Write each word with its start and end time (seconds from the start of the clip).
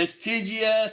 It's 0.00 0.12
TGS. 0.24 0.92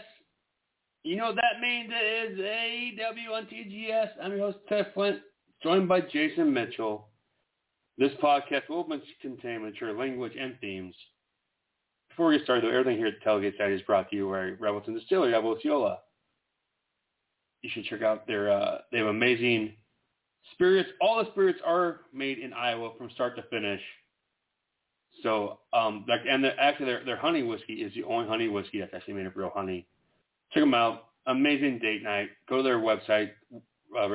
You 1.03 1.17
know 1.17 1.25
what 1.25 1.35
that 1.35 1.61
means? 1.61 1.91
It 1.93 2.31
is 2.31 2.39
AEW 2.39 3.37
on 3.37 3.45
TGS. 3.45 4.07
I'm 4.19 4.31
your 4.31 4.51
host, 4.51 4.57
Ted 4.67 4.87
Flint, 4.95 5.19
joined 5.61 5.87
by 5.87 6.01
Jason 6.01 6.51
Mitchell. 6.51 7.09
This 7.99 8.13
podcast 8.13 8.67
will 8.67 8.83
contain 9.21 9.61
mature 9.61 9.93
language 9.95 10.31
and 10.39 10.55
themes. 10.59 10.95
Before 12.09 12.29
we 12.29 12.37
get 12.37 12.45
started, 12.45 12.63
though, 12.63 12.75
everything 12.75 12.97
here 12.97 13.09
at 13.09 13.23
Tailgate 13.23 13.59
Side 13.59 13.73
is 13.73 13.81
brought 13.83 14.09
to 14.09 14.15
you 14.15 14.27
by 14.27 14.65
Revelton 14.65 14.95
Distillery 14.95 15.35
of 15.35 15.45
Osceola. 15.45 15.99
You 17.61 17.69
should 17.71 17.85
check 17.85 18.01
out 18.01 18.25
their, 18.25 18.51
uh, 18.51 18.79
they 18.91 18.97
have 18.97 19.05
amazing 19.05 19.73
spirits. 20.53 20.89
All 20.99 21.23
the 21.23 21.29
spirits 21.29 21.59
are 21.63 21.99
made 22.11 22.39
in 22.39 22.53
Iowa 22.53 22.89
from 22.97 23.11
start 23.11 23.35
to 23.35 23.43
finish. 23.51 23.81
So, 25.25 25.57
um, 25.73 26.05
like, 26.07 26.21
and 26.29 26.43
the, 26.43 26.51
actually, 26.59 26.85
their 26.85 27.03
their 27.03 27.17
honey 27.17 27.41
whiskey 27.41 27.73
is 27.73 27.91
the 27.95 28.03
only 28.03 28.27
honey 28.27 28.47
whiskey 28.47 28.79
that's 28.79 28.93
actually 28.93 29.15
made 29.15 29.25
of 29.25 29.35
real 29.35 29.51
honey. 29.51 29.87
Check 30.53 30.61
them 30.61 30.75
out. 30.75 31.05
Amazing 31.25 31.79
date 31.79 32.03
night. 32.03 32.29
Go 32.47 32.57
to 32.57 32.63
their 32.63 32.77
website, 32.77 33.31
uh. 33.99 34.07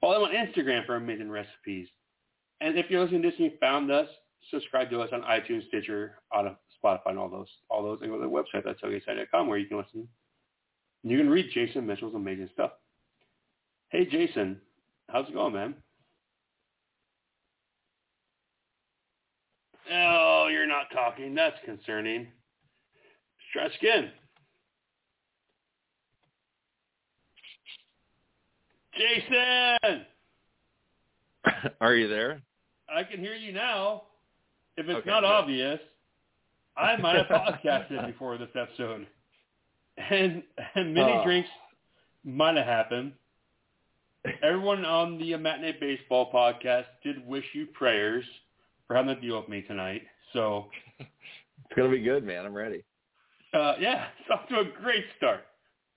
Follow 0.00 0.26
them 0.26 0.28
on 0.28 0.32
Instagram 0.34 0.84
for 0.84 0.96
amazing 0.96 1.30
recipes. 1.30 1.86
And 2.60 2.76
if 2.76 2.90
you're 2.90 3.00
listening 3.00 3.22
to 3.22 3.30
this 3.30 3.38
and 3.38 3.52
you 3.52 3.58
found 3.60 3.92
us, 3.92 4.08
subscribe 4.50 4.90
to 4.90 5.00
us 5.00 5.10
on 5.12 5.22
iTunes, 5.22 5.68
Stitcher, 5.68 6.16
on 6.32 6.56
Spotify, 6.82 7.10
and 7.10 7.18
all 7.20 7.28
those, 7.28 7.46
all 7.70 7.84
those, 7.84 8.00
and 8.02 8.10
go 8.10 8.16
to 8.16 8.24
the 8.24 8.28
website, 8.28 8.64
that's 8.64 8.80
tailgateside.com, 8.80 9.46
where 9.46 9.58
you 9.58 9.68
can 9.68 9.76
listen. 9.76 10.08
You 11.04 11.16
can 11.16 11.30
read 11.30 11.46
Jason 11.54 11.86
Mitchell's 11.86 12.16
amazing 12.16 12.50
stuff. 12.52 12.72
Hey, 13.90 14.04
Jason, 14.04 14.60
how's 15.08 15.28
it 15.28 15.34
going, 15.34 15.52
man? 15.52 15.74
Oh, 19.92 20.48
you're 20.50 20.66
not 20.66 20.86
talking. 20.92 21.34
That's 21.34 21.56
concerning. 21.64 22.28
Try 23.52 23.66
again. 23.80 24.10
Jason! 28.96 30.06
Are 31.80 31.94
you 31.94 32.08
there? 32.08 32.42
I 32.88 33.02
can 33.04 33.20
hear 33.20 33.34
you 33.34 33.52
now. 33.52 34.02
If 34.76 34.86
it's 34.88 34.98
Okay, 34.98 35.10
not 35.10 35.20
good. 35.20 35.26
obvious, 35.30 35.80
I 36.76 36.96
might 36.96 37.16
have 37.16 37.26
podcasted 37.64 38.06
before 38.06 38.38
this 38.38 38.48
episode. 38.54 39.06
And, 40.10 40.42
and 40.74 40.94
many 40.94 41.12
Oh. 41.12 41.24
drinks 41.24 41.48
might 42.24 42.56
have 42.56 42.66
happened. 42.66 43.12
Everyone 44.42 44.84
on 44.84 45.18
the 45.18 45.36
Matinee 45.36 45.76
Baseball 45.80 46.32
podcast 46.32 46.86
did 47.02 47.24
wish 47.26 47.44
you 47.52 47.66
prayers 47.66 48.24
for 48.86 48.94
having 48.96 49.14
to 49.14 49.20
deal 49.20 49.38
with 49.40 49.48
me 49.48 49.62
tonight. 49.62 50.02
So, 50.32 50.66
It's 51.00 51.76
gonna 51.76 51.88
be 51.90 52.02
good, 52.02 52.24
man. 52.24 52.44
I'm 52.44 52.54
ready. 52.54 52.84
uh, 53.54 53.74
yeah, 53.80 54.06
it's 54.20 54.30
off 54.30 54.46
to 54.48 54.60
a 54.60 54.64
great 54.82 55.04
start. 55.16 55.46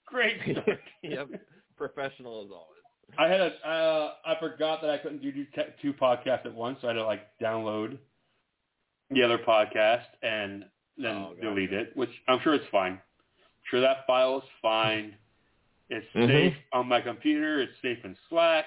Great 0.06 0.38
start. 0.52 0.80
yep. 1.04 1.28
Professional 1.76 2.44
as 2.46 2.52
always. 2.52 2.82
I 3.18 3.28
had 3.28 3.40
a, 3.42 3.68
uh, 3.68 4.14
I 4.26 4.40
forgot 4.40 4.82
that 4.82 4.90
I 4.90 4.98
couldn't 4.98 5.22
do 5.22 5.32
two, 5.32 5.46
two 5.82 5.94
podcasts 5.94 6.46
at 6.46 6.54
once, 6.54 6.80
so 6.82 6.88
I 6.88 6.92
had 6.92 6.98
to 7.00 7.06
like 7.06 7.22
download 7.42 7.98
the 9.12 9.24
other 9.24 9.38
podcast 9.38 10.04
and 10.24 10.66
then 10.98 11.16
Oh, 11.16 11.34
delete 11.42 11.74
it, 11.74 11.96
which 11.96 12.10
I'm 12.28 12.40
sure 12.44 12.54
it's 12.54 12.66
fine. 12.72 12.94
I'm 12.94 13.02
sure 13.70 13.82
that 13.82 14.06
file 14.08 14.38
is 14.40 14.44
fine. 14.62 15.16
It's 15.90 16.06
Mhm. 16.16 16.28
safe 16.28 16.56
on 16.74 16.88
my 16.88 17.02
computer. 17.02 17.62
It's 17.62 17.74
safe 17.82 18.04
in 18.04 18.16
Slack. 18.30 18.66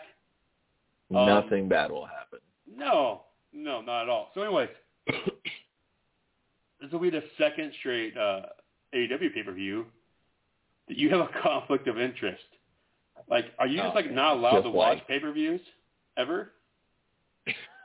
Um, 1.15 1.27
Nothing 1.27 1.69
bad 1.69 1.91
will 1.91 2.07
happen. 2.07 2.39
No, 2.67 3.23
no, 3.53 3.81
not 3.81 4.03
at 4.03 4.09
all. 4.09 4.31
So 4.35 4.43
anyways, 4.43 4.69
this 6.81 6.91
will 6.93 7.01
be 7.01 7.11
the 7.11 7.23
second 7.39 7.73
straight 7.81 8.17
uh, 8.17 8.43
AEW 8.95 9.35
pay-per-view 9.35 9.87
that 10.89 10.97
you 10.97 11.11
have 11.11 11.21
a 11.21 11.29
conflict 11.43 11.89
of 11.89 11.99
interest. 11.99 12.43
Like, 13.29 13.47
are 13.59 13.67
you 13.67 13.77
just 13.79 13.91
Oh, 13.93 13.95
like 13.95 14.11
not 14.11 14.37
allowed 14.39 14.53
just 14.53 14.65
to 14.65 14.71
watch 14.71 14.99
like- 14.99 15.09
pay-per-views 15.09 15.61
ever? 16.17 16.53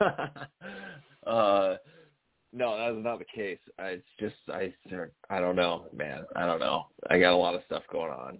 uh, 1.26 1.76
no, 2.52 2.78
that's 2.78 3.04
not 3.04 3.18
the 3.18 3.24
case. 3.24 3.58
I, 3.78 3.84
it's 3.88 4.04
just 4.20 4.34
I 4.48 4.72
I 5.30 5.40
don't 5.40 5.56
know, 5.56 5.86
man. 5.94 6.24
I 6.36 6.46
don't 6.46 6.60
know. 6.60 6.86
I 7.10 7.18
got 7.18 7.32
a 7.32 7.36
lot 7.36 7.54
of 7.54 7.62
stuff 7.66 7.82
going 7.90 8.10
on. 8.12 8.38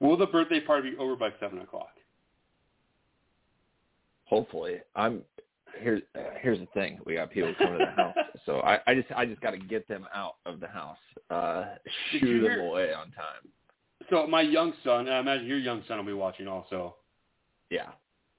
Will 0.00 0.16
the 0.16 0.26
birthday 0.26 0.60
party 0.60 0.90
be 0.90 0.96
over 0.96 1.16
by 1.16 1.30
seven 1.40 1.60
o'clock? 1.60 1.94
Hopefully, 4.26 4.76
I'm. 4.96 5.22
Here's 5.80 6.02
here's 6.40 6.58
the 6.58 6.66
thing. 6.66 6.98
We 7.04 7.14
got 7.14 7.30
people 7.30 7.54
coming 7.58 7.78
to 7.78 7.84
the 7.84 8.02
house, 8.02 8.14
so 8.46 8.60
I, 8.60 8.78
I 8.86 8.94
just 8.94 9.08
I 9.14 9.26
just 9.26 9.40
got 9.40 9.50
to 9.50 9.58
get 9.58 9.86
them 9.88 10.06
out 10.14 10.36
of 10.46 10.60
the 10.60 10.68
house. 10.68 10.98
Uh, 11.30 11.64
Did 12.12 12.20
shoo 12.20 12.40
them 12.42 12.50
hear- 12.52 12.66
away 12.66 12.92
on 12.92 13.06
time. 13.12 13.48
So 14.10 14.26
my 14.26 14.42
young 14.42 14.72
son, 14.84 15.06
and 15.06 15.14
I 15.14 15.18
imagine 15.20 15.46
your 15.46 15.58
young 15.58 15.82
son 15.88 15.96
will 15.98 16.04
be 16.04 16.12
watching 16.12 16.46
also. 16.46 16.96
Yeah. 17.70 17.88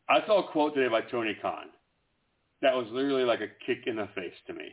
I 0.08 0.20
saw 0.28 0.48
a 0.48 0.52
quote 0.52 0.76
today 0.76 0.88
by 0.88 1.02
Tony 1.02 1.36
Khan 1.42 1.66
that 2.62 2.76
was 2.76 2.86
literally 2.92 3.24
like 3.24 3.42
a 3.42 3.48
kick 3.66 3.88
in 3.88 3.96
the 3.96 4.08
face 4.14 4.34
to 4.46 4.54
me. 4.54 4.66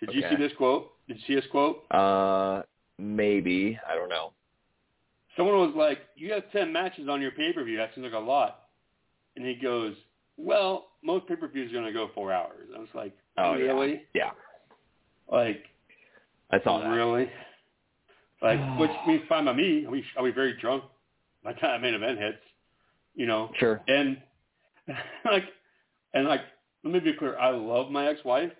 Did 0.00 0.14
you 0.14 0.22
see 0.28 0.36
this 0.36 0.52
quote? 0.58 0.92
Did 1.08 1.16
you 1.18 1.22
see 1.26 1.34
this 1.36 1.50
quote? 1.50 1.90
Uh, 1.90 2.62
maybe 2.98 3.78
I 3.88 3.94
don't 3.94 4.10
know. 4.10 4.32
Someone 5.36 5.56
was 5.56 5.74
like, 5.74 6.00
"You 6.14 6.32
have 6.32 6.50
ten 6.52 6.72
matches 6.72 7.08
on 7.08 7.20
your 7.22 7.30
pay-per-view. 7.32 7.76
That 7.78 7.90
seems 7.94 8.04
like 8.04 8.12
a 8.12 8.18
lot." 8.18 8.60
And 9.36 9.44
he 9.44 9.54
goes, 9.54 9.94
"Well, 10.36 10.86
most 11.02 11.26
pay-per-views 11.26 11.70
are 11.70 11.74
going 11.74 11.86
to 11.86 11.92
go 11.92 12.08
four 12.14 12.32
hours." 12.32 12.68
I 12.74 12.78
was 12.78 12.88
like, 12.94 13.12
Oh 13.36 13.54
"Really? 13.54 14.02
yeah, 14.14 14.24
yeah. 14.26 14.30
Like, 15.36 15.64
I 16.50 16.60
saw 16.62 16.80
that. 16.80 16.88
really?" 16.88 17.28
Like, 18.42 18.58
which 18.80 18.90
means 19.06 19.22
fine 19.28 19.44
by 19.44 19.52
me. 19.52 19.84
I'll 19.86 19.92
be, 19.92 20.04
I'll 20.18 20.32
very 20.32 20.54
drunk 20.60 20.84
by 21.42 21.52
the 21.52 21.60
time 21.60 21.82
main 21.82 21.94
event 21.94 22.18
hits, 22.18 22.38
you 23.14 23.26
know. 23.26 23.50
Sure. 23.58 23.80
And 23.88 24.18
like, 25.24 25.44
and 26.14 26.26
like, 26.26 26.40
let 26.82 26.92
me 26.92 27.00
be 27.00 27.12
clear. 27.14 27.38
I 27.38 27.50
love 27.50 27.90
my 27.90 28.08
ex-wife, 28.08 28.52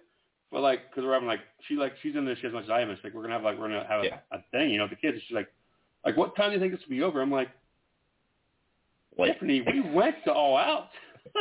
but 0.51 0.61
like, 0.62 0.91
because 0.91 1.05
we're 1.05 1.12
having 1.12 1.29
like, 1.29 1.41
she 1.69 1.75
like, 1.77 1.93
she's 2.03 2.17
in 2.17 2.25
this 2.25 2.39
shit 2.39 2.47
as 2.49 2.53
much 2.55 2.65
as 2.65 2.71
I 2.71 2.81
am. 2.81 2.91
It's 2.91 3.03
like 3.05 3.12
we're 3.15 3.23
gonna 3.23 3.35
have 3.35 3.43
like, 3.43 3.59
we're 3.59 3.69
gonna 3.69 3.87
have 3.87 4.01
a, 4.03 4.05
Yeah. 4.06 4.19
a 4.33 4.39
thing, 4.53 4.71
you 4.71 4.79
know, 4.79 4.89
the 4.89 4.97
kids. 4.97 5.19
She's 5.27 5.35
like, 5.35 5.49
like, 6.05 6.17
what 6.17 6.35
time 6.37 6.51
do 6.51 6.55
you 6.55 6.61
think 6.61 6.73
this 6.73 6.81
will 6.87 6.97
be 6.97 7.03
over? 7.03 7.21
I'm 7.21 7.31
like, 7.31 7.49
Like 9.19 9.33
Tiffany, 9.35 9.61
we 9.62 9.81
went 9.81 10.17
to 10.25 10.33
All 10.33 10.56
Out. 10.56 10.89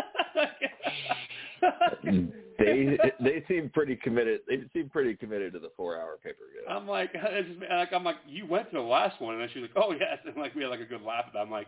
they 2.60 2.98
they 3.20 3.44
seem 3.48 3.70
pretty 3.70 3.96
committed. 3.96 4.42
They 4.48 4.64
seem 4.74 4.90
pretty 4.90 5.16
committed 5.16 5.54
to 5.54 5.60
the 5.60 5.72
four 5.76 6.00
hour 6.00 6.18
pay 6.24 6.32
per 6.32 6.50
view. 6.52 6.64
I'm 6.70 6.88
like, 6.88 7.14
just, 7.14 7.60
like, 7.70 7.94
I'm 7.94 8.04
like, 8.04 8.18
you 8.28 8.46
went 8.46 8.70
to 8.72 8.78
the 8.78 8.82
last 8.82 9.22
one, 9.22 9.36
and 9.36 9.42
then 9.42 9.50
she's 9.54 9.62
like, 9.62 9.72
oh 9.76 9.92
yes, 9.92 10.20
and 10.26 10.36
like 10.36 10.56
we 10.56 10.64
had 10.64 10.70
like 10.70 10.80
a 10.80 10.86
good 10.86 11.02
laugh. 11.02 11.26
It. 11.34 11.38
I'm 11.38 11.52
like, 11.52 11.68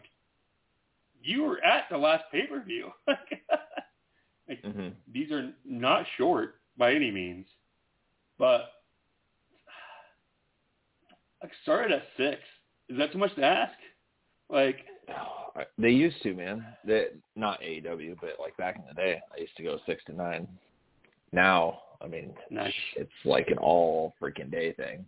you 1.22 1.44
were 1.44 1.64
at 1.64 1.86
the 1.90 1.98
last 1.98 2.24
pay 2.32 2.48
per 2.48 2.64
view. 2.64 2.92
like, 3.08 4.64
hmm 4.64 4.90
these 5.12 5.32
are 5.32 5.52
not 5.64 6.06
short 6.18 6.56
by 6.78 6.94
any 6.94 7.10
means, 7.10 7.48
but 8.38 8.72
like 11.42 11.52
started 11.64 11.92
at 11.92 12.04
six. 12.18 12.42
Is 12.90 12.98
that 12.98 13.12
too 13.12 13.18
much 13.18 13.34
to 13.36 13.44
ask? 13.44 13.74
Like, 14.50 14.78
They 15.78 15.90
used 15.92 16.22
to, 16.24 16.34
man. 16.34 16.66
They, 16.86 17.08
not 17.36 17.62
AEW, 17.62 18.18
but 18.20 18.32
like 18.40 18.56
back 18.58 18.76
in 18.76 18.84
the 18.88 18.94
day, 18.94 19.22
I 19.36 19.40
used 19.40 19.56
to 19.58 19.64
go 19.64 19.80
six 19.86 20.04
to 20.06 20.14
nine. 20.14 20.48
Now, 21.32 21.80
I 22.02 22.08
mean, 22.08 22.34
Nice. 22.50 22.74
it's 22.98 23.10
like 23.24 23.48
an 23.48 23.58
all 23.58 24.14
freaking 24.22 24.52
day 24.52 24.74
thing. 24.74 25.06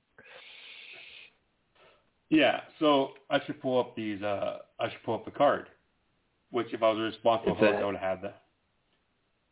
yeah. 2.29 2.61
So 2.79 3.11
I 3.29 3.39
should 3.45 3.61
pull 3.61 3.79
up 3.79 3.95
these. 3.95 4.21
uh 4.21 4.59
I 4.79 4.89
should 4.89 5.03
pull 5.03 5.15
up 5.15 5.25
the 5.25 5.31
card. 5.31 5.67
Which, 6.51 6.73
if 6.73 6.81
I 6.81 6.91
was 6.91 7.00
responsible 7.13 7.55
host, 7.55 7.75
I 7.75 7.85
would 7.85 7.95
have 7.97 8.21
that. 8.21 8.43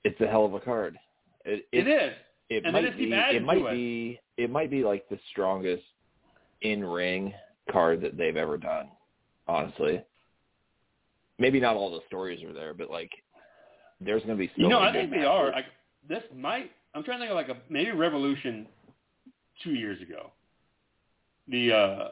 It's 0.06 0.19
a 0.21 0.27
hell 0.27 0.45
of 0.45 0.53
a 0.53 0.59
card. 0.62 0.98
It, 1.44 1.65
It 1.74 1.88
is. 1.89 2.13
It 2.50 2.63
And 2.63 2.71
might 2.74 2.98
be. 2.98 3.12
It 3.12 3.44
might 3.44 3.57
it. 3.57 3.71
be. 3.71 4.19
It 4.38 4.50
might 4.50 4.69
be 4.71 4.83
like 4.83 5.07
the 5.09 5.19
strongest 5.31 5.83
in 6.62 6.83
ring 6.86 7.33
card 7.71 8.01
that 8.01 8.18
they've 8.18 8.38
ever 8.38 8.57
done. 8.57 8.88
Honestly, 9.48 10.01
maybe 11.40 11.60
not 11.60 11.76
all 11.76 11.92
the 11.92 12.02
stories 12.08 12.44
are 12.44 12.54
there, 12.54 12.74
but 12.74 12.90
like, 12.90 13.12
there's 14.02 14.24
going 14.24 14.38
to 14.38 14.40
be. 14.42 14.48
So 14.56 14.64
You 14.64 14.70
know, 14.70 14.80
I 14.80 14.92
think 14.92 15.12
they 15.12 15.24
are. 15.24 15.52
Like 15.52 15.66
this 16.08 16.24
might. 16.36 16.72
I'm 16.94 17.04
trying 17.04 17.20
to 17.20 17.26
think 17.26 17.32
of 17.32 17.36
like 17.36 17.50
a 17.50 17.62
maybe 17.70 17.92
Revolution 17.92 18.68
two 19.64 19.74
years 19.74 20.02
ago. 20.02 20.32
The 21.48 21.72
uh 21.74 22.08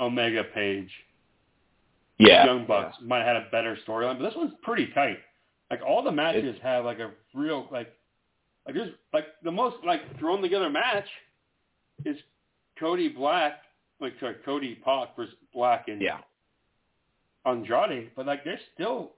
Omega 0.00 0.44
page, 0.54 0.90
yeah, 2.18 2.44
Young 2.44 2.66
Bucks 2.66 2.96
might 3.02 3.18
have 3.18 3.26
had 3.26 3.36
a 3.36 3.46
better 3.50 3.76
storyline, 3.86 4.18
but 4.18 4.24
this 4.24 4.36
one's 4.36 4.52
pretty 4.62 4.88
tight. 4.94 5.18
Like 5.70 5.80
all 5.86 6.02
the 6.02 6.12
matches 6.12 6.44
It's- 6.44 6.62
have 6.62 6.84
like 6.84 6.98
a 6.98 7.10
real 7.34 7.68
like 7.72 7.92
like 8.66 8.74
there's 8.74 8.92
like 9.12 9.26
the 9.42 9.50
most 9.50 9.76
like 9.84 10.00
thrown 10.18 10.42
together 10.42 10.70
match 10.70 11.06
is 12.04 12.16
Cody 12.78 13.08
Black 13.08 13.62
like 14.00 14.12
sorry, 14.20 14.36
Cody 14.44 14.76
Pac 14.84 15.16
versus 15.16 15.34
Black 15.52 15.88
and 15.88 16.00
Yeah, 16.00 16.18
Andrade, 17.48 18.10
but 18.16 18.26
like 18.26 18.44
there's 18.44 18.60
still 18.74 19.12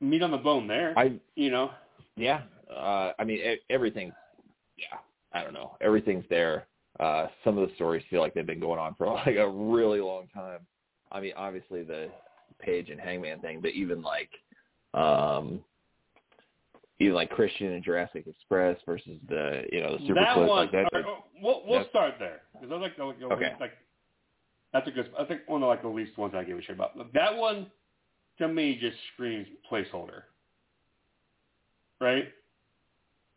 meat 0.00 0.22
on 0.22 0.30
the 0.30 0.36
bone 0.38 0.66
there. 0.66 0.98
I 0.98 1.12
you 1.36 1.50
know. 1.50 1.70
yeah. 2.16 2.42
Uh, 2.74 3.12
I 3.18 3.24
mean, 3.24 3.38
e- 3.38 3.60
everything. 3.70 4.12
Yeah, 4.76 4.98
I 5.32 5.42
don't 5.44 5.54
know. 5.54 5.76
Everything's 5.80 6.24
there. 6.30 6.66
Uh, 6.98 7.28
some 7.44 7.58
of 7.58 7.68
the 7.68 7.74
stories 7.76 8.02
feel 8.10 8.20
like 8.20 8.34
they've 8.34 8.46
been 8.46 8.60
going 8.60 8.78
on 8.78 8.94
for 8.94 9.06
like 9.26 9.36
a 9.36 9.48
really 9.48 10.00
long 10.00 10.26
time. 10.34 10.60
I 11.12 11.20
mean, 11.20 11.32
obviously 11.36 11.82
the 11.82 12.08
Page 12.58 12.90
and 12.90 13.00
Hangman 13.00 13.40
thing, 13.40 13.60
but 13.60 13.72
even 13.72 14.02
like, 14.02 14.30
um, 14.94 15.60
even 16.98 17.14
like 17.14 17.30
Christian 17.30 17.72
and 17.72 17.84
Jurassic 17.84 18.26
Express 18.26 18.76
versus 18.86 19.18
the 19.28 19.62
you 19.72 19.80
know 19.82 19.92
the 19.98 20.06
Super 20.06 20.14
that 20.14 20.34
Clip, 20.34 20.48
one. 20.48 20.58
like 20.58 20.72
that. 20.72 20.88
right, 20.92 21.04
we'll 21.42 21.62
we'll 21.66 21.88
start 21.90 22.14
there 22.18 22.40
because 22.54 22.72
I 22.72 22.76
like 22.76 22.96
the, 22.96 23.04
like, 23.04 23.22
Okay. 23.22 23.52
like 23.60 23.72
that's 24.74 24.88
a 24.88 24.90
good. 24.90 25.08
I 25.18 25.24
think 25.24 25.42
one 25.46 25.62
of 25.62 25.68
like 25.68 25.80
the 25.82 25.88
least 25.88 26.18
ones 26.18 26.34
I 26.36 26.42
give 26.44 26.58
a 26.58 26.62
shit 26.62 26.74
about. 26.74 26.96
That 27.14 27.34
one 27.34 27.70
to 28.38 28.48
me 28.48 28.76
just 28.78 28.96
screams 29.14 29.46
placeholder. 29.70 30.22
Right? 32.00 32.24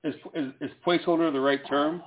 Is 0.03 0.15
is, 0.33 0.51
is 0.59 0.71
placeholder 0.85 1.31
the 1.31 1.39
right 1.39 1.61
term? 1.69 2.01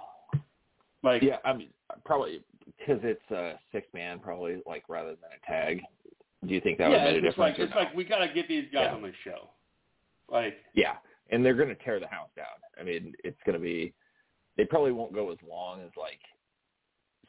Like 1.02 1.22
Yeah, 1.22 1.36
I 1.44 1.52
mean, 1.54 1.68
probably 2.04 2.42
because 2.76 3.00
it's 3.04 3.30
a 3.30 3.54
six 3.72 3.86
man, 3.94 4.18
probably 4.18 4.60
like 4.66 4.82
rather 4.88 5.10
than 5.10 5.30
a 5.42 5.46
tag. 5.46 5.80
Do 6.46 6.52
you 6.52 6.60
think 6.60 6.78
that 6.78 6.88
would 6.88 6.96
yeah, 6.96 7.04
have 7.04 7.14
made 7.14 7.24
a 7.24 7.26
like 7.28 7.54
difference? 7.54 7.58
or 7.58 7.62
it's 7.62 7.74
no? 7.74 7.80
like 7.80 7.94
we 7.94 8.04
gotta 8.04 8.28
get 8.34 8.48
these 8.48 8.64
guys 8.72 8.88
Yeah. 8.90 8.94
on 8.94 9.02
the 9.02 9.12
show. 9.24 9.48
Like 10.28 10.56
Yeah, 10.74 10.94
and 11.30 11.44
they're 11.44 11.54
going 11.54 11.68
to 11.68 11.74
tear 11.76 12.00
the 12.00 12.06
house 12.08 12.30
down. 12.36 12.46
I 12.78 12.82
mean, 12.82 13.14
it's 13.24 13.38
going 13.46 13.54
to 13.58 13.62
be. 13.62 13.92
They 14.56 14.64
probably 14.64 14.92
won't 14.92 15.12
go 15.14 15.30
as 15.30 15.38
long 15.48 15.80
as 15.82 15.90
like 15.96 16.18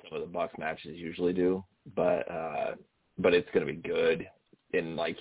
some 0.03 0.15
of 0.17 0.21
the 0.21 0.31
Bucks 0.31 0.53
matches 0.57 0.97
usually 0.97 1.33
do, 1.33 1.63
but 1.95 2.29
uh 2.31 2.75
but 3.17 3.33
it's 3.33 3.49
going 3.53 3.65
to 3.65 3.71
be 3.71 3.77
good. 3.79 4.27
And 4.73 4.95
like 4.95 5.17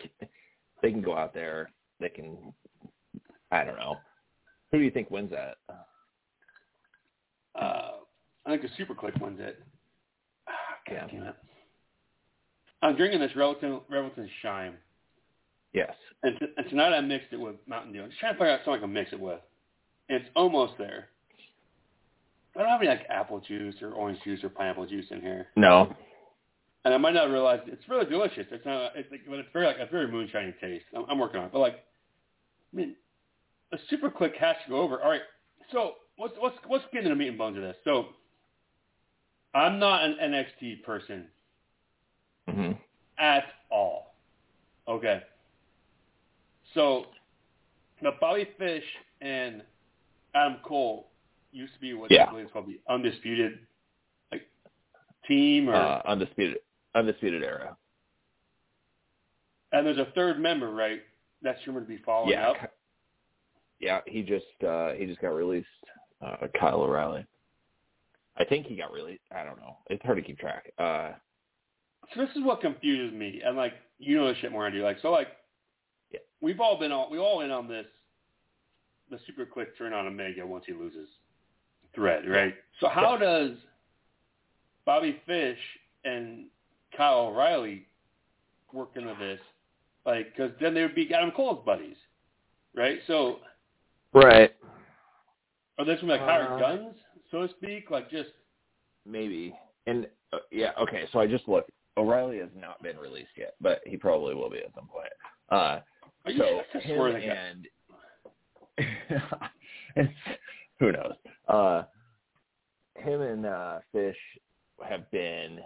they 0.82 0.90
can 0.90 1.02
go 1.02 1.16
out 1.16 1.34
there, 1.34 1.70
they 1.98 2.08
can. 2.08 2.36
I 3.50 3.64
don't 3.64 3.76
know. 3.76 3.96
Who 4.70 4.78
do 4.78 4.84
you 4.84 4.90
think 4.90 5.10
wins 5.10 5.30
that? 5.32 5.56
uh 7.54 7.90
I 8.46 8.50
think 8.50 8.62
the 8.62 8.68
Super 8.76 8.94
Kliq 8.94 9.20
wins 9.20 9.38
it. 9.40 9.62
Ah, 10.48 10.52
God 10.88 10.94
Yeah. 10.94 11.06
damn 11.06 11.22
it. 11.28 11.34
I'm 12.82 12.96
drinking 12.96 13.20
this 13.20 13.32
Revelton 13.32 13.82
Revelton 13.90 14.28
Shine. 14.40 14.74
Yes. 15.72 15.92
And, 16.22 16.36
t- 16.38 16.46
and 16.56 16.68
tonight 16.68 16.94
I 16.94 17.00
mixed 17.00 17.32
it 17.32 17.38
with 17.38 17.56
Mountain 17.68 17.92
Dew. 17.92 18.02
I'm 18.02 18.08
just 18.08 18.18
trying 18.18 18.32
to 18.32 18.38
figure 18.38 18.52
out 18.52 18.60
something 18.64 18.78
I 18.80 18.84
can 18.86 18.92
mix 18.92 19.12
it 19.12 19.20
with. 19.20 19.38
And 20.08 20.20
it's 20.20 20.30
almost 20.34 20.72
there. 20.78 21.08
I 22.56 22.60
don't 22.60 22.68
have 22.68 22.80
any 22.80 22.88
like 22.90 23.06
apple 23.08 23.40
juice 23.40 23.76
or 23.80 23.92
orange 23.92 24.18
juice 24.24 24.42
or 24.42 24.48
pineapple 24.48 24.86
juice 24.86 25.06
in 25.10 25.20
here. 25.20 25.46
No. 25.56 25.94
And 26.84 26.94
I 26.94 26.96
might 26.96 27.14
not 27.14 27.30
realize 27.30 27.60
it's 27.66 27.86
really 27.88 28.06
delicious. 28.06 28.46
It's 28.50 28.64
not. 28.64 28.92
It's 28.96 29.10
like, 29.10 29.20
but 29.28 29.38
it's 29.38 29.48
very 29.52 29.66
like 29.66 29.78
a 29.78 29.86
very 29.86 30.06
moonshiny 30.08 30.54
taste. 30.60 30.84
I'm, 30.96 31.04
I'm 31.10 31.18
working 31.18 31.38
on 31.40 31.46
it. 31.46 31.52
But 31.52 31.58
like, 31.58 31.84
I 32.72 32.76
mean, 32.76 32.96
a 33.72 33.78
Super 33.90 34.10
Kliq 34.10 34.36
has 34.38 34.56
to 34.64 34.70
go 34.70 34.80
over. 34.80 35.00
All 35.02 35.10
right. 35.10 35.20
So 35.72 35.94
let's 36.18 36.32
let's 36.42 36.56
let's 36.70 36.84
get 36.92 37.00
into 37.04 37.10
the 37.10 37.16
meat 37.16 37.28
and 37.28 37.38
bones 37.38 37.56
of 37.56 37.62
this. 37.62 37.76
So 37.84 38.06
I'm 39.54 39.78
not 39.78 40.04
an 40.04 40.16
NXT 40.22 40.82
person 40.82 41.26
hmm 42.48 42.72
at 43.18 43.44
all. 43.70 44.14
Okay. 44.88 45.22
So, 46.74 47.06
the 48.00 48.12
Bobby 48.20 48.48
Fish 48.58 48.84
and 49.20 49.62
Adam 50.34 50.58
Cole 50.64 51.08
used 51.52 51.74
to 51.74 51.80
be 51.80 51.92
what 51.94 52.10
Yeah. 52.10 52.26
I 52.26 52.30
believe 52.30 52.46
is 52.46 52.52
called 52.52 52.66
the 52.66 52.80
undisputed 52.88 53.58
like 54.32 54.48
team, 55.28 55.68
or 55.68 55.74
Uh, 55.74 56.02
undisputed, 56.06 56.58
undisputed 56.94 57.42
era. 57.42 57.76
and 59.72 59.86
there's 59.86 59.98
a 59.98 60.08
third 60.14 60.38
member, 60.40 60.70
right? 60.70 61.00
That's 61.42 61.58
rumored 61.66 61.84
to 61.86 61.88
be 61.96 62.02
following 62.04 62.30
yeah. 62.32 62.48
up. 62.50 62.56
Yeah, 63.78 64.00
he 64.06 64.22
just 64.22 64.44
uh 64.66 64.90
he 64.92 65.06
just 65.06 65.20
got 65.20 65.28
released. 65.28 65.66
Uh 66.24 66.46
Kyle 66.58 66.82
O'Reilly. 66.82 67.24
I 68.36 68.44
think 68.44 68.66
he 68.66 68.76
got 68.76 68.92
released. 68.92 69.22
I 69.34 69.42
don't 69.44 69.58
know. 69.58 69.76
It's 69.88 70.02
hard 70.04 70.16
to 70.18 70.22
keep 70.22 70.38
track. 70.38 70.70
Uh 70.78 71.12
So 72.14 72.20
this 72.20 72.30
is 72.36 72.42
what 72.44 72.60
confuses 72.60 73.16
me, 73.16 73.40
and 73.44 73.56
like 73.56 73.72
you 73.98 74.16
know 74.16 74.28
this 74.28 74.36
shit 74.38 74.52
more 74.52 74.64
than 74.64 74.72
I 74.74 74.76
do. 74.76 74.82
Like 74.84 74.98
so, 75.00 75.10
like 75.10 75.28
Yeah. 76.12 76.20
we've 76.40 76.60
all 76.60 76.78
been 76.78 76.92
on 76.92 77.10
we 77.10 77.18
all 77.18 77.40
in 77.40 77.50
on 77.50 77.68
this 77.68 77.86
the 79.10 79.18
Super 79.26 79.44
Kliq 79.46 79.66
turn 79.78 79.92
on 79.92 80.06
Omega 80.06 80.46
once 80.46 80.64
he 80.66 80.72
loses 80.72 81.08
thread, 81.94 82.28
right? 82.28 82.54
So 82.80 82.88
how 82.88 83.16
does 83.16 83.52
Bobby 84.84 85.20
Fish 85.26 85.58
and 86.04 86.44
Kyle 86.96 87.26
O'Reilly 87.28 87.86
working 88.72 89.06
with 89.06 89.18
this? 89.18 89.40
Like, 90.06 90.34
because 90.34 90.52
then 90.60 90.74
they 90.74 90.82
would 90.82 90.94
be 90.94 91.12
Adam 91.12 91.30
Cole's 91.32 91.64
buddies, 91.64 91.96
right? 92.74 92.98
So 93.06 93.40
Right. 94.12 94.54
are 95.78 95.84
they 95.84 95.96
some 95.98 96.08
like 96.08 96.20
hired 96.20 96.52
Uh, 96.52 96.58
guns, 96.58 96.96
so 97.30 97.46
to 97.46 97.52
speak? 97.54 97.90
Like 97.90 98.10
just 98.10 98.30
Maybe. 99.06 99.54
And 99.86 100.08
uh, 100.32 100.38
yeah, 100.50 100.72
okay, 100.80 101.04
so 101.12 101.18
I 101.18 101.26
just 101.26 101.48
looked. 101.48 101.70
O'Reilly 101.96 102.38
has 102.38 102.50
not 102.54 102.82
been 102.82 102.96
released 102.96 103.32
yet, 103.36 103.54
but 103.60 103.80
he 103.84 103.96
probably 103.96 104.34
will 104.34 104.50
be 104.50 104.58
at 104.58 104.74
some 104.74 104.86
point. 104.86 105.12
Uh 105.50 105.80
are 106.26 106.32
so 106.36 106.62
I 106.74 106.78
him 106.78 106.96
swear 106.96 107.16
and 107.16 107.68
who 110.78 110.92
knows? 110.92 111.14
Uh 111.48 111.82
him 112.96 113.20
and 113.22 113.46
uh 113.46 113.78
Fish 113.92 114.16
have 114.88 115.10
been 115.10 115.60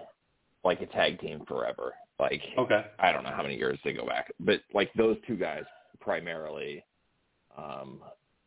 like 0.65 0.81
a 0.81 0.87
tag 0.87 1.21
team 1.21 1.45
forever. 1.47 1.95
Like 2.19 2.43
Okay. 2.59 2.85
I 2.99 3.13
don't 3.13 3.25
know 3.25 3.33
how 3.35 3.43
many 3.43 3.57
years 3.57 3.79
they 3.85 3.93
go 3.93 4.07
back, 4.07 4.33
but 4.41 4.61
like 4.73 4.93
those 4.95 5.17
two 5.27 5.37
guys 5.37 5.65
primarily. 6.01 6.85
Um, 7.57 8.01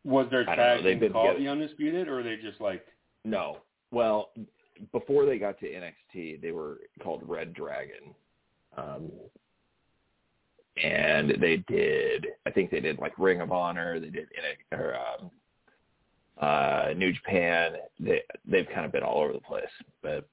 Was 0.03 0.27
their 0.29 0.43
don't 0.43 0.57
know, 0.57 0.81
tag 0.81 0.99
team 0.99 1.11
called 1.11 1.39
the 1.39 1.47
Undisputed, 1.47 2.07
or 2.07 2.19
are 2.19 2.23
they 2.23 2.37
just 2.37 2.59
like 2.61 2.85
no, 3.23 3.57
well, 3.91 4.31
before 4.93 5.25
they 5.25 5.37
got 5.37 5.59
to 5.59 5.65
NXT, 5.65 6.41
they 6.41 6.51
were 6.51 6.79
called 7.03 7.21
Red 7.25 7.53
Dragon, 7.53 8.15
um, 8.77 9.11
and 10.81 11.35
they 11.41 11.57
did. 11.67 12.27
I 12.45 12.51
think 12.51 12.71
they 12.71 12.79
did 12.79 12.99
like 12.99 13.13
Ring 13.17 13.41
of 13.41 13.51
Honor. 13.51 13.99
They 13.99 14.09
did 14.09 14.27
NXT, 14.71 14.79
or 14.79 14.95
um, 14.95 15.31
uh, 16.39 16.93
New 16.95 17.11
Japan. 17.11 17.73
They 17.99 18.21
they've 18.45 18.67
kind 18.73 18.85
of 18.85 18.91
been 18.91 19.03
all 19.03 19.21
over 19.21 19.33
the 19.33 19.39
place, 19.39 19.65
but 20.01 20.27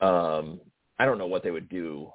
um, 0.00 0.60
I 0.98 1.04
don't 1.04 1.18
know 1.18 1.26
what 1.26 1.42
they 1.42 1.50
would 1.50 1.68
do. 1.68 2.10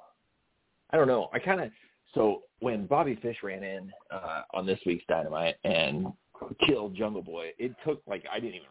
I 0.90 0.96
don't 0.96 1.08
know. 1.08 1.28
I 1.32 1.38
kind 1.38 1.60
of 1.60 1.70
so 2.14 2.42
when 2.60 2.86
Bobby 2.86 3.16
Fish 3.22 3.36
ran 3.42 3.62
in 3.62 3.92
uh, 4.10 4.42
on 4.52 4.66
this 4.66 4.80
week's 4.84 5.04
Dynamite 5.08 5.56
and 5.64 6.06
killed 6.66 6.96
Jungle 6.96 7.22
Boy, 7.22 7.50
it 7.58 7.72
took 7.84 8.02
like 8.06 8.24
I 8.30 8.40
didn't 8.40 8.56
even 8.56 8.66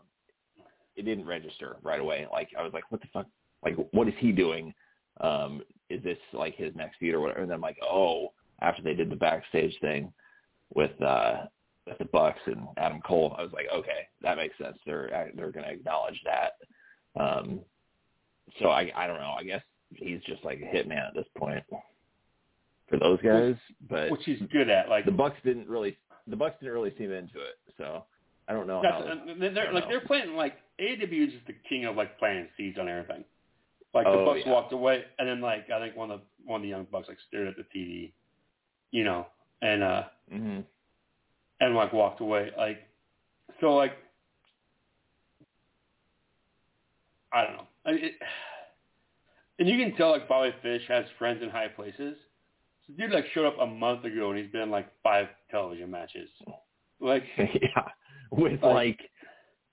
it 0.96 1.04
didn't 1.04 1.26
register 1.26 1.78
right 1.82 2.02
away. 2.02 2.28
Like 2.32 2.50
I 2.58 2.64
was 2.64 2.74
like, 2.74 2.84
what 2.90 3.02
the 3.02 3.08
fuck? 3.14 3.28
Like 3.64 3.76
what 3.92 4.08
is 4.08 4.14
he 4.18 4.32
doing? 4.32 4.74
Um, 5.22 5.62
is 5.90 6.04
this 6.04 6.18
like 6.34 6.56
his 6.56 6.76
next 6.76 6.98
feud 6.98 7.16
or 7.16 7.20
whatever? 7.20 7.42
And 7.42 7.50
then 7.50 7.56
I'm 7.56 7.62
like, 7.62 7.78
oh, 7.82 8.34
after 8.62 8.82
they 8.82 8.94
did 8.94 9.10
the 9.10 9.16
backstage 9.16 9.76
thing 9.82 10.12
with 10.74 11.00
uh 11.02 11.46
with 11.88 11.98
the 11.98 12.06
Bucks 12.06 12.40
and 12.46 12.68
Adam 12.78 13.02
Cole, 13.02 13.36
I 13.38 13.42
was 13.42 13.52
like, 13.54 13.68
okay, 13.74 14.08
that 14.22 14.38
makes 14.38 14.58
sense. 14.58 14.78
They're 14.86 15.32
they're 15.36 15.52
going 15.52 15.66
to 15.66 15.72
acknowledge 15.72 16.22
that. 16.26 17.22
Um, 17.22 17.62
so 18.60 18.70
I 18.70 18.92
I 18.96 19.08
don't 19.08 19.20
know. 19.20 19.36
I 19.38 19.44
guess 19.44 19.62
he's 19.96 20.22
just 20.26 20.44
like 20.44 20.60
a 20.60 20.76
hitman 20.76 21.08
at 21.08 21.14
this 21.16 21.26
point 21.38 21.64
for 22.90 22.98
those 22.98 23.20
guys. 23.22 23.56
But 23.90 24.12
which 24.12 24.22
he's 24.26 24.42
good 24.52 24.70
at? 24.70 24.90
Like 24.90 25.06
the 25.06 25.12
Bucks 25.12 25.38
didn't 25.44 25.68
really 25.68 25.98
the 26.28 26.36
Bucks 26.36 26.56
didn't 26.60 26.74
really 26.74 26.94
seem 26.98 27.12
into 27.12 27.40
it. 27.40 27.58
So 27.78 28.04
I 28.48 28.54
don't 28.54 28.68
know 28.68 28.82
how. 28.84 29.04
they're, 29.04 29.66
don't 29.66 29.74
like 29.74 29.84
know. 29.86 29.90
they're 29.90 30.02
playing 30.02 30.36
like 30.36 30.56
AEW 30.80 31.28
is 31.28 31.34
just 31.34 31.48
the 31.48 31.56
king 31.68 31.86
of 31.86 31.96
like 31.96 32.18
planting 32.20 32.48
seeds 32.58 32.78
on 32.80 32.88
everything. 32.88 33.24
Like 33.94 34.06
the 34.06 34.12
Oh, 34.12 34.26
Bucks 34.26 34.42
yeah. 34.46 34.52
walked 34.52 34.72
away, 34.74 35.04
and 35.18 35.28
then 35.28 35.42
like 35.42 35.70
I 35.72 35.80
think 35.80 35.96
one 35.96 36.12
of 36.12 36.20
the 36.20 36.26
one 36.46 36.58
of 36.58 36.62
the 36.64 36.70
young 36.70 36.88
Bucks 36.92 37.08
like 37.08 37.18
stared 37.28 37.48
at 37.48 37.56
the 37.58 37.66
TV, 37.76 38.12
you 38.92 39.04
know, 39.04 39.26
and 39.62 39.84
uh 39.84 40.04
hmm 40.32 40.60
and 41.62 41.76
like 41.76 41.92
walked 41.92 42.22
away. 42.22 42.52
Like 42.58 42.88
so 43.60 43.76
like 43.76 43.94
I 47.32 47.44
don't 47.44 47.58
know. 47.58 47.68
I, 47.86 47.92
mean, 47.92 48.06
it, 48.06 48.14
and 49.60 49.68
you 49.70 49.78
can 49.78 49.96
tell 49.96 50.12
like 50.12 50.28
Bobby 50.28 50.54
Fish 50.62 50.82
has 50.88 51.06
friends 51.18 51.42
in 51.44 51.50
high 51.50 51.68
places. 51.68 52.16
So 52.88 52.94
dude 52.98 53.12
like 53.12 53.26
showed 53.34 53.46
up 53.46 53.58
a 53.60 53.66
month 53.66 54.06
ago 54.06 54.32
and 54.32 54.40
he's 54.40 54.52
been 54.52 54.62
in, 54.62 54.72
like 54.72 54.88
five 55.04 55.28
television 55.52 55.92
matches. 55.92 56.30
Like 57.00 57.24
yeah, 57.38 57.84
with 58.32 58.62
Like- 58.64 59.00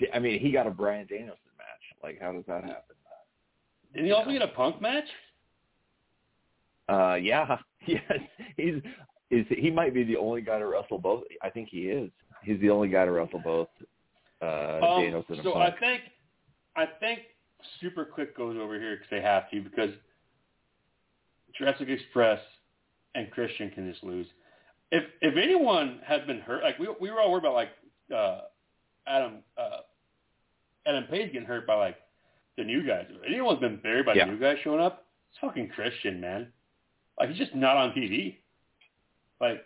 like, 0.01 0.09
I 0.13 0.19
mean, 0.19 0.39
he 0.41 0.51
got 0.51 0.67
a 0.67 0.71
Bryan 0.71 1.07
Danielson 1.07 1.39
match. 1.57 2.03
Like, 2.03 2.21
how 2.21 2.33
does 2.33 2.45
that 2.49 2.63
happen? 2.65 2.97
did 3.95 4.05
he 4.05 4.13
also 4.13 4.31
get 4.31 4.43
a 4.43 4.49
punk 4.49 4.83
match? 4.83 5.07
Uh, 6.89 7.15
yeah, 7.15 7.57
yes, 7.87 8.03
he's 8.57 8.75
is 9.31 9.45
he 9.49 9.71
might 9.71 9.93
be 9.95 10.05
the 10.05 10.17
only 10.17 10.41
guy 10.41 10.59
to 10.59 10.67
wrestle 10.67 10.99
both. 10.99 11.25
I 11.43 11.51
think 11.51 11.69
he 11.71 11.89
is. 11.89 12.11
He's 12.45 12.61
the 12.61 12.71
only 12.71 12.89
guy 12.89 13.05
to 13.07 13.11
wrestle 13.11 13.41
both. 13.43 13.69
Uh, 14.41 14.79
Um, 14.83 15.03
Danielson 15.03 15.35
and 15.37 15.43
so 15.45 15.53
Punk. 15.55 15.75
I 15.75 15.81
think 15.81 16.03
I 16.77 16.87
think 17.01 17.21
Super 17.81 18.07
Kliq 18.07 18.35
goes 18.37 18.57
over 18.61 18.79
here 18.79 18.97
because 18.97 19.11
they 19.11 19.21
have 19.21 19.51
to 19.51 19.61
because 19.61 19.91
Jurassic 21.59 21.89
Express 21.89 22.41
and 23.15 23.31
Christian 23.31 23.71
can 23.71 23.91
just 23.91 24.05
lose. 24.05 24.27
If 24.93 25.05
if 25.21 25.37
anyone 25.37 26.01
had 26.05 26.27
been 26.27 26.41
hurt, 26.41 26.63
like 26.63 26.79
we 26.79 26.89
we 27.01 27.11
were 27.11 27.21
all 27.21 27.33
worried 27.33 27.45
about 27.45 27.55
like 27.55 27.71
uh, 28.15 28.41
Adam 29.07 29.39
uh, 29.59 29.79
Adam 30.87 31.05
Page 31.05 31.33
getting 31.33 31.47
hurt 31.47 31.67
by 31.67 31.75
like 31.75 31.97
the 32.57 32.65
new 32.65 32.87
guys. 32.87 33.07
If 33.11 33.23
anyone's 33.27 33.61
been 33.61 33.77
buried 33.79 34.07
by 34.07 34.15
Yeah. 34.15 34.27
the 34.27 34.33
new 34.33 34.41
guys 34.41 34.57
showing 34.63 34.81
up, 34.81 35.07
it's 35.31 35.39
fucking 35.41 35.69
Christian, 35.71 36.21
man. 36.21 36.53
Like 37.19 37.31
he's 37.31 37.39
just 37.39 37.55
not 37.55 37.77
on 37.77 37.93
TV, 37.93 38.37
like 39.41 39.65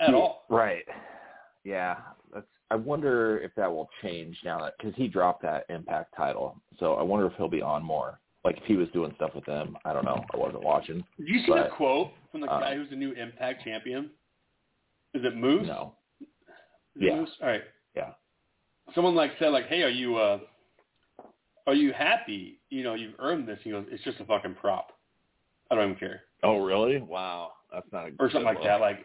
at 0.00 0.14
all. 0.14 0.44
Right. 0.48 0.84
Yeah. 1.64 1.96
I 2.72 2.74
wonder 2.74 3.38
if 3.40 3.54
that 3.56 3.70
will 3.70 3.90
change 4.02 4.34
now 4.46 4.58
that 4.62 4.72
because 4.78 4.94
he 4.96 5.06
dropped 5.06 5.42
that 5.42 5.66
Impact 5.68 6.14
title, 6.16 6.58
so 6.80 6.94
I 6.94 7.02
wonder 7.02 7.26
if 7.26 7.34
he'll 7.36 7.46
be 7.46 7.60
on 7.60 7.84
more. 7.84 8.18
Like 8.46 8.56
if 8.56 8.64
he 8.64 8.76
was 8.76 8.88
doing 8.94 9.12
stuff 9.16 9.32
with 9.34 9.44
them, 9.44 9.76
I 9.84 9.92
don't 9.92 10.06
know. 10.06 10.24
I 10.32 10.38
wasn't 10.38 10.64
watching. 10.64 11.04
Did 11.18 11.28
you 11.28 11.40
see 11.40 11.48
But, 11.48 11.64
the 11.64 11.68
quote 11.76 12.12
from 12.30 12.40
the 12.40 12.46
uh, 12.46 12.60
guy 12.60 12.74
who's 12.74 12.88
the 12.88 12.96
new 12.96 13.12
Impact 13.12 13.62
champion? 13.62 14.08
Is 15.12 15.22
it 15.22 15.36
Moose? 15.36 15.66
No. 15.66 15.96
Is 16.22 16.26
Yeah. 16.96 17.16
Moose? 17.16 17.28
All 17.42 17.48
right. 17.48 17.60
Yeah. 17.94 18.12
Someone 18.94 19.14
like 19.14 19.32
said 19.38 19.48
like, 19.48 19.66
"Hey, 19.66 19.82
are 19.82 19.90
you 19.90 20.16
uh, 20.16 20.38
are 21.66 21.74
you 21.74 21.92
happy? 21.92 22.58
You 22.70 22.84
know, 22.84 22.94
you've 22.94 23.16
earned 23.18 23.46
this." 23.46 23.58
He 23.62 23.70
goes, 23.70 23.84
"It's 23.90 24.02
just 24.02 24.18
a 24.20 24.24
fucking 24.24 24.54
prop. 24.54 24.92
I 25.70 25.74
don't 25.74 25.90
even 25.90 25.96
care." 25.96 26.22
Oh 26.42 26.56
really? 26.64 27.02
Wow. 27.02 27.52
That's 27.70 27.86
not 27.92 28.06
a 28.06 28.12
or 28.18 28.30
something 28.30 28.44
like 28.44 28.56
look. 28.56 28.64
that. 28.64 28.80
Like, 28.80 29.04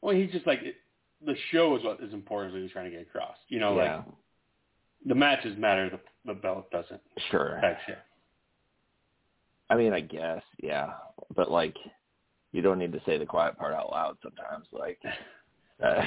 well, 0.00 0.16
he's 0.16 0.30
just 0.30 0.46
like 0.46 0.60
it, 0.62 0.76
the 1.24 1.34
show 1.52 1.76
is 1.76 1.84
what 1.84 2.00
is 2.02 2.12
important. 2.12 2.54
That 2.54 2.60
he's 2.62 2.72
trying 2.72 2.86
to 2.86 2.90
get 2.90 3.02
across. 3.02 3.36
You 3.48 3.60
know, 3.60 3.76
yeah. 3.76 3.96
like 3.96 4.04
the 5.06 5.14
matches 5.14 5.56
matter. 5.58 5.90
The 5.90 6.00
the 6.32 6.38
belt 6.38 6.70
doesn't. 6.70 7.00
Sure. 7.30 7.60
Shit. 7.86 7.98
I 9.68 9.76
mean, 9.76 9.92
I 9.92 10.00
guess, 10.00 10.42
yeah, 10.62 10.94
but 11.36 11.50
like, 11.50 11.76
you 12.52 12.60
don't 12.60 12.78
need 12.78 12.92
to 12.92 13.00
say 13.06 13.18
the 13.18 13.26
quiet 13.26 13.56
part 13.56 13.72
out 13.72 13.90
loud 13.92 14.16
sometimes. 14.22 14.66
Like, 14.72 14.98
uh, 15.84 16.02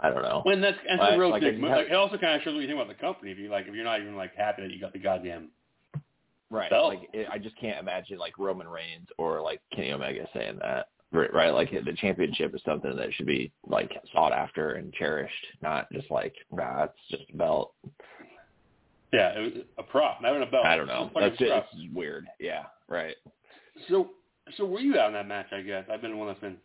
I 0.00 0.10
don't 0.10 0.22
know. 0.22 0.42
When 0.44 0.60
that's 0.60 0.76
that's 0.86 1.00
Like- 1.00 1.14
a 1.14 1.18
real 1.18 1.30
like 1.30 1.42
dick 1.42 1.58
move. 1.58 1.70
have- 1.70 1.78
Like, 1.78 1.86
it 1.88 1.94
also 1.94 2.18
kind 2.18 2.36
of 2.36 2.42
shows 2.42 2.54
what 2.54 2.60
you 2.60 2.66
think 2.68 2.78
about 2.80 2.88
the 2.88 3.00
company. 3.00 3.30
If 3.30 3.38
you 3.38 3.48
like, 3.48 3.66
if 3.66 3.74
you're 3.74 3.84
not 3.84 4.00
even 4.00 4.16
like 4.16 4.34
happy 4.36 4.62
that 4.62 4.70
you 4.70 4.80
got 4.80 4.92
the 4.92 4.98
goddamn 4.98 5.48
Right. 6.50 6.70
belt. 6.70 6.94
Like, 6.94 7.08
it, 7.12 7.26
I 7.30 7.38
just 7.38 7.56
can't 7.58 7.78
imagine 7.78 8.18
like 8.18 8.38
Roman 8.38 8.68
Reigns 8.68 9.08
or 9.18 9.40
like 9.40 9.60
Kenny 9.74 9.92
Omega 9.92 10.26
saying 10.34 10.58
that. 10.60 10.88
Right. 11.10 11.32
Right. 11.32 11.50
Like 11.50 11.70
the 11.70 11.92
championship 11.96 12.54
is 12.54 12.60
something 12.64 12.94
that 12.94 13.14
should 13.14 13.26
be 13.26 13.50
like 13.66 13.90
sought 14.12 14.32
after 14.32 14.72
and 14.72 14.92
cherished, 14.92 15.46
not 15.62 15.90
just 15.92 16.10
like, 16.10 16.34
nah, 16.52 16.84
it's 16.84 16.94
just 17.10 17.30
a 17.32 17.36
belt. 17.36 17.72
yeah, 19.12 19.30
it 19.30 19.40
was 19.40 19.64
a 19.78 19.82
prop, 19.82 20.20
not 20.20 20.30
even 20.30 20.42
a 20.42 20.50
belt. 20.50 20.66
I 20.66 20.76
don't 20.76 20.86
know. 20.86 21.10
That's 21.18 21.36
just 21.38 21.50
it's 21.50 21.94
weird. 21.94 22.26
Yeah. 22.38 22.64
Right. 22.88 23.16
So 23.88 24.10
so 24.56 24.66
were 24.66 24.80
you 24.80 24.98
out 24.98 25.08
in 25.08 25.12
that 25.14 25.26
match? 25.26 25.46
I 25.52 25.62
guess 25.62 25.84
I've 25.90 26.02
been 26.02 26.18
one 26.18 26.28
that's 26.28 26.40
been. 26.40 26.56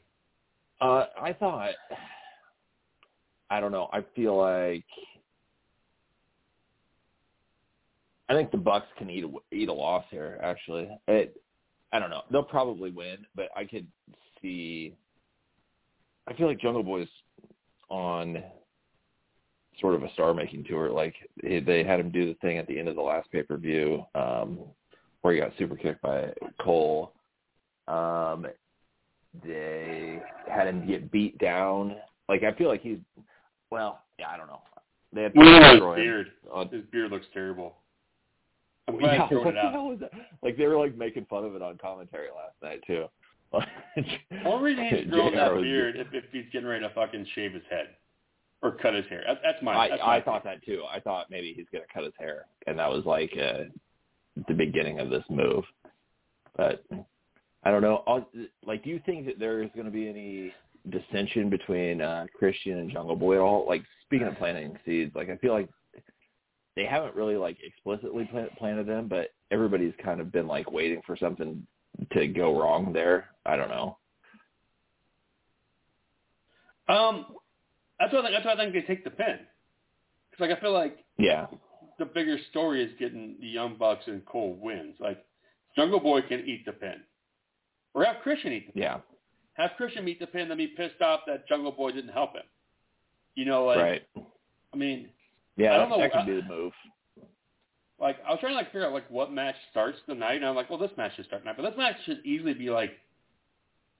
Uh, 0.81 1.05
I 1.21 1.31
thought, 1.33 1.71
I 3.49 3.59
don't 3.59 3.71
know. 3.71 3.89
I 3.93 4.03
feel 4.15 4.37
like 4.37 4.83
I 8.29 8.33
think 8.33 8.51
the 8.51 8.57
Bucks 8.57 8.87
can 8.97 9.09
eat 9.09 9.23
a, 9.23 9.55
eat 9.55 9.69
a 9.69 9.73
loss 9.73 10.05
here. 10.09 10.39
Actually, 10.41 10.89
it. 11.07 11.39
I 11.91 11.99
don't 11.99 12.09
know. 12.09 12.23
They'll 12.31 12.43
probably 12.43 12.89
win, 12.89 13.17
but 13.35 13.49
I 13.55 13.65
could 13.65 13.85
see. 14.43 14.95
I 16.27 16.33
feel 16.33 16.47
like 16.47 16.59
Jungle 16.59 16.83
Boy's 16.83 17.07
on 17.89 18.43
sort 19.81 19.95
of 19.95 20.03
a 20.03 20.13
star-making 20.13 20.65
tour. 20.65 20.89
Like 20.91 21.15
they 21.41 21.83
had 21.83 21.99
him 21.99 22.11
do 22.11 22.27
the 22.27 22.35
thing 22.35 22.57
at 22.59 22.67
the 22.67 22.77
end 22.77 22.87
of 22.87 22.95
the 22.95 23.01
last 23.01 23.31
pay-per-view 23.31 24.05
um, 24.13 24.59
where 25.21 25.33
he 25.33 25.39
got 25.39 25.51
super 25.57 25.75
kicked 25.75 26.01
by 26.01 26.31
Cole. 26.61 27.13
Um, 27.87 28.45
they 29.43 30.21
had 30.49 30.67
him 30.67 30.85
get 30.87 31.11
beat 31.11 31.37
down. 31.39 31.95
Like 32.29 32.43
I 32.43 32.53
feel 32.53 32.67
like 32.67 32.81
he's 32.81 32.99
well, 33.71 34.01
yeah, 34.19 34.29
I 34.29 34.37
don't 34.37 34.47
know. 34.47 34.61
They 35.11 35.23
had 35.23 35.35
Look 35.35 35.45
his 35.45 35.95
beard. 36.03 36.27
on- 36.51 36.69
His 36.69 36.83
beard 36.91 37.11
looks 37.11 37.25
terrible. 37.33 37.75
I'm 38.87 38.99
glad 38.99 39.13
yeah, 39.31 39.37
what 39.37 39.47
it 39.47 39.53
the 39.53 39.59
out. 39.59 39.71
hell 39.71 39.87
was 39.89 39.99
that? 40.01 40.11
Like 40.41 40.57
they 40.57 40.67
were 40.67 40.77
like 40.77 40.95
making 40.97 41.25
fun 41.29 41.45
of 41.45 41.55
it 41.55 41.61
on 41.61 41.77
commentary 41.77 42.27
last 42.35 42.55
night 42.61 42.81
too. 42.85 43.05
He's 43.95 44.05
growing 45.09 45.33
JR 45.33 45.37
that 45.37 45.61
beard 45.61 45.95
if, 45.97 46.07
if 46.13 46.23
he's 46.31 46.45
getting 46.51 46.67
ready 46.67 46.83
to 46.83 46.93
fucking 46.93 47.27
shave 47.35 47.53
his 47.53 47.63
head 47.69 47.89
or 48.61 48.71
cut 48.71 48.93
his 48.93 49.05
hair. 49.07 49.23
That, 49.27 49.39
that's 49.43 49.61
my. 49.61 49.73
I 49.75 49.89
that's 49.89 50.01
I 50.03 50.17
my 50.17 50.21
thought 50.21 50.43
that 50.45 50.63
too. 50.65 50.83
I 50.89 50.99
thought 50.99 51.29
maybe 51.29 51.53
he's 51.55 51.67
gonna 51.71 51.85
cut 51.93 52.03
his 52.03 52.13
hair, 52.19 52.45
and 52.67 52.79
that 52.79 52.89
was 52.89 53.05
like 53.05 53.31
uh, 53.37 53.65
the 54.47 54.53
beginning 54.53 54.99
of 54.99 55.09
this 55.09 55.23
move. 55.29 55.63
But 56.55 56.83
I 57.63 57.71
don't 57.71 57.81
know. 57.81 58.03
I'll, 58.07 58.27
like, 58.65 58.83
do 58.83 58.89
you 58.89 59.01
think 59.05 59.25
that 59.25 59.39
there 59.39 59.63
is 59.63 59.69
going 59.73 59.85
to 59.85 59.91
be 59.91 60.07
any 60.07 60.53
dissension 60.89 61.49
between 61.49 62.01
uh, 62.01 62.25
Christian 62.37 62.79
and 62.79 62.91
Jungle 62.91 63.15
Boy 63.15 63.35
at 63.35 63.41
all? 63.41 63.65
Like, 63.67 63.83
speaking 64.05 64.27
of 64.27 64.37
planting 64.37 64.77
seeds, 64.85 65.15
like 65.15 65.29
I 65.29 65.37
feel 65.37 65.53
like 65.53 65.69
they 66.75 66.85
haven't 66.85 67.15
really 67.15 67.37
like 67.37 67.57
explicitly 67.63 68.25
plant, 68.25 68.55
planted 68.57 68.87
them, 68.87 69.07
but 69.07 69.29
everybody's 69.51 69.93
kind 70.03 70.19
of 70.19 70.31
been 70.31 70.47
like 70.47 70.71
waiting 70.71 71.01
for 71.05 71.15
something 71.15 71.65
to 72.13 72.27
go 72.27 72.59
wrong 72.59 72.91
there. 72.93 73.29
I 73.45 73.55
don't 73.55 73.69
know. 73.69 73.97
Um, 76.89 77.25
that's 77.99 78.11
why 78.13 78.19
I 78.19 78.21
think, 78.23 78.33
that's 78.33 78.45
why 78.45 78.53
I 78.53 78.55
think 78.57 78.73
they 78.73 78.81
take 78.81 79.03
the 79.03 79.09
pin. 79.09 79.39
Because 80.31 80.49
like 80.49 80.57
I 80.57 80.61
feel 80.61 80.73
like 80.73 80.97
Yeah, 81.17 81.47
the 81.99 82.05
bigger 82.05 82.37
story 82.49 82.83
is 82.83 82.91
getting 82.99 83.35
the 83.39 83.47
Young 83.47 83.77
Bucks 83.77 84.03
and 84.07 84.25
Cole 84.25 84.57
wins. 84.61 84.95
Like 84.99 85.23
Jungle 85.75 85.99
Boy 85.99 86.21
can 86.21 86.41
eat 86.41 86.65
the 86.65 86.71
pin, 86.73 87.01
or 87.93 88.03
have 88.03 88.17
Christian 88.23 88.51
eat 88.53 88.67
the 88.67 88.73
pin. 88.73 88.81
yeah, 88.83 88.97
Have 89.53 89.71
Christian 89.77 90.07
eat 90.07 90.19
the 90.19 90.27
pin, 90.27 90.49
then 90.49 90.57
be 90.57 90.67
pissed 90.67 91.01
off 91.01 91.21
that 91.27 91.47
Jungle 91.47 91.71
Boy 91.71 91.91
didn't 91.91 92.11
help 92.13 92.33
him. 92.33 92.43
You 93.35 93.45
know, 93.45 93.65
like 93.65 93.77
right. 93.77 94.01
I 94.73 94.77
mean, 94.77 95.09
Yeah, 95.55 95.73
I 95.73 95.77
don't 95.77 95.89
know, 95.89 95.99
that 95.99 96.11
could 96.11 96.21
I- 96.21 96.25
be 96.25 96.35
the 96.41 96.47
move. 96.47 96.73
Like 98.03 98.17
I 98.27 98.31
was 98.31 98.39
trying 98.41 98.51
to 98.51 98.57
like 98.57 98.67
figure 98.67 98.85
out 98.85 98.91
like 98.91 99.09
what 99.09 99.31
match 99.31 99.55
starts 99.71 99.97
the 100.07 100.13
night, 100.13 100.35
and 100.35 100.45
I'm 100.45 100.55
like, 100.55 100.69
well, 100.69 100.77
this 100.77 100.91
match 100.97 101.13
should 101.15 101.25
start 101.25 101.41
tonight, 101.41 101.55
but 101.57 101.63
this 101.63 101.77
match 101.77 101.95
should 102.05 102.23
easily 102.25 102.53
be 102.53 102.69
like 102.69 102.91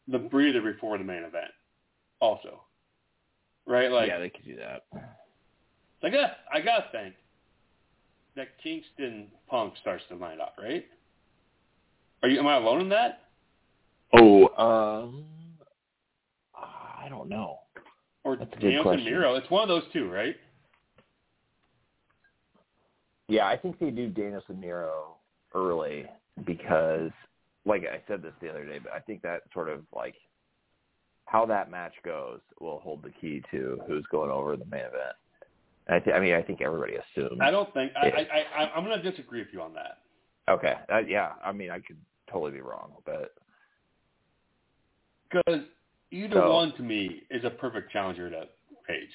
the 0.10 0.20
breather 0.20 0.62
before 0.62 0.98
the 0.98 1.06
main 1.06 1.24
event, 1.24 1.52
also, 2.20 2.62
right? 3.66 3.90
Like, 3.90 4.10
yeah, 4.10 4.20
they 4.20 4.30
could 4.30 4.44
do 4.44 4.58
that. 4.58 4.84
I 6.04 6.10
got 6.10 6.32
I 6.54 6.60
gotta 6.60 6.86
think 6.92 7.16
that 8.36 8.50
Kingston 8.62 9.28
Punk 9.50 9.76
starts 9.80 10.04
the 10.10 10.18
night 10.18 10.42
off, 10.42 10.52
right? 10.62 10.86
Are 12.22 12.30
you? 12.30 12.40
Am 12.40 12.48
I 12.48 12.58
alone 12.58 12.82
in 12.82 12.90
that? 12.90 13.22
Oh, 14.20 14.48
um, 14.58 15.24
I 16.54 17.08
don't 17.08 17.30
know. 17.30 17.60
Or 18.26 18.36
That's 18.36 18.52
a 18.52 18.60
good 18.60 18.82
question. 18.82 19.08
It's 19.08 19.50
one 19.50 19.64
of 19.64 19.70
those 19.70 19.84
two, 19.94 20.10
right? 20.10 20.36
Yeah, 23.27 23.48
I 23.48 23.58
think 23.58 23.80
they 23.80 23.89
do 23.89 24.10
Danielson 24.10 24.60
Miro 24.60 25.15
early 25.56 26.06
because, 26.46 27.12
like 27.65 27.84
I 27.84 28.01
said 28.08 28.22
this 28.22 28.34
the 28.42 28.50
other 28.50 28.65
day, 28.65 28.80
but 28.80 28.92
I 28.94 29.00
think 29.00 29.22
that 29.22 29.42
sort 29.53 29.70
of 29.70 29.82
like 29.96 30.15
how 31.25 31.46
that 31.46 31.72
match 31.72 31.94
goes 32.03 32.39
will 32.60 32.80
hold 32.80 33.01
the 33.03 33.12
key 33.22 33.42
to 33.51 33.82
who's 33.88 34.06
going 34.12 34.30
over 34.30 34.58
the 34.58 34.65
main 34.65 34.82
event. 34.82 35.15
I, 35.89 36.00
th- 36.00 36.15
I 36.15 36.20
mean, 36.20 36.34
I 36.34 36.42
think 36.42 36.62
everybody 36.62 36.94
assumes. 36.96 37.39
I 37.42 37.51
don't 37.51 37.74
think 37.74 37.92
I. 37.96 38.08
I, 38.08 38.63
I 38.63 38.70
I'm 38.75 38.84
going 38.86 39.01
to 39.01 39.10
disagree 39.12 39.39
with 39.39 39.50
you 39.53 39.62
on 39.62 39.74
that 39.74 40.00
Okay, 40.50 40.74
uh, 40.92 41.00
yeah. 41.08 41.32
I 41.44 41.51
mean, 41.53 41.72
I 41.72 41.80
could 41.80 41.98
totally 42.30 42.51
be 42.51 42.62
wrong, 42.62 42.92
but 43.06 43.34
because 45.30 45.62
either 46.12 46.36
So- 46.36 46.53
one 46.53 46.74
to 46.75 46.82
me 46.84 47.24
is 47.30 47.44
a 47.46 47.50
perfect 47.50 47.92
challenger 47.92 48.30
to 48.30 48.48
Page. 48.88 49.10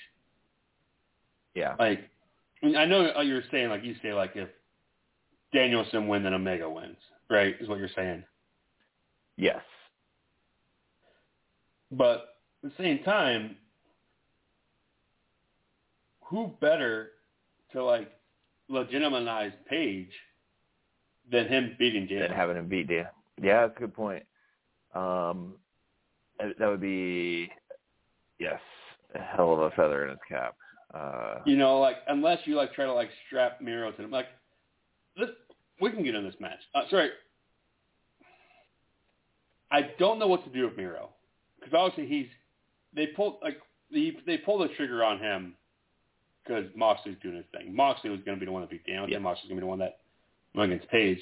yeah, 1.55 1.75
Like, 1.79 2.09
I, 2.63 2.67
I 2.83 2.87
know 2.87 3.21
you're 3.21 3.43
saying 3.51 3.69
like 3.69 3.85
you 3.85 3.95
say 4.03 4.13
like 4.13 4.33
if 4.35 4.49
Danielson 5.53 6.09
wins 6.09 6.25
then 6.25 6.35
Omega 6.35 6.69
wins, 6.69 6.97
right? 7.31 7.55
Is 7.61 7.69
what 7.69 7.79
you're 7.79 7.89
saying. 7.97 8.23
yes, 9.37 9.63
But 11.91 12.35
at 12.65 12.71
the 12.77 12.83
same 12.83 13.03
time, 13.03 13.57
who 16.25 16.53
better 16.61 17.13
to 17.73 17.83
like 17.83 18.11
legitimize 18.69 19.53
Page 19.69 20.11
than 21.31 21.47
him 21.49 21.77
beating 21.79 22.03
and 22.03 22.09
Danielson? 22.11 22.37
having 22.37 22.57
him 22.57 22.69
beat 22.69 22.89
Dan. 22.89 23.07
Yeah, 23.43 23.63
that's 23.67 23.77
a 23.77 23.81
good 23.81 23.95
point. 23.95 24.25
Um, 24.95 25.55
that 26.39 26.67
would 26.69 26.81
be 26.81 27.51
yes, 28.39 28.61
a 29.15 29.21
hell 29.21 29.53
of 29.53 29.61
a 29.61 29.71
feather 29.71 30.05
in 30.05 30.11
his 30.11 30.19
cap. 30.29 30.57
Uh, 30.93 31.41
You 31.45 31.57
know, 31.57 31.81
like 31.81 31.97
unless 32.09 32.39
you 32.47 32.57
like 32.57 32.73
try 32.73 32.87
to 32.87 32.93
like 32.93 33.11
strap 33.27 33.61
Miro 33.61 33.93
to 33.93 34.03
him, 34.03 34.11
like 34.11 34.27
this, 35.17 35.29
we 35.81 35.91
can 35.91 36.03
get 36.03 36.15
in 36.15 36.25
this 36.25 36.35
match. 36.41 36.59
Uh, 36.75 36.83
sorry, 36.91 37.11
I 39.71 39.91
don't 39.99 40.19
know 40.19 40.29
what 40.29 40.45
to 40.45 40.51
do 40.51 40.65
with 40.65 40.77
Miro 40.77 41.11
because 41.59 41.75
obviously 41.75 42.07
he's 42.07 42.29
they 42.95 43.07
pulled 43.09 43.37
like 43.43 43.59
he, 43.91 44.17
they 44.27 44.39
pulled 44.39 44.69
the 44.69 44.75
trigger 44.75 45.05
on 45.05 45.19
him 45.19 45.55
because 46.43 46.65
Moxley's 46.75 47.17
doing 47.23 47.37
his 47.37 47.45
thing. 47.53 47.75
Moxley 47.75 48.11
was 48.11 48.21
going 48.25 48.37
to 48.37 48.41
be 48.41 48.47
the 48.47 48.53
one 48.53 48.63
that 48.63 48.71
beat 48.71 48.87
Danielson. 48.87 49.13
Yeah. 49.13 49.19
Moxley's 49.19 49.49
going 49.49 49.57
to 49.59 49.61
be 49.61 49.67
the 49.67 49.71
one 49.71 49.79
that 49.81 49.99
went 50.55 50.73
against 50.73 50.91
Page. 50.91 51.19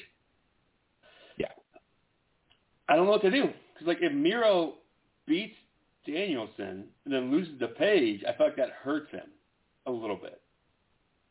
Yeah. 1.38 1.48
I 2.88 2.94
don't 2.94 3.06
know 3.06 3.12
what 3.12 3.22
to 3.22 3.30
do 3.30 3.50
because 3.74 3.88
like 3.88 3.98
if 4.00 4.12
Miro 4.12 4.74
beats 5.26 5.56
Danielson 6.06 6.84
and 7.04 7.12
then 7.12 7.32
loses 7.32 7.58
to 7.58 7.68
Page, 7.68 8.22
I 8.28 8.36
feel 8.36 8.46
like 8.46 8.56
that 8.56 8.70
hurts 8.70 9.10
him 9.10 9.26
a 9.86 9.90
little 9.90 10.16
bit. 10.16 10.40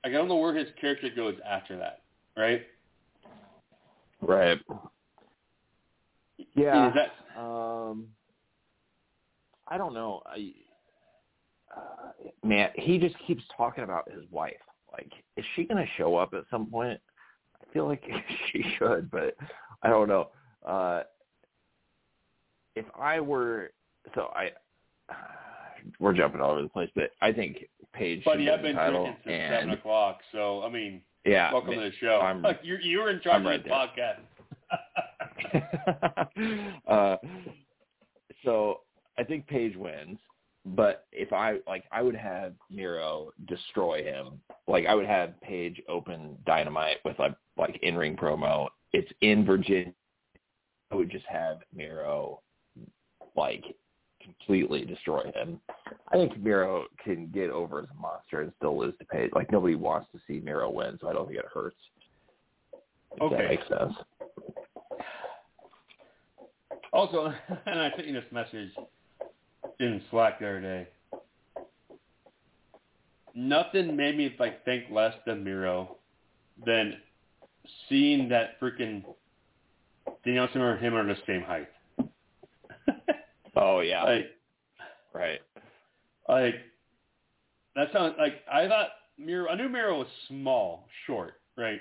I 0.04 0.10
don't 0.10 0.28
know 0.28 0.36
where 0.36 0.56
his 0.56 0.68
character 0.80 1.10
goes 1.16 1.36
after 1.48 1.78
that, 1.78 2.02
right? 2.38 2.62
Right. 4.22 4.60
Yeah. 6.56 6.90
Is 6.90 6.94
that 6.96 7.40
Um, 7.40 8.08
I 9.68 9.78
don't 9.78 9.94
know. 9.94 10.22
I, 10.26 10.54
uh, 11.76 12.30
man, 12.44 12.70
he 12.76 12.98
just 12.98 13.16
keeps 13.26 13.44
talking 13.58 13.84
about 13.84 14.10
his 14.12 14.24
wife. 14.32 14.54
Like, 14.92 15.12
is 15.36 15.46
she 15.56 15.66
going 15.66 15.84
to 15.84 15.92
show 15.98 16.16
up 16.16 16.34
at 16.34 16.44
some 16.50 16.68
point? 16.68 17.00
I 17.62 17.74
feel 17.74 17.88
like 17.88 18.04
she 18.52 18.64
should, 18.78 19.10
but 19.12 19.36
I 19.82 19.90
don't 19.90 20.08
know. 20.08 20.30
Uh, 20.66 21.04
if 22.76 22.86
I 23.00 23.20
were, 23.20 23.72
so 24.14 24.32
I, 24.36 24.52
we're 26.00 26.14
jumping 26.14 26.42
all 26.42 26.52
over 26.52 26.62
the 26.62 26.70
place, 26.70 26.90
but 26.96 27.12
I 27.22 27.32
think 27.32 27.66
Page 27.94 28.20
should 28.20 28.26
Buddy, 28.26 28.46
win 28.46 28.54
I've 28.54 28.60
the 28.62 28.68
been 28.70 28.76
title. 28.76 29.04
drinking 29.04 29.24
since 29.26 29.34
and 29.42 29.54
seven 29.62 29.70
o'clock, 29.72 30.20
so 30.32 30.64
I 30.64 30.70
mean, 30.70 31.02
yeah, 31.26 31.52
welcome 31.54 31.74
to 31.74 31.80
the 31.80 31.92
show. 32.00 32.20
I'm- 32.22 32.42
Like 32.44 32.60
you, 32.64 32.78
you 32.82 33.00
were 33.00 33.10
in 33.10 33.20
charge 33.22 33.36
I'm 33.36 33.42
of 33.46 33.48
right 33.48 33.64
this 33.64 33.72
there. 33.72 34.18
podcast. 34.18 34.22
uh, 36.88 37.18
so 38.44 38.82
I 39.18 39.24
think 39.24 39.48
Page 39.48 39.76
wins, 39.76 40.18
but 40.66 41.06
if 41.12 41.32
I 41.34 41.60
like, 41.68 41.84
I 41.92 42.02
would 42.02 42.16
have 42.16 42.54
Miro 42.70 43.32
destroy 43.48 44.04
him. 44.04 44.40
Like 44.68 44.86
I 44.88 44.96
would 44.96 45.06
have 45.06 45.40
Page 45.42 45.82
open 45.88 46.38
Dynamite 46.46 46.98
with 47.06 47.18
a 47.20 47.36
like 47.58 47.80
in 47.82 47.96
ring 47.96 48.16
promo. 48.16 48.68
It's 48.94 49.12
in 49.22 49.46
Virginia. 49.46 49.94
I 50.92 50.96
would 50.96 51.10
just 51.10 51.26
have 51.28 51.60
Miro 51.74 52.42
like 53.36 53.64
completely 54.26 54.86
destroy 54.86 55.32
him. 55.34 55.60
I 56.12 56.18
think 56.18 56.38
Miro 56.42 56.86
can 57.04 57.28
get 57.28 57.50
over 57.50 57.80
as 57.80 57.88
a 57.90 58.02
monster 58.02 58.42
and 58.42 58.52
still 58.58 58.78
lose 58.78 58.94
to 59.00 59.06
Page. 59.06 59.32
Like 59.34 59.52
nobody 59.52 59.76
wants 59.76 60.08
to 60.14 60.20
see 60.28 60.40
Miro 60.44 60.70
win, 60.70 60.98
so 61.00 61.08
I 61.08 61.14
don't 61.14 61.28
think 61.28 61.40
it 61.40 61.46
hurts. 61.54 61.78
If 63.16 63.22
Okay. 63.22 63.36
that 63.38 63.50
makes 63.50 63.68
sense. 63.68 63.94
Also, 66.92 67.34
and 67.66 67.80
I 67.80 67.92
sent 67.96 68.08
you 68.08 68.14
this 68.14 68.32
message 68.32 68.72
in 69.80 70.02
Slack 70.10 70.40
the 70.40 70.48
other 70.48 70.62
day. 70.62 70.88
Nothing 73.34 73.96
made 73.96 74.18
me 74.18 74.34
like 74.40 74.64
think 74.64 74.86
less 74.90 75.14
than 75.26 75.44
Miro 75.44 75.98
than 76.66 76.98
seeing 77.90 78.30
that 78.30 78.60
freaking 78.62 79.04
Danielson 80.24 80.62
and 80.62 80.80
him 80.80 80.96
are 80.96 81.06
the 81.06 81.18
same 81.28 81.42
height. 81.42 81.68
Oh 83.56 83.80
yeah. 83.80 84.04
like, 84.04 84.26
right. 85.14 85.40
like 86.28 86.56
that 87.76 87.92
sounds 87.94 88.16
like 88.18 88.42
I 88.52 88.68
thought 88.68 88.90
Miro. 89.18 89.50
I 89.50 89.56
knew 89.56 89.70
Miro 89.70 90.00
was 90.00 90.08
small, 90.28 90.88
short, 91.08 91.36
right? 91.58 91.80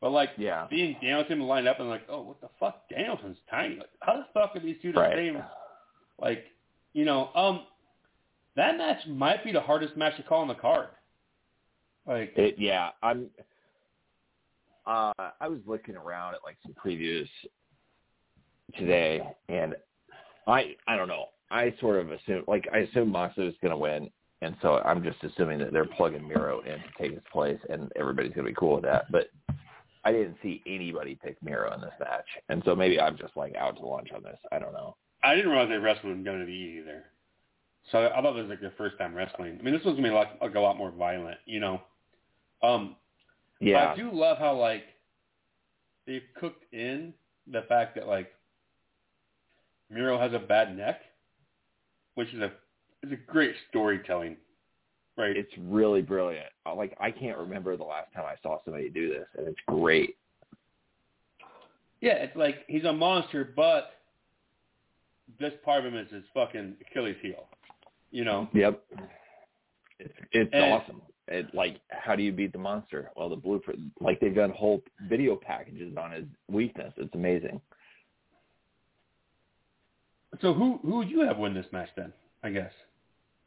But 0.00 0.10
like 0.10 0.30
Yeah. 0.36 0.66
seeing 0.68 0.94
Danielson 1.00 1.40
lined 1.40 1.66
up 1.68 1.80
and 1.80 1.88
like, 1.88 2.02
oh, 2.08 2.22
what 2.22 2.40
the 2.40 2.48
fuck? 2.60 2.88
Danielson's 2.88 3.38
tiny. 3.50 3.76
Like, 3.76 3.88
how 4.00 4.16
the 4.18 4.26
fuck 4.34 4.54
are 4.56 4.60
these 4.60 4.76
two 4.82 4.92
the 4.92 5.00
Right. 5.00 5.16
same? 5.16 5.42
Like, 6.18 6.44
you 6.92 7.04
know, 7.04 7.30
um, 7.34 7.66
that 8.56 8.76
match 8.78 9.06
might 9.06 9.44
be 9.44 9.52
the 9.52 9.60
hardest 9.60 9.96
match 9.96 10.16
to 10.16 10.22
call 10.22 10.40
on 10.42 10.48
the 10.48 10.54
card. 10.54 10.88
Like, 12.06 12.32
It, 12.36 12.58
yeah, 12.58 12.90
I'm. 13.02 13.28
Uh, 14.86 15.12
I 15.40 15.48
was 15.48 15.58
looking 15.66 15.96
around 15.96 16.34
at 16.34 16.44
like 16.44 16.56
some 16.62 16.72
previews 16.72 17.28
today, 18.76 19.20
and 19.48 19.74
I 20.46 20.76
I 20.86 20.96
don't 20.96 21.08
know. 21.08 21.26
I 21.50 21.74
sort 21.80 22.00
of 22.00 22.10
assume 22.10 22.44
like 22.46 22.66
I 22.72 22.78
assume 22.78 23.10
Moxley 23.10 23.44
was 23.44 23.54
going 23.62 23.70
to 23.70 23.76
win, 23.76 24.10
and 24.42 24.56
so 24.62 24.78
I'm 24.84 25.02
just 25.02 25.22
assuming 25.22 25.58
that 25.60 25.72
they're 25.72 25.84
plugging 25.84 26.26
Miro 26.26 26.60
in 26.60 26.78
to 26.78 26.88
take 26.98 27.12
his 27.12 27.22
place, 27.32 27.58
and 27.68 27.90
everybody's 27.96 28.32
going 28.32 28.46
to 28.46 28.50
be 28.50 28.56
cool 28.58 28.74
with 28.74 28.84
that. 28.84 29.10
But 29.10 29.30
I 30.04 30.12
didn't 30.12 30.36
see 30.42 30.62
anybody 30.66 31.18
pick 31.22 31.36
Miro 31.42 31.72
in 31.74 31.80
this 31.80 31.94
match, 32.00 32.26
and 32.48 32.62
so 32.64 32.74
maybe 32.74 33.00
I'm 33.00 33.16
just 33.16 33.36
like 33.36 33.54
out 33.56 33.76
to 33.76 33.86
lunch 33.86 34.08
on 34.14 34.22
this. 34.22 34.38
I 34.52 34.58
don't 34.58 34.72
know. 34.72 34.96
I 35.24 35.34
didn't 35.34 35.50
realize 35.50 35.68
they 35.68 35.76
wrestled 35.76 36.12
in 36.12 36.24
WWE 36.24 36.78
either. 36.80 37.04
So 37.90 38.06
I 38.06 38.20
thought 38.20 38.36
it 38.36 38.42
was 38.42 38.48
like 38.48 38.60
their 38.60 38.74
first 38.76 38.98
time 38.98 39.14
wrestling. 39.14 39.56
I 39.58 39.62
mean, 39.62 39.74
this 39.74 39.84
was 39.84 39.94
gonna 39.94 40.08
be 40.08 40.14
like, 40.14 40.40
like 40.40 40.54
a 40.54 40.60
lot 40.60 40.76
more 40.76 40.90
violent, 40.90 41.38
you 41.46 41.60
know. 41.60 41.80
Um, 42.62 42.96
Yeah, 43.60 43.92
I 43.92 43.96
do 43.96 44.10
love 44.12 44.38
how 44.38 44.56
like 44.56 44.84
they've 46.06 46.22
cooked 46.38 46.64
in 46.72 47.14
the 47.46 47.62
fact 47.68 47.94
that 47.94 48.06
like 48.06 48.32
Miro 49.90 50.18
has 50.18 50.32
a 50.32 50.38
bad 50.38 50.76
neck, 50.76 51.00
which 52.14 52.32
is 52.34 52.40
a 52.40 52.52
is 53.02 53.12
a 53.12 53.16
great 53.30 53.54
storytelling, 53.70 54.36
right? 55.16 55.36
it's 55.36 55.52
really 55.58 56.02
brilliant. 56.02 56.46
Like 56.76 56.96
I 57.00 57.10
can't 57.10 57.38
remember 57.38 57.76
the 57.76 57.84
last 57.84 58.12
time 58.14 58.24
I 58.26 58.34
saw 58.42 58.58
somebody 58.64 58.88
do 58.88 59.08
this, 59.08 59.26
and 59.38 59.46
it's 59.46 59.60
great. 59.68 60.16
yeah, 62.00 62.14
it's 62.14 62.36
like 62.36 62.64
he's 62.66 62.84
a 62.84 62.92
monster, 62.92 63.52
but 63.56 63.92
this 65.40 65.52
part 65.64 65.84
of 65.84 65.92
him 65.92 65.98
is 65.98 66.10
his 66.10 66.24
fucking 66.34 66.74
Achilles 66.90 67.16
heel, 67.22 67.46
you 68.10 68.24
know. 68.24 68.48
Yep. 68.54 68.82
It's 70.00 70.14
it's 70.32 70.50
And- 70.52 70.72
awesome. 70.72 71.02
It 71.28 71.52
like 71.54 71.80
how 71.90 72.14
do 72.14 72.22
you 72.22 72.30
beat 72.30 72.52
the 72.52 72.58
monster? 72.58 73.10
Well, 73.16 73.28
the 73.28 73.34
blueprint 73.34 73.80
like 74.00 74.20
they've 74.20 74.32
done 74.34 74.50
whole 74.50 74.80
video 75.08 75.34
packages 75.34 75.96
on 75.96 76.12
his 76.12 76.24
weakness. 76.48 76.92
It's 76.98 77.12
amazing. 77.16 77.60
So 80.40 80.52
who 80.52 80.78
who 80.82 80.96
would 80.98 81.10
you 81.10 81.20
have 81.20 81.38
win 81.38 81.54
this 81.54 81.66
match 81.72 81.88
then? 81.96 82.12
I 82.42 82.50
guess. 82.50 82.72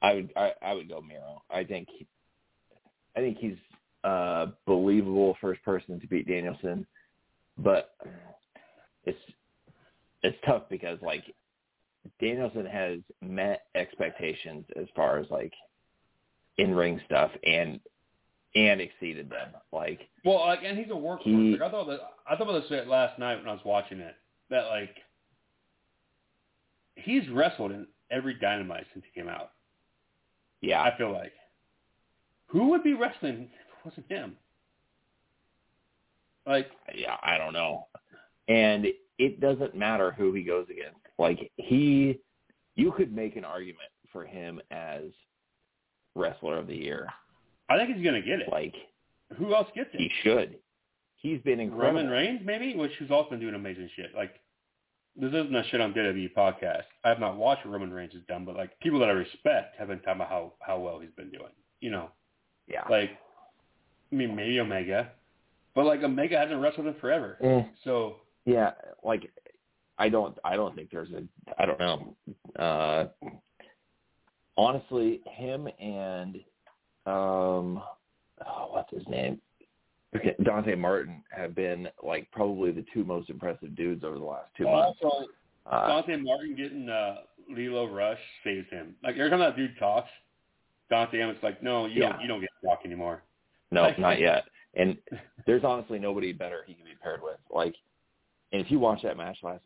I 0.01 0.13
would 0.15 0.29
I, 0.35 0.53
I 0.61 0.73
would 0.73 0.89
go 0.89 1.01
Miro. 1.01 1.43
I 1.49 1.63
think 1.63 1.87
he, 1.89 2.07
I 3.15 3.19
think 3.19 3.37
he's 3.37 3.57
a 4.03 4.47
believable 4.65 5.37
first 5.41 5.63
person 5.63 5.99
to 5.99 6.07
beat 6.07 6.27
Danielson, 6.27 6.85
but 7.57 7.95
it's 9.05 9.19
it's 10.23 10.37
tough 10.45 10.63
because 10.69 10.99
like 11.01 11.23
Danielson 12.21 12.65
has 12.65 12.99
met 13.21 13.63
expectations 13.75 14.65
as 14.79 14.87
far 14.95 15.17
as 15.17 15.29
like 15.29 15.53
in 16.57 16.73
ring 16.73 16.99
stuff 17.05 17.31
and 17.45 17.79
and 18.55 18.81
exceeded 18.81 19.29
them. 19.29 19.49
Like 19.71 19.99
Well, 20.25 20.39
like, 20.45 20.59
and 20.63 20.77
he's 20.77 20.87
a 20.87 20.91
workhorse. 20.91 21.23
He- 21.23 21.57
like, 21.57 21.61
I 21.61 21.71
thought 21.71 21.87
that 21.87 21.99
I 22.27 22.35
thought 22.35 22.49
about 22.49 22.69
this 22.69 22.87
last 22.87 23.19
night 23.19 23.37
when 23.37 23.47
I 23.47 23.53
was 23.53 23.65
watching 23.65 23.99
it. 23.99 24.15
That 24.49 24.67
like 24.67 24.95
he's 27.03 27.27
wrestled 27.29 27.71
in 27.71 27.87
every 28.11 28.33
Dynamite 28.33 28.85
since 28.93 29.05
he 29.11 29.19
came 29.19 29.29
out. 29.29 29.51
yeah, 30.61 30.81
I 30.81 30.97
feel 30.97 31.11
like 31.11 31.33
who 32.47 32.69
would 32.69 32.83
be 32.83 32.93
wrestling 32.93 33.43
if 33.43 33.51
it 33.51 33.85
wasn't 33.85 34.11
him? 34.11 34.35
Like, 36.45 36.71
yeah, 36.95 37.15
I 37.21 37.37
don't 37.37 37.53
know. 37.53 37.87
And 38.47 38.87
it 39.19 39.39
doesn't 39.39 39.75
matter 39.75 40.11
who 40.17 40.33
he 40.33 40.43
goes 40.43 40.65
against. 40.69 40.97
Like 41.19 41.51
he, 41.57 42.19
you 42.75 42.91
could 42.91 43.13
make 43.13 43.35
an 43.35 43.45
argument 43.45 43.89
for 44.11 44.25
him 44.25 44.59
as 44.71 45.03
wrestler 46.15 46.57
of 46.57 46.67
the 46.67 46.75
year. 46.75 47.07
I 47.69 47.77
think 47.77 47.95
he's 47.95 48.03
gonna 48.03 48.21
get 48.21 48.39
it. 48.39 48.49
Like 48.51 48.73
Who 49.37 49.53
else 49.53 49.67
gets 49.75 49.89
it? 49.93 49.99
he 49.99 50.09
should. 50.23 50.57
He's 51.17 51.41
been 51.41 51.59
incredible. 51.59 51.99
Roman 51.99 52.09
Reigns, 52.09 52.41
maybe, 52.43 52.75
which 52.75 52.93
who's 52.97 53.11
also 53.11 53.31
been 53.31 53.41
doing 53.41 53.53
amazing 53.53 53.89
shit. 53.95 54.15
Like, 54.15 54.35
this 55.15 55.29
isn't 55.33 55.55
a 55.55 55.63
shit 55.69 55.81
on 55.81 55.93
WWE 55.93 56.33
podcast. 56.33 56.83
I 57.03 57.09
have 57.09 57.19
not 57.19 57.37
watched 57.37 57.65
what 57.65 57.73
Roman 57.73 57.91
Reigns 57.93 58.13
has 58.13 58.21
done, 58.27 58.45
but 58.45 58.55
like 58.55 58.79
people 58.79 58.99
that 58.99 59.09
I 59.09 59.13
respect 59.13 59.75
have 59.77 59.87
been 59.89 59.99
talking 59.99 60.21
about 60.21 60.29
how 60.29 60.53
how 60.59 60.79
well 60.79 60.99
he's 60.99 61.11
been 61.17 61.29
doing. 61.31 61.51
You 61.81 61.91
know, 61.91 62.09
Yeah. 62.67 62.87
like, 62.89 63.11
I 64.11 64.15
mean, 64.15 64.35
maybe 64.35 64.59
Omega, 64.59 65.11
but 65.75 65.85
like 65.85 66.01
Omega 66.03 66.37
hasn't 66.37 66.61
wrestled 66.61 66.87
in 66.87 66.93
forever. 66.95 67.37
Eh, 67.41 67.63
So 67.83 68.17
yeah, 68.45 68.71
like 69.03 69.29
I 69.97 70.09
don't 70.09 70.37
I 70.43 70.55
don't 70.55 70.75
think 70.75 70.89
there's 70.91 71.11
a 71.11 71.23
I 71.57 71.65
don't 71.65 71.79
know. 71.79 72.15
Uh 72.57 73.07
honestly, 74.57 75.21
him 75.25 75.67
and 75.79 76.35
um 77.05 77.81
oh, 78.45 78.67
what's 78.71 78.91
his 78.93 79.07
name? 79.07 79.41
Dante 80.43 80.75
Martin 80.75 81.23
have 81.29 81.53
been 81.55 81.87
like 82.03 82.29
probably 82.31 82.71
the 82.71 82.85
two 82.93 83.03
most 83.03 83.29
impressive 83.29 83.75
dudes 83.75 84.03
over 84.03 84.17
the 84.17 84.23
last 84.25 84.49
two 84.57 84.63
months. 84.65 84.99
also 85.03 85.27
Uh, 85.65 85.87
Dante 85.87 86.15
Martin 86.17 86.55
getting 86.55 86.89
uh, 86.89 87.17
Lio 87.49 87.85
Rush 87.87 88.19
saves 88.43 88.67
him. 88.71 88.95
Like 89.03 89.15
every 89.17 89.29
time 89.29 89.39
that 89.39 89.55
dude 89.55 89.77
talks, 89.77 90.09
Dante 90.89 91.19
Emmett's 91.21 91.43
like, 91.43 91.61
no, 91.61 91.85
you 91.85 92.01
Yeah. 92.01 92.13
don't 92.13 92.21
you 92.21 92.27
don't 92.27 92.41
get 92.41 92.49
to 92.61 92.67
talk 92.67 92.79
anymore. 92.85 93.21
no, 93.71 93.83
like- 93.83 93.99
not 94.07 94.19
yet. 94.19 94.45
And 94.75 94.97
there's 95.45 95.63
honestly 95.63 95.99
nobody 95.99 96.31
better 96.31 96.63
he 96.67 96.73
can 96.75 96.85
be 96.85 96.91
paired 97.01 97.21
with. 97.23 97.37
Like, 97.51 97.75
and 98.51 98.61
if 98.61 98.71
you 98.71 98.79
watch 98.79 99.01
that 99.03 99.17
match 99.17 99.37
last 99.43 99.61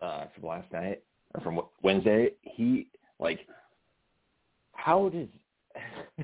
uh 0.00 0.26
from 0.34 0.48
last 0.48 0.70
night 0.72 1.02
or 1.34 1.40
from 1.40 1.60
Wednesday, 1.82 2.30
he 2.42 2.86
like 3.18 3.40
how 4.72 5.08
does 5.08 5.26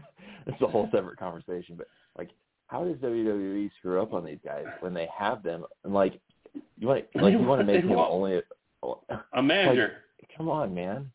it's 0.46 0.62
a 0.62 0.66
whole 0.66 0.88
separate 0.92 1.18
conversation, 1.18 1.74
but 1.76 1.88
like 2.16 2.30
how 2.74 2.84
does 2.84 2.96
WWE 2.96 3.70
screw 3.78 4.02
up 4.02 4.12
on 4.12 4.24
these 4.24 4.38
guys 4.44 4.64
when 4.80 4.92
they 4.94 5.06
have 5.16 5.44
them 5.44 5.64
and 5.84 5.94
like 5.94 6.18
you 6.78 6.88
want 6.88 7.04
to, 7.16 7.22
like 7.22 7.32
you 7.32 7.38
want 7.38 7.60
to 7.60 7.64
make 7.64 7.84
him 7.84 7.92
only 7.92 8.40
A 9.32 9.42
manager. 9.42 9.92
come 10.36 10.48
on 10.48 10.74
man 10.74 11.10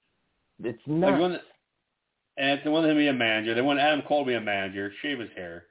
it's 0.64 0.80
not 0.88 1.20
one, 1.20 1.40
and 2.38 2.62
they 2.64 2.70
want 2.70 2.86
him 2.86 2.92
to 2.96 3.00
be 3.00 3.08
a 3.08 3.14
manager. 3.14 3.54
They 3.56 3.62
want 3.62 3.80
Adam 3.80 4.02
Cole 4.08 4.24
to 4.24 4.28
be 4.28 4.34
a 4.36 4.42
manager, 4.42 4.92
shave 5.02 5.20
his 5.20 5.30
hair. 5.36 5.66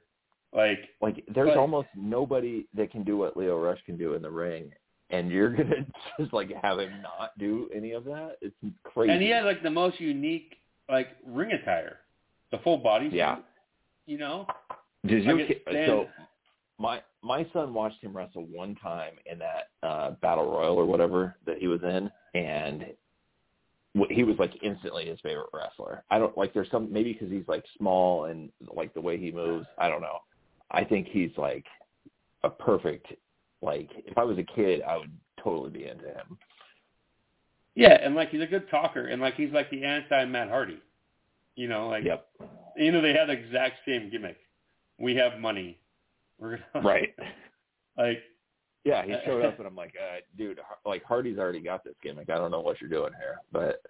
Like, 0.53 0.89
Like 1.01 1.23
there's 1.33 1.49
But- 1.49 1.57
almost 1.57 1.87
nobody 1.95 2.65
that 2.75 2.91
can 2.91 3.03
do 3.03 3.17
what 3.17 3.35
Lio 3.37 3.59
Rush 3.59 3.79
can 3.85 3.97
do 3.97 4.13
in 4.15 4.21
the 4.23 4.29
ring, 4.31 4.71
and 5.11 5.29
you're 5.31 5.49
gonna 5.57 5.85
just 6.19 6.33
like 6.33 6.51
have 6.63 6.79
him 6.79 7.01
not 7.03 7.37
do 7.39 7.69
any 7.73 7.91
of 7.91 8.03
that. 8.05 8.37
It's 8.41 8.55
crazy. 8.83 9.11
and 9.13 9.21
he 9.21 9.29
had 9.29 9.43
like 9.45 9.61
the 9.63 9.69
most 9.71 9.99
unique 9.99 10.55
like 10.89 11.09
ring 11.25 11.51
attire, 11.51 11.97
the 12.51 12.57
full 12.59 12.77
body 12.79 13.09
suit. 13.09 13.15
Yeah. 13.17 13.37
You 14.07 14.17
know. 14.17 14.47
Did 15.05 15.23
you? 15.23 15.47
So 15.85 16.07
my 16.77 17.01
my 17.21 17.45
son 17.53 17.73
watched 17.73 18.01
him 18.01 18.15
wrestle 18.15 18.45
one 18.45 18.75
time 18.75 19.13
in 19.25 19.39
that 19.39 19.69
uh 19.83 20.11
battle 20.21 20.51
royal 20.51 20.75
or 20.75 20.85
whatever 20.85 21.35
that 21.45 21.57
he 21.57 21.67
was 21.67 21.81
in, 21.83 22.09
and 22.39 22.85
he 24.09 24.23
was 24.23 24.37
like 24.39 24.51
instantly 24.61 25.07
his 25.07 25.19
favorite 25.21 25.49
wrestler. 25.53 26.03
I 26.09 26.19
don't 26.19 26.37
like. 26.37 26.53
There's 26.53 26.69
some 26.71 26.91
maybe 26.91 27.13
because 27.13 27.29
he's 27.29 27.47
like 27.47 27.65
small 27.77 28.25
and 28.25 28.51
like 28.73 28.93
the 28.93 29.01
way 29.01 29.17
he 29.17 29.31
moves. 29.31 29.67
I 29.77 29.89
don't 29.89 30.01
know. 30.01 30.19
I 30.71 30.83
think 30.83 31.07
he's 31.07 31.31
like 31.37 31.65
a 32.43 32.49
perfect. 32.49 33.07
Like 33.61 33.89
if 34.05 34.17
I 34.17 34.23
was 34.23 34.37
a 34.37 34.43
kid, 34.43 34.81
I 34.83 34.97
would 34.97 35.11
totally 35.43 35.69
be 35.71 35.85
into 35.87 36.05
him. 36.05 36.37
Yeah, 37.75 37.97
and 38.01 38.15
like 38.15 38.29
he's 38.29 38.41
a 38.41 38.47
good 38.47 38.69
talker, 38.69 39.07
and 39.07 39.21
like 39.21 39.35
he's 39.35 39.51
like 39.51 39.69
the 39.69 39.83
anti 39.83 40.25
Matt 40.25 40.49
Hardy. 40.49 40.79
You 41.55 41.67
know, 41.67 41.89
like 41.89 42.05
Yep. 42.05 42.25
you 42.77 42.91
know 42.91 43.01
they 43.01 43.13
have 43.13 43.27
the 43.27 43.33
exact 43.33 43.77
same 43.85 44.09
gimmick. 44.09 44.37
We 44.99 45.15
have 45.15 45.39
money. 45.39 45.79
We're 46.37 46.57
gonna 46.73 46.85
Right. 46.87 47.15
like 47.97 48.19
Yeah, 48.83 49.03
he 49.05 49.13
showed 49.25 49.43
up 49.45 49.57
and 49.59 49.67
I'm 49.67 49.75
like, 49.75 49.95
uh, 49.99 50.19
dude, 50.37 50.59
like 50.85 51.03
Hardy's 51.03 51.37
already 51.37 51.61
got 51.61 51.83
this 51.83 51.95
gimmick. 52.03 52.29
I 52.29 52.35
don't 52.35 52.51
know 52.51 52.61
what 52.61 52.79
you're 52.81 52.89
doing 52.89 53.13
here, 53.17 53.39
but 53.51 53.81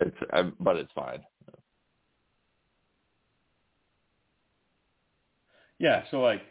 it's 0.00 0.16
um, 0.32 0.56
but 0.60 0.76
it's 0.76 0.92
fine. 0.92 1.22
yeah, 5.78 6.04
so 6.10 6.20
like 6.20 6.42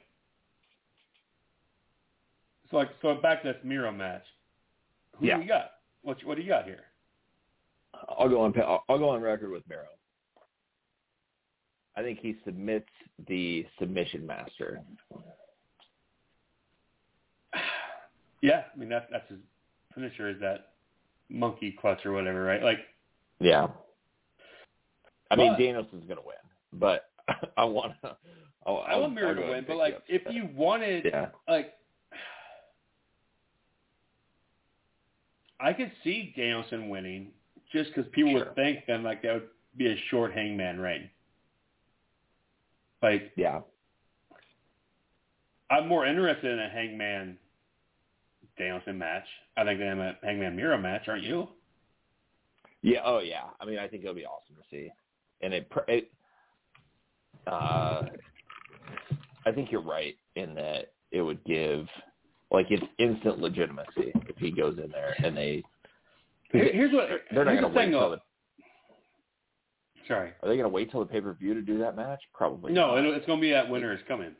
so 2.69 2.77
like 2.77 2.89
so 3.01 3.15
back 3.15 3.43
to 3.43 3.53
this 3.53 3.63
Miro 3.63 3.91
match. 3.91 4.23
Who 5.17 5.27
Yeah. 5.27 5.37
do 5.37 5.41
you 5.43 5.47
got? 5.47 5.71
What 6.01 6.23
what 6.25 6.35
do 6.35 6.43
you 6.43 6.49
got 6.49 6.65
here? 6.65 6.83
I'll 8.17 8.29
go 8.29 8.41
on. 8.41 8.53
I'll 8.61 8.83
I'll 8.89 8.97
go 8.99 9.09
on 9.09 9.21
record 9.21 9.51
with 9.51 9.67
Miro. 9.69 9.85
I 11.95 12.01
think 12.01 12.19
he 12.19 12.35
submits 12.45 12.89
the 13.27 13.65
submission 13.79 14.25
master. 14.25 14.81
Yeah, 18.41 18.63
I 18.73 18.77
mean 18.79 18.89
that's 18.89 19.05
that's 19.11 19.29
his 19.29 19.39
finisher 19.93 20.29
is 20.29 20.39
that 20.39 20.69
monkey 21.29 21.75
clutch 21.79 22.05
or 22.05 22.11
whatever, 22.13 22.43
right? 22.43 22.63
Like 22.63 22.79
Yeah. 23.39 23.67
I 25.29 25.35
mean, 25.35 25.53
But- 25.53 25.59
Danielson's 25.59 26.05
gonna 26.07 26.21
win, 26.25 26.35
but 26.73 27.09
I 27.57 27.65
want 27.65 27.93
to. 28.03 28.15
I 28.65 28.95
want 28.97 29.13
Miro 29.13 29.33
to 29.33 29.41
win, 29.41 29.65
but 29.67 29.77
like 29.77 30.01
if 30.07 30.21
you 30.31 30.47
wanted 30.55 31.05
yeah, 31.05 31.29
like 31.47 31.73
I 35.59 35.73
could 35.73 35.91
see 36.03 36.33
Danielson 36.35 36.89
winning 36.89 37.31
just 37.71 37.93
because 37.93 38.09
people 38.11 38.31
Sure. 38.31 38.45
would 38.45 38.55
think 38.55 38.85
then 38.87 39.03
like 39.03 39.21
that 39.23 39.33
would 39.33 39.49
be 39.77 39.87
a 39.91 39.95
short 40.09 40.33
hangman 40.33 40.79
reign. 40.79 41.09
Like 43.01 43.31
yeah, 43.35 43.61
I'm 45.69 45.87
more 45.87 46.05
interested 46.05 46.51
in 46.51 46.59
a 46.59 46.69
hangman 46.69 47.37
Danielson 48.57 48.97
match. 48.97 49.25
I 49.57 49.63
think 49.63 49.79
than 49.79 49.99
a 49.99 50.17
hangman 50.21 50.55
Miro 50.55 50.77
match, 50.77 51.07
aren't 51.07 51.23
you? 51.23 51.47
yeah. 52.81 52.99
Oh 53.03 53.19
yeah. 53.19 53.43
I 53.59 53.65
mean, 53.65 53.79
I 53.79 53.87
think 53.87 54.03
it'll 54.03 54.15
be 54.15 54.25
awesome 54.25 54.55
to 54.55 54.63
see, 54.69 54.89
and 55.41 55.53
it. 55.53 55.69
pr- 55.69 55.79
it 55.87 56.11
uh, 57.47 58.03
I 59.45 59.51
think 59.51 59.71
you're 59.71 59.81
right 59.81 60.15
in 60.35 60.53
that 60.55 60.93
it 61.11 61.21
would 61.21 61.43
give 61.45 61.87
like 62.51 62.67
it's 62.69 62.83
instant 62.99 63.39
legitimacy 63.39 64.13
if 64.27 64.37
he 64.37 64.51
goes 64.51 64.77
in 64.77 64.91
there 64.91 65.15
and 65.23 65.35
they. 65.35 65.63
Here's 66.51 66.93
what 66.93 67.07
They're 67.31 67.45
not 67.45 67.51
here's 67.51 67.61
going 67.61 67.73
the 67.73 67.79
to 67.79 67.85
wait 67.87 67.91
though. 67.91 68.17
Sorry. 70.07 70.31
Are 70.41 70.49
they 70.49 70.55
going 70.55 70.63
to 70.63 70.69
wait 70.69 70.91
till 70.91 70.99
the 70.99 71.05
pay 71.05 71.21
per 71.21 71.33
view 71.33 71.53
to 71.53 71.61
do 71.61 71.77
that 71.79 71.95
match? 71.95 72.21
Probably. 72.33 72.73
No, 72.73 72.95
not. 72.95 73.05
it's 73.13 73.25
going 73.25 73.39
to 73.39 73.41
be 73.41 73.53
at 73.53 73.69
Winter 73.69 73.93
is 73.93 73.99
Coming. 74.07 74.33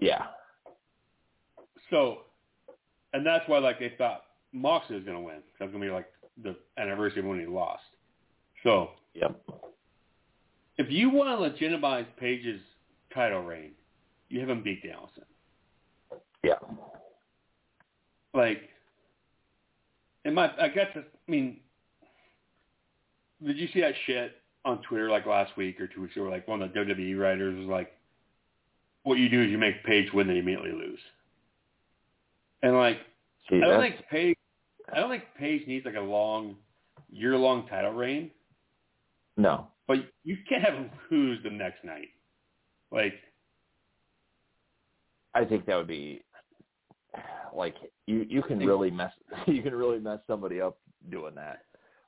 Yeah. 0.00 0.24
So, 1.90 2.18
and 3.12 3.24
that's 3.24 3.48
why 3.48 3.58
like 3.58 3.78
they 3.78 3.92
thought 3.96 4.22
Moxley 4.52 4.96
was 4.96 5.04
going 5.04 5.16
to 5.16 5.22
win. 5.22 5.36
That's 5.58 5.70
going 5.70 5.82
to 5.82 5.88
be 5.88 5.92
like 5.92 6.06
the 6.42 6.56
anniversary 6.78 7.20
of 7.20 7.26
when 7.26 7.40
he 7.40 7.46
lost. 7.46 7.82
So 8.62 8.90
Yep. 9.14 9.40
if 10.78 10.90
you 10.90 11.10
want 11.10 11.28
to 11.30 11.36
legitimize 11.36 12.06
Page's 12.18 12.60
title 13.14 13.42
reign, 13.42 13.72
you 14.28 14.40
have 14.40 14.50
him 14.50 14.62
beat 14.62 14.82
Danielson. 14.82 15.24
Yeah. 16.42 16.54
Like, 18.34 18.68
in 20.24 20.34
my, 20.34 20.50
I 20.60 20.68
got 20.68 20.74
guess, 20.74 20.88
I 20.96 21.30
mean, 21.30 21.60
did 23.44 23.56
you 23.56 23.68
see 23.72 23.80
that 23.80 23.94
shit 24.06 24.32
on 24.66 24.82
Twitter 24.82 25.08
like 25.08 25.24
last 25.24 25.56
week 25.56 25.80
or 25.80 25.86
two 25.86 26.02
weeks 26.02 26.16
ago? 26.16 26.24
Like 26.24 26.46
one 26.46 26.60
of 26.60 26.72
the 26.72 26.78
WWE 26.78 27.18
writers 27.18 27.56
was 27.56 27.68
like, 27.68 27.92
"What 29.04 29.18
you 29.18 29.28
do 29.30 29.42
is 29.42 29.50
you 29.50 29.56
make 29.58 29.82
Page 29.84 30.12
win, 30.12 30.26
then 30.26 30.36
you 30.36 30.42
immediately 30.42 30.72
lose." 30.72 30.98
And 32.62 32.76
like, 32.76 32.98
See, 33.48 33.56
I 33.56 33.60
don't 33.60 33.80
think 33.80 33.96
Page, 34.10 34.36
I 34.92 35.00
don't 35.00 35.10
think 35.10 35.24
Page 35.38 35.66
needs 35.66 35.86
like 35.86 35.94
a 35.94 36.00
long, 36.00 36.56
year-long 37.10 37.66
title 37.68 37.92
reign. 37.92 38.30
no. 39.36 39.68
But 39.88 39.98
you 40.24 40.36
can't 40.48 40.64
have 40.64 40.74
him 40.74 40.90
lose 41.12 41.38
the 41.44 41.50
next 41.50 41.84
night. 41.84 42.08
Like, 42.90 43.14
I 45.32 45.44
think 45.44 45.64
that 45.66 45.76
would 45.76 45.86
be 45.86 46.22
like 47.54 47.76
you 48.06 48.26
you 48.28 48.42
can 48.42 48.58
really 48.58 48.90
mess 48.90 49.12
you 49.46 49.62
can 49.62 49.74
really 49.74 50.00
mess 50.00 50.18
somebody 50.26 50.60
up 50.60 50.76
doing 51.08 51.36
that. 51.36 51.62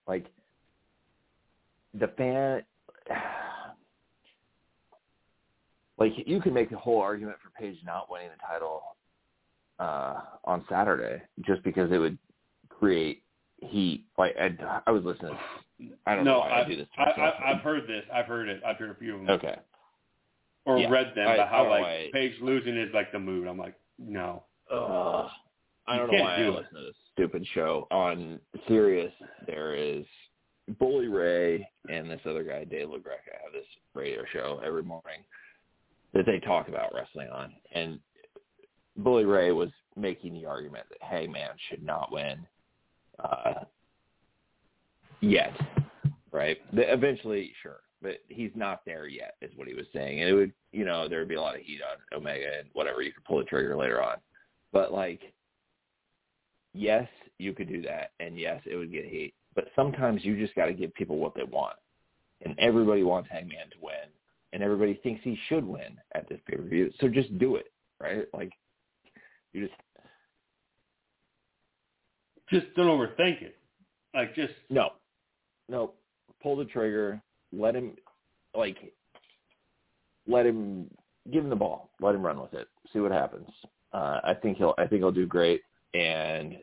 Like 0.09 0.27
the 1.95 2.09
fan 2.17 2.63
like 5.99 6.13
you 6.27 6.41
can 6.41 6.53
make 6.55 6.71
a 6.73 6.77
whole 6.77 7.01
argument 7.01 7.37
for 7.43 7.51
Page 7.61 7.77
not 7.85 8.11
winning 8.11 8.29
the 8.31 8.47
title 8.47 8.83
uh 9.79 10.21
on 10.45 10.65
Saturday 10.69 11.23
just 11.47 11.63
because 11.65 11.91
it 11.93 11.99
would 11.99 12.19
create 12.69 13.23
heat. 13.61 14.05
Like 14.17 14.37
I, 14.41 14.81
I 14.87 14.91
was 14.91 15.05
listening. 15.05 15.37
I 16.07 16.15
don't 16.17 16.25
no, 16.25 16.33
know 16.35 16.39
why 16.41 16.49
I, 16.51 16.61
I've, 16.63 16.69
do 16.69 16.77
this. 16.77 16.87
I, 16.97 17.03
I, 17.03 17.51
I've 17.53 17.61
heard 17.63 17.85
this. 17.89 18.05
I've 18.13 18.27
heard 18.27 18.49
it. 18.49 18.61
I've 18.67 18.77
heard 18.77 18.91
a 18.91 18.95
few 18.95 19.15
of 19.15 19.21
them. 19.21 19.31
okay. 19.31 19.57
Or 20.65 20.79
Yeah. 20.79 20.89
read 20.91 21.13
them 21.15 21.29
I- 21.29 21.35
about 21.35 21.49
how 21.49 21.69
like 21.69 21.83
why- 21.83 22.11
Page 22.13 22.35
losing 22.41 22.77
is 22.77 22.91
like 22.93 23.13
the 23.13 23.19
mood. 23.19 23.47
I'm 23.49 23.59
like, 23.59 23.75
no. 23.99 24.45
Ugh. 24.73 25.29
I 25.87 25.97
don't 25.97 26.13
know 26.13 26.23
why 26.23 26.37
do 26.37 26.45
I 26.45 26.47
it. 26.47 26.51
listen 26.51 26.75
to 26.75 26.85
this 26.87 26.97
stupid 27.13 27.47
show. 27.55 27.87
On 27.91 28.39
Sirius, 28.69 29.13
there 29.47 29.75
is 29.75 30.05
Bully 30.79 31.09
Ray 31.09 31.69
and 31.89 32.11
this 32.11 32.21
other 32.27 32.45
guy, 32.45 32.65
Dave 32.65 32.89
LaGreca, 32.89 33.35
have 33.43 33.53
this 33.53 33.67
radio 33.95 34.23
show 34.33 34.61
every 34.65 34.83
morning 34.83 35.21
that 36.13 36.27
they 36.27 36.41
talk 36.41 36.69
about 36.69 36.95
wrestling 36.95 37.29
on. 37.31 37.53
And 37.73 37.99
Bully 38.97 39.25
Ray 39.25 39.53
was 39.53 39.71
making 39.97 40.35
the 40.35 40.47
argument 40.47 40.87
that 40.91 41.03
Hangman 41.03 41.51
should 41.69 41.83
not 41.83 42.13
win 42.13 42.47
uh, 43.23 43.65
yet, 45.21 45.53
right? 46.33 46.59
The, 46.75 46.93
eventually, 46.93 47.53
sure, 47.63 47.81
but 48.03 48.19
he's 48.29 48.53
not 48.55 48.85
there 48.85 49.07
yet, 49.07 49.37
is 49.41 49.53
what 49.57 49.69
he 49.69 49.75
was 49.75 49.87
saying. 49.93 50.21
And 50.21 50.29
it 50.29 50.35
would, 50.35 50.53
you 50.73 50.85
know, 50.85 51.09
there 51.09 51.21
would 51.21 51.29
be 51.29 51.35
a 51.35 51.41
lot 51.41 51.57
of 51.57 51.63
heat 51.63 51.81
on 51.83 52.19
Omega 52.19 52.59
and 52.59 52.69
whatever. 52.73 53.03
You 53.03 53.13
could 53.13 53.25
pull 53.25 53.39
the 53.39 53.45
trigger 53.45 53.77
later 53.77 54.03
on. 54.03 54.17
But 54.73 54.93
like, 54.93 55.23
yes, 56.75 57.09
you 57.39 57.53
could 57.53 57.69
do 57.69 57.83
that, 57.83 58.13
and 58.21 58.39
yes, 58.39 58.61
it 58.67 58.77
would 58.77 58.93
get 58.93 59.07
heat. 59.07 59.35
But 59.59 59.67
sometimes 59.75 60.25
you 60.25 60.39
just 60.39 60.55
got 60.55 60.67
to 60.67 60.73
give 60.73 60.95
people 60.95 61.17
what 61.17 61.35
they 61.35 61.43
want, 61.43 61.75
and 62.45 62.55
everybody 62.61 63.03
wants 63.03 63.29
Hangman 63.29 63.71
to 63.71 63.77
win, 63.83 64.07
and 64.53 64.63
everybody 64.63 65.01
thinks 65.03 65.21
he 65.25 65.37
should 65.49 65.65
win 65.65 65.99
at 66.15 66.29
this 66.29 66.39
pay 66.47 66.59
per 66.59 66.63
view. 66.63 66.93
So 67.01 67.09
just 67.09 67.37
do 67.41 67.57
it, 67.57 67.73
right? 68.01 68.27
Like, 68.33 68.53
you 69.53 69.67
just 69.67 69.81
Just 72.51 72.67
don't 72.77 72.87
overthink 72.87 73.43
it. 73.43 73.59
Like 74.15 74.33
just 74.37 74.55
no, 74.71 74.91
no, 75.69 75.95
pull 76.41 76.55
the 76.55 76.65
trigger, 76.65 77.21
let 77.53 77.75
him, 77.75 77.97
like, 78.55 78.77
let 80.29 80.47
him 80.47 80.89
give 81.33 81.43
him 81.43 81.51
the 81.51 81.57
ball, 81.57 81.91
let 82.01 82.15
him 82.15 82.25
run 82.25 82.41
with 82.41 82.55
it, 82.55 82.69
see 82.93 83.01
what 83.01 83.11
happens. 83.11 83.49
Uh, 83.93 84.21
I 84.23 84.35
think 84.41 84.59
he'll, 84.59 84.75
I 84.79 84.87
think 84.87 85.01
he'll 85.01 85.11
do 85.11 85.27
great, 85.27 85.63
and 85.95 86.59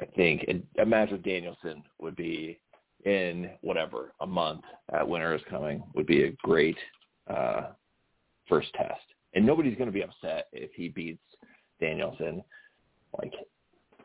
I 0.00 0.06
think 0.16 0.44
a, 0.48 0.82
a 0.82 0.86
match 0.86 1.10
with 1.10 1.22
Danielson 1.22 1.82
would 2.00 2.16
be 2.16 2.58
in 3.04 3.50
whatever 3.60 4.12
a 4.20 4.26
month 4.26 4.62
at 4.92 5.06
Winter 5.06 5.34
is 5.34 5.42
Coming 5.48 5.82
would 5.94 6.06
be 6.06 6.24
a 6.24 6.32
great 6.42 6.76
uh, 7.28 7.68
first 8.48 8.68
test, 8.74 9.00
and 9.34 9.44
nobody's 9.44 9.76
going 9.76 9.88
to 9.88 9.92
be 9.92 10.02
upset 10.02 10.48
if 10.52 10.70
he 10.74 10.88
beats 10.88 11.22
Danielson. 11.80 12.42
Like, 13.18 13.32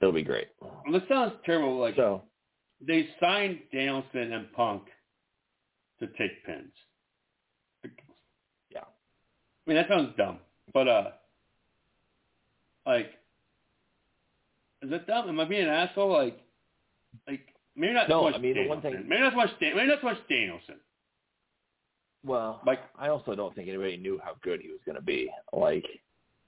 it'll 0.01 0.13
be 0.13 0.23
great. 0.23 0.47
this 0.91 1.01
sounds 1.09 1.33
terrible. 1.45 1.79
Like 1.79 1.95
So 1.95 2.23
they 2.85 3.07
signed 3.19 3.59
Danielson 3.71 4.33
and 4.33 4.51
Punk 4.53 4.83
to 5.99 6.07
take 6.07 6.43
pins. 6.45 6.71
Yeah. 8.69 8.81
I 8.81 8.83
mean 9.65 9.77
that 9.77 9.87
sounds 9.87 10.13
dumb. 10.17 10.39
But 10.73 10.87
uh, 10.87 11.03
like, 12.85 13.11
is 14.85 14.91
that 14.91 15.07
dumb? 15.07 15.27
Am 15.29 15.39
I 15.39 15.45
being 15.45 15.63
an 15.63 15.69
asshole? 15.69 16.11
Like, 16.11 16.39
like 17.27 17.41
maybe 17.75 17.93
not 17.93 18.07
No, 18.09 18.19
so 18.21 18.23
much 18.25 18.35
I 18.35 18.37
mean, 18.39 18.53
the 18.53 18.59
Danielson. 18.61 18.69
one 18.69 18.81
thing- 18.81 19.09
maybe 19.09 19.21
not 19.21 19.33
so 19.33 19.37
much. 19.37 19.59
Dan- 19.59 19.75
maybe 19.75 19.87
not 19.89 20.01
so 20.01 20.07
much 20.07 20.27
Danielson. 20.29 20.75
Well, 22.23 22.61
Like, 22.65 22.79
I 22.97 23.09
also 23.09 23.35
don't 23.35 23.53
think 23.53 23.67
anybody 23.69 23.97
knew 23.97 24.19
how 24.23 24.35
good 24.41 24.59
he 24.61 24.69
was 24.69 24.79
going 24.85 24.95
to 24.95 25.01
be. 25.03 25.29
Like, 25.53 25.85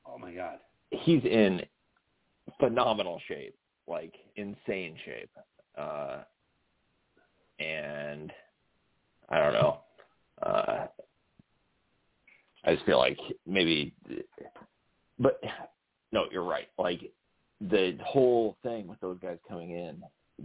oh 0.06 0.18
my 0.18 0.32
god. 0.34 0.60
he's 0.92 1.24
in 1.24 1.62
phenomenal 2.60 3.20
shape, 3.28 3.56
like 3.88 4.14
insane 4.38 4.98
shape. 5.06 5.30
Uh, 5.78 6.24
and 7.60 8.32
I 9.30 9.38
don't 9.40 9.54
know. 9.54 9.80
Uh, 10.42 10.88
I 12.64 12.74
just 12.74 12.86
feel 12.86 12.98
like 12.98 13.20
maybe, 13.46 13.94
but 15.20 15.40
no, 16.12 16.26
you're 16.32 16.44
right. 16.44 16.68
Like 16.80 17.02
the 17.62 17.98
whole 18.04 18.56
thing 18.64 18.88
with 18.88 19.00
those 19.00 19.18
guys 19.20 19.38
coming 19.48 19.72
in 19.72 20.02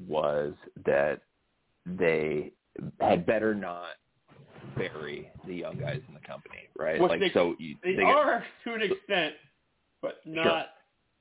was 0.09 0.55
that 0.87 1.21
they 1.85 2.53
had 3.01 3.27
better 3.27 3.55
not 3.55 3.91
bury 4.77 5.31
the 5.47 5.55
young 5.55 5.77
guys 5.79 6.01
in 6.09 6.15
the 6.15 6.21
company, 6.21 6.69
right? 6.79 7.01
Like 7.01 7.21
they- 7.21 7.31
so 7.33 7.55
you, 7.59 7.77
They, 7.83 7.97
get- 7.97 8.05
are 8.05 8.45
to 8.65 8.75
an 8.75 8.83
extent, 8.83 9.35
but 10.01 10.21
not 10.25 10.69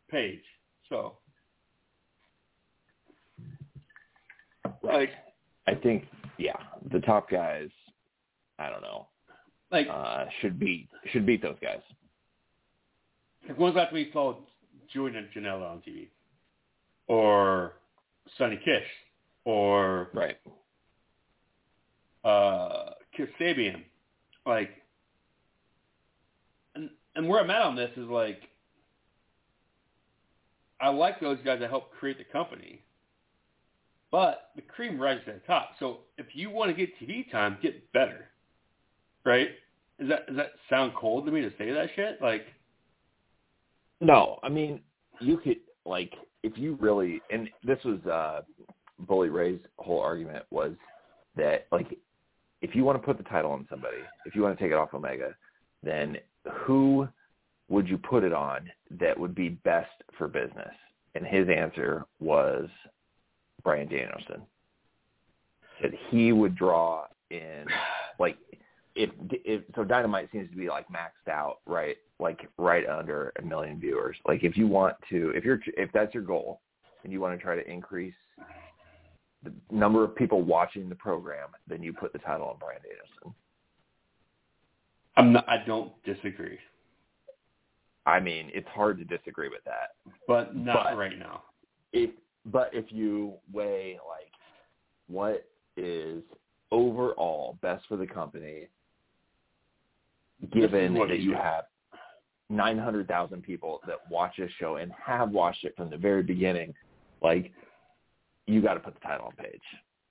Page. 0.09 0.43
So, 0.89 1.17
like, 4.83 5.09
I 5.67 5.75
think, 5.75 6.05
yeah, 6.37 6.57
the 6.91 6.99
top 6.99 7.29
guys. 7.29 7.69
I 8.59 8.69
don't 8.69 8.81
know. 8.81 9.07
like 9.71 9.87
Uh, 9.89 10.25
should 10.41 10.59
beat 10.59 10.89
should 11.11 11.25
beat 11.25 11.41
those 11.41 11.55
guys. 11.61 11.79
Like 13.47 13.57
the 13.57 13.63
last 13.63 13.75
time 13.75 13.93
we 13.93 14.09
saw 14.13 14.35
Julian 14.93 15.27
Janela 15.35 15.71
on 15.71 15.77
TV? 15.87 16.07
Or 17.07 17.73
Sonny 18.37 18.59
Kiss? 18.63 18.83
Or 19.45 20.09
Right. 20.13 20.37
uh 22.23 22.91
Sabian, 23.39 23.83
Like 24.45 24.71
and 26.75 26.89
and 27.15 27.27
where 27.27 27.39
I'm 27.39 27.49
at 27.51 27.61
on 27.61 27.75
this 27.75 27.91
is 27.97 28.07
like 28.07 28.41
I 30.79 30.89
like 30.89 31.19
those 31.19 31.37
guys 31.45 31.59
that 31.59 31.69
help 31.69 31.91
create 31.91 32.17
the 32.17 32.23
company. 32.23 32.81
But 34.11 34.49
the 34.55 34.63
cream 34.63 34.99
rises 34.99 35.23
to 35.25 35.33
the 35.33 35.39
top. 35.47 35.71
So 35.79 35.99
if 36.17 36.27
you 36.33 36.49
want 36.49 36.69
to 36.69 36.75
get 36.75 36.89
TV 36.99 37.31
time, 37.31 37.57
get 37.61 37.91
better. 37.93 38.25
Right? 39.23 39.49
Is 39.99 40.09
that 40.09 40.27
does 40.27 40.37
that 40.37 40.51
sound 40.69 40.93
cold 40.95 41.25
to 41.25 41.31
me 41.31 41.41
to 41.41 41.51
say 41.57 41.71
that 41.71 41.89
shit? 41.95 42.21
Like 42.21 42.45
No, 44.01 44.39
I 44.43 44.49
mean 44.49 44.81
you 45.19 45.37
could 45.37 45.57
like 45.85 46.13
if 46.43 46.57
you 46.57 46.77
really 46.81 47.21
and 47.29 47.49
this 47.63 47.77
was 47.85 47.99
uh 48.05 48.41
Bully 48.99 49.29
Ray's 49.29 49.59
whole 49.77 50.01
argument 50.01 50.43
was 50.49 50.73
that 51.37 51.67
like 51.71 51.97
if 52.61 52.75
you 52.75 52.83
want 52.83 53.01
to 53.01 53.05
put 53.05 53.17
the 53.17 53.23
title 53.23 53.51
on 53.51 53.65
somebody, 53.69 53.97
if 54.25 54.35
you 54.35 54.41
want 54.41 54.57
to 54.57 54.63
take 54.63 54.71
it 54.71 54.75
off 54.75 54.93
Omega, 54.93 55.35
then 55.83 56.17
who 56.51 57.07
would 57.69 57.87
you 57.87 57.97
put 57.97 58.23
it 58.23 58.33
on 58.33 58.69
that 58.99 59.17
would 59.17 59.33
be 59.33 59.49
best 59.49 59.89
for 60.17 60.27
business? 60.27 60.73
And 61.15 61.25
his 61.25 61.47
answer 61.49 62.05
was 62.19 62.67
Bryan 63.63 63.87
Danielson. 63.87 64.41
That 65.81 65.91
he 66.09 66.31
would 66.31 66.55
draw 66.55 67.05
in 67.29 67.65
like 68.19 68.37
if 68.95 69.09
if 69.31 69.61
so 69.75 69.83
dynamite 69.83 70.29
seems 70.31 70.49
to 70.49 70.57
be 70.57 70.67
like 70.69 70.85
maxed 70.89 71.31
out 71.31 71.59
right 71.65 71.97
like 72.19 72.47
right 72.57 72.87
under 72.87 73.31
a 73.39 73.41
million 73.41 73.79
viewers 73.79 74.17
like 74.27 74.43
if 74.43 74.57
you 74.57 74.67
want 74.67 74.95
to 75.09 75.31
if 75.35 75.43
you're 75.45 75.59
if 75.77 75.89
that's 75.93 76.13
your 76.13 76.23
goal 76.23 76.61
and 77.03 77.11
you 77.13 77.19
want 77.21 77.37
to 77.37 77.41
try 77.41 77.55
to 77.55 77.69
increase 77.69 78.13
the 79.43 79.51
number 79.71 80.03
of 80.03 80.15
people 80.15 80.41
watching 80.41 80.89
the 80.89 80.95
program 80.95 81.49
then 81.67 81.81
you 81.81 81.93
put 81.93 82.11
the 82.13 82.19
title 82.19 82.47
on 82.47 82.57
Bryan 82.57 82.81
Danielson 82.83 83.33
I'm 85.17 85.33
not 85.33 85.47
I 85.47 85.63
don't 85.65 85.91
disagree. 86.03 86.57
I 88.05 88.19
mean 88.19 88.49
it's 88.53 88.67
hard 88.69 88.97
to 88.99 89.05
disagree 89.05 89.49
with 89.49 89.63
that 89.65 89.95
but 90.27 90.55
not 90.55 90.83
But- 90.91 90.97
right 90.97 91.17
now. 91.17 91.43
if 91.93 92.09
but 92.45 92.71
if 92.73 92.85
you 92.91 93.33
weigh 93.53 93.99
like 94.07 94.31
what 95.07 95.45
is 95.77 96.23
overall 96.71 97.57
best 97.61 97.85
for 97.87 97.97
the 97.97 98.07
company 98.07 98.67
given 100.51 100.93
that 100.93 101.19
you 101.19 101.33
have 101.33 101.65
900,000 102.49 103.41
people 103.41 103.79
that 103.87 103.97
watch 104.09 104.33
this 104.37 104.51
show 104.59 104.75
and 104.77 104.91
have 104.91 105.31
watched 105.31 105.63
it 105.63 105.75
from 105.77 105.89
the 105.89 105.97
very 105.97 106.23
beginning 106.23 106.73
like 107.21 107.51
you 108.47 108.61
got 108.61 108.73
to 108.73 108.79
put 108.79 108.93
the 108.93 108.99
title 108.99 109.27
on 109.27 109.31
page 109.33 109.61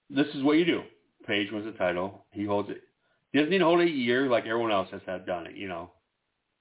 This 0.08 0.26
is 0.34 0.42
what 0.42 0.52
you 0.52 0.64
do. 0.64 0.82
Page 1.26 1.50
wins 1.52 1.66
the 1.66 1.72
title. 1.72 2.24
He 2.30 2.44
holds 2.44 2.70
it. 2.70 2.82
He 3.32 3.38
doesn't 3.38 3.50
need 3.50 3.58
to 3.58 3.64
hold 3.64 3.80
it 3.80 3.88
a 3.88 3.90
year 3.90 4.28
like 4.28 4.46
everyone 4.46 4.72
else 4.72 4.88
has 4.90 5.02
had 5.06 5.26
done 5.26 5.46
it. 5.46 5.54
You 5.54 5.68
know. 5.68 5.90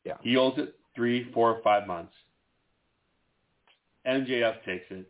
Yeah. 0.03 0.15
He 0.21 0.34
holds 0.34 0.58
it 0.58 0.75
three, 0.95 1.32
four, 1.32 1.62
five 1.63 1.88
months. 1.88 2.13
MJF 4.05 4.63
takes 4.65 4.86
it. 4.89 5.10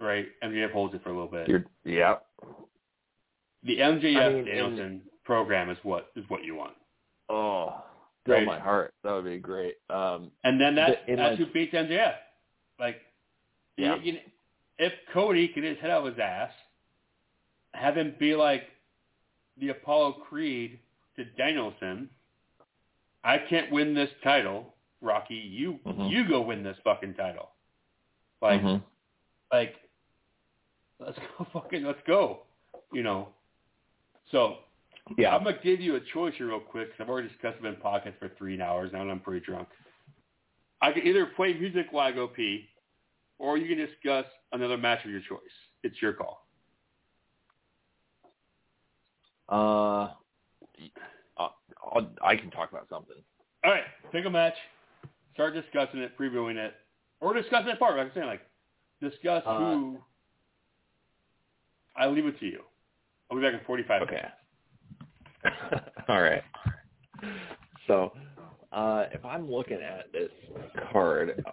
Right. 0.00 0.26
MJF 0.44 0.72
holds 0.72 0.94
it 0.94 1.02
for 1.02 1.10
a 1.10 1.12
little 1.12 1.28
bit. 1.28 1.48
you're 1.48 1.64
yeah 1.84 2.16
the 3.64 3.78
MJF 3.78 4.16
I 4.16 4.32
mean, 4.32 4.44
Danielson 4.44 5.02
program 5.24 5.70
is 5.70 5.78
what 5.82 6.10
is 6.16 6.24
what 6.28 6.44
you 6.44 6.54
want. 6.54 6.74
Oh 7.32 7.82
fill 8.26 8.44
my 8.44 8.58
heart 8.58 8.94
that 9.02 9.12
would 9.12 9.24
be 9.24 9.38
great 9.38 9.76
um 9.90 10.30
And 10.44 10.60
then 10.60 10.74
that's 10.76 10.92
But 11.00 11.08
in 11.12 11.16
that's 11.16 11.38
like- 11.38 11.48
who 11.48 11.52
beats 11.52 11.74
MJF. 11.74 12.14
Like, 12.78 13.00
Yeah. 13.76 13.96
you- 13.96 14.12
you- 14.12 14.20
if 14.78 14.92
Cody 15.12 15.48
could 15.48 15.64
his 15.64 15.78
head 15.78 15.90
out 15.90 16.06
of 16.06 16.12
his 16.14 16.18
ass, 16.20 16.52
have 17.74 17.96
him 17.96 18.14
be 18.18 18.34
like 18.36 18.70
the 19.56 19.68
Apollo 19.70 20.12
Creed 20.28 20.78
to 21.16 21.24
Danielson, 21.24 22.08
I 23.24 23.38
can't 23.38 23.70
win 23.70 23.94
this 23.94 24.10
title, 24.22 24.74
Rocky. 25.00 25.34
You 25.36 25.74
Mhm. 25.84 26.10
you 26.10 26.26
go 26.28 26.40
win 26.42 26.62
this 26.62 26.78
fucking 26.84 27.14
title. 27.14 27.50
Like 28.40 28.60
mhm. 28.62 28.82
like 29.52 29.76
let's 30.98 31.18
go 31.38 31.44
fucking 31.52 31.84
let's 31.84 32.02
go. 32.06 32.46
You 32.92 33.02
know. 33.02 33.28
So 34.30 34.58
yeah 35.18 35.34
I'm 35.34 35.44
gonna 35.44 35.58
give 35.62 35.80
you 35.80 35.96
a 35.96 36.00
choice 36.00 36.34
here 36.36 36.48
real 36.48 36.60
quick 36.60 36.90
'cause 36.90 37.00
I've 37.00 37.08
already 37.08 37.28
discussed 37.28 37.58
it 37.62 37.66
in 37.66 37.76
pockets 37.76 38.16
for 38.18 38.28
three 38.30 38.60
hours 38.60 38.92
now, 38.92 39.02
and 39.02 39.10
I'm 39.10 39.20
pretty 39.20 39.44
drunk. 39.44 39.68
I 40.80 40.92
can 40.92 41.06
either 41.06 41.26
play 41.26 41.54
music 41.54 41.86
while 41.92 42.08
I 42.08 42.12
go 42.12 42.26
pee, 42.28 42.68
or 43.38 43.56
you 43.56 43.68
can 43.68 43.84
discuss 43.84 44.26
another 44.52 44.76
match 44.76 45.04
of 45.04 45.10
your 45.10 45.20
choice. 45.20 45.40
It's 45.82 46.00
your 46.02 46.12
call. 46.12 46.46
uh 49.48 50.14
I'll, 51.36 51.56
I'll, 51.82 52.36
can 52.36 52.50
talk 52.50 52.70
about 52.70 52.88
something 52.88 53.16
All 53.64 53.70
right, 53.70 53.84
pick 54.10 54.24
a 54.24 54.30
match, 54.30 54.54
start 55.34 55.54
discussing 55.54 56.00
it, 56.00 56.16
previewing 56.16 56.56
it, 56.56 56.74
or 57.20 57.34
discussing 57.34 57.68
it 57.68 57.78
part. 57.78 57.96
Like 57.96 58.06
I'm 58.06 58.12
saying, 58.14 58.26
like 58.26 58.42
discuss 59.00 59.42
Uh, 59.46 59.58
who. 59.58 59.98
I 61.96 62.06
leave 62.06 62.26
it 62.26 62.38
to 62.40 62.46
you. 62.46 62.62
I'll 63.30 63.36
be 63.36 63.42
back 63.42 63.54
in 63.54 63.60
45 63.66 64.02
Okay. 64.02 64.28
All 66.08 66.22
right. 66.22 66.42
So, 67.86 68.12
uh, 68.72 69.04
if 69.12 69.24
I'm 69.24 69.50
looking 69.50 69.80
at 69.80 70.12
this 70.12 70.30
card, 70.92 71.44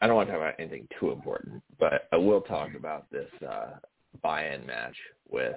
I 0.00 0.06
don't 0.06 0.16
want 0.16 0.28
to 0.28 0.32
talk 0.32 0.40
about 0.40 0.54
anything 0.58 0.88
too 0.98 1.12
important, 1.12 1.62
but 1.78 2.08
I 2.12 2.16
will 2.16 2.40
talk 2.40 2.70
about 2.74 3.10
this 3.10 3.28
uh, 3.48 3.72
buy-in 4.22 4.66
match 4.66 4.96
with 5.28 5.56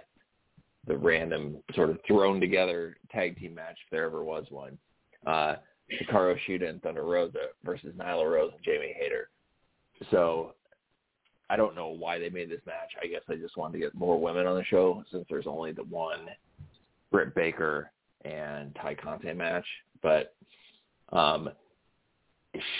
the 0.85 0.97
random 0.97 1.57
sort 1.75 1.89
of 1.89 1.97
thrown 2.05 2.39
together 2.39 2.97
tag 3.11 3.39
team 3.39 3.55
match, 3.55 3.77
if 3.85 3.91
there 3.91 4.05
ever 4.05 4.23
was 4.23 4.45
one. 4.49 4.77
Uh, 5.25 5.55
Hikaru 5.91 6.37
Shida 6.47 6.69
and 6.69 6.81
Thunder 6.81 7.03
Rosa 7.03 7.47
versus 7.63 7.93
Nyla 7.97 8.29
Rose 8.29 8.51
and 8.53 8.63
Jamie 8.63 8.95
Hayter. 8.99 9.29
So 10.11 10.55
I 11.49 11.55
don't 11.55 11.75
know 11.75 11.89
why 11.89 12.19
they 12.19 12.29
made 12.29 12.49
this 12.49 12.61
match. 12.65 12.91
I 13.01 13.07
guess 13.07 13.21
I 13.29 13.35
just 13.35 13.57
wanted 13.57 13.73
to 13.73 13.79
get 13.79 13.95
more 13.95 14.19
women 14.19 14.45
on 14.45 14.57
the 14.57 14.63
show 14.65 15.03
since 15.11 15.25
there's 15.29 15.47
only 15.47 15.71
the 15.71 15.83
one 15.83 16.27
Britt 17.13 17.33
Baker 17.35 17.91
and 18.25 18.75
Tay 18.83 18.95
Conti 18.95 19.31
match. 19.31 19.65
But 20.01 20.35
um 21.13 21.49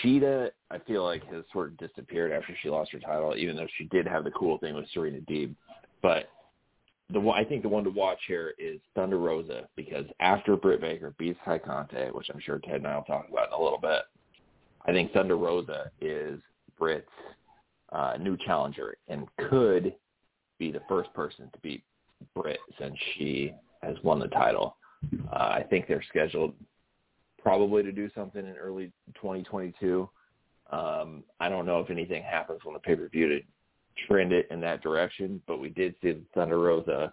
Shida, 0.04 0.52
I 0.70 0.78
feel 0.80 1.04
like 1.04 1.26
has 1.32 1.46
sort 1.52 1.70
of 1.70 1.78
disappeared 1.78 2.32
after 2.32 2.56
she 2.62 2.70
lost 2.70 2.92
her 2.92 3.00
title, 3.00 3.36
even 3.36 3.56
though 3.56 3.68
she 3.78 3.86
did 3.86 4.06
have 4.06 4.24
the 4.24 4.32
cool 4.32 4.58
thing 4.58 4.76
with 4.76 4.86
Serena 4.94 5.20
Deeb. 5.22 5.56
But 6.02 6.30
the 7.12 7.20
one 7.20 7.40
I 7.40 7.44
think 7.44 7.64
the 7.64 7.70
one 7.70 7.84
to 7.84 7.90
watch 7.90 8.20
here 8.28 8.54
is 8.60 8.80
Thunder 8.96 9.18
Rosa 9.18 9.68
because 9.76 10.06
after 10.20 10.56
Britt 10.56 10.82
Baker 10.82 11.14
beats 11.18 11.40
Tay 11.46 11.60
Conti, 11.60 12.06
which 12.12 12.30
I'm 12.34 12.40
sure 12.40 12.60
Ted 12.60 12.76
and 12.76 12.88
I 12.88 12.96
will 12.96 13.04
talk 13.04 13.28
about 13.32 13.48
in 13.48 13.54
a 13.54 13.64
little 13.64 13.80
bit, 13.80 14.02
I 14.86 14.92
think 14.92 15.14
Thunder 15.14 15.38
Rosa 15.38 15.92
is 16.02 16.40
Britt's 16.78 17.08
uh, 17.92 18.18
new 18.20 18.36
challenger 18.46 18.98
and 19.08 19.28
could 19.50 19.94
be 20.58 20.72
the 20.72 20.82
first 20.90 21.14
person 21.14 21.50
to 21.54 21.60
beat 21.60 21.84
Britt 22.36 22.60
since 22.80 22.96
she 23.16 23.54
has 23.84 23.96
won 24.04 24.20
the 24.20 24.28
title. 24.28 24.78
Uh, 25.32 25.36
I 25.36 25.66
think 25.70 25.88
they're 25.88 26.04
scheduled 26.10 26.54
probably 27.42 27.84
to 27.84 27.92
do 27.92 28.10
something 28.16 28.46
in 28.46 28.56
early 28.56 28.92
2022. 29.16 30.10
Um, 30.72 31.24
I 31.40 31.50
don't 31.50 31.66
know 31.66 31.80
if 31.80 31.90
anything 31.90 32.24
happens 32.24 32.62
on 32.66 32.74
the 32.74 32.80
pay 32.80 32.96
per 32.96 33.10
view 33.10 33.28
to 33.30 33.40
trend 34.08 34.32
it 34.32 34.48
in 34.50 34.62
that 34.62 34.82
direction, 34.82 35.42
but 35.48 35.60
we 35.60 35.70
did 35.70 35.94
see 36.02 36.14
the 36.14 36.22
Thunder 36.34 36.60
Rosa, 36.60 37.12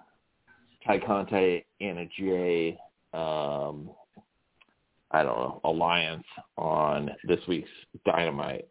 Tay 0.87 1.01
Conti, 1.01 1.67
Anna 1.81 2.07
Jay, 2.19 2.79
um, 3.13 3.91
I 5.11 5.23
don't 5.25 5.37
know, 5.37 5.61
alliance 5.65 6.25
on 6.57 7.11
this 7.27 7.41
week's 7.49 7.69
Dynamite, 8.07 8.69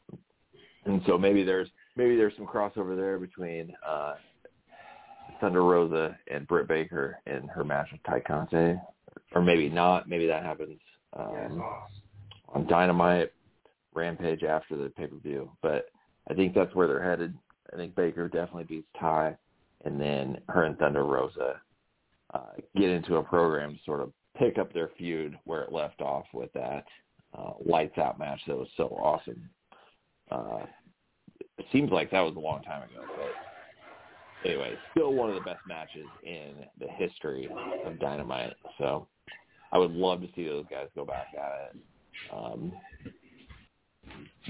and 0.86 1.02
so 1.06 1.18
maybe 1.18 1.44
there's 1.44 1.68
maybe 1.98 2.16
there's 2.16 2.34
some 2.38 2.48
crossover 2.48 2.96
there 2.96 3.20
between 3.20 3.74
uh, 3.88 4.16
Thunder 5.40 5.64
Rosa 5.64 6.18
and 6.32 6.48
Britt 6.48 6.68
Baker 6.68 7.20
in 7.26 7.48
her 7.48 7.64
match 7.64 7.88
with 7.92 8.02
Tay 8.04 8.22
Conti, 8.22 8.80
or 9.34 9.42
maybe 9.42 9.70
not. 9.70 10.10
Maybe 10.10 10.28
that 10.28 10.44
happens 10.44 10.80
um, 11.14 11.64
on 12.50 12.68
Dynamite, 12.68 13.32
Rampage 13.94 14.44
after 14.44 14.78
the 14.78 14.90
pay 14.90 15.08
per 15.08 15.18
view. 15.18 15.50
But 15.62 15.90
I 16.30 16.34
think 16.34 16.54
that's 16.54 16.74
where 16.76 16.88
they're 16.88 17.04
headed. 17.04 17.34
I 17.74 17.76
think 17.76 17.96
Baker 17.96 18.28
definitely 18.28 18.64
beats 18.66 18.88
Ty, 19.00 19.36
and 19.86 20.00
then 20.00 20.40
her 20.50 20.64
and 20.64 20.78
Thunder 20.78 21.06
Rosa 21.06 21.62
uh, 22.34 22.54
get 22.76 22.90
into 22.90 23.18
a 23.18 23.24
program 23.24 23.74
to 23.74 23.80
sort 23.86 24.02
of 24.02 24.12
pick 24.38 24.58
up 24.58 24.74
their 24.74 24.92
feud 24.98 25.38
where 25.46 25.64
it 25.64 25.72
left 25.72 26.02
off 26.02 26.26
with 26.34 26.52
that 26.54 26.86
uh, 27.38 27.52
lights 27.66 27.98
out 27.98 28.20
match 28.20 28.40
that 28.48 28.56
was 28.58 28.70
so 28.78 28.86
awesome. 29.02 29.50
Uh, 30.32 30.66
it 31.58 31.66
seems 31.72 31.92
like 31.92 32.12
that 32.12 32.22
was 32.22 32.36
a 32.36 32.40
long 32.40 32.62
time 32.64 32.84
ago, 32.84 33.04
but 33.18 33.49
anyway, 34.46 34.78
still 34.92 35.14
one 35.14 35.30
of 35.30 35.36
the 35.36 35.42
best 35.42 35.62
matches 35.68 36.06
in 36.24 36.66
the 36.80 36.88
history 36.88 37.50
of 37.86 38.00
Dynamite. 38.00 38.54
So 38.78 39.08
I 39.72 39.78
would 39.78 39.92
love 39.92 40.22
to 40.22 40.28
see 40.36 40.46
those 40.46 40.66
guys 40.70 40.88
go 40.96 41.06
back 41.06 41.28
at 41.38 41.72
it. 41.72 41.82
Um, 42.34 42.72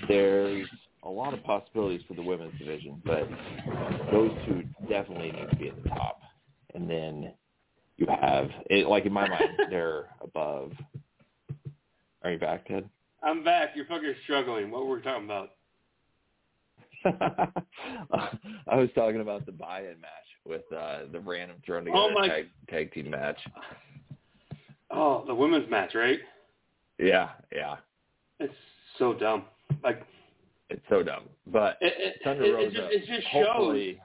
there's 0.08 0.68
a 1.04 1.10
lot 1.10 1.34
of 1.34 1.44
possibilities 1.44 2.02
for 2.08 2.14
the 2.14 2.22
women's 2.22 2.58
division, 2.60 3.02
but 3.06 3.28
those 4.12 4.32
two 4.46 4.64
definitely 4.88 5.32
need 5.32 5.50
to 5.50 5.56
be 5.56 5.70
at 5.70 5.84
the 5.84 5.90
top. 5.90 6.22
And 6.76 6.90
then 6.90 7.34
you 7.98 8.08
have, 8.22 8.50
it, 8.70 8.88
like 8.88 9.06
in 9.06 9.14
my 9.14 9.28
mind, 9.28 9.50
they're 9.70 10.08
above. 10.22 10.72
Are 12.24 12.32
you 12.32 12.40
back, 12.40 12.68
Ted? 12.68 12.90
I'm 13.24 13.44
back. 13.44 13.70
You're 13.76 13.86
fucking 13.86 14.16
struggling. 14.24 14.72
What 14.72 14.86
were 14.86 14.98
we 14.98 15.02
talking 15.02 15.26
about? 15.26 15.52
I 17.06 18.76
was 18.76 18.90
talking 18.96 19.22
about 19.22 19.46
the 19.46 19.52
buy-in 19.52 20.00
match 20.02 20.12
with 20.46 20.64
uh, 20.76 21.00
the 21.12 21.20
random 21.20 21.58
thrown 21.66 21.86
together 21.86 22.00
Oh, 22.02 22.12
my- 22.12 22.28
tag, 22.28 22.46
tag 22.70 22.94
team 22.94 23.10
match. 23.10 23.40
Oh, 24.92 25.24
the 25.28 25.36
women's 25.36 25.70
match, 25.70 25.94
right? 25.94 26.20
Yeah, 26.98 27.30
yeah, 27.56 27.76
It's 28.40 28.54
so 28.98 29.14
dumb. 29.14 29.46
Like 29.84 30.04
it's 30.70 30.82
so 30.90 31.04
dumb. 31.04 31.24
But 31.48 31.78
it, 31.80 31.94
it, 31.98 32.16
Thunder 32.24 32.44
it, 32.44 32.68
it 32.68 32.74
just, 32.74 32.92
it 32.92 33.06
just 33.08 33.32
shows 33.32 33.96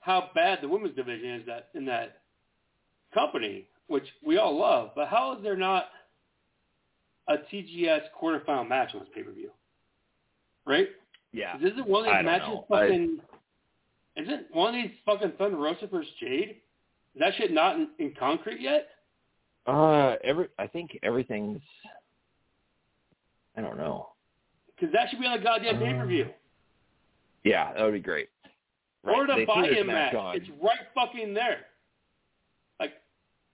how 0.00 0.28
bad 0.34 0.58
the 0.60 0.68
women's 0.68 0.94
division 0.94 1.30
is 1.36 1.46
that 1.46 1.68
in 1.74 1.84
that 1.86 2.18
company, 3.14 3.66
which 3.86 4.04
we 4.26 4.36
all 4.36 4.58
love. 4.58 4.90
But 4.94 5.08
how 5.08 5.36
is 5.36 5.42
there 5.42 5.56
not 5.56 5.86
a 7.28 7.36
TBS 7.36 8.00
quarterfinal 8.20 8.68
match 8.68 8.90
on 8.94 9.00
this 9.00 9.08
pay 9.14 9.22
per 9.22 9.32
view? 9.32 9.50
Right? 10.66 10.88
Yeah, 11.34 11.56
Is 11.58 11.72
Isn't 11.72 11.86
one 11.88 12.06
of 12.08 12.14
these 12.14 12.24
matches 12.24 12.48
know. 12.48 12.66
I- 12.70 12.80
fucking? 12.88 13.20
Isn't 14.16 14.46
one 14.54 14.74
of 14.74 14.80
these 14.82 14.92
fucking 15.04 15.32
Thunder 15.36 15.56
Rosa 15.56 15.88
versus 15.88 16.10
Jade? 16.20 16.60
Is 17.14 17.20
that 17.20 17.32
shit 17.36 17.52
not 17.52 17.74
in, 17.76 17.88
in 17.98 18.14
concrete 18.18 18.60
yet? 18.60 18.88
uh, 19.66 20.14
every 20.22 20.48
I 20.58 20.66
think 20.68 20.96
everything's. 21.02 21.60
I 23.56 23.60
don't 23.60 23.76
know. 23.78 24.08
Because 24.74 24.92
that 24.92 25.08
should 25.10 25.20
be 25.20 25.26
on 25.26 25.36
the 25.38 25.42
goddamn 25.44 25.78
pay 25.78 25.92
per 25.94 26.06
view. 26.06 26.28
Yeah, 27.44 27.72
that 27.74 27.82
would 27.82 27.92
be 27.94 28.00
great. 28.00 28.28
Right. 29.02 29.16
Or 29.16 29.26
the 29.26 29.34
they 29.34 29.44
threw 29.46 29.62
this 29.62 29.70
buy-in 29.74 29.86
match 29.86 30.12
match. 30.14 30.36
It's 30.36 30.48
right 30.62 30.78
fucking 30.94 31.34
there. 31.34 31.66
Like, 32.80 32.92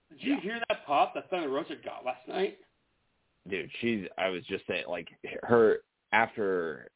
did 0.09 0.21
you 0.23 0.33
Yeah. 0.35 0.39
hear 0.41 0.59
that 0.69 0.85
pop 0.85 1.13
that 1.15 1.29
Thunder 1.29 1.49
Rosa 1.49 1.75
got 1.83 2.05
last 2.05 2.27
night? 2.27 2.59
dude, 3.47 3.69
she's. 3.79 4.05
I 4.19 4.29
was 4.29 4.43
just 4.45 4.65
saying, 4.67 4.85
like 4.87 5.07
her 5.43 5.79
after 6.13 6.89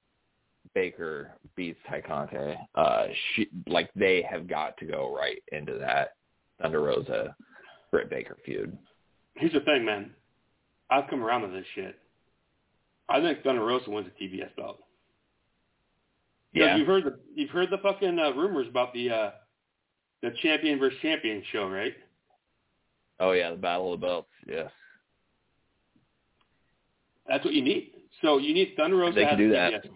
Baker 0.76 1.32
beats 1.56 1.80
Tay 1.90 2.02
Conti, 2.02 2.38
uh, 2.76 3.06
she 3.34 3.48
like 3.66 3.90
they 3.96 4.22
have 4.30 4.48
got 4.48 4.78
to 4.78 4.86
go 4.86 5.16
right 5.18 5.42
into 5.52 5.74
that 5.80 6.16
Thunder 6.62 6.82
Rosa, 6.82 7.36
Britt 7.90 8.10
Baker 8.10 8.38
feud. 8.46 8.78
Here's 9.36 9.54
the 9.54 9.62
thing, 9.62 9.84
man. 9.86 10.12
I've 10.92 11.10
come 11.10 11.24
around 11.24 11.42
to 11.42 11.48
this 11.48 11.66
shit. 11.74 11.98
I 13.10 13.22
think 13.22 13.42
Thunder 13.42 13.64
Rosa 13.66 13.90
wins 13.90 14.08
the 14.20 14.26
TBS 14.26 14.56
belt. 14.56 14.80
Yeah, 16.54 16.78
You've 16.78 16.88
heard 16.88 17.04
the 17.06 17.20
you've 17.34 17.50
heard 17.50 17.70
the 17.72 17.78
fucking 17.80 18.20
uh, 18.20 18.32
rumors 18.32 18.68
about 18.70 18.94
the 18.94 19.10
uh, 19.10 19.32
the 20.22 20.32
champion 20.42 20.78
versus 20.78 21.00
champion 21.02 21.42
show, 21.52 21.68
right? 21.70 21.94
oh 23.20 23.32
yeah, 23.32 23.52
the 23.52 23.58
Battle 23.58 23.94
of 23.94 24.00
the 24.02 24.06
Belts. 24.06 24.28
Yes, 24.48 24.70
That's 27.28 27.44
what 27.46 27.54
you 27.54 27.62
need. 27.62 27.92
So 28.22 28.38
you 28.38 28.54
need 28.54 28.74
Thunder 28.78 28.98
Rosa 28.98 29.16
They 29.16 29.24
to 29.24 29.30
can 29.30 29.38
do 29.38 29.52
that. 29.52 29.72
TBS. 29.86 29.90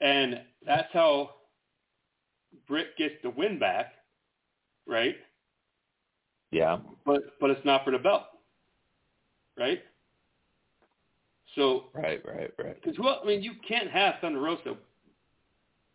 And 0.00 0.40
that's 0.66 0.92
how 0.92 1.30
Britt 2.66 2.96
gets 2.96 3.14
the 3.22 3.30
win 3.30 3.58
back, 3.58 3.92
right? 4.86 5.16
yeah, 6.50 6.78
But 7.04 7.22
but 7.40 7.50
it's 7.50 7.64
not 7.64 7.84
for 7.84 7.90
the 7.90 7.98
belt, 7.98 8.22
right? 9.58 9.82
So 11.56 11.84
right, 11.94 12.22
right, 12.26 12.50
right. 12.62 12.80
because 12.82 12.98
well, 12.98 13.20
I 13.22 13.26
mean, 13.26 13.42
you 13.42 13.52
can't 13.66 13.90
have 13.90 14.14
Thunder 14.20 14.40
Rosa 14.40 14.76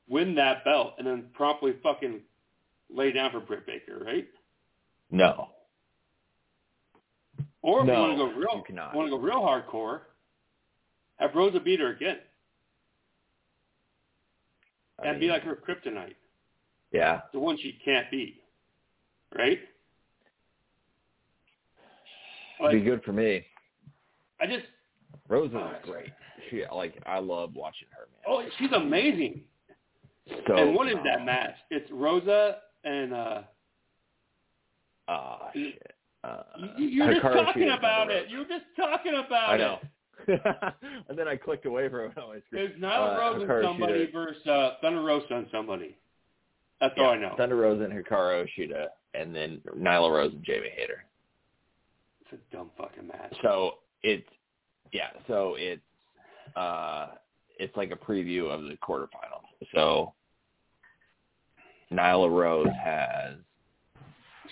win 0.08 0.36
that 0.36 0.64
belt 0.66 0.96
and 0.98 1.08
then 1.08 1.26
promptly 1.34 1.76
fucking 1.84 2.22
lay 2.90 3.12
down 3.12 3.32
for 3.32 3.40
Britt 3.40 3.66
Baker, 3.66 4.04
right? 4.04 4.28
No, 5.12 5.50
Or 7.62 7.82
if 7.82 7.88
No, 7.88 7.94
you 7.94 8.00
want 8.00 8.12
to 8.14 8.18
go 8.18 8.40
real, 8.40 8.64
want 8.94 9.08
to 9.08 9.12
go 9.12 9.18
real 9.18 9.42
hardcore, 9.42 10.02
have 11.18 11.36
Rosa 11.36 11.60
beat 11.60 11.80
her 11.80 11.92
again 11.92 12.18
I 15.04 15.08
and 15.08 15.20
be 15.20 15.26
mean, 15.26 15.32
like 15.32 15.44
her 15.44 15.56
kryptonite, 15.56 16.16
yeah, 16.92 17.22
the 17.34 17.40
one 17.40 17.58
she 17.58 17.78
can't 17.84 18.10
beat, 18.12 18.42
right? 19.38 19.60
it'd 22.60 22.62
Like 22.62 22.74
be 22.74 22.82
good 22.82 23.04
for 23.04 23.14
me. 23.14 23.46
I 24.42 24.46
just, 24.46 24.66
Rosa 25.28 25.80
is 25.82 25.90
great. 25.90 26.10
She 26.50 26.64
like 26.74 26.96
I 27.06 27.20
love 27.20 27.52
watching 27.56 27.88
her, 27.92 28.08
man. 28.12 28.24
oh, 28.28 28.44
she's 28.58 28.72
amazing. 28.72 29.42
So 30.48 30.56
and 30.56 30.76
what 30.76 30.88
is 30.88 30.96
that 31.04 31.26
match? 31.26 31.56
It's 31.72 31.90
Rosa 31.92 32.58
and 32.84 33.14
uh 33.14 33.42
Ah, 35.10 35.50
shit. 35.54 35.96
Uh, 36.24 36.44
you, 36.78 36.88
you're 36.88 37.14
just 37.14 37.22
talking 37.24 37.64
Shida 37.64 37.78
about 37.78 38.12
it. 38.12 38.30
You're 38.30 38.46
just 38.46 38.66
talking 38.76 39.14
about 39.14 39.50
I 39.50 39.56
it. 39.56 39.80
and 41.10 41.18
then 41.18 41.28
I 41.28 41.36
clicked 41.36 41.66
away 41.66 41.90
from 41.90 42.12
it 42.12 42.18
on 42.18 42.30
my 42.30 42.40
screen. 42.48 42.70
There's 42.70 42.80
Nyla 42.80 43.16
Uh, 43.16 43.20
Rose 43.20 43.42
and 43.42 43.50
Hikaru 43.50 43.64
somebody 43.64 44.06
Shida. 44.08 44.14
versus 44.14 44.48
uh, 44.48 44.72
Thunder 44.82 45.02
Rosa 45.02 45.34
and 45.36 45.48
somebody. 45.52 45.98
That's 46.82 46.94
Yeah, 46.98 47.04
all 47.04 47.10
I 47.12 47.18
know. 47.18 47.34
Thunder 47.38 47.56
Rosa 47.56 47.84
and 47.84 47.94
Hikaru 47.94 48.48
Shida, 48.58 48.88
and 49.14 49.36
then 49.36 49.62
Nyla 49.78 50.12
Rose 50.12 50.34
and 50.34 50.44
Jamie 50.44 50.70
Hayter. 50.76 51.04
It's 52.22 52.34
a 52.42 52.56
dumb 52.56 52.70
fucking 52.78 53.08
match. 53.08 53.34
So 53.42 53.76
it's 54.04 54.28
yeah. 54.92 55.10
So 55.28 55.56
it's 55.58 55.82
uh 56.56 57.08
it's 57.58 57.76
like 57.76 57.92
a 57.92 57.96
preview 57.96 58.50
of 58.50 58.62
the 58.64 58.78
quarterfinals. 58.82 59.46
So 59.74 60.14
Nyla 61.92 62.30
Rose 62.32 62.68
has. 62.84 63.36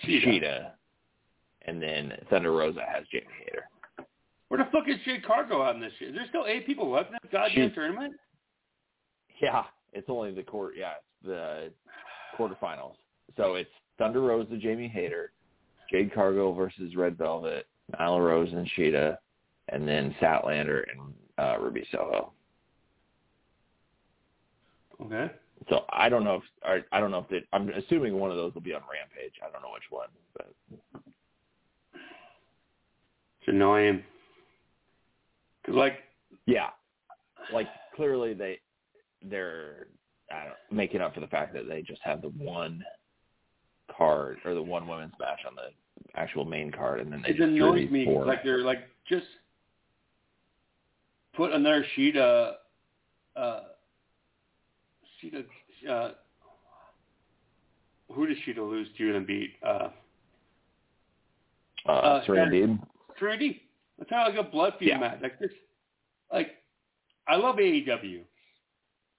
Shida, 0.05 0.71
and 1.63 1.81
then 1.81 2.13
Thunder 2.29 2.51
Rosa 2.51 2.81
has 2.87 3.03
Jamie 3.11 3.25
Hayter. 3.45 3.66
Where 4.49 4.57
the 4.59 4.69
fuck 4.71 4.87
is 4.87 4.95
Jade 5.05 5.25
Cargill 5.25 5.61
out 5.61 5.75
in 5.75 5.81
this 5.81 5.91
shit? 5.99 6.09
Is 6.09 6.15
there 6.15 6.25
still 6.29 6.45
eight 6.47 6.65
people 6.65 6.89
left 6.89 7.09
in 7.09 7.13
that 7.21 7.31
goddamn 7.31 7.69
She- 7.69 7.75
tournament? 7.75 8.15
Yeah, 9.41 9.65
it's 9.93 10.09
only 10.09 10.33
the 10.33 10.43
court. 10.43 10.75
Yeah, 10.77 10.93
it's 10.97 11.27
the 11.27 11.71
quarterfinals. 12.37 12.95
So 13.35 13.55
it's 13.55 13.69
Thunder 13.97 14.21
Rosa, 14.21 14.57
Jamie 14.57 14.87
Hayter, 14.87 15.31
Jade 15.91 16.13
Cargill 16.13 16.53
versus 16.53 16.95
Red 16.95 17.17
Velvet, 17.17 17.67
Nyla 17.99 18.19
Rose 18.25 18.51
and 18.53 18.67
Shida, 18.77 19.17
and 19.69 19.87
then 19.87 20.15
Statlander 20.21 20.83
and 20.91 21.13
uh, 21.37 21.57
Ruby 21.59 21.85
Soho. 21.91 22.31
Okay. 25.01 25.29
So 25.69 25.85
I 25.89 26.09
don't 26.09 26.23
know 26.23 26.35
if 26.35 26.43
or 26.65 26.81
I 26.91 26.99
don't 26.99 27.11
know 27.11 27.19
if 27.19 27.27
they, 27.29 27.43
I'm 27.53 27.69
assuming 27.69 28.17
one 28.19 28.31
of 28.31 28.37
those 28.37 28.53
will 28.53 28.61
be 28.61 28.73
on 28.73 28.81
Rampage. 28.81 29.33
I 29.45 29.51
don't 29.51 29.61
know 29.61 29.71
which 29.73 29.83
one, 29.89 30.07
but 30.35 30.51
It's 33.41 33.47
annoying. 33.47 34.03
Cause 35.67 35.75
like, 35.75 35.99
yeah, 36.45 36.69
like 37.53 37.67
clearly 37.95 38.33
they 38.33 38.59
they're 39.23 39.87
I 40.31 40.45
don't, 40.45 40.55
making 40.77 41.01
up 41.01 41.13
for 41.13 41.19
the 41.19 41.27
fact 41.27 41.53
that 41.53 41.67
they 41.67 41.81
just 41.81 42.01
have 42.03 42.21
the 42.21 42.29
one 42.29 42.83
card 43.95 44.37
or 44.45 44.53
the 44.53 44.61
one 44.61 44.87
women's 44.87 45.13
match 45.19 45.39
on 45.47 45.53
the 45.55 45.69
actual 46.19 46.45
main 46.45 46.71
card, 46.71 47.01
and 47.01 47.11
then 47.11 47.21
they 47.21 47.29
it 47.29 47.37
just 47.37 47.49
annoys 47.49 47.89
me. 47.91 48.05
four. 48.05 48.25
Like 48.25 48.43
they're 48.43 48.59
like 48.63 48.79
just 49.09 49.25
put 51.35 51.51
another 51.51 51.85
Shida, 51.97 52.53
uh, 53.35 53.59
Shida, 55.21 55.45
uh, 55.89 56.11
who 58.11 58.25
did 58.25 58.37
Shida 58.47 58.57
lose 58.57 58.87
to 58.97 59.15
and 59.17 59.27
beat? 59.27 59.51
Uh, 59.65 59.89
Uh, 61.85 61.91
Uh, 61.91 62.25
Serena 62.25 62.49
Sarah- 62.49 63.37
Deeb. 63.37 63.66
It's 63.99 64.09
kind 64.09 64.27
of 64.27 64.35
like 64.35 64.45
a 64.45 64.49
blood 64.49 64.73
feud 64.79 64.89
Yeah. 64.89 64.99
match. 64.99 65.19
Like 65.21 65.39
this, 65.39 65.51
like 66.31 66.51
I 67.27 67.35
love 67.35 67.55
AEW, 67.57 68.21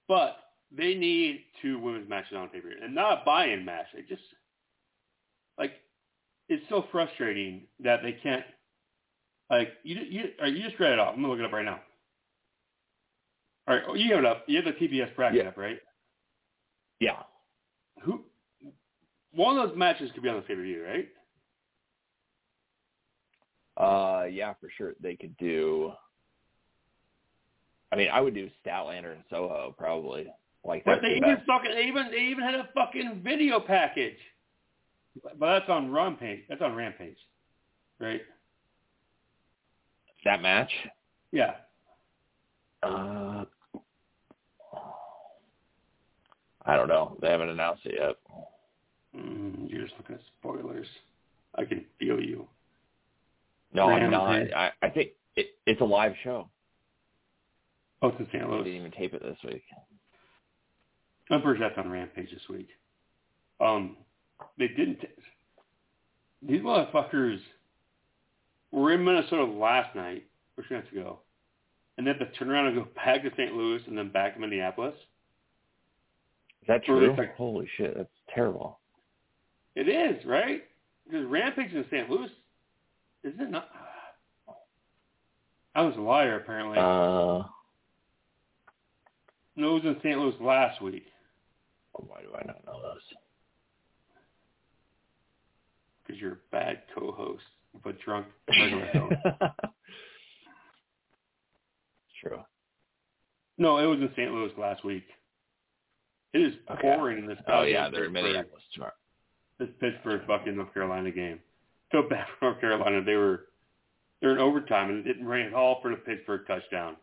but 0.07 0.37
they 0.71 0.95
need 0.95 1.43
two 1.61 1.79
women's 1.79 2.09
matches 2.09 2.35
on 2.37 2.49
paper 2.49 2.69
and 2.81 2.93
not 2.95 3.21
a 3.21 3.25
buy-in 3.25 3.65
match. 3.65 3.87
It 3.93 4.07
just 4.07 4.21
like 5.57 5.73
it's 6.47 6.63
so 6.69 6.85
frustrating 6.91 7.63
that 7.81 8.01
they 8.03 8.13
can't. 8.13 8.45
Like 9.49 9.69
you, 9.83 9.95
you, 10.07 10.23
you 10.45 10.63
just 10.63 10.79
read 10.79 10.93
it 10.93 10.99
off. 10.99 11.13
I'm 11.15 11.21
gonna 11.21 11.29
look 11.33 11.39
it 11.39 11.45
up 11.45 11.51
right 11.51 11.65
now. 11.65 11.79
All 13.67 13.75
right, 13.75 13.83
oh, 13.87 13.93
you 13.95 14.11
have 14.15 14.19
it 14.19 14.25
up. 14.25 14.43
You 14.47 14.61
have 14.61 14.65
the 14.65 14.71
TBS 14.73 15.15
bracket 15.15 15.43
Yeah. 15.43 15.49
up, 15.49 15.57
right? 15.57 15.79
Yeah. 16.99 17.17
Who? 18.01 18.21
One 19.33 19.57
of 19.57 19.69
those 19.69 19.77
matches 19.77 20.11
could 20.13 20.23
be 20.23 20.29
on 20.29 20.37
the 20.37 20.41
pay-per-view, 20.41 20.83
right? 20.83 21.07
Uh, 23.79 24.25
yeah, 24.29 24.53
for 24.59 24.69
sure. 24.77 24.93
They 25.01 25.15
could 25.15 25.35
do. 25.37 25.93
I 27.91 27.95
mean, 27.95 28.09
I 28.11 28.21
would 28.21 28.33
do 28.35 28.49
Statlander 28.65 29.13
and 29.13 29.23
Soho 29.29 29.73
probably. 29.77 30.27
Like 30.65 30.83
But 30.83 31.01
they 31.01 31.11
the 31.11 31.15
even 31.15 31.35
best. 31.35 31.47
fucking 31.47 31.71
they 31.71 31.83
even 31.85 32.11
they 32.11 32.17
even 32.23 32.43
had 32.43 32.55
a 32.55 32.67
fucking 32.75 33.21
video 33.23 33.59
package. 33.61 34.17
But 35.23 35.39
that's 35.39 35.69
on 35.69 35.91
Rampage. 35.91 36.41
That's 36.49 36.61
on 36.61 36.75
Rampage, 36.75 37.17
right? 37.99 38.21
That 40.25 40.41
match. 40.41 40.71
Yeah. 41.31 41.55
Uh, 42.83 43.45
I 46.65 46.75
don't 46.75 46.87
know. 46.89 47.17
They 47.21 47.29
haven't 47.29 47.49
announced 47.49 47.85
it 47.85 47.95
yet. 47.99 48.15
Mm, 49.15 49.69
you're 49.71 49.83
just 49.83 49.95
looking 49.97 50.15
at 50.15 50.21
spoilers. 50.39 50.87
I 51.55 51.65
can 51.65 51.85
feel 51.97 52.21
you. 52.21 52.47
No, 53.73 53.89
I'm 53.89 54.09
not. 54.11 54.31
I, 54.53 54.71
I 54.81 54.89
think 54.89 55.11
it, 55.35 55.47
it's 55.65 55.81
a 55.81 55.85
live 55.85 56.13
show. 56.23 56.49
Oh, 58.01 58.09
it's 58.09 58.19
in 58.19 58.25
St. 58.27 58.41
They 58.43 58.49
Louis. 58.49 58.63
didn't 58.63 58.79
even 58.79 58.91
tape 58.91 59.13
it 59.13 59.21
this 59.21 59.37
week. 59.43 59.63
I'm 61.29 61.41
sure 61.41 61.57
that's 61.59 61.77
on 61.77 61.89
Rampage 61.91 62.31
this 62.31 62.47
week. 62.49 62.69
Um, 63.59 63.97
they 64.57 64.67
didn't. 64.69 64.99
These 66.41 66.61
motherfuckers 66.61 67.39
were 68.71 68.93
in 68.93 69.03
Minnesota 69.03 69.43
last 69.43 69.95
night, 69.95 70.23
or 70.57 70.63
two 70.63 70.75
nights 70.75 70.91
ago, 70.91 71.19
and 71.97 72.07
they 72.07 72.11
had 72.11 72.19
to 72.19 72.31
turn 72.31 72.49
around 72.49 72.67
and 72.67 72.75
go 72.77 72.87
back 72.95 73.21
to 73.23 73.29
St. 73.37 73.53
Louis 73.53 73.81
and 73.87 73.97
then 73.97 74.09
back 74.11 74.33
to 74.35 74.39
Minneapolis. 74.39 74.95
Is 76.61 76.67
that 76.67 76.83
true? 76.85 77.13
like- 77.17 77.35
Holy 77.35 77.67
shit, 77.77 77.95
that's 77.95 78.09
terrible. 78.33 78.79
It 79.75 79.87
is, 79.89 80.25
right? 80.25 80.63
Because 81.05 81.25
Rampage 81.27 81.73
in 81.73 81.85
St. 81.91 82.09
Louis, 82.09 82.29
isn't 83.23 83.41
it 83.41 83.51
not? 83.51 83.69
I 85.75 85.81
was 85.83 85.95
a 85.97 86.01
liar, 86.01 86.37
apparently. 86.37 86.77
Uh, 86.77 87.43
no, 89.55 89.75
it 89.77 89.83
was 89.83 89.85
in 89.85 89.95
St. 90.03 90.17
Louis 90.19 90.35
last 90.41 90.81
week. 90.81 91.03
why 91.93 92.21
do 92.21 92.29
I 92.35 92.43
not 92.45 92.65
know 92.65 92.93
this? 92.93 93.03
Because 96.05 96.21
you're 96.21 96.33
a 96.33 96.37
bad 96.51 96.81
co-host, 96.95 97.43
but 97.83 97.99
drunk 98.01 98.25
regular. 98.47 98.87
True. 102.21 102.39
No, 103.57 103.77
it 103.77 103.85
was 103.85 103.99
in 103.99 104.09
St. 104.15 104.31
Louis 104.31 104.51
last 104.57 104.83
week. 104.83 105.05
It 106.33 106.41
is 106.41 106.53
Okay. 106.69 106.81
pouring 106.81 107.19
in 107.19 107.25
this. 107.27 107.37
Oh 107.47 107.63
yeah, 107.63 107.89
they're 107.89 108.05
in 108.05 108.13
Minneapolis 108.13 108.63
tomorrow. 108.73 108.93
This 109.57 109.69
Pittsburgh 109.79 110.21
fucking 110.27 110.55
North 110.55 110.73
Carolina 110.73 111.11
game. 111.11 111.39
So 111.91 112.03
bad 112.03 112.25
for 112.37 112.45
North 112.45 112.61
Carolina. 112.61 113.03
They 113.03 113.15
were 113.15 113.45
they're 114.21 114.33
in 114.33 114.37
overtime 114.37 114.89
and 114.89 114.99
it 114.99 115.03
didn't 115.11 115.25
rain 115.25 115.47
at 115.47 115.53
all 115.53 115.79
for 115.81 115.89
the 115.89 115.97
Pittsburgh 115.97 116.41
touchdown. 116.45 116.97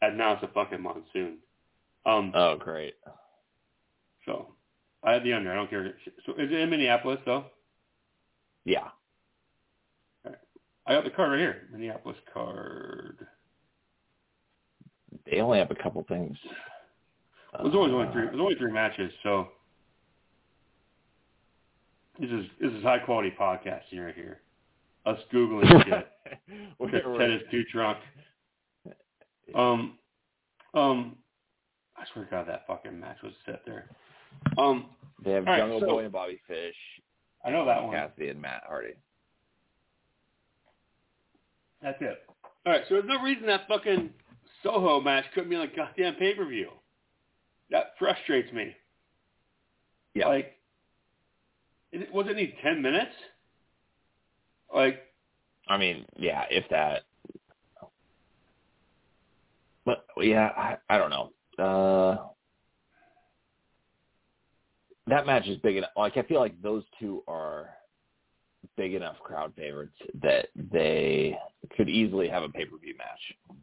And 0.00 0.16
now 0.16 0.32
it's 0.32 0.42
a 0.42 0.48
fucking 0.48 0.80
monsoon. 0.80 1.38
Um. 2.06 2.32
Oh 2.34 2.56
great. 2.56 2.94
So 4.24 4.54
I 5.02 5.12
had 5.12 5.24
the 5.24 5.32
under. 5.34 5.52
I 5.52 5.56
don't 5.56 5.68
care. 5.68 5.94
So 6.24 6.32
is 6.32 6.50
it 6.50 6.58
in 6.58 6.70
Minneapolis 6.70 7.20
though? 7.26 7.44
Yeah. 8.64 8.88
I 10.86 10.94
got 10.94 11.04
the 11.04 11.10
card 11.10 11.32
right 11.32 11.40
here. 11.40 11.68
Minneapolis 11.72 12.18
card. 12.32 13.26
They 15.30 15.40
only 15.40 15.58
have 15.58 15.70
a 15.70 15.74
couple 15.74 16.04
things. 16.08 16.36
There's 17.62 17.74
always 17.74 17.92
only 17.92 18.08
Uh, 18.08 18.12
three. 18.12 18.24
There's 18.26 18.40
only 18.40 18.54
three 18.56 18.72
matches, 18.72 19.12
so 19.22 19.48
this 22.20 22.30
is 22.30 22.46
this 22.60 22.72
is 22.72 22.82
high 22.82 22.98
quality 22.98 23.32
podcasting 23.38 24.04
right 24.04 24.14
here. 24.14 24.40
Us 25.06 25.18
googling 25.32 25.68
shit. 25.84 26.08
We're- 26.78 27.18
Ted 27.18 27.30
is 27.30 27.42
too 27.50 27.64
drunk. 27.72 27.98
Um, 29.54 29.98
um, 30.72 31.16
I 31.96 32.04
swear 32.12 32.24
to 32.24 32.30
God, 32.30 32.48
that 32.48 32.66
fucking 32.66 32.98
match 32.98 33.18
was 33.22 33.32
set 33.44 33.60
there. 33.66 33.90
Um, 34.56 34.86
they 35.24 35.32
have 35.32 35.46
all 35.46 35.52
right, 35.52 35.58
Jungle 35.60 35.80
so- 35.80 35.86
Boy 35.86 36.04
and 36.04 36.12
Bobby 36.12 36.40
Fish. 36.48 36.74
I 37.44 37.50
know 37.50 37.66
that 37.66 37.82
one. 37.82 37.92
Cassidy 37.92 38.28
and 38.30 38.40
Matt 38.40 38.62
Hardy. 38.66 38.94
That's 41.82 42.00
it. 42.00 42.22
All 42.64 42.72
right, 42.72 42.82
so 42.88 42.94
there's 42.94 43.04
no 43.06 43.20
reason 43.22 43.46
that 43.46 43.68
fucking 43.68 44.08
Soho 44.62 45.00
match 45.02 45.24
couldn't 45.34 45.50
be 45.50 45.56
on 45.56 45.62
a 45.62 45.76
goddamn 45.76 46.14
pay 46.14 46.34
per 46.34 46.46
view. 46.46 46.70
That 47.70 47.92
frustrates 47.98 48.50
me. 48.52 48.74
Yeah. 50.14 50.28
Like, 50.28 50.56
it, 52.02 52.12
was 52.12 52.26
it 52.28 52.36
need 52.36 52.54
ten 52.62 52.82
minutes? 52.82 53.12
Like, 54.74 55.00
I 55.68 55.76
mean, 55.78 56.04
yeah, 56.16 56.44
if 56.50 56.64
that. 56.70 57.02
But 59.84 60.04
yeah, 60.18 60.48
I, 60.56 60.76
I 60.88 60.98
don't 60.98 61.10
know. 61.10 61.30
Uh, 61.62 62.26
that 65.06 65.26
match 65.26 65.46
is 65.46 65.58
big 65.58 65.76
enough. 65.76 65.90
Like 65.96 66.16
I 66.16 66.22
feel 66.22 66.40
like 66.40 66.60
those 66.62 66.82
two 66.98 67.22
are 67.28 67.68
big 68.76 68.94
enough 68.94 69.18
crowd 69.22 69.52
favorites 69.56 69.94
that 70.22 70.46
they 70.72 71.38
could 71.76 71.88
easily 71.90 72.28
have 72.28 72.42
a 72.42 72.48
pay 72.48 72.64
per 72.64 72.78
view 72.78 72.94
match. 72.96 73.58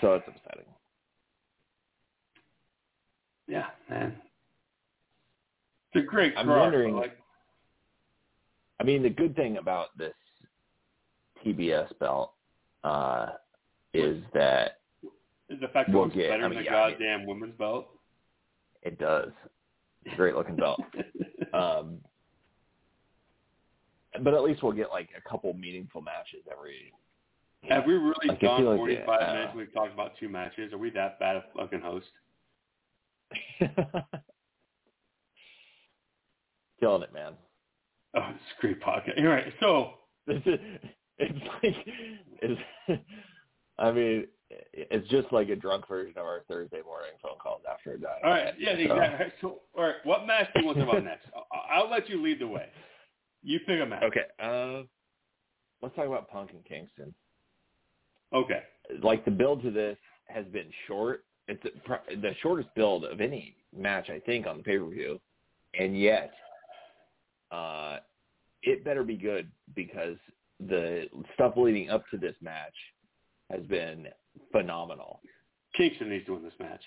So 0.00 0.14
it's 0.14 0.24
upsetting. 0.26 0.64
yeah, 3.46 3.66
man, 3.90 4.16
it's 5.92 6.02
a 6.02 6.06
great 6.06 6.32
I'm 6.36 6.46
card. 6.46 6.60
wondering- 6.60 6.96
like, 6.96 7.18
I 8.82 8.84
mean, 8.84 9.02
the 9.04 9.10
good 9.10 9.36
thing 9.36 9.58
about 9.58 9.96
this 9.96 10.12
TBS 11.46 11.96
belt 12.00 12.32
uh, 12.82 13.26
is 13.94 14.20
that 14.34 14.80
is 15.48 15.60
the 15.60 15.68
fact 15.68 15.88
that 15.90 15.94
We'll 15.96 16.06
it's 16.06 16.16
get- 16.16 16.30
better 16.30 16.46
I 16.46 16.48
than 16.48 16.56
mean, 16.56 16.64
the 16.64 16.70
yeah, 16.70 16.76
I 16.76 16.88
mean- 16.88 16.98
goddamn 16.98 17.26
women's 17.26 17.54
belt. 17.56 17.86
it 18.82 18.98
does. 18.98 19.30
It's 20.04 20.14
a 20.14 20.16
great 20.16 20.34
looking 20.34 20.56
belt. 20.56 20.80
Um, 21.54 21.98
but 24.22 24.32
at 24.32 24.42
least 24.42 24.62
we'll 24.62 24.72
get 24.72 24.88
like 24.90 25.10
a 25.14 25.20
couple 25.28 25.52
meaningful 25.52 26.00
matches 26.00 26.40
every. 26.50 26.90
Have 27.68 27.84
we 27.86 27.92
really 27.92 28.14
Like, 28.26 28.40
gone 28.40 28.64
like, 28.64 28.78
45 28.78 29.08
uh, 29.08 29.32
minutes? 29.34 29.52
We've 29.54 29.72
talked 29.74 29.92
about 29.92 30.12
two 30.18 30.30
matches. 30.30 30.72
Are 30.72 30.78
we 30.78 30.88
that 30.90 31.20
bad 31.20 31.36
a 31.36 31.44
fucking 31.54 31.82
host? 31.82 32.06
Killing 36.80 37.02
it, 37.02 37.12
man. 37.12 37.34
Oh, 38.14 38.28
it's 38.30 38.40
a 38.58 38.60
great 38.60 38.80
podcast. 38.80 39.18
All 39.18 39.26
right, 39.26 39.52
so 39.60 39.90
This 40.26 40.42
is, 40.46 40.58
it's 41.18 41.38
like 41.62 41.74
it's. 42.42 42.60
I 43.78 43.90
mean, 43.90 44.26
it's 44.72 45.08
just 45.08 45.32
like 45.32 45.48
a 45.48 45.56
drunk 45.56 45.88
version 45.88 46.18
of 46.18 46.24
our 46.24 46.42
Thursday 46.48 46.80
morning 46.84 47.12
phone 47.22 47.38
calls 47.42 47.62
after 47.70 47.92
a 47.94 47.98
diet. 47.98 48.18
all 48.22 48.30
right, 48.30 48.54
yeah, 48.58 48.74
So- 48.74 48.80
exactly. 48.94 49.26
So, 49.40 49.58
all 49.76 49.84
right, 49.84 49.94
what 50.04 50.26
match 50.26 50.48
do 50.54 50.60
you 50.60 50.66
want 50.66 50.78
to 50.78 50.84
talk 50.84 50.92
about 50.92 51.04
next? 51.04 51.26
I'll, 51.34 51.84
I'll 51.84 51.90
let 51.90 52.08
you 52.08 52.22
lead 52.22 52.38
the 52.40 52.46
way. 52.48 52.66
You 53.42 53.58
pick 53.60 53.80
a 53.80 53.86
match. 53.86 54.02
Okay. 54.04 54.24
Uh, 54.40 54.82
let's 55.80 55.96
talk 55.96 56.06
about 56.06 56.28
Punk 56.30 56.50
and 56.52 56.64
Kingston. 56.64 57.14
Okay. 58.32 58.60
Like 59.02 59.24
the 59.24 59.30
build 59.30 59.62
to 59.62 59.70
this 59.70 59.96
has 60.26 60.44
been 60.46 60.68
short. 60.86 61.24
It's 61.48 61.62
the- 61.62 62.16
the 62.16 62.34
shortest 62.42 62.68
build 62.76 63.04
of 63.04 63.20
any 63.20 63.56
match 63.76 64.10
I 64.10 64.20
think 64.20 64.46
on 64.46 64.58
the 64.58 64.62
pay 64.62 64.78
per 64.78 64.86
view, 64.86 65.18
and 65.78 65.98
yet, 65.98 66.30
uh, 67.52 67.98
it 68.62 68.84
better 68.84 69.04
be 69.04 69.16
good 69.16 69.50
because 69.74 70.16
the 70.60 71.06
stuff 71.34 71.54
leading 71.56 71.90
up 71.90 72.04
to 72.10 72.16
this 72.16 72.34
match 72.40 72.74
has 73.50 73.62
been 73.66 74.06
phenomenal. 74.50 75.20
Kingston 75.76 76.10
needs 76.10 76.26
to 76.26 76.34
win 76.34 76.42
this 76.42 76.52
match. 76.58 76.82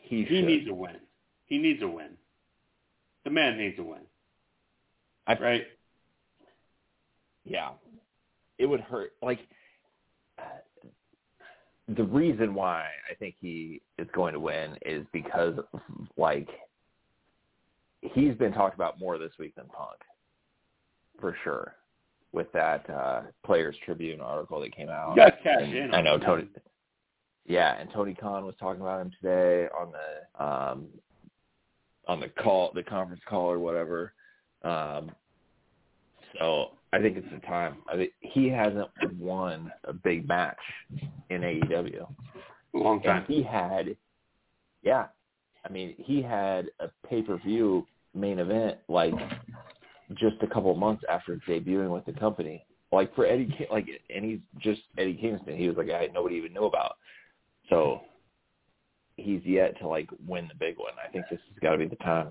He, 0.00 0.24
He 0.24 0.42
needs 0.42 0.68
a 0.68 0.74
win. 0.74 0.96
He 1.46 1.58
needs 1.58 1.82
a 1.82 1.88
win. 1.88 2.10
The 3.24 3.30
man 3.30 3.58
needs 3.58 3.78
a 3.78 3.82
win. 3.82 4.00
I- 5.26 5.38
right? 5.38 5.66
yeah, 7.44 7.70
it 8.58 8.66
would 8.66 8.80
hurt. 8.80 9.12
Like 9.22 9.40
the 11.96 12.04
reason 12.04 12.54
why 12.54 12.86
I 13.10 13.14
think 13.14 13.34
he 13.40 13.82
is 13.98 14.06
going 14.12 14.32
to 14.32 14.40
win 14.40 14.76
is 14.84 15.04
because 15.12 15.54
like 16.16 16.48
he's 18.02 18.34
been 18.34 18.52
talked 18.52 18.74
about 18.74 18.98
more 18.98 19.18
this 19.18 19.32
week 19.38 19.54
than 19.56 19.66
Punk, 19.66 20.00
for 21.20 21.36
sure. 21.44 21.74
With 22.32 22.50
that 22.52 22.88
uh 22.88 23.22
Players 23.44 23.76
Tribune 23.84 24.20
article 24.20 24.60
that 24.60 24.74
came 24.74 24.88
out, 24.88 25.16
You 25.16 25.24
cash 25.42 25.62
And 25.62 25.74
in. 25.74 25.94
I 25.94 26.00
know. 26.00 26.18
Tony. 26.18 26.46
Yeah, 27.46 27.76
and 27.80 27.90
Tony 27.92 28.14
Khan 28.14 28.44
was 28.46 28.54
talking 28.60 28.80
about 28.80 29.00
him 29.00 29.10
today 29.20 29.66
on 29.76 29.92
the 29.92 30.44
um 30.44 30.86
on 32.06 32.20
the 32.20 32.28
call, 32.28 32.70
the 32.74 32.82
conference 32.84 33.22
call 33.28 33.50
or 33.50 33.58
whatever. 33.58 34.12
Um 34.62 35.10
So 36.38 36.72
I 36.92 37.00
think 37.00 37.16
it's 37.16 37.26
the 37.32 37.40
time. 37.46 37.78
I 37.92 37.96
think 37.96 38.12
he 38.20 38.48
hasn't 38.48 38.88
won 39.18 39.72
a 39.84 39.92
big 39.92 40.26
match 40.28 40.58
in 41.30 41.40
AEW. 41.42 42.06
long 42.72 42.96
And 42.96 43.04
time. 43.04 43.24
he 43.28 43.42
had, 43.44 43.96
yeah, 44.82 45.06
I 45.64 45.72
mean, 45.72 45.94
he 45.98 46.22
had 46.22 46.66
a 46.80 46.88
pay 47.08 47.22
per 47.22 47.36
view 47.38 47.86
main 48.14 48.38
event 48.38 48.78
like 48.88 49.14
just 50.14 50.36
a 50.42 50.46
couple 50.46 50.70
of 50.72 50.78
months 50.78 51.04
after 51.08 51.40
debuting 51.48 51.90
with 51.90 52.04
the 52.04 52.12
company. 52.12 52.64
Like 52.92 53.14
for 53.14 53.24
Eddie, 53.24 53.54
Ki- 53.56 53.66
like, 53.70 53.86
and 54.14 54.24
he's 54.24 54.40
just 54.58 54.80
Eddie 54.98 55.14
Kingston. 55.14 55.56
He 55.56 55.68
was 55.68 55.76
like 55.76 55.86
a 55.86 55.90
guy 55.90 56.08
nobody 56.12 56.36
even 56.36 56.52
knew 56.52 56.64
about. 56.64 56.96
So 57.68 58.00
he's 59.16 59.42
yet 59.44 59.78
to 59.80 59.86
like 59.86 60.08
win 60.26 60.48
the 60.48 60.54
big 60.58 60.76
one. 60.78 60.92
I 61.06 61.10
think 61.12 61.26
this 61.30 61.38
has 61.48 61.58
got 61.60 61.72
to 61.72 61.78
be 61.78 61.86
the 61.86 61.96
time. 61.96 62.28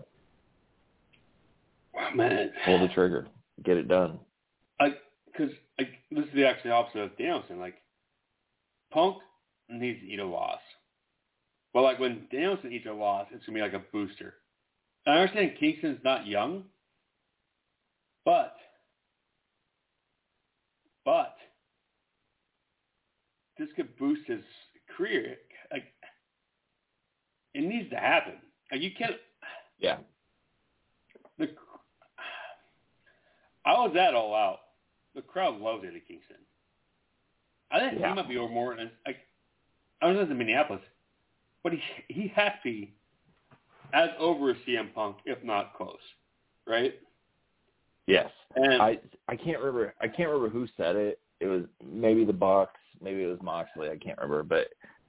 Oh, 1.97 2.15
man, 2.15 2.51
Pull 2.65 2.79
the 2.79 2.93
trigger, 2.93 3.27
get 3.63 3.77
it 3.77 3.87
done. 3.87 4.19
I 4.79 4.95
because 5.25 5.53
this 5.77 6.25
is 6.25 6.33
the 6.33 6.45
actually 6.45 6.71
opposite 6.71 6.99
of 6.99 7.17
Danielson. 7.17 7.59
Like 7.59 7.75
Punk 8.91 9.17
needs 9.69 9.99
to 10.01 10.05
eat 10.05 10.19
a 10.19 10.25
loss, 10.25 10.59
but 11.73 11.81
like 11.81 11.99
when 11.99 12.27
Danielson 12.31 12.71
eats 12.71 12.85
a 12.87 12.91
loss, 12.91 13.27
it's 13.31 13.45
gonna 13.45 13.57
be 13.57 13.61
like 13.61 13.73
a 13.73 13.83
booster. 13.91 14.35
And 15.05 15.15
I 15.15 15.19
understand 15.21 15.53
Kingston's 15.59 15.99
not 16.03 16.27
young, 16.27 16.63
but 18.25 18.55
but 21.05 21.35
this 23.57 23.69
could 23.75 23.97
boost 23.97 24.21
his 24.27 24.43
career. 24.95 25.37
Like 25.71 25.85
it 27.53 27.61
needs 27.61 27.89
to 27.91 27.97
happen. 27.97 28.33
Like 28.71 28.81
you 28.81 28.91
can't. 28.97 29.15
Yeah, 29.79 29.97
The 31.37 31.47
I 33.65 33.73
was 33.73 33.95
at 33.99 34.13
all 34.13 34.35
out. 34.35 34.59
The 35.15 35.21
crowd 35.21 35.59
loves 35.59 35.83
Eddie 35.87 36.03
Kingston. 36.07 36.35
I 37.71 37.79
think 37.79 37.99
Yeah. 37.99 38.09
he 38.09 38.15
might 38.15 38.27
be 38.29 38.37
over 38.37 38.51
more. 38.53 38.75
Like 39.05 39.17
I 40.01 40.07
was 40.11 40.29
in 40.29 40.37
Minneapolis, 40.37 40.81
but 41.63 41.73
he 41.73 41.81
he 42.07 42.27
has 42.35 42.51
to 42.63 42.69
be 42.69 42.93
as 43.93 44.09
over 44.19 44.51
as 44.51 44.57
CM 44.67 44.93
Punk, 44.93 45.17
if 45.25 45.43
not 45.43 45.75
close, 45.75 45.97
right? 46.67 46.93
yes. 48.07 48.29
And 48.55 48.81
I 48.81 48.99
I 49.27 49.35
can't 49.35 49.59
remember 49.59 49.93
I 50.01 50.07
can't 50.07 50.29
remember 50.29 50.49
who 50.49 50.67
said 50.77 50.95
it. 50.95 51.19
It 51.39 51.47
was 51.47 51.63
maybe 51.85 52.25
the 52.25 52.33
Bucks, 52.33 52.79
maybe 53.01 53.23
it 53.23 53.27
was 53.27 53.39
Moxley. 53.41 53.89
I 53.89 53.97
can't 53.97 54.17
remember, 54.17 54.43
but 54.43 54.67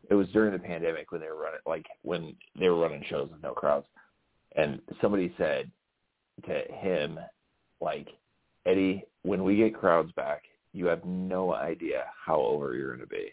it 0.09 0.15
was 0.15 0.29
during 0.29 0.53
the 0.53 0.59
pandemic 0.59 1.11
when 1.11 1.21
they 1.21 1.29
were 1.29 1.41
running 1.41 1.61
like 1.67 1.87
when 2.03 2.35
they 2.59 2.69
were 2.69 2.81
running 2.81 3.05
shows 3.09 3.31
with 3.31 3.43
no 3.43 3.53
crowds, 3.53 3.87
and 4.57 4.81
somebody 5.01 5.35
said 5.39 5.71
to 6.47 6.63
him 6.75 7.19
like 7.81 8.09
Eddie, 8.67 9.05
when 9.23 9.43
we 9.43 9.57
get 9.57 9.75
crowds 9.75 10.13
back, 10.13 10.43
you 10.73 10.87
have 10.87 11.05
no 11.05 11.55
idea 11.55 12.05
how 12.25 12.41
over 12.41 12.75
you're 12.75 12.95
going 12.95 13.01
to 13.01 13.07
be 13.07 13.33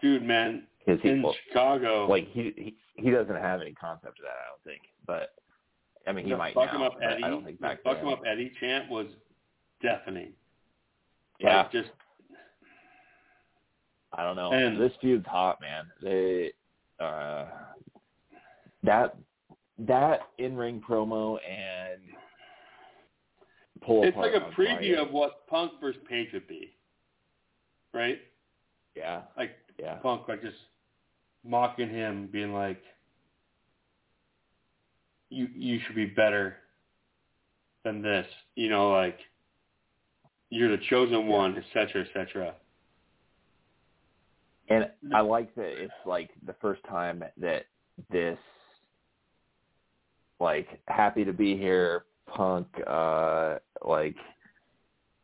dude, 0.00 0.22
man, 0.22 0.64
he 1.02 1.08
in 1.08 1.22
well, 1.22 1.34
Chicago, 1.48 2.06
like 2.08 2.28
he, 2.32 2.52
he 2.56 2.76
he 2.96 3.10
doesn't 3.10 3.36
have 3.36 3.60
any 3.60 3.72
concept 3.72 4.18
of 4.18 4.24
that. 4.24 4.30
I 4.30 4.48
don't 4.50 4.64
think, 4.64 4.82
but 5.06 5.34
I 6.06 6.12
mean 6.12 6.24
he 6.24 6.30
the 6.32 6.36
might 6.36 6.54
fuck 6.54 6.70
him 6.70 6.80
now. 6.80 6.86
up 6.88 6.98
Eddie, 7.02 7.22
I 7.24 7.28
don't 7.28 7.44
think 7.44 7.60
the 7.60 7.78
fuck 7.84 7.98
him 7.98 8.08
up 8.08 8.22
Eddie 8.26 8.52
chant 8.60 8.90
was 8.90 9.06
deafening. 9.82 10.32
Yeah. 11.40 11.58
Like, 11.58 11.72
just 11.72 11.90
I 14.12 14.24
don't 14.24 14.36
know. 14.36 14.50
And- 14.52 14.80
this 14.80 14.92
feud's 15.00 15.26
hot, 15.26 15.60
man. 15.60 15.84
They 16.02 16.52
uh 17.00 17.46
that 18.82 19.16
that 19.78 20.20
in 20.38 20.56
ring 20.56 20.82
promo 20.86 21.38
and 21.48 22.00
pull 23.84 24.02
it's 24.04 24.16
like 24.16 24.34
a 24.34 24.50
preview 24.50 24.74
Friday. 24.76 24.94
of 24.96 25.10
what 25.12 25.46
Punk 25.46 25.72
versus 25.80 26.00
Page 26.08 26.28
would 26.32 26.48
be, 26.48 26.74
right? 27.94 28.18
yeah, 28.96 29.22
Like 29.36 29.52
yeah, 29.78 29.94
Punk 29.96 30.26
like 30.26 30.42
just 30.42 30.56
mocking 31.44 31.88
him, 31.88 32.28
being 32.30 32.52
like, 32.52 32.82
"You 35.30 35.48
you 35.54 35.80
should 35.80 35.96
be 35.96 36.06
better 36.06 36.56
than 37.84 38.02
this," 38.02 38.26
you 38.54 38.68
know, 38.68 38.90
like 38.90 39.18
you're 40.50 40.70
the 40.70 40.82
chosen 40.88 41.26
one, 41.26 41.56
etc., 41.56 41.86
cetera, 41.86 42.02
et 42.02 42.08
cetera. 42.14 42.54
and 44.68 44.90
I 45.14 45.20
like 45.20 45.54
that 45.54 45.82
it's 45.82 45.92
like 46.06 46.30
the 46.46 46.54
first 46.60 46.82
time 46.88 47.22
that 47.38 47.66
this 48.10 48.38
like 50.40 50.80
happy 50.86 51.24
to 51.24 51.32
be 51.32 51.56
here 51.56 52.04
punk 52.26 52.66
uh 52.86 53.56
like 53.84 54.16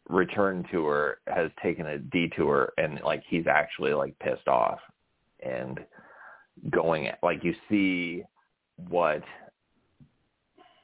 return 0.08 0.64
tour 0.70 1.18
has 1.26 1.50
taken 1.62 1.86
a 1.86 1.98
detour 1.98 2.72
and 2.78 3.00
like 3.04 3.22
he's 3.28 3.46
actually 3.46 3.92
like 3.92 4.18
pissed 4.18 4.48
off 4.48 4.80
and 5.44 5.78
going 6.70 7.08
at, 7.08 7.18
like 7.22 7.42
you 7.44 7.54
see 7.68 8.22
what 8.88 9.22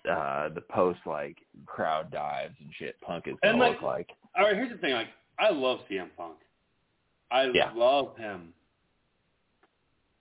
uh 0.09 0.49
the 0.51 0.63
post 0.71 1.01
like 1.07 1.37
crowd 1.67 2.11
dives 2.11 2.55
and 2.61 2.71
shit 2.79 2.99
punk 3.01 3.27
is 3.27 3.35
gonna 3.43 3.53
And, 3.53 3.61
like, 3.61 3.73
look 3.75 3.83
like 3.83 4.09
All 4.37 4.45
right, 4.45 4.55
here's 4.57 4.71
the 4.71 4.79
thing. 4.79 4.93
Like, 4.93 5.09
I 5.39 5.51
love 5.51 5.81
CM 5.91 6.09
Punk. 6.17 6.37
I 7.31 7.45
Yeah. 7.55 7.73
love 7.75 8.17
him. 8.17 8.53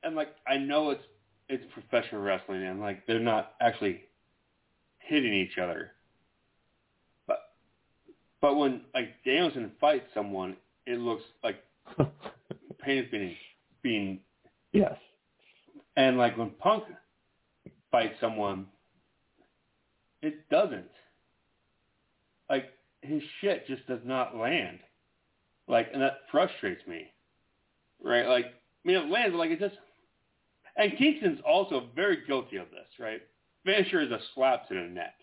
And 0.03 0.15
like, 0.15 0.29
I 0.47 0.57
know 0.57 0.91
it's 0.91 1.03
it's 1.49 1.63
professional 1.73 2.21
wrestling, 2.21 2.63
and 2.63 2.79
like, 2.79 3.05
they're 3.07 3.19
not 3.19 3.53
actually 3.59 4.01
hitting 4.99 5.33
each 5.33 5.57
other. 5.57 5.91
But 7.27 7.39
but 8.41 8.55
when 8.55 8.81
like 8.93 9.15
Danielson 9.25 9.71
fights 9.81 10.05
someone, 10.13 10.55
it 10.85 10.99
looks 10.99 11.23
like 11.43 11.57
pain 12.79 12.99
is 13.03 13.09
being 13.11 13.35
being 13.81 14.19
yes 14.71 14.95
and 15.95 16.17
like 16.17 16.37
when 16.37 16.51
Punk 16.51 16.83
fights 17.91 18.15
someone, 18.19 18.67
it 20.21 20.49
doesn't. 20.49 20.89
Like 22.49 22.65
his 23.01 23.21
shit 23.41 23.67
just 23.67 23.85
does 23.87 24.01
not 24.03 24.35
land. 24.35 24.79
Like 25.67 25.89
and 25.93 26.01
that 26.01 26.19
frustrates 26.31 26.85
me. 26.87 27.11
Right? 28.03 28.27
Like 28.27 28.45
I 28.45 28.87
mean 28.87 28.97
it 28.97 29.09
lands 29.09 29.35
like 29.35 29.51
it 29.51 29.59
just 29.59 29.75
and 30.75 30.97
Kingston's 30.97 31.39
also 31.45 31.87
very 31.95 32.25
guilty 32.25 32.57
of 32.57 32.69
this, 32.71 32.87
right? 32.99 33.21
finisher 33.65 34.01
is 34.01 34.11
a 34.11 34.19
slap 34.33 34.67
to 34.69 34.73
the 34.73 34.81
neck. 34.81 35.15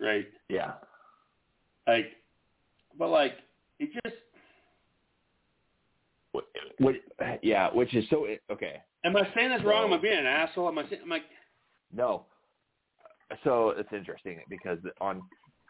Right? 0.00 0.26
yeah 0.48 0.72
Like 1.86 2.12
but 2.98 3.08
like 3.10 3.34
it 3.78 3.90
just 4.04 4.16
what 6.80 6.94
yeah 7.42 7.68
which 7.72 7.94
is 7.94 8.04
so 8.10 8.26
okay 8.50 8.82
am 9.04 9.16
I 9.16 9.28
saying 9.34 9.50
this 9.50 9.62
wrong? 9.64 9.84
Am 9.84 9.92
I 9.92 9.98
being 9.98 10.18
an 10.18 10.26
asshole? 10.26 10.68
Am 10.68 10.78
I 10.78 10.88
saying 10.88 11.02
am 11.02 11.12
I 11.12 11.20
No. 11.94 12.24
So 13.44 13.74
it's 13.76 13.92
interesting 13.92 14.40
because 14.48 14.78
on 15.00 15.22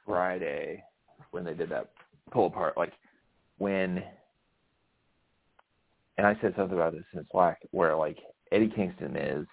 Friday 0.06 0.82
when 1.30 1.44
they 1.44 1.54
did 1.54 1.68
that 1.70 1.90
pull 2.30 2.46
apart, 2.46 2.76
like 2.76 2.92
when, 3.58 4.02
and 6.16 6.26
I 6.26 6.36
said 6.40 6.54
something 6.56 6.76
about 6.76 6.92
this 6.92 7.04
in 7.12 7.26
Slack, 7.30 7.58
where 7.70 7.94
like 7.94 8.18
Eddie 8.52 8.72
Kingston 8.74 9.16
is 9.16 9.46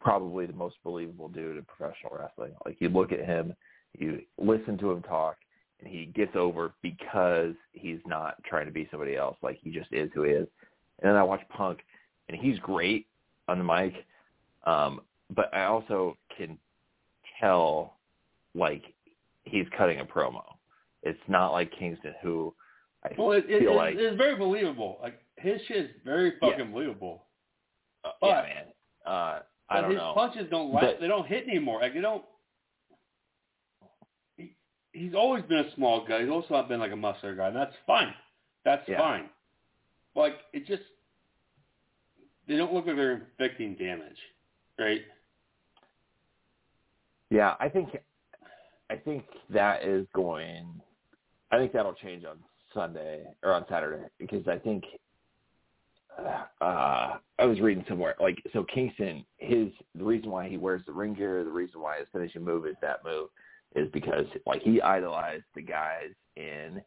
probably 0.00 0.46
the 0.46 0.52
most 0.52 0.76
believable 0.84 1.28
dude 1.28 1.56
in 1.56 1.64
professional 1.64 2.16
wrestling. 2.18 2.52
Like 2.66 2.76
you 2.80 2.88
look 2.88 3.12
at 3.12 3.24
him, 3.24 3.54
you 3.98 4.20
listen 4.38 4.76
to 4.78 4.90
him 4.90 5.02
talk, 5.02 5.36
and 5.80 5.88
he 5.88 6.06
gets 6.06 6.36
over 6.36 6.72
because 6.82 7.54
he's 7.72 7.98
not 8.06 8.34
trying 8.44 8.66
to 8.66 8.72
be 8.72 8.86
somebody 8.90 9.16
else. 9.16 9.36
Like 9.42 9.58
he 9.62 9.70
just 9.70 9.92
is 9.92 10.10
who 10.14 10.22
he 10.24 10.32
is. 10.32 10.46
And 11.02 11.08
then 11.10 11.16
I 11.16 11.22
watch 11.22 11.40
Punk, 11.48 11.80
and 12.28 12.38
he's 12.38 12.58
great 12.58 13.06
on 13.48 13.58
the 13.58 13.64
mic. 13.64 13.94
Um, 14.64 15.00
but 15.34 15.52
I 15.54 15.64
also 15.64 16.16
can 16.36 16.58
tell 17.40 17.96
like 18.54 18.82
he's 19.44 19.66
cutting 19.76 20.00
a 20.00 20.04
promo. 20.04 20.42
It's 21.02 21.18
not 21.28 21.52
like 21.52 21.72
Kingston 21.78 22.14
who 22.22 22.54
I 23.04 23.10
Well, 23.16 23.32
it, 23.32 23.46
feel 23.46 23.72
it- 23.72 23.76
like 23.76 23.94
it's 23.96 24.16
very 24.18 24.36
believable. 24.36 24.98
Like 25.02 25.18
his 25.38 25.60
shit 25.66 25.76
is 25.86 25.90
very 26.04 26.32
fucking 26.40 26.58
Yes. 26.58 26.68
believable. 26.72 27.24
uh, 28.04 28.10
but- 28.20 28.26
yeah, 28.28 28.42
man. 28.42 28.64
Uh, 29.06 29.38
I 29.70 29.80
don't 29.80 29.90
his 29.92 29.98
know. 29.98 30.12
punches 30.14 30.50
don't 30.50 30.72
last. 30.72 30.84
But- 30.84 31.00
they 31.00 31.08
don't 31.08 31.26
hit 31.26 31.48
anymore. 31.48 31.80
Like 31.80 31.94
they 31.94 32.00
don't. 32.00 32.24
He, 34.92 35.00
he's 35.00 35.14
always 35.14 35.44
been 35.44 35.58
a 35.58 35.74
small 35.74 36.04
guy. 36.06 36.22
He's 36.22 36.30
also 36.30 36.54
not 36.54 36.68
been 36.68 36.80
like 36.80 36.92
a 36.92 36.96
muscular 36.96 37.34
guy, 37.34 37.48
and 37.48 37.56
that's 37.56 37.74
fine. 37.86 38.12
That's 38.64 38.86
Yeah. 38.88 38.98
fine. 38.98 39.28
Like 40.14 40.34
it 40.52 40.66
just 40.66 40.82
they 42.48 42.56
don't 42.56 42.72
look 42.72 42.86
like 42.86 42.96
they're 42.96 43.12
inflicting 43.12 43.74
damage, 43.76 44.18
right? 44.78 45.02
Yeah, 47.30 47.54
I 47.60 47.68
think 47.68 47.96
I 48.90 48.96
think 48.96 49.24
that 49.50 49.84
is 49.84 50.06
going. 50.14 50.80
I 51.52 51.58
think 51.58 51.72
that'll 51.72 51.94
change 51.94 52.24
on 52.24 52.38
Sunday 52.74 53.24
or 53.44 53.54
on 53.54 53.64
Saturday 53.68 54.04
because 54.18 54.46
I 54.48 54.58
think 54.58 54.84
uh, 56.60 57.16
I 57.38 57.44
was 57.44 57.60
reading 57.60 57.84
somewhere 57.88 58.14
like 58.20 58.42
so 58.52 58.64
Kingston 58.64 59.24
his 59.38 59.68
the 59.94 60.04
reason 60.04 60.30
why 60.30 60.48
he 60.48 60.56
wears 60.56 60.82
the 60.86 60.92
ring 60.92 61.14
gear 61.14 61.44
the 61.44 61.50
reason 61.50 61.80
why 61.80 61.98
his 61.98 62.08
finishing 62.12 62.44
move 62.44 62.66
is 62.66 62.76
that 62.82 63.04
move 63.04 63.28
is 63.74 63.88
because 63.92 64.26
like 64.46 64.62
he 64.62 64.80
idolized 64.80 65.44
the 65.54 65.62
guys 65.62 66.10
in 66.36 66.80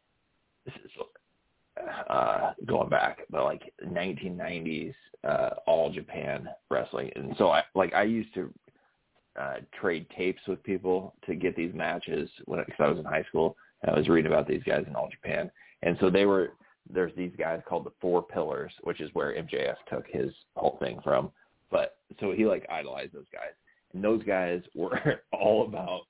this 0.65 0.75
is 0.83 0.91
uh 2.09 2.51
going 2.65 2.89
back 2.89 3.19
but 3.29 3.43
like 3.43 3.73
1990s 3.85 4.93
uh 5.27 5.49
all 5.65 5.89
Japan 5.91 6.47
wrestling. 6.69 7.11
And 7.15 7.33
so 7.37 7.49
I 7.49 7.63
like 7.75 7.93
I 7.93 8.03
used 8.03 8.33
to 8.35 8.53
uh 9.39 9.55
trade 9.79 10.05
tapes 10.15 10.41
with 10.47 10.61
people 10.63 11.15
to 11.25 11.35
get 11.35 11.55
these 11.55 11.73
matches 11.73 12.29
when 12.45 12.59
because 12.65 12.79
I 12.79 12.89
was 12.89 12.99
in 12.99 13.05
high 13.05 13.23
school 13.23 13.55
and 13.81 13.91
I 13.91 13.97
was 13.97 14.07
reading 14.07 14.31
about 14.31 14.47
these 14.47 14.63
guys 14.63 14.83
in 14.87 14.95
all 14.95 15.09
Japan. 15.09 15.49
And 15.81 15.97
so 15.99 16.09
they 16.09 16.25
were 16.25 16.53
there's 16.89 17.15
these 17.15 17.31
guys 17.37 17.61
called 17.67 17.85
the 17.85 17.93
Four 18.01 18.23
Pillars, 18.23 18.71
which 18.83 18.99
is 18.99 19.09
where 19.13 19.33
MJF 19.33 19.75
took 19.89 20.05
his 20.07 20.31
whole 20.55 20.77
thing 20.79 20.99
from. 21.03 21.31
But 21.71 21.97
so 22.19 22.31
he 22.31 22.45
like 22.45 22.65
idolized 22.69 23.13
those 23.13 23.29
guys, 23.31 23.53
and 23.93 24.03
those 24.03 24.23
guys 24.23 24.61
were 24.75 25.21
all 25.31 25.65
about 25.65 26.01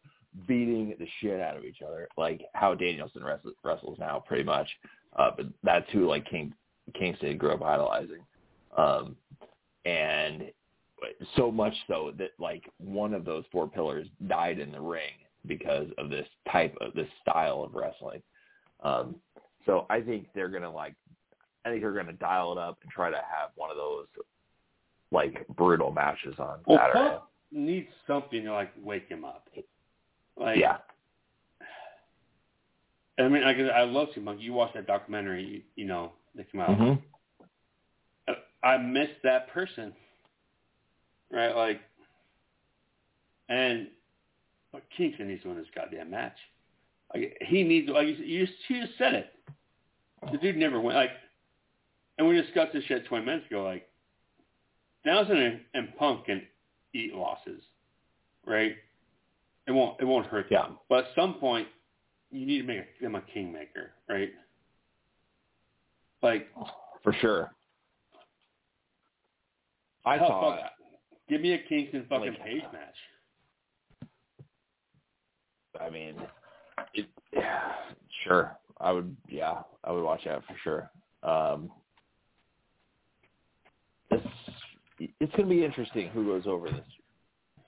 beating 0.48 0.96
the 1.00 1.08
shit 1.20 1.40
out 1.40 1.58
of 1.58 1.64
each 1.64 1.82
other, 1.86 2.08
like 2.18 2.42
how 2.54 2.74
Danielson 2.74 3.24
wrestles, 3.24 3.56
wrestles 3.64 3.98
now, 4.00 4.24
pretty 4.26 4.44
much. 4.44 4.68
Uh, 5.18 5.32
but 5.36 5.46
that's 5.64 5.90
who 5.92 6.08
like 6.08 6.30
King 6.30 6.54
Kingston 6.94 7.38
grew 7.38 7.52
up 7.52 7.62
idolizing, 7.62 8.22
um, 8.78 9.16
and 9.86 10.52
so 11.36 11.52
much 11.52 11.74
so 11.88 12.14
that 12.18 12.32
like 12.40 12.64
one 12.78 13.14
of 13.14 13.26
those 13.26 13.44
four 13.52 13.68
pillars 13.68 14.08
died 14.28 14.60
in 14.60 14.72
the 14.72 14.82
ring 14.82 15.12
because 15.46 15.88
of 15.98 16.10
this 16.10 16.28
type 16.52 16.76
of 16.82 16.94
this 16.94 17.08
style 17.22 17.64
of 17.64 17.76
wrestling. 17.76 18.22
Um, 18.84 19.16
so 19.66 19.86
I 19.90 20.02
think 20.02 20.28
they're 20.34 20.50
gonna 20.50 20.72
like, 20.72 20.96
I 21.66 21.70
think 21.70 21.82
they're 21.82 21.94
gonna 21.94 22.14
dial 22.14 22.52
it 22.54 22.58
up 22.58 22.80
and 22.82 22.92
try 22.92 23.10
to 23.10 23.18
have 23.18 23.52
one 23.56 23.70
of 23.70 23.78
those 23.78 24.08
like 25.12 25.46
brutal 25.56 25.92
matches 25.92 26.36
on 26.40 26.60
well, 26.66 26.80
Saturday. 26.80 27.10
Punk 27.10 27.24
needs 27.52 27.88
something 28.08 28.44
to 28.44 28.54
like 28.54 28.72
wake 28.82 29.08
him 29.08 29.24
up. 29.24 29.48
Like, 30.38 30.60
yeah, 30.60 30.78
I 33.20 33.28
mean, 33.28 33.44
I, 33.44 33.52
I 33.70 33.84
love 33.84 34.10
CM 34.16 34.26
Punk. 34.26 34.42
You 34.42 34.54
watch 34.54 34.74
that 34.74 34.88
documentary, 34.88 35.46
you, 35.46 35.62
you 35.76 35.86
know, 35.86 36.14
that 36.36 36.52
came 36.52 36.62
out. 36.62 36.78
hmm 36.78 36.94
I, 38.64 38.68
I 38.68 38.78
miss 38.78 39.10
that 39.24 39.50
person, 39.50 39.94
right? 41.32 41.56
Like, 41.56 41.82
and 43.50 43.88
but 44.72 44.84
Kingston 44.98 45.28
needs 45.28 45.44
to 45.44 45.50
win 45.50 45.58
this 45.58 45.68
goddamn 45.76 46.10
match. 46.10 46.38
Like, 47.14 47.38
he 47.42 47.64
needs, 47.64 47.90
like 47.90 48.08
you, 48.08 48.14
you 48.16 48.46
just, 48.48 48.58
you 48.68 48.86
just 48.86 48.98
said 48.98 49.14
it. 49.14 49.28
The 50.32 50.38
dude 50.38 50.58
never 50.58 50.80
went. 50.80 50.98
Like, 50.98 51.12
and 52.18 52.28
we 52.28 52.40
discussed 52.42 52.74
this 52.74 52.84
shit 52.86 53.06
20 53.06 53.26
minutes 53.26 53.46
ago. 53.48 53.64
Like, 53.64 53.88
Danielson 55.06 55.38
and, 55.38 55.60
and 55.76 55.96
Punk 55.98 56.26
can 56.26 56.42
eat 56.94 57.14
losses, 57.14 57.62
right? 58.48 58.76
It 59.68 59.72
won't. 59.72 60.00
It 60.02 60.06
won't 60.06 60.26
hurt 60.28 60.48
Yeah. 60.52 60.64
them. 60.64 60.80
But 60.90 61.06
at 61.06 61.16
some 61.16 61.36
point, 61.36 61.68
you 62.32 62.46
need 62.46 62.62
to 62.62 62.68
make 62.68 63.00
them 63.00 63.16
a 63.16 63.22
kingmaker, 63.22 63.92
right? 64.10 64.32
Like, 66.22 66.50
for 67.04 67.14
sure. 67.14 67.54
I 70.06 70.18
hell, 70.18 70.28
thought 70.28 70.60
fuck, 70.60 70.72
give 71.30 71.40
me 71.42 71.54
a 71.54 71.58
Kingston 71.60 72.06
fucking 72.10 72.34
Like- 72.34 72.44
Page 72.44 72.64
match. 72.74 74.10
I 75.80 75.90
mean, 75.90 76.16
it, 76.94 77.08
yeah, 77.32 77.74
sure. 78.24 78.58
I 78.80 78.92
would, 78.92 79.16
yeah, 79.30 79.64
I 79.84 79.92
would 79.92 80.04
watch 80.04 80.24
that 80.26 80.44
for 80.46 80.56
sure. 80.64 80.92
Um, 81.24 81.72
it's 84.12 84.28
it's 85.00 85.32
going 85.36 85.50
to 85.50 85.56
be 85.56 85.64
interesting 85.66 86.10
who 86.10 86.26
goes 86.26 86.46
over 86.48 86.70
this 86.70 86.86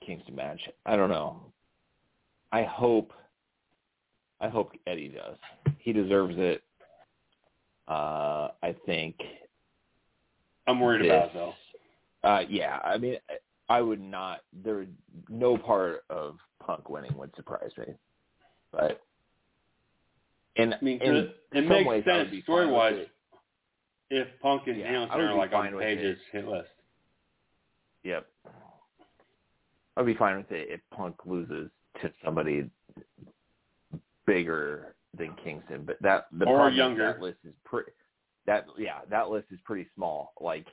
Kingston 0.04 0.34
match. 0.36 0.60
I 0.84 0.96
don't 0.96 1.08
know. 1.10 1.52
I 2.56 2.62
hope, 2.62 3.12
I 4.40 4.48
hope 4.48 4.72
Eddie 4.86 5.08
does. 5.10 5.36
He 5.78 5.92
deserves 5.92 6.36
it. 6.38 6.62
Uh, 7.86 8.48
I 8.62 8.74
think. 8.86 9.16
I'm 10.66 10.80
worried 10.80 11.02
this- 11.02 11.10
about 11.10 11.28
it 11.28 11.34
though. 11.34 11.54
Uh, 12.26 12.44
yeah, 12.48 12.80
I 12.82 12.96
mean, 12.96 13.18
I 13.68 13.82
would 13.82 14.00
not. 14.00 14.40
There, 14.64 14.86
no 15.28 15.58
part 15.58 16.04
of 16.08 16.38
Punk 16.64 16.88
winning 16.88 17.14
would 17.18 17.36
surprise 17.36 17.70
me, 17.76 17.92
but 18.72 19.02
in 20.56 20.72
I 20.72 20.78
mean, 20.80 21.00
in 21.02 21.14
it, 21.14 21.36
it 21.52 21.68
makes 21.68 21.86
ways, 21.86 22.04
sense 22.04 22.30
story 22.42 22.66
wise 22.66 23.06
if 24.10 24.28
Punk 24.40 24.62
and 24.66 24.78
Yeah, 24.78 24.84
Danielson 24.86 25.20
are 25.20 25.34
like 25.34 25.52
on 25.52 25.78
Page's 25.78 26.16
it. 26.32 26.36
hit 26.36 26.48
list. 26.48 26.70
Yep, 28.02 28.26
I'd 29.98 30.06
be 30.06 30.14
fine 30.14 30.38
with 30.38 30.50
it 30.50 30.68
if 30.70 30.80
Punk 30.90 31.16
loses 31.26 31.70
to 32.02 32.12
somebody 32.24 32.68
bigger 34.26 34.94
than 35.16 35.34
Kingston, 35.42 35.84
but 35.86 35.96
that 36.02 36.26
the 36.32 36.46
Or 36.46 36.70
younger. 36.70 37.12
that 37.12 37.20
list 37.22 37.38
is 37.44 37.54
pretty. 37.64 37.90
That 38.46 38.66
yeah, 38.78 38.98
that 39.10 39.30
list 39.30 39.46
is 39.50 39.58
pretty 39.64 39.88
small. 39.94 40.32
Like 40.40 40.66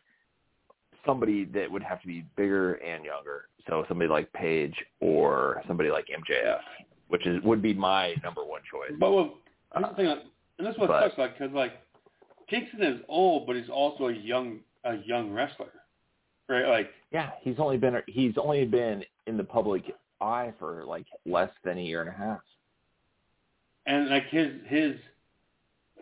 somebody 1.05 1.45
that 1.45 1.69
would 1.71 1.83
have 1.83 2.01
to 2.01 2.07
be 2.07 2.25
bigger 2.35 2.75
and 2.75 3.03
younger. 3.05 3.45
So 3.67 3.85
somebody 3.87 4.09
like 4.09 4.31
Page 4.33 4.75
or 4.99 5.61
somebody 5.67 5.89
like 5.89 6.05
MJF, 6.07 6.59
which 7.07 7.25
is 7.25 7.41
would 7.43 7.61
be 7.61 7.73
my 7.73 8.15
number 8.23 8.43
one 8.43 8.61
choice. 8.69 8.97
But 8.99 9.11
well, 9.11 9.37
here's 9.73 9.85
Uh, 9.85 9.89
the 9.89 9.95
thing, 9.95 10.05
like, 10.07 10.19
and 10.57 10.67
that's 10.67 10.77
what 10.77 10.87
but- 10.89 11.03
sucks, 11.03 11.17
like, 11.17 11.37
because 11.37 11.53
like 11.53 11.73
Kingston 12.47 12.83
is 12.83 13.01
old, 13.07 13.47
but 13.47 13.55
he's 13.55 13.69
also 13.69 14.07
a 14.07 14.13
young 14.13 14.59
a 14.83 14.97
young 14.97 15.31
wrestler, 15.31 15.71
right? 16.49 16.67
Like, 16.67 16.91
Yeah, 17.11 17.31
he's 17.41 17.57
only 17.59 17.77
been 17.77 18.01
he's 18.07 18.37
only 18.37 18.65
been 18.65 19.03
in 19.27 19.37
the 19.37 19.43
public 19.45 19.83
eye 20.23 20.53
for 20.59 20.83
like 20.85 21.05
less 21.25 21.51
than 21.63 21.77
a 21.77 21.81
year 21.81 22.01
and 22.01 22.09
a 22.09 22.13
half. 22.13 22.41
and 23.85 24.09
like 24.09 24.27
his 24.29 24.49
his 24.67 24.95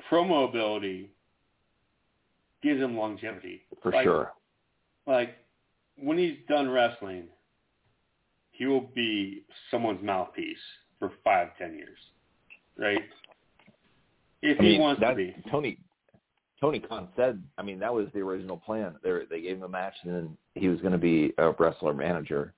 promo 0.09 0.47
ability 0.49 1.09
gives 2.61 2.79
him 2.79 2.95
longevity. 2.95 3.63
For 3.81 3.91
Like, 3.91 4.03
sure. 4.03 4.31
Like 5.07 5.37
when 5.97 6.17
he's 6.17 6.37
done 6.47 6.69
wrestling, 6.69 7.25
he 8.51 8.65
will 8.67 8.81
be 8.93 9.43
someone's 9.71 10.03
mouthpiece 10.03 10.57
for 10.99 11.11
five, 11.23 11.49
ten 11.57 11.73
years, 11.75 11.97
right? 12.77 13.01
If 14.43 14.59
I 14.59 14.63
he 14.63 14.79
wants 14.79 15.01
that, 15.01 15.11
to 15.11 15.15
be. 15.15 15.35
Tony 15.49 15.77
Tony 16.59 16.79
Khan 16.79 17.07
said, 17.15 17.41
I 17.57 17.63
mean, 17.63 17.79
that 17.79 17.91
was 17.93 18.07
the 18.13 18.19
original 18.19 18.57
plan. 18.57 18.95
They 19.03 19.11
they 19.29 19.41
gave 19.41 19.57
him 19.57 19.63
a 19.63 19.69
match, 19.69 19.95
and 20.03 20.13
then 20.13 20.37
he 20.53 20.67
was 20.67 20.79
going 20.81 20.91
to 20.93 20.99
be 20.99 21.33
a 21.39 21.51
wrestler 21.57 21.93
manager. 21.95 22.53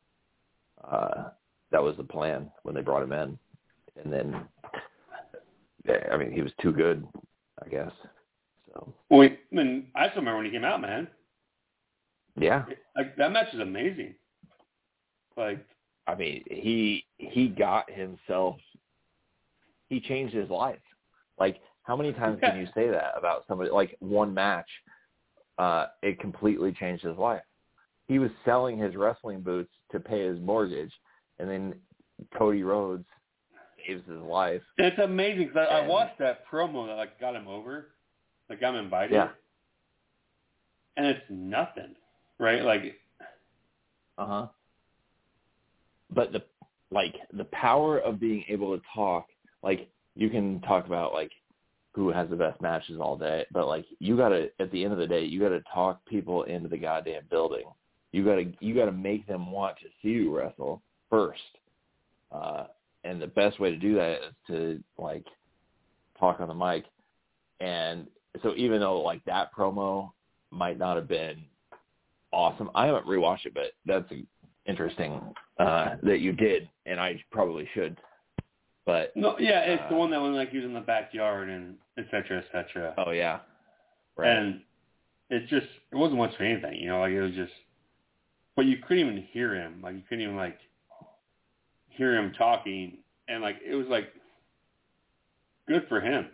Uh, 0.83 1.29
that 1.73 1.83
was 1.83 1.97
the 1.97 2.03
plan 2.03 2.49
when 2.61 2.73
they 2.75 2.81
brought 2.81 3.03
him 3.03 3.11
in, 3.11 3.37
and 4.01 4.13
then, 4.13 4.41
yeah, 5.85 6.07
I 6.13 6.17
mean, 6.17 6.31
he 6.31 6.41
was 6.41 6.51
too 6.61 6.71
good, 6.71 7.05
I 7.63 7.67
guess. 7.67 7.91
So 8.71 8.93
Well, 9.09 9.23
I 9.27 9.37
mean, 9.51 9.87
I 9.95 10.07
still 10.09 10.21
remember 10.21 10.37
when 10.37 10.45
he 10.45 10.51
came 10.51 10.63
out, 10.63 10.79
man. 10.79 11.07
yeah, 12.39 12.63
Like 12.95 13.15
that 13.17 13.31
match 13.33 13.53
is 13.53 13.59
amazing. 13.59 14.13
Like 15.35 15.65
I 16.07 16.15
mean, 16.15 16.43
he 16.49 17.05
he 17.17 17.47
got 17.47 17.89
himself. 17.91 18.57
He 19.89 19.99
changed 19.99 20.33
his 20.33 20.49
life. 20.49 20.79
Like, 21.39 21.57
how 21.83 21.95
many 21.95 22.13
times 22.13 22.39
can 22.39 22.57
you 22.57 22.67
say 22.75 22.89
that 22.89 23.13
about 23.17 23.45
somebody? 23.47 23.71
Like 23.71 23.95
one 23.99 24.33
match, 24.33 24.69
uh, 25.57 25.87
it 26.03 26.19
completely 26.19 26.71
changed 26.71 27.03
his 27.03 27.17
life. 27.17 27.41
He 28.07 28.19
was 28.19 28.29
selling 28.45 28.77
his 28.77 28.95
wrestling 28.95 29.41
boots 29.41 29.71
to 29.91 29.99
pay 29.99 30.27
his 30.27 30.39
mortgage, 30.39 30.91
and 31.39 31.49
then 31.49 31.73
Cody 32.37 32.63
Rhodes 32.63 33.05
saves 33.85 34.07
his 34.07 34.19
life. 34.21 34.61
it's 34.77 34.99
amazing 34.99 35.47
because 35.47 35.67
I, 35.69 35.87
watched 35.87 36.19
that 36.19 36.47
promo 36.51 36.87
that 36.87 36.95
like 36.95 37.19
got 37.19 37.35
him 37.35 37.47
over, 37.47 37.87
like 38.49 38.59
got 38.59 38.75
him 38.75 38.85
invited. 38.85 39.13
Yeah. 39.13 39.29
And 40.95 41.07
it's 41.07 41.23
nothing, 41.29 41.95
right? 42.39 42.63
Like 42.63 42.95
Uh 44.17 44.25
huh. 44.25 44.47
But 46.13 46.31
the 46.31 46.43
like 46.91 47.15
the 47.33 47.45
power 47.45 47.99
of 47.99 48.19
being 48.19 48.43
able 48.47 48.77
to 48.77 48.83
talk, 48.93 49.27
like 49.63 49.89
you 50.15 50.29
can 50.29 50.61
talk 50.61 50.85
about 50.85 51.13
like 51.13 51.31
who 51.93 52.11
has 52.11 52.29
the 52.29 52.35
best 52.35 52.61
matches 52.61 52.99
all 52.99 53.17
day, 53.17 53.45
but 53.51 53.67
like 53.67 53.85
you 53.99 54.15
gotta 54.15 54.49
at 54.59 54.71
the 54.71 54.83
end 54.83 54.93
of 54.93 54.99
the 54.99 55.07
day, 55.07 55.23
you 55.23 55.39
gotta 55.39 55.63
talk 55.73 56.05
people 56.05 56.43
into 56.43 56.69
the 56.69 56.77
goddamn 56.77 57.23
building. 57.29 57.63
You 58.11 58.23
gotta 58.23 58.51
you 58.59 58.75
gotta 58.75 58.91
make 58.91 59.25
them 59.27 59.51
want 59.51 59.77
to 59.77 59.85
see 60.01 60.09
you 60.09 60.35
wrestle 60.35 60.81
first. 61.13 61.41
Uh 62.31 62.65
and 63.03 63.21
the 63.21 63.27
best 63.27 63.59
way 63.59 63.69
to 63.69 63.77
do 63.77 63.95
that 63.95 64.13
is 64.13 64.33
to 64.47 64.83
like 64.97 65.25
talk 66.19 66.39
on 66.39 66.47
the 66.47 66.53
mic. 66.53 66.85
And 67.59 68.07
so 68.41 68.53
even 68.55 68.79
though 68.79 69.01
like 69.01 69.23
that 69.25 69.53
promo 69.53 70.11
might 70.51 70.77
not 70.77 70.95
have 70.95 71.07
been 71.07 71.43
awesome. 72.31 72.69
I 72.75 72.87
haven't 72.87 73.05
rewatched 73.05 73.45
it, 73.45 73.53
but 73.53 73.73
that's 73.85 74.11
interesting 74.65 75.21
uh, 75.59 75.95
that 76.03 76.19
you 76.19 76.33
did, 76.33 76.69
and 76.85 76.99
I 76.99 77.21
probably 77.31 77.67
should. 77.73 77.97
But 78.85 79.15
no, 79.15 79.37
yeah, 79.39 79.61
it's 79.61 79.83
uh, 79.85 79.89
the 79.89 79.95
one 79.95 80.11
that 80.11 80.21
when 80.21 80.35
like 80.35 80.49
he 80.49 80.57
was 80.57 80.65
in 80.65 80.73
the 80.73 80.81
backyard 80.81 81.49
and 81.49 81.75
et 81.97 82.05
cetera, 82.11 82.39
et 82.39 82.45
cetera. 82.51 82.93
Oh 82.97 83.11
yeah, 83.11 83.39
right. 84.17 84.35
And 84.35 84.61
it 85.29 85.47
just 85.47 85.67
it 85.91 85.95
wasn't 85.95 86.17
much 86.17 86.35
for 86.35 86.43
anything, 86.43 86.79
you 86.81 86.87
know, 86.87 86.99
like 86.99 87.11
it 87.11 87.21
was 87.21 87.33
just 87.33 87.53
but 88.55 88.65
you 88.65 88.77
couldn't 88.77 89.07
even 89.07 89.27
hear 89.31 89.55
him. 89.55 89.81
Like 89.81 89.95
you 89.95 90.01
couldn't 90.09 90.23
even 90.23 90.35
like 90.35 90.59
hear 91.95 92.15
him 92.15 92.33
talking 92.37 92.97
and 93.27 93.41
like 93.41 93.57
it 93.65 93.75
was 93.75 93.87
like 93.87 94.09
good 95.67 95.85
for 95.87 96.01
him. 96.01 96.27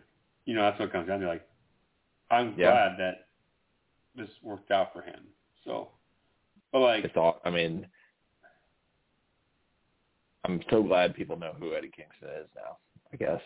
You 0.45 0.55
know, 0.55 0.61
that's 0.63 0.79
what 0.79 0.91
comes 0.91 1.07
down 1.07 1.19
to. 1.21 1.27
Like 1.27 1.47
I'm 2.31 2.53
Yeah. 2.57 2.71
glad 2.71 2.97
that 2.99 3.27
this 4.15 4.29
worked 4.43 4.71
out 4.71 4.91
for 4.93 5.01
him. 5.01 5.19
So 5.65 5.89
but 6.71 6.79
like 6.79 7.03
it's 7.05 7.17
all. 7.17 7.41
I 7.45 7.49
mean, 7.49 7.85
I'm 10.45 10.61
so 10.69 10.81
glad 10.81 11.15
people 11.15 11.37
know 11.37 11.53
who 11.59 11.73
Eddie 11.75 11.91
Kingston 11.95 12.29
is 12.41 12.47
now. 12.55 12.77
I 13.13 13.17
guess 13.17 13.41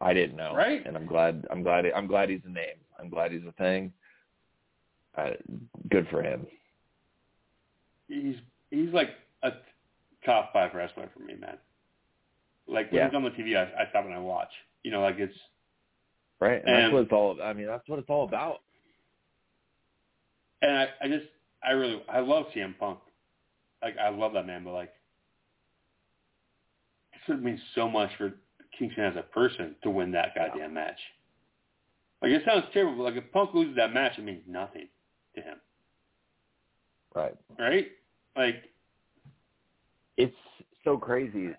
I 0.00 0.12
didn't 0.14 0.36
know, 0.36 0.54
Right. 0.54 0.84
And 0.86 0.96
I'm 0.96 1.06
glad. 1.06 1.46
I'm 1.50 1.62
glad. 1.62 1.84
I'm 1.94 2.06
glad 2.06 2.30
he's 2.30 2.40
a 2.46 2.50
name. 2.50 2.76
I'm 2.98 3.08
glad 3.08 3.32
he's 3.32 3.44
a 3.48 3.52
thing. 3.52 3.92
Uh, 5.16 5.30
good 5.90 6.06
for 6.10 6.22
him. 6.22 6.46
he's 8.08 8.36
he's 8.70 8.90
like 8.92 9.10
a 9.42 9.50
top 10.28 10.52
five 10.52 10.74
wrestler 10.74 11.08
for 11.14 11.20
me, 11.20 11.34
man. 11.34 11.56
Like 12.66 12.92
when 12.92 13.00
Yeah. 13.00 13.06
he's 13.08 13.16
on 13.16 13.22
the 13.24 13.30
TV, 13.30 13.56
I, 13.56 13.62
I 13.82 13.88
stop 13.90 14.04
and 14.04 14.12
I 14.14 14.18
watch. 14.18 14.50
You 14.82 14.90
know, 14.90 15.00
like 15.00 15.18
it's 15.18 15.34
Right. 16.40 16.62
And 16.64 16.74
that's 16.74 16.92
what 16.92 17.02
it's 17.02 17.12
all. 17.12 17.36
I 17.42 17.52
mean, 17.52 17.66
that's 17.66 17.88
what 17.88 17.98
it's 17.98 18.10
all 18.10 18.24
about. 18.28 18.60
and 20.62 20.76
I, 20.76 20.88
I 21.02 21.08
just 21.08 21.26
I 21.62 21.70
really 21.72 22.02
I 22.08 22.20
love 22.20 22.46
CM 22.54 22.78
Punk. 22.78 22.98
Like 23.82 23.96
I 23.98 24.08
love 24.10 24.32
that 24.34 24.46
man, 24.46 24.64
but 24.64 24.72
like 24.72 24.92
it 27.14 27.30
would 27.32 27.42
mean 27.44 27.60
so 27.74 27.88
much 27.88 28.10
for 28.16 28.32
Kingston 28.78 29.04
as 29.04 29.16
a 29.16 29.22
person 29.22 29.74
to 29.82 29.90
win 29.90 30.12
that 30.12 30.34
goddamn 30.34 30.74
match. 30.74 30.98
Like 32.22 32.32
it 32.32 32.42
sounds 32.46 32.64
terrible, 32.72 32.96
but 32.96 33.14
like 33.14 33.22
if 33.22 33.32
Punk 33.32 33.54
loses 33.54 33.76
that 33.76 33.92
match, 33.94 34.12
it 34.18 34.24
means 34.24 34.42
nothing 34.46 34.88
to 35.36 35.40
him, 35.42 35.58
Right. 37.14 37.36
right? 37.58 37.88
Like 38.36 38.64
It's 40.18 40.34
so 40.84 40.98
crazy 40.98 41.50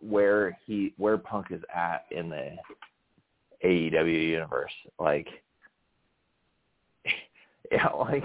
where 0.00 0.58
he 0.66 0.92
where 0.96 1.16
Punk 1.16 1.46
is 1.50 1.62
at 1.74 2.04
in 2.10 2.28
the 2.28 2.56
AEW 3.64 4.28
universe. 4.28 4.72
Like, 4.98 5.26
yeah, 7.72 7.88
like 7.88 8.24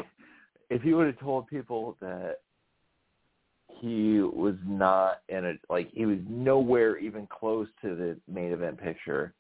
if 0.70 0.84
you 0.84 0.98
would 0.98 1.08
have 1.08 1.20
told 1.20 1.48
people 1.48 1.96
that 2.02 2.40
he 3.80 4.20
was 4.22 4.56
not 4.66 5.22
in 5.30 5.46
a 5.46 5.54
like 5.70 5.90
he 5.94 6.06
was 6.06 6.20
nowhere 6.28 6.98
even 6.98 7.28
close 7.28 7.68
to 7.82 7.96
the 7.96 8.18
main 8.32 8.52
event 8.52 8.80
picture, 8.80 9.34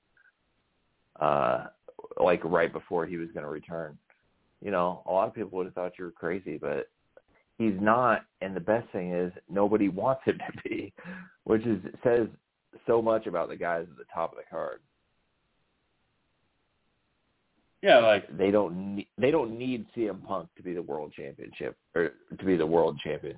uh, 1.19 1.65
like 2.19 2.43
right 2.43 2.71
before 2.71 3.05
he 3.05 3.17
was 3.17 3.29
going 3.33 3.45
to 3.45 3.49
return. 3.49 3.97
You 4.61 4.71
know, 4.71 5.03
a 5.05 5.11
lot 5.11 5.27
of 5.27 5.33
people 5.33 5.57
would 5.57 5.65
have 5.65 5.73
thought 5.73 5.93
you 5.97 6.05
were 6.05 6.11
crazy, 6.11 6.57
but 6.57 6.89
he's 7.57 7.75
not. 7.79 8.25
And 8.41 8.55
the 8.55 8.59
best 8.61 8.89
thing 8.91 9.13
is 9.13 9.31
nobody 9.49 9.89
wants 9.89 10.21
him 10.25 10.37
to 10.37 10.69
be, 10.69 10.93
which 11.43 11.65
is 11.65 11.81
says 12.03 12.27
so 12.87 13.01
much 13.01 13.27
about 13.27 13.49
the 13.49 13.55
guys 13.55 13.85
at 13.89 13.97
the 13.97 14.05
top 14.13 14.31
of 14.31 14.37
the 14.37 14.43
card. 14.49 14.79
yeah, 17.81 17.99
like 17.99 18.35
They 18.37 18.51
don't 18.51 18.95
need, 18.95 19.07
they 19.17 19.31
don't 19.31 19.57
need 19.57 19.85
CM 19.95 20.23
Punk 20.23 20.49
to 20.57 20.63
be 20.63 20.73
the 20.73 20.81
world 20.81 21.13
championship 21.15 21.77
or 21.95 22.11
to 22.37 22.45
be 22.45 22.55
the 22.55 22.65
world 22.65 22.99
champion, 23.03 23.37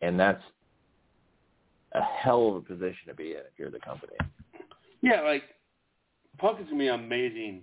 and 0.00 0.18
that's 0.18 0.42
a 1.92 2.02
hell 2.02 2.48
of 2.48 2.56
a 2.56 2.60
position 2.60 3.08
to 3.08 3.14
be 3.14 3.32
in 3.32 3.38
if 3.38 3.58
you're 3.58 3.70
the 3.70 3.80
company. 3.80 4.14
yeah, 5.02 5.20
like 5.22 5.42
Punk 6.38 6.60
is 6.60 6.66
gonna 6.66 6.78
be 6.78 6.88
an 6.88 7.00
amazing 7.00 7.62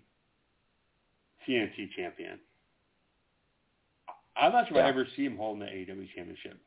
TNT 1.47 1.89
champion. 1.95 2.39
I'm 4.39 4.51
not 4.51 4.67
sure 4.67 4.77
if 4.77 4.85
I 4.85 4.89
ever 4.89 5.07
see 5.15 5.25
him 5.25 5.37
holding 5.37 5.61
the 5.61 5.65
AEW 5.71 6.07
championship. 6.15 6.57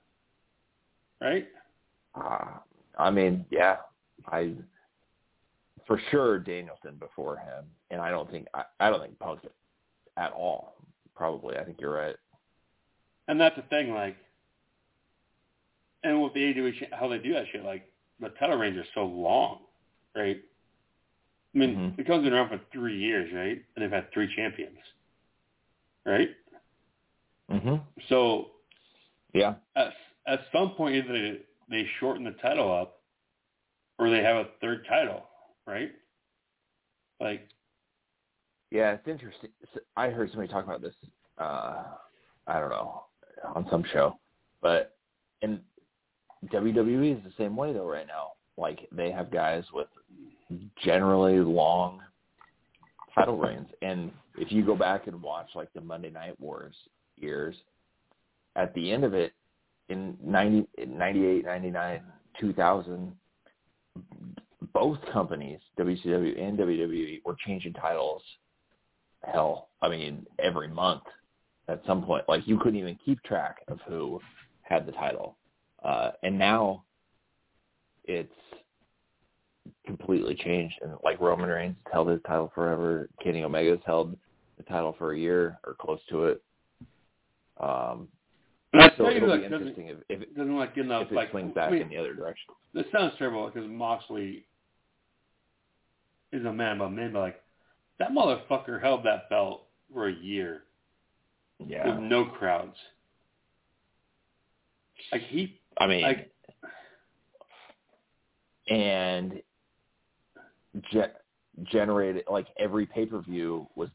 Right? 1.20 1.48
Uh, 2.14 2.58
I 2.98 3.10
mean, 3.10 3.44
yeah, 3.50 3.76
I 4.26 4.54
for 5.86 6.00
sure 6.10 6.38
Danielson 6.38 6.96
before 6.98 7.36
him, 7.36 7.64
and 7.90 8.00
I 8.00 8.10
don't 8.10 8.30
think 8.30 8.46
I, 8.54 8.64
I 8.78 8.90
don't 8.90 9.00
think 9.00 9.18
Punk 9.18 9.40
at 10.16 10.32
all. 10.32 10.74
Probably, 11.14 11.56
I 11.56 11.64
think 11.64 11.80
you're 11.80 11.92
right. 11.94 12.16
And 13.28 13.40
that's 13.40 13.56
the 13.56 13.62
thing, 13.62 13.92
like, 13.92 14.16
and 16.02 16.22
with 16.22 16.32
the 16.32 16.40
AEW, 16.40 16.92
how 16.92 17.08
they 17.08 17.18
do 17.18 17.32
that 17.34 17.44
shit, 17.52 17.64
like, 17.64 17.90
the 18.18 18.30
title 18.30 18.56
reigns 18.56 18.78
are 18.78 18.86
so 18.94 19.04
long, 19.04 19.60
right? 20.16 20.40
I 21.54 21.58
mean, 21.58 21.76
Mhm. 21.76 21.96
the 21.96 22.04
company's 22.04 22.30
been 22.30 22.34
around 22.34 22.48
for 22.48 22.58
three 22.72 22.96
years, 22.98 23.32
right? 23.32 23.62
And 23.74 23.82
they've 23.82 23.90
had 23.90 24.10
three 24.12 24.34
champions, 24.34 24.78
right? 26.04 26.34
Mhm. 27.50 27.82
So 28.08 28.50
Yeah. 29.34 29.54
at, 29.76 29.92
at 30.26 30.40
some 30.52 30.70
point, 30.72 30.96
either 30.96 31.12
they, 31.12 31.40
they 31.68 31.86
shorten 31.98 32.24
the 32.24 32.32
title 32.42 32.72
up 32.72 33.02
or 33.98 34.08
they 34.10 34.22
have 34.22 34.36
a 34.36 34.48
third 34.60 34.86
title, 34.88 35.22
right? 35.66 35.92
Like, 37.20 37.48
Yeah, 38.70 38.92
it's 38.92 39.06
interesting. 39.08 39.50
I 39.96 40.10
heard 40.10 40.30
somebody 40.30 40.50
talk 40.52 40.64
about 40.64 40.80
this. 40.80 40.94
Uh, 41.38 41.84
I 42.46 42.60
don't 42.60 42.70
know 42.70 43.04
on 43.54 43.66
some 43.70 43.84
show, 43.92 44.18
but 44.60 44.96
and 45.42 45.60
WWE 46.46 47.16
is 47.18 47.24
the 47.24 47.32
same 47.38 47.56
way 47.56 47.72
though. 47.72 47.88
Right 47.88 48.06
now, 48.06 48.32
like 48.56 48.86
they 48.92 49.10
have 49.10 49.30
guys 49.30 49.64
with 49.72 49.88
generally 50.84 51.38
long 51.38 52.00
title 53.14 53.38
reigns, 53.38 53.68
and 53.82 54.10
if 54.36 54.50
you 54.52 54.64
go 54.64 54.74
back 54.76 55.06
and 55.06 55.22
watch 55.22 55.48
like 55.54 55.72
the 55.74 55.80
Monday 55.80 56.10
Night 56.10 56.38
Wars 56.40 56.74
years, 57.20 57.54
at 58.56 58.74
the 58.74 58.92
end 58.92 59.04
of 59.04 59.14
it, 59.14 59.32
in 59.88 60.16
90, 60.24 60.68
98, 60.86 61.44
99, 61.44 62.02
2000, 62.40 63.12
both 64.72 64.98
companies, 65.12 65.58
WCW 65.78 66.40
and 66.40 66.58
WWE, 66.58 67.20
were 67.24 67.36
changing 67.46 67.72
titles. 67.72 68.22
Hell, 69.24 69.68
I 69.82 69.88
mean, 69.88 70.26
every 70.38 70.68
month 70.68 71.02
at 71.70 71.82
some 71.86 72.02
point. 72.02 72.28
Like 72.28 72.46
you 72.46 72.58
couldn't 72.58 72.78
even 72.78 72.98
keep 73.04 73.22
track 73.22 73.58
of 73.68 73.78
who 73.86 74.20
had 74.62 74.86
the 74.86 74.92
title, 74.92 75.36
uh, 75.84 76.10
and 76.22 76.38
now 76.38 76.84
it's 78.04 78.32
completely 79.86 80.34
changed. 80.34 80.76
And 80.82 80.92
like 81.04 81.20
Roman 81.20 81.48
Reigns 81.48 81.76
held 81.92 82.08
his 82.08 82.20
title 82.26 82.50
forever. 82.54 83.08
Kenny 83.22 83.42
Omega's 83.42 83.80
held 83.86 84.16
the 84.56 84.64
title 84.64 84.94
for 84.98 85.12
a 85.12 85.18
year 85.18 85.58
or 85.64 85.74
close 85.74 86.00
to 86.10 86.24
it. 86.26 86.42
Um, 87.60 88.08
and 88.72 88.92
so 88.96 89.08
it'll 89.08 89.36
be 89.36 89.44
interesting 89.44 89.88
if, 89.88 89.98
if 90.08 90.22
it, 90.22 90.36
doesn't 90.36 90.56
like 90.56 90.74
get 90.74 90.84
enough, 90.84 91.06
if 91.06 91.12
it 91.12 91.14
like, 91.14 91.30
swings 91.30 91.52
back 91.54 91.68
I 91.68 91.72
mean, 91.72 91.82
in 91.82 91.88
the 91.88 91.96
other 91.96 92.14
direction. 92.14 92.54
this 92.72 92.86
sounds 92.92 93.12
terrible 93.18 93.50
because 93.50 93.68
Moxley 93.68 94.46
is 96.32 96.44
a 96.44 96.52
man 96.52 96.76
about 96.76 96.92
men, 96.92 97.12
but 97.12 97.20
like 97.20 97.42
that 97.98 98.12
motherfucker 98.12 98.80
held 98.80 99.04
that 99.04 99.28
belt 99.28 99.62
for 99.92 100.08
a 100.08 100.14
year 100.14 100.62
Yeah, 101.66 101.94
with 101.94 102.04
no 102.04 102.24
crowds. 102.24 102.76
Like 105.12 105.22
he, 105.22 105.60
I 105.78 105.86
mean, 105.86 106.02
like 106.02 106.30
and 108.68 109.42
ge- 110.92 111.64
generated 111.64 112.24
like 112.30 112.46
every 112.58 112.86
pay 112.86 113.06
per 113.06 113.20
view 113.20 113.68
was 113.74 113.88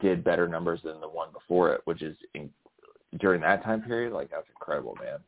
did 0.00 0.24
better 0.24 0.48
numbers 0.48 0.80
than 0.84 1.00
the 1.00 1.08
one 1.08 1.28
before 1.32 1.74
it, 1.74 1.82
which 1.84 2.02
is 2.02 2.16
in, 2.34 2.48
during 3.18 3.40
that 3.42 3.62
time 3.64 3.82
period. 3.82 4.12
Like 4.12 4.30
that's 4.30 4.48
incredible, 4.48 4.96
man. 5.02 5.18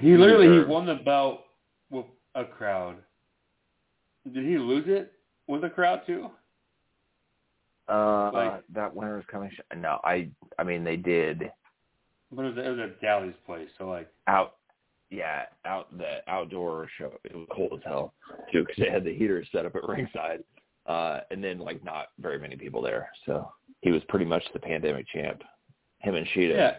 he 0.00 0.16
literally 0.16 0.46
he 0.46 0.52
deserves- 0.52 0.68
won 0.70 0.86
the 0.86 0.94
belt 0.96 1.42
with 1.90 2.06
a 2.34 2.44
crowd. 2.44 2.96
Did 4.32 4.44
he 4.46 4.56
lose 4.58 4.84
it 4.86 5.12
with 5.46 5.64
a 5.64 5.70
crowd 5.70 6.02
too? 6.06 6.30
Uh, 7.88 8.30
Like- 8.32 8.62
that 8.70 8.94
winner 8.94 9.18
is 9.18 9.26
coming. 9.26 9.50
Sh- 9.50 9.76
no, 9.76 10.00
I 10.04 10.28
I 10.58 10.64
mean 10.64 10.84
they 10.84 10.96
did 10.96 11.50
But 12.30 12.44
it 12.46 12.54
was, 12.56 12.64
it 12.66 12.68
was 12.70 12.78
at 12.78 13.44
place, 13.44 13.68
so 13.78 13.88
like 13.88 14.08
out. 14.26 14.56
Yeah, 15.10 15.44
out 15.66 15.94
the 15.98 16.20
outdoor 16.26 16.88
show. 16.96 17.12
It 17.24 17.34
was 17.36 17.46
cold 17.50 17.74
as 17.74 17.84
hell 17.84 18.14
too 18.50 18.60
because 18.64 18.76
they 18.82 18.88
had 18.90 19.04
the 19.04 19.12
heaters 19.14 19.46
set 19.52 19.66
up 19.66 19.76
at 19.76 19.82
ringside, 19.88 20.42
uh, 20.86 21.20
and 21.30 21.44
then 21.44 21.58
like 21.58 21.84
not 21.84 22.12
very 22.18 22.38
many 22.38 22.56
people 22.56 22.80
there. 22.80 23.10
So 23.26 23.52
he 23.82 23.92
was 23.92 24.02
pretty 24.04 24.24
much 24.24 24.42
the 24.54 24.58
pandemic 24.58 25.06
champ. 25.08 25.42
Him 25.98 26.14
and 26.14 26.26
Shida. 26.28 26.54
yeah. 26.54 26.76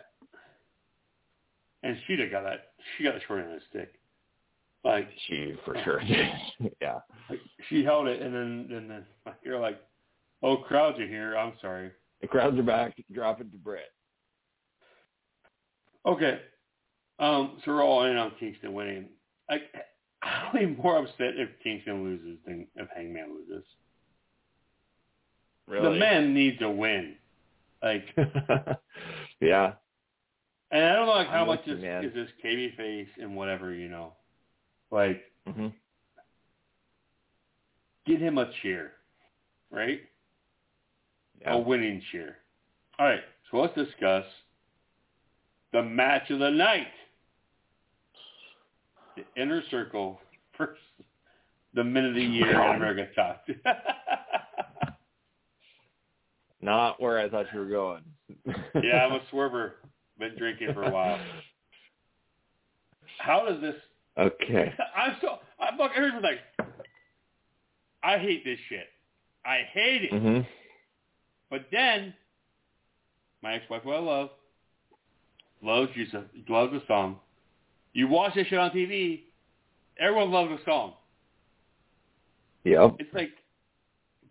And 1.84 1.98
Shida 2.08 2.32
got 2.32 2.44
that. 2.44 2.72
She 2.98 3.04
got 3.04 3.16
the 3.16 3.22
short 3.28 3.44
end 3.44 3.54
of 3.54 3.60
the 3.60 3.66
stick. 3.70 3.94
Like 4.84 5.10
She 5.28 5.56
for 5.64 5.78
sure 5.84 6.02
yeah. 6.82 7.00
Like 7.30 7.40
she 7.70 7.84
held 7.84 8.08
it, 8.08 8.22
and 8.22 8.34
then 8.34 8.76
and 8.76 8.90
then 8.90 9.06
like, 9.26 9.36
you're 9.44 9.60
like, 9.60 9.80
"Oh, 10.42 10.58
crowds 10.58 11.00
are 11.00 11.08
here." 11.08 11.38
I'm 11.38 11.54
sorry. 11.62 11.92
The 12.22 12.28
crowds 12.28 12.58
are 12.58 12.64
back. 12.64 12.96
Drop 13.14 13.40
it 13.40 13.52
to 13.52 13.58
Britt. 13.58 13.92
Okay. 16.06 16.40
Um, 17.20 17.62
so 17.64 17.72
we're 17.72 17.84
all 17.84 18.04
in 18.06 18.18
on 18.18 18.34
Kingston 18.40 18.74
winning. 18.74 19.08
I, 19.50 19.62
I'll 20.22 20.54
be 20.54 20.66
more 20.66 20.98
upset 20.98 21.36
if 21.38 21.50
Kingston 21.62 22.04
loses 22.04 22.38
than 22.46 22.68
if 22.76 22.88
Hangman 22.96 23.36
loses. 23.36 23.64
Really? 25.68 25.94
The 25.94 26.00
man 26.00 26.34
needs 26.34 26.62
a 26.62 26.70
win. 26.70 27.16
Like, 27.82 28.06
yeah. 29.42 29.74
And 30.74 30.84
I 30.84 30.94
don't 30.94 31.06
know 31.06 31.14
like 31.14 31.28
how 31.28 31.42
I'm 31.42 31.48
much 31.48 31.68
is, 31.68 31.82
man. 31.82 32.04
is 32.04 32.14
this 32.14 32.28
KB 32.44 32.76
face 32.76 33.08
and 33.22 33.36
whatever 33.36 33.74
you 33.74 33.88
know. 33.88 34.14
Like, 34.92 35.22
hmm 35.48 35.68
get 38.06 38.20
him 38.20 38.38
a 38.38 38.50
cheer, 38.62 38.92
right? 39.72 40.02
Yeah. 41.42 41.54
A 41.54 41.58
winning 41.58 42.02
cheer. 42.12 42.38
All 43.00 43.06
right. 43.06 43.22
So 43.50 43.58
let's 43.58 43.74
discuss 43.76 44.26
the 45.72 45.82
match 45.82 46.30
of 46.30 46.40
the 46.40 46.50
night. 46.50 46.88
The 49.16 49.24
inner 49.42 49.62
circle 49.70 50.20
versus 50.58 50.78
the 51.74 51.84
minute 51.84 52.10
of 52.10 52.16
the 52.16 52.24
year 52.24 52.50
in 52.50 52.76
America 52.76 53.08
Top. 53.16 53.46
Not 56.62 57.02
where 57.02 57.20
I 57.20 57.30
thought 57.30 57.48
you 57.54 57.60
were 57.60 57.66
going. 57.66 58.04
yeah, 58.84 59.06
I'm 59.06 59.14
a 59.14 59.22
swerver. 59.32 59.72
Been 60.20 60.36
drinking 60.38 60.74
for 60.74 60.84
a 60.84 60.92
while. 60.92 61.20
How 63.20 63.46
does 63.46 63.62
this? 63.62 63.76
Okay. 64.18 64.74
I'm 64.96 65.16
so. 65.22 65.40
I'm 65.60 65.78
fucking. 65.78 65.96
Here's 65.96 66.14
the 66.14 66.22
thing. 66.22 66.68
I 68.04 68.18
hate 68.18 68.44
this 68.44 68.60
shit. 68.70 68.88
I 69.46 69.62
hate 69.72 70.04
it. 70.04 70.12
hmm 70.12 70.40
But 71.50 71.66
then, 71.72 72.14
my 73.42 73.56
ex-wife, 73.56 73.84
who 73.84 73.92
I 73.92 74.00
love, 74.00 74.30
loves 75.62 75.92
you, 75.96 76.06
loves 76.48 76.74
the 76.74 76.82
song. 76.88 77.18
You 77.94 78.08
watch 78.08 78.36
this 78.36 78.48
shit 78.48 78.60
on 78.60 78.72
TV, 78.72 79.22
everyone 80.00 80.32
loves 80.32 80.50
the 80.50 80.60
song. 80.66 80.94
Yep. 82.64 82.96
It's 83.00 83.14
like, 83.14 83.32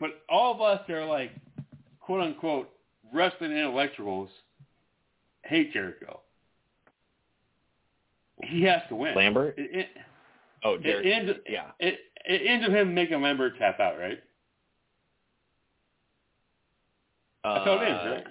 but 0.01 0.23
all 0.29 0.55
of 0.55 0.61
us 0.61 0.89
are 0.89 1.05
like, 1.07 1.31
quote 2.01 2.23
unquote, 2.23 2.71
wrestling 3.13 3.53
intellectuals 3.53 4.31
hate 5.45 5.73
Jericho. 5.73 6.21
He 8.43 8.63
has 8.63 8.83
to 8.89 8.97
win. 8.97 9.15
Lambert? 9.15 9.55
It, 9.59 9.71
it, 9.75 9.89
Oh, 10.65 10.77
it, 10.81 11.05
ends, 11.07 11.33
yeah. 11.49 11.71
it, 11.81 11.99
it 12.25 12.43
ends 12.47 12.65
with 12.69 12.77
him 12.77 12.95
making 12.95 13.21
Lambert 13.21 13.59
tap 13.59 13.81
out, 13.81 13.99
right? 13.99 14.23
That's 17.43 17.65
how 17.65 17.79
it 17.81 17.89
ends, 17.89 18.01
Uh, 18.05 18.11
right? 18.11 18.27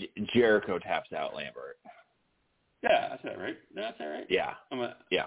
J- 0.00 0.24
Jericho 0.34 0.78
taps 0.80 1.12
out 1.12 1.36
Lambert. 1.36 1.78
Yeah, 2.82 3.10
that's 3.10 3.24
it, 3.24 3.38
right? 3.38 3.56
That's 3.76 3.96
it, 4.00 4.04
right? 4.04 4.26
Yeah. 4.28 4.54
I'm 4.72 4.80
a, 4.80 4.96
Yeah. 5.10 5.26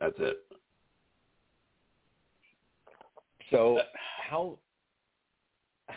That's 0.00 0.14
it. 0.18 0.38
So 3.50 3.80
how 4.26 4.58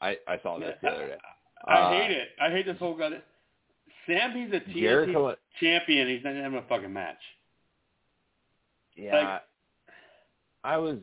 I 0.00 0.16
I 0.26 0.40
saw 0.42 0.58
this 0.58 0.76
the 0.82 0.88
other 0.88 1.06
day. 1.08 1.18
I 1.66 1.74
Uh, 1.74 1.90
hate 1.90 2.10
it. 2.10 2.28
I 2.40 2.50
hate 2.50 2.66
this 2.66 2.78
whole 2.78 2.94
guy. 2.96 3.10
Sam, 4.06 4.32
he's 4.32 4.52
a 4.52 4.60
TNT 4.60 4.80
Jericho 4.80 5.36
champion. 5.60 6.08
He's 6.08 6.24
not 6.24 6.34
having 6.34 6.58
a 6.58 6.62
fucking 6.62 6.92
match. 6.92 7.20
Yeah. 8.96 9.16
Like- 9.34 9.42
I 10.64 10.76
was 10.76 10.98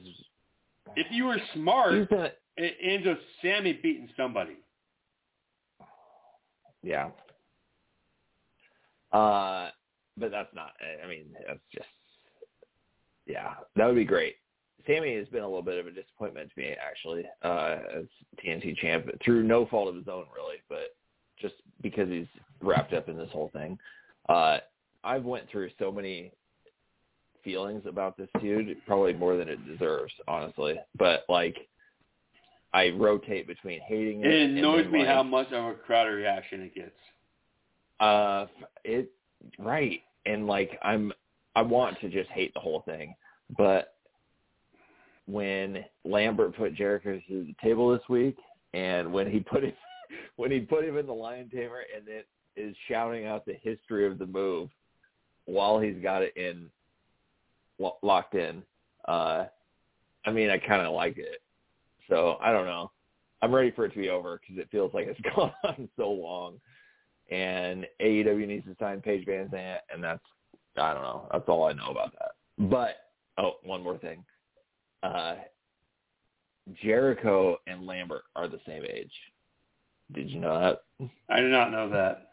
If 0.95 1.07
you 1.11 1.25
were 1.25 1.39
smart, 1.53 2.09
gonna 2.09 2.31
it 2.57 2.77
ends 2.81 3.05
with 3.07 3.17
Sammy 3.41 3.73
beating 3.73 4.09
somebody. 4.17 4.57
yeah. 6.83 7.11
Uh 9.11 9.69
but 10.17 10.31
that's 10.31 10.53
not 10.53 10.73
I 11.03 11.07
mean, 11.07 11.35
that's 11.47 11.59
just 11.71 11.87
yeah, 13.25 13.55
that 13.75 13.85
would 13.85 13.95
be 13.95 14.05
great. 14.05 14.37
Sammy 14.85 15.15
has 15.17 15.27
been 15.27 15.43
a 15.43 15.47
little 15.47 15.61
bit 15.61 15.79
of 15.79 15.87
a 15.87 15.91
disappointment 15.91 16.51
to 16.53 16.61
me 16.61 16.75
actually, 16.81 17.25
uh 17.43 17.77
as 17.99 18.05
TNT 18.43 18.75
champ 18.77 19.07
through 19.23 19.43
no 19.43 19.65
fault 19.65 19.89
of 19.89 19.95
his 19.95 20.07
own 20.07 20.25
really, 20.35 20.57
but 20.69 20.95
just 21.39 21.55
because 21.81 22.09
he's 22.09 22.27
wrapped 22.61 22.93
up 22.93 23.09
in 23.09 23.17
this 23.17 23.29
whole 23.31 23.49
thing. 23.53 23.77
Uh 24.29 24.59
I've 25.03 25.23
went 25.25 25.49
through 25.49 25.69
so 25.79 25.91
many 25.91 26.31
feelings 27.43 27.83
about 27.85 28.17
this 28.17 28.29
feud, 28.41 28.75
probably 28.85 29.13
more 29.13 29.37
than 29.37 29.47
it 29.47 29.65
deserves, 29.65 30.13
honestly. 30.27 30.75
But 30.97 31.23
like 31.29 31.55
I 32.73 32.89
rotate 32.89 33.47
between 33.47 33.79
hating 33.81 34.21
it. 34.21 34.27
It 34.27 34.49
and 34.49 34.57
annoys 34.57 34.83
then, 34.83 34.91
me 34.91 34.99
like, 34.99 35.07
how 35.07 35.23
much 35.23 35.51
of 35.51 35.65
a 35.65 35.73
crowd 35.73 36.07
reaction 36.07 36.61
it 36.61 36.75
gets. 36.75 36.91
Uh, 37.99 38.45
it 38.83 39.11
right, 39.57 40.01
and 40.25 40.45
like 40.45 40.77
I'm, 40.83 41.11
I 41.55 41.61
want 41.61 41.99
to 42.01 42.09
just 42.09 42.29
hate 42.29 42.53
the 42.53 42.59
whole 42.59 42.81
thing, 42.81 43.15
but 43.57 43.95
when 45.27 45.83
Lambert 46.03 46.55
put 46.55 46.73
Jericho 46.73 47.19
to 47.27 47.43
the 47.43 47.55
table 47.61 47.91
this 47.91 48.07
week, 48.09 48.37
and 48.73 49.11
when 49.11 49.29
he 49.29 49.39
put 49.39 49.63
him, 49.63 49.73
when 50.35 50.51
he 50.51 50.59
put 50.59 50.85
him 50.85 50.97
in 50.97 51.05
the 51.05 51.13
Lion 51.13 51.49
Tamer, 51.53 51.83
and 51.95 52.05
then 52.05 52.23
is 52.55 52.75
shouting 52.87 53.27
out 53.27 53.45
the 53.45 53.55
history 53.61 54.07
of 54.07 54.17
the 54.17 54.25
move 54.25 54.69
while 55.45 55.79
he's 55.79 56.01
got 56.01 56.23
it 56.23 56.35
in 56.35 56.69
lo- 57.77 57.97
locked 58.01 58.33
in. 58.33 58.63
Uh, 59.07 59.45
I 60.25 60.31
mean, 60.31 60.49
I 60.49 60.57
kind 60.57 60.81
of 60.81 60.93
like 60.93 61.17
it. 61.17 61.41
So 62.09 62.37
I 62.41 62.51
don't 62.51 62.65
know. 62.65 62.91
I'm 63.43 63.53
ready 63.53 63.69
for 63.69 63.85
it 63.85 63.93
to 63.93 63.99
be 63.99 64.09
over 64.09 64.39
because 64.41 64.59
it 64.59 64.69
feels 64.71 64.91
like 64.93 65.05
it's 65.05 65.19
gone 65.35 65.53
on 65.63 65.87
so 65.97 66.09
long 66.09 66.59
and 67.29 67.85
AEW 68.01 68.47
needs 68.47 68.65
to 68.65 68.75
sign 68.79 69.01
Paige 69.01 69.25
VanZant, 69.25 69.79
and 69.93 70.03
that's 70.03 70.23
I 70.77 70.93
don't 70.93 71.03
know. 71.03 71.27
That's 71.31 71.47
all 71.47 71.65
I 71.65 71.73
know 71.73 71.89
about 71.89 72.13
that. 72.13 72.31
But 72.69 72.97
oh, 73.37 73.53
one 73.63 73.83
more 73.83 73.97
thing. 73.97 74.23
Uh, 75.03 75.35
Jericho 76.83 77.57
and 77.67 77.85
Lambert 77.85 78.23
are 78.35 78.47
the 78.47 78.59
same 78.65 78.83
age. 78.83 79.11
Did 80.13 80.29
you 80.29 80.39
know 80.39 80.59
that? 80.59 81.09
I 81.29 81.39
did 81.39 81.51
not 81.51 81.71
know 81.71 81.89
that. 81.89 82.31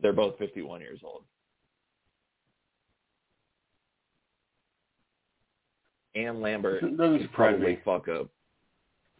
They're 0.00 0.12
both 0.12 0.38
51 0.38 0.80
years 0.80 1.00
old. 1.04 1.24
And 6.14 6.40
Lambert 6.40 6.80
could 6.80 7.32
probably 7.32 7.72
me. 7.74 7.78
fuck 7.84 8.08
up. 8.08 8.28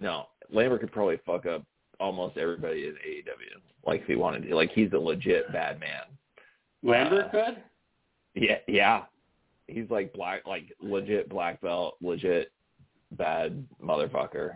No, 0.00 0.26
Lambert 0.52 0.80
could 0.80 0.92
probably 0.92 1.18
fuck 1.26 1.46
up 1.46 1.64
almost 1.98 2.36
everybody 2.36 2.86
in 2.86 2.92
AEW, 2.92 3.60
like 3.84 4.02
if 4.02 4.06
he 4.06 4.14
wanted 4.14 4.44
to. 4.44 4.54
Like 4.54 4.70
he's 4.72 4.92
a 4.92 4.98
legit 4.98 5.52
bad 5.52 5.80
man. 5.80 6.02
Lambert 6.82 7.26
Uh, 7.26 7.30
could? 7.30 7.62
Yeah, 8.34 8.58
yeah. 8.68 9.02
He's 9.66 9.88
like 9.90 10.12
black, 10.12 10.46
like 10.46 10.72
legit 10.80 11.28
black 11.28 11.60
belt, 11.60 11.96
legit 12.02 12.52
bad 13.12 13.66
motherfucker. 13.82 14.52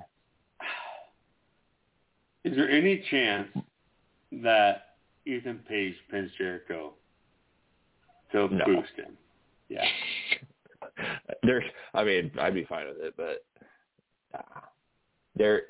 Is 2.44 2.56
there 2.56 2.70
any 2.70 3.04
chance 3.10 3.48
that 4.32 4.96
Ethan 5.26 5.60
Page 5.68 5.94
pins 6.10 6.30
Jericho 6.38 6.94
to 8.32 8.48
No. 8.48 8.64
boost 8.64 8.92
him? 8.96 9.16
Yeah. 9.68 9.84
There's, 11.42 11.64
I 11.94 12.04
mean, 12.04 12.30
I'd 12.40 12.54
be 12.54 12.64
fine 12.64 12.86
with 12.86 12.98
it, 12.98 13.14
but 13.16 13.44
uh, 14.34 14.60
there, 15.36 15.62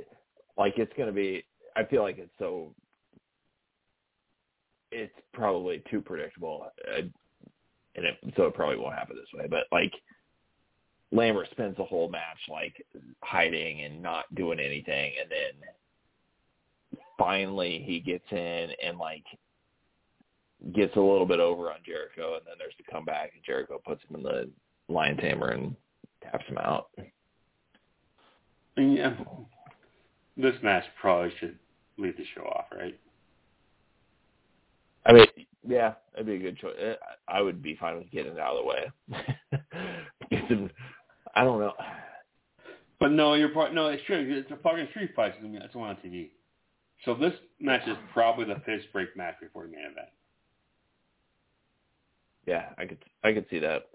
like, 0.57 0.79
it's 0.79 0.93
gonna 0.97 1.13
be. 1.13 1.45
I 1.77 1.85
feel 1.85 2.03
like 2.03 2.19
it's 2.19 2.33
so. 2.39 2.75
It's 4.91 5.15
probably 5.35 5.83
too 5.91 6.01
predictable, 6.01 6.67
uh, 6.91 7.03
and 7.99 8.07
it, 8.07 8.35
so 8.37 8.45
it 8.45 8.55
probably 8.55 8.79
won't 8.79 8.95
happen 8.95 9.17
this 9.17 9.39
way. 9.39 9.47
But 9.49 9.65
like, 9.73 9.93
Lambert 11.11 11.49
spends 11.51 11.77
the 11.77 11.85
whole 11.85 12.09
match 12.09 12.39
like 12.49 12.85
hiding 13.23 13.83
and 13.83 14.03
not 14.03 14.33
doing 14.35 14.61
anything, 14.61 15.13
and 15.21 15.31
then 15.31 17.01
finally 17.19 17.83
he 17.85 18.01
gets 18.01 18.25
in 18.31 18.71
and 18.83 18.99
like 18.99 19.25
gets 20.75 20.97
a 20.97 21.01
little 21.01 21.27
bit 21.27 21.41
over 21.41 21.71
on 21.71 21.79
Jericho, 21.85 22.35
and 22.35 22.47
then 22.47 22.55
there's 22.59 22.75
the 22.79 22.91
comeback, 22.91 23.33
and 23.35 23.43
Jericho 23.45 23.81
puts 23.85 24.03
him 24.09 24.17
in 24.17 24.23
the 24.23 24.51
lion 24.89 25.17
tamer 25.17 25.51
and 25.51 25.75
taps 26.23 26.47
him 26.47 26.59
out. 26.59 26.89
Yeah. 28.77 29.15
This 30.37 30.55
match 30.63 30.85
probably 31.01 31.33
should 31.41 31.59
leave 31.97 32.17
the 32.17 32.25
show 32.35 32.43
off, 32.43 32.67
right? 32.77 32.99
I 35.07 35.13
mean, 35.13 35.27
yeah, 35.69 35.95
that'd 36.13 36.27
be 36.27 36.35
a 36.35 36.39
good 36.39 36.59
choice. 36.59 36.75
Uh, 36.83 36.95
I 37.29 37.41
would 37.43 37.63
be 37.63 37.77
fine 37.77 37.99
with 37.99 38.11
getting 38.11 38.33
it 38.33 38.39
out 38.39 38.57
of 38.57 38.65
the 38.65 38.69
way. 39.21 39.61
I 41.35 41.45
don't 41.45 41.61
know. 41.61 41.75
But 42.99 43.13
no, 43.13 43.35
you're 43.35 43.51
pro- 43.51 43.73
no, 43.73 43.89
it's 43.89 44.03
true. 44.05 44.27
It's 44.29 44.51
a 44.51 44.57
fucking 44.57 44.89
street 44.91 45.11
fight. 45.15 45.35
I 45.39 45.43
mean, 45.43 45.57
it's 45.63 45.75
one 45.75 45.91
on 45.91 45.97
TV. 45.97 46.31
So 47.05 47.15
this 47.15 47.35
match 47.61 47.87
is 47.87 47.97
probably 48.13 48.45
the 48.47 48.61
fist 48.67 48.87
break 48.93 49.17
match 49.17 49.35
before 49.41 49.65
the 49.65 49.69
main 49.71 49.85
event. 49.85 50.09
Yeah, 52.47 52.71
I 52.79 52.87
could, 52.87 52.99
I 53.23 53.33
could 53.33 53.47
see 53.51 53.59
that. 53.61 53.89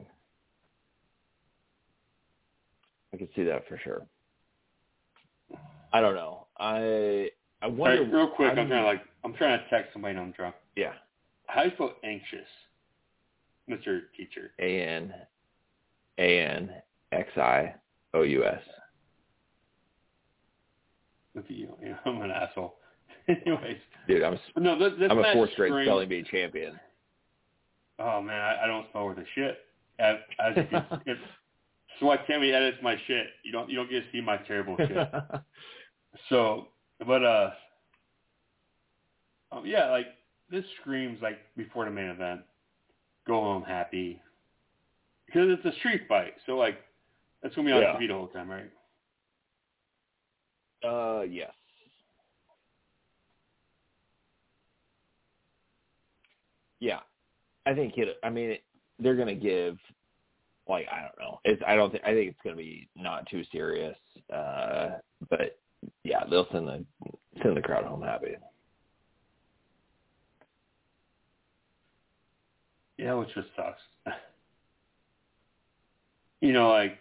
I 3.13 3.17
could 3.17 3.29
see 3.35 3.43
that 3.43 3.67
for 3.67 3.77
sure. 3.83 4.03
I 5.91 5.99
don't 6.01 6.15
know. 6.15 6.47
I, 6.57 7.29
I 7.61 7.67
wonder. 7.67 8.03
right, 8.03 8.13
real 8.13 8.27
quick, 8.27 8.51
I'm, 8.51 8.59
I'm- 8.59 8.67
trying 8.69 8.81
to 8.81 8.85
like, 8.87 9.01
I'm 9.25 9.33
trying 9.33 9.59
to 9.59 9.69
text 9.69 9.91
somebody 9.93 10.11
and 10.15 10.21
I'm 10.21 10.31
drunk. 10.31 10.55
Yeah. 10.75 10.93
How 11.47 11.63
do 11.63 11.69
you 11.69 11.75
spell 11.75 11.93
anxious, 12.03 12.47
Mister 13.67 14.03
Teacher? 14.17 14.51
A 14.59 14.81
N 14.81 15.13
A 16.17 16.39
N 16.39 16.69
X 17.11 17.29
I 17.37 17.75
O 18.13 18.21
U 18.23 18.45
S. 18.45 18.61
With 21.35 21.45
you, 21.47 21.75
you 21.81 21.89
know, 21.89 21.97
I'm 22.05 22.21
an 22.21 22.31
asshole. 22.31 22.75
Anyways, 23.27 23.77
Dude, 24.07 24.23
I'm 24.23 24.37
no, 24.57 24.73
I'm 24.73 25.19
a 25.19 25.33
fourth 25.33 25.51
grade 25.55 25.85
spelling 25.85 26.09
bee 26.09 26.25
champion. 26.29 26.79
Oh 27.99 28.21
man, 28.21 28.39
I, 28.39 28.63
I 28.63 28.67
don't 28.67 28.87
spell 28.89 29.05
worth 29.05 29.17
a 29.17 29.25
shit. 29.35 29.59
As, 29.99 30.17
as 30.39 30.57
you 30.57 30.63
can, 30.69 30.85
if, 31.05 31.17
so 31.99 32.07
why 32.07 32.17
Tammy 32.17 32.51
edits 32.51 32.77
my 32.81 32.95
shit? 33.07 33.27
You 33.43 33.51
don't 33.51 33.69
you 33.69 33.75
don't 33.75 33.89
get 33.89 34.01
to 34.01 34.11
see 34.11 34.21
my 34.21 34.37
terrible 34.37 34.75
shit. 34.77 34.97
So, 36.29 36.67
but 37.05 37.23
uh, 37.23 37.49
um, 39.51 39.65
yeah, 39.65 39.89
like 39.89 40.07
this 40.53 40.63
screams 40.79 41.19
like 41.21 41.39
before 41.57 41.85
the 41.85 41.91
main 41.91 42.05
event, 42.05 42.41
go 43.27 43.41
home 43.41 43.63
happy, 43.63 44.21
because 45.25 45.49
it's 45.49 45.65
a 45.65 45.77
street 45.79 46.03
fight. 46.07 46.35
So 46.45 46.53
like, 46.57 46.77
that's 47.41 47.55
gonna 47.55 47.67
be 47.67 47.73
on 47.73 47.81
Yeah. 47.81 47.93
TV 47.95 48.07
the 48.07 48.13
whole 48.13 48.27
time, 48.27 48.49
right? 48.49 48.69
uh, 50.83 51.21
yes. 51.23 51.51
Yeah, 56.79 56.99
I 57.65 57.73
think 57.73 57.97
it. 57.97 58.17
I 58.23 58.29
mean, 58.29 58.57
they're 58.99 59.15
gonna 59.15 59.33
give, 59.33 59.77
like, 60.67 60.85
I 60.91 61.01
don't 61.01 61.17
know. 61.17 61.39
It's. 61.45 61.61
I 61.65 61.75
don't 61.75 61.91
think. 61.91 62.03
I 62.03 62.13
think 62.13 62.29
it's 62.31 62.39
gonna 62.43 62.57
be 62.57 62.89
not 62.95 63.25
too 63.27 63.43
serious. 63.53 63.97
Uh, 64.31 64.97
but 65.29 65.57
yeah, 66.03 66.25
they'll 66.29 66.47
send 66.51 66.67
the 66.67 66.85
send 67.41 67.55
the 67.55 67.61
crowd 67.61 67.85
home 67.85 68.01
happy. 68.01 68.35
Yeah, 72.97 73.13
which 73.15 73.33
just 73.33 73.47
sucks. 73.55 73.81
you 76.41 76.53
know, 76.53 76.69
like 76.69 76.99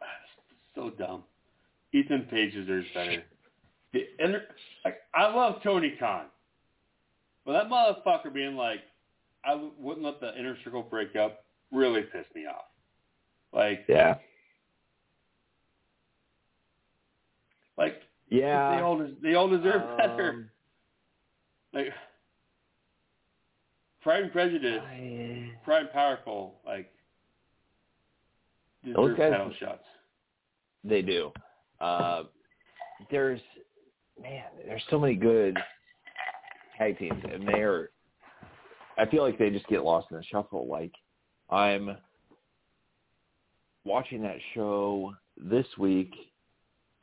so 0.74 0.90
dumb. 0.90 1.24
Ethan 1.92 2.22
Page 2.30 2.54
deserves 2.54 2.86
better. 2.94 3.22
The 3.92 4.06
inner, 4.24 4.42
like 4.84 4.98
I 5.14 5.26
love 5.34 5.62
Tony 5.62 5.94
Khan, 5.98 6.26
but 7.44 7.52
that 7.54 7.68
motherfucker 7.68 8.32
being 8.32 8.54
like, 8.54 8.80
I 9.44 9.50
w- 9.50 9.72
wouldn't 9.78 10.04
let 10.06 10.20
the 10.20 10.38
inner 10.38 10.56
circle 10.62 10.82
break 10.82 11.16
up 11.16 11.44
really 11.72 12.02
pissed 12.02 12.32
me 12.34 12.46
off. 12.46 12.66
Like, 13.52 13.84
Yeah. 13.88 14.18
like 17.76 18.02
Yeah. 18.28 18.76
they 18.76 18.82
all 18.82 18.98
des- 18.98 19.16
they 19.20 19.34
all 19.34 19.48
deserve 19.48 19.96
better. 19.98 20.30
Um, 20.30 20.50
Like, 21.72 21.92
Pride 24.02 24.22
and 24.24 24.32
Prejudice, 24.32 24.80
I- 24.82 25.52
Pride 25.64 25.82
and 25.82 25.92
Powerful, 25.92 26.60
like 26.66 26.90
Those 28.84 28.94
deserve 28.94 29.16
guys- 29.18 29.32
title 29.32 29.52
shots. 29.60 29.84
They 30.84 31.02
do. 31.02 31.32
Uh, 31.80 32.24
there's 33.10 33.40
man, 34.20 34.44
there's 34.66 34.82
so 34.90 34.98
many 34.98 35.14
good 35.14 35.56
tag 36.78 36.98
teams, 36.98 37.22
and 37.30 37.46
they're. 37.46 37.90
I 38.96 39.06
feel 39.06 39.22
like 39.22 39.38
they 39.38 39.50
just 39.50 39.66
get 39.68 39.82
lost 39.84 40.08
in 40.10 40.16
the 40.16 40.22
shuffle. 40.24 40.66
Like 40.66 40.92
I'm 41.50 41.96
watching 43.84 44.22
that 44.22 44.38
show 44.54 45.14
this 45.36 45.66
week. 45.78 46.14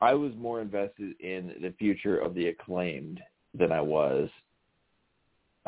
I 0.00 0.14
was 0.14 0.32
more 0.36 0.60
invested 0.60 1.20
in 1.20 1.54
the 1.60 1.72
future 1.78 2.18
of 2.18 2.34
the 2.34 2.48
acclaimed 2.48 3.20
than 3.54 3.72
I 3.72 3.80
was 3.80 4.28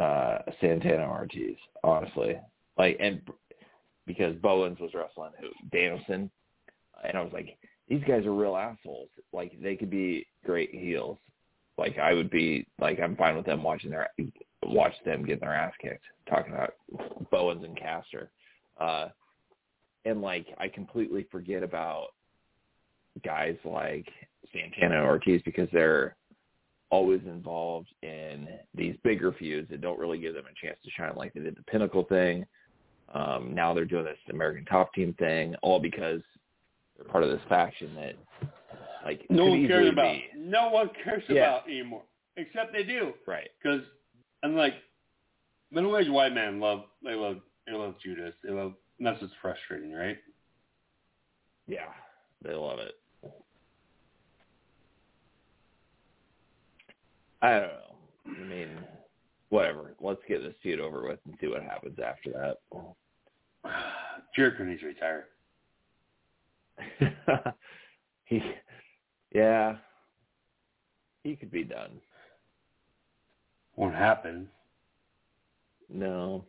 uh 0.00 0.38
Santana 0.60 1.08
Ortiz, 1.08 1.56
honestly. 1.84 2.38
Like 2.78 2.96
and 3.00 3.20
because 4.06 4.34
Bowens 4.36 4.80
was 4.80 4.92
wrestling 4.94 5.32
who 5.40 5.48
Danielson 5.70 6.30
and 7.04 7.16
I 7.16 7.22
was 7.22 7.32
like, 7.32 7.56
these 7.88 8.02
guys 8.06 8.26
are 8.26 8.34
real 8.34 8.56
assholes. 8.56 9.08
Like 9.32 9.52
they 9.62 9.76
could 9.76 9.90
be 9.90 10.26
great 10.44 10.74
heels. 10.74 11.18
Like 11.78 11.98
I 11.98 12.14
would 12.14 12.30
be 12.30 12.66
like 12.80 13.00
I'm 13.00 13.16
fine 13.16 13.36
with 13.36 13.46
them 13.46 13.62
watching 13.62 13.90
their 13.90 14.08
watch 14.64 14.94
them 15.04 15.24
getting 15.24 15.40
their 15.40 15.54
ass 15.54 15.74
kicked. 15.80 16.04
Talking 16.28 16.52
about 16.52 16.74
Bowens 17.30 17.64
and 17.64 17.76
Caster. 17.76 18.30
Uh 18.78 19.08
and 20.04 20.22
like 20.22 20.46
I 20.58 20.68
completely 20.68 21.26
forget 21.30 21.62
about 21.62 22.08
guys 23.24 23.56
like 23.64 24.08
Santana 24.52 25.04
Ortiz 25.04 25.42
because 25.44 25.68
they're 25.72 26.16
always 26.90 27.20
involved 27.24 27.88
in 28.02 28.48
these 28.74 28.96
bigger 29.04 29.32
feuds 29.32 29.68
that 29.70 29.80
don't 29.80 29.98
really 29.98 30.18
give 30.18 30.34
them 30.34 30.44
a 30.50 30.66
chance 30.66 30.78
to 30.84 30.90
shine 30.90 31.12
like 31.16 31.32
they 31.32 31.40
did 31.40 31.56
the 31.56 31.62
Pinnacle 31.62 32.04
thing. 32.04 32.44
Um, 33.14 33.54
now 33.54 33.72
they're 33.74 33.84
doing 33.84 34.04
this 34.04 34.18
American 34.30 34.64
Top 34.66 34.92
Team 34.94 35.14
thing, 35.18 35.54
all 35.62 35.80
because 35.80 36.20
they're 36.96 37.06
part 37.06 37.24
of 37.24 37.30
this 37.30 37.40
faction 37.48 37.94
that 37.96 38.14
like 39.04 39.24
No 39.30 39.46
one 39.46 39.66
cares 39.66 39.88
about. 39.88 40.12
be- 40.14 40.28
No 40.36 40.68
one 40.70 40.90
cares 41.02 41.22
Yeah. 41.28 41.56
about 41.56 41.68
anymore, 41.68 42.02
except 42.36 42.72
they 42.72 42.82
do. 42.84 43.14
right. 43.26 43.48
Because 43.62 43.82
I'm 44.42 44.54
like, 44.56 44.74
middle-aged 45.70 46.10
white 46.10 46.32
men 46.34 46.60
love. 46.60 46.84
They 47.04 47.14
love. 47.14 47.40
They 47.66 47.72
love 47.72 47.94
Judas. 48.02 48.34
They 48.42 48.50
love. 48.50 48.74
And 48.98 49.06
that's 49.06 49.20
what's 49.20 49.32
frustrating, 49.40 49.92
right? 49.92 50.18
Yeah, 51.66 51.86
they 52.42 52.54
love 52.54 52.78
it. 52.80 52.94
I 57.42 57.50
don't 57.52 57.62
know. 57.62 58.42
I 58.42 58.44
mean, 58.44 58.68
whatever. 59.48 59.94
Let's 60.00 60.20
get 60.28 60.42
this 60.42 60.54
feud 60.62 60.80
over 60.80 61.06
with 61.06 61.18
and 61.26 61.34
see 61.40 61.46
what 61.48 61.62
happens 61.62 61.98
after 61.98 62.30
that. 62.32 62.58
Jericho 64.36 64.64
needs 64.64 64.80
to 64.80 64.86
retire. 64.86 65.26
he, 68.24 68.40
yeah, 69.34 69.76
he 71.22 71.36
could 71.36 71.50
be 71.50 71.64
done. 71.64 72.00
Won't 73.76 73.94
happen. 73.94 74.48
No, 75.92 76.44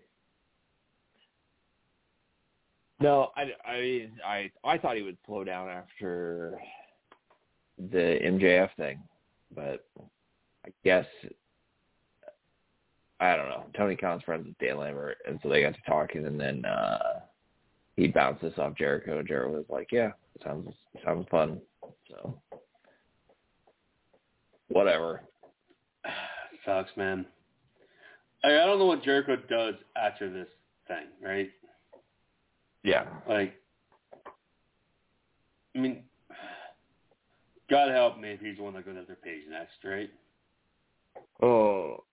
no. 3.00 3.32
I, 3.36 3.70
I 3.70 3.80
mean, 3.80 4.12
I, 4.26 4.52
I 4.64 4.78
thought 4.78 4.96
he 4.96 5.02
would 5.02 5.18
slow 5.26 5.44
down 5.44 5.70
after 5.70 6.60
the 7.78 8.20
MJF 8.24 8.70
thing, 8.78 9.00
but 9.56 9.86
I 10.66 10.70
guess 10.84 11.06
I 13.20 13.36
don't 13.36 13.50
know. 13.50 13.66
Tony 13.78 13.96
Khan's 13.96 14.24
friends 14.24 14.48
with 14.48 14.58
Dan 14.58 14.78
Lambert, 14.78 15.18
and 15.28 15.40
so 15.44 15.50
they 15.50 15.62
got 15.62 15.76
to 15.76 15.82
talking, 15.88 16.26
and 16.26 16.40
then 16.40 16.66
uh 16.66 17.20
he 17.96 18.08
bounced 18.08 18.42
this 18.42 18.58
off 18.58 18.76
Jericho. 18.76 19.20
and 19.20 19.28
Jericho 19.28 19.58
was 19.58 19.66
like, 19.70 19.92
"Yeah, 19.92 20.12
sounds 20.44 20.74
sounds 21.06 21.28
fun." 21.30 21.62
So 22.10 22.42
whatever. 24.70 25.22
Sucks, 26.66 26.92
man. 26.96 27.26
I, 28.44 28.48
I 28.50 28.66
don't 28.66 28.80
know 28.80 28.86
what 28.86 29.04
Jericho 29.04 29.36
does 29.50 29.76
after 29.96 30.32
this 30.32 30.48
thing, 30.88 31.08
right? 31.24 31.50
Yeah, 32.84 33.06
Like, 33.30 33.54
I 35.76 35.80
mean, 35.80 36.04
God 37.70 37.92
help 37.92 38.20
me 38.20 38.30
if 38.30 38.40
he's 38.40 38.58
the 38.58 38.64
one 38.64 38.74
that 38.74 38.86
goes 38.86 38.96
after 39.00 39.16
Page 39.16 39.44
next, 39.50 39.74
right? 39.84 40.10
Oh, 41.42 42.04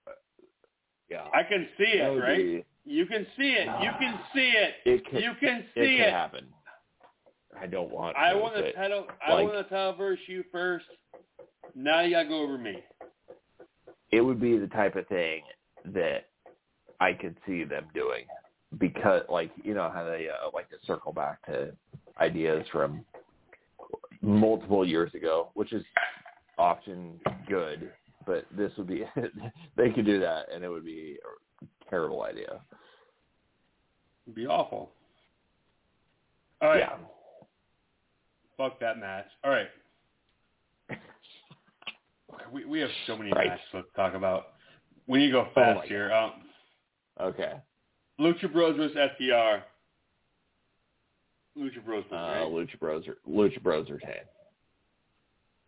yeah. 1.11 1.25
I 1.35 1.43
can 1.43 1.69
see 1.77 1.85
it, 1.85 2.21
right? 2.21 2.67
You 2.85 3.07
can 3.07 3.27
see 3.37 3.51
it. 3.53 3.69
You 3.83 3.91
can 3.99 4.19
see 4.35 4.53
it. 4.57 4.75
It 4.87 5.05
could, 5.11 5.23
You 5.23 5.33
can 5.41 5.61
it 5.61 5.67
see 5.75 6.03
it. 6.03 6.11
happen. 6.11 6.47
I 7.61 7.67
don't 7.67 7.91
want. 7.91 8.17
I 8.17 8.35
want 8.35 8.55
to 8.57 8.63
but 8.63 8.75
title. 8.75 9.07
I 9.27 9.35
like- 9.35 9.49
want 9.49 9.67
to 9.69 9.75
title 9.75 9.95
verse 9.95 10.19
you 10.27 10.45
first. 10.53 10.87
Now 11.75 12.01
you 12.01 12.13
gotta 12.13 12.29
go 12.29 12.41
over 12.43 12.57
me. 12.59 12.83
It 14.11 14.21
would 14.23 14.41
be 14.41 14.57
the 14.59 14.69
type 14.69 14.97
of 14.97 15.07
thing 15.09 15.43
that 15.87 16.27
I 17.01 17.13
could 17.13 17.37
see 17.47 17.65
them 17.65 17.87
doing 17.95 18.25
because, 18.79 19.23
like, 19.29 19.51
you 19.63 19.75
know 19.75 19.91
how 19.93 20.05
they 20.05 20.29
uh, 20.29 20.51
like 20.55 20.69
to 20.71 20.77
circle 20.87 21.13
back 21.13 21.45
to 21.47 21.73
ideas 22.21 22.65
from 22.73 23.05
multiple 24.23 24.87
years 24.87 25.13
ago, 25.15 25.51
which 25.55 25.73
is 25.73 25.85
often 26.59 27.21
good. 27.49 27.93
But 28.29 28.45
this 28.55 28.71
would 28.77 28.87
be 28.87 29.05
they 29.77 29.91
could 29.91 30.05
do 30.05 30.21
that, 30.21 30.53
and 30.55 30.63
it 30.63 30.69
would 30.69 30.85
be 30.85 31.17
a 31.63 31.89
terrible 31.89 32.25
idea. 32.25 32.61
It'd 34.27 34.35
be 34.35 34.47
awful. 34.47 34.91
All 36.61 36.69
right. 36.69 36.81
Yeah. 36.81 36.97
Fuck 38.59 38.79
that 38.81 38.99
match. 38.99 39.25
All 39.43 39.51
right. 39.51 39.69
We 42.53 42.65
we 42.67 42.81
have 42.81 42.91
so 43.07 43.17
many 43.17 43.31
Right. 43.33 43.49
matches 43.49 43.65
to 43.73 43.83
talk 43.97 44.13
about. 44.15 44.49
We 45.07 45.19
need 45.21 45.27
to 45.27 45.33
go 45.33 45.41
Oh 45.49 45.55
fast 45.55 45.87
here. 45.89 46.13
Um, 46.13 46.33
Okay. 47.21 47.55
Lucha 48.21 48.53
Bros 48.53 48.77
vs 48.77 48.97
FTR. 48.97 49.63
Lucha 51.59 51.85
Bros 51.85 52.05
Uh, 52.13 52.15
right? 52.17 52.43
Lucha 52.47 52.79
Bros. 52.79 53.07
Are, 53.09 53.17
Lucha 53.29 53.61
Bros 53.63 53.89
retain. 53.91 54.23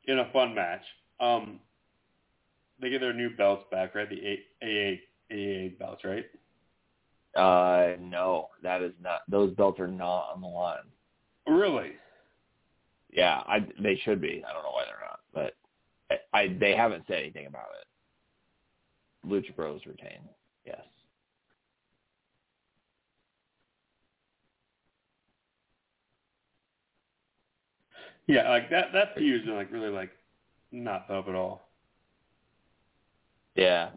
in 0.04 0.18
a 0.20 0.30
fun 0.32 0.54
match. 0.54 0.82
Um, 1.18 1.58
they 2.80 2.90
get 2.90 3.00
their 3.00 3.12
new 3.12 3.30
belts 3.36 3.64
back, 3.70 3.94
right? 3.94 4.08
The 4.08 4.26
A- 4.62 5.00
88 5.30 5.78
belts, 5.78 6.04
right? 6.04 6.24
Uh, 7.36 7.96
no, 8.00 8.48
that 8.62 8.82
is 8.82 8.92
not. 9.00 9.20
Those 9.28 9.54
belts 9.54 9.78
are 9.78 9.86
not 9.86 10.30
on 10.34 10.40
the 10.40 10.48
line. 10.48 10.78
Really? 11.46 11.92
Yeah, 13.12 13.42
I 13.46 13.60
they 13.80 13.96
should 14.04 14.20
be. 14.20 14.42
I 14.48 14.52
don't 14.52 14.62
know 14.62 14.70
why 14.70 14.84
they're 14.84 15.08
not, 15.08 15.20
but 15.32 15.56
I, 16.32 16.38
I 16.38 16.56
they 16.58 16.74
haven't 16.74 17.04
said 17.06 17.18
anything 17.20 17.46
about 17.46 17.66
it. 17.80 19.28
Lucha 19.28 19.54
Bros 19.54 19.80
retain. 19.86 20.20
Yes. 20.64 20.80
Yeah, 28.26 28.48
like 28.48 28.70
that 28.70 28.92
that 28.92 29.16
feud 29.16 29.42
is 29.42 29.48
like 29.48 29.72
really 29.72 29.88
like 29.90 30.10
not 30.72 31.10
up 31.10 31.28
at 31.28 31.34
all. 31.34 31.69
Yeah. 33.60 33.90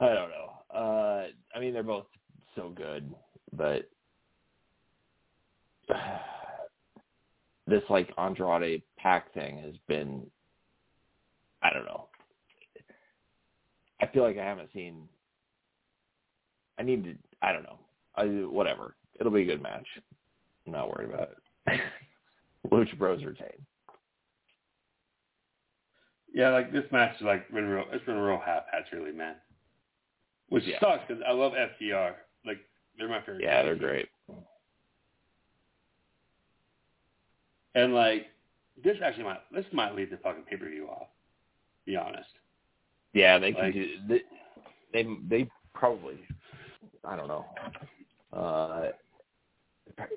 I 0.00 0.06
don't 0.06 0.30
know. 0.30 0.48
Uh 0.74 1.26
I 1.54 1.60
mean 1.60 1.74
they're 1.74 1.82
both 1.82 2.06
so 2.56 2.70
good, 2.74 3.14
but 3.52 3.90
this 7.66 7.82
like 7.90 8.08
Andrade 8.16 8.82
Pac 8.96 9.34
thing 9.34 9.58
has 9.58 9.74
been 9.88 10.26
I 11.62 11.70
don't 11.70 11.84
know. 11.84 12.06
I 14.00 14.06
feel 14.06 14.22
like 14.22 14.38
I 14.38 14.44
haven't 14.44 14.70
seen 14.72 15.06
I 16.78 16.82
need 16.82 17.04
to 17.04 17.14
I 17.42 17.52
don't 17.52 17.64
know. 17.64 17.78
I 18.16 18.24
whatever. 18.24 18.96
It'll 19.20 19.30
be 19.30 19.42
a 19.42 19.46
good 19.46 19.62
match. 19.62 19.86
I'm 20.66 20.72
not 20.72 20.88
worried 20.88 21.10
about 21.10 21.28
it. 21.66 21.80
Lucha 22.72 22.96
Bros 22.96 23.22
retain. 23.22 23.66
Yeah, 26.34 26.50
like 26.50 26.72
this 26.72 26.84
match 26.92 27.16
is 27.16 27.22
like 27.22 27.50
been 27.52 27.66
real. 27.68 27.84
It's 27.92 28.04
been 28.06 28.16
a 28.16 28.22
real 28.24 28.40
haphazardly, 28.44 29.12
man. 29.12 29.34
Which 30.48 30.64
Yeah. 30.64 30.80
sucks 30.80 31.02
because 31.06 31.22
I 31.26 31.32
love 31.32 31.52
FTR. 31.52 32.14
Like 32.46 32.58
they're 32.96 33.08
my 33.08 33.20
favorite. 33.20 33.42
Yeah, 33.42 33.62
they're 33.62 33.76
great. 33.76 34.08
And 37.74 37.94
like 37.94 38.26
this 38.82 38.96
actually 39.04 39.24
might 39.24 39.40
this 39.52 39.64
might 39.72 39.94
lead 39.94 40.10
the 40.10 40.16
fucking 40.18 40.44
pay 40.44 40.56
per 40.56 40.68
view 40.68 40.88
off. 40.88 41.08
Be 41.86 41.96
honest. 41.96 42.28
Yeah, 43.12 43.38
they 43.38 43.52
can 43.52 43.64
Like- 43.64 43.74
do. 43.74 43.86
They, 44.08 44.20
they 44.92 45.06
they 45.28 45.50
probably. 45.74 46.18
I 47.04 47.16
don't 47.16 47.28
know. 47.28 47.44
Uh, 48.32 48.88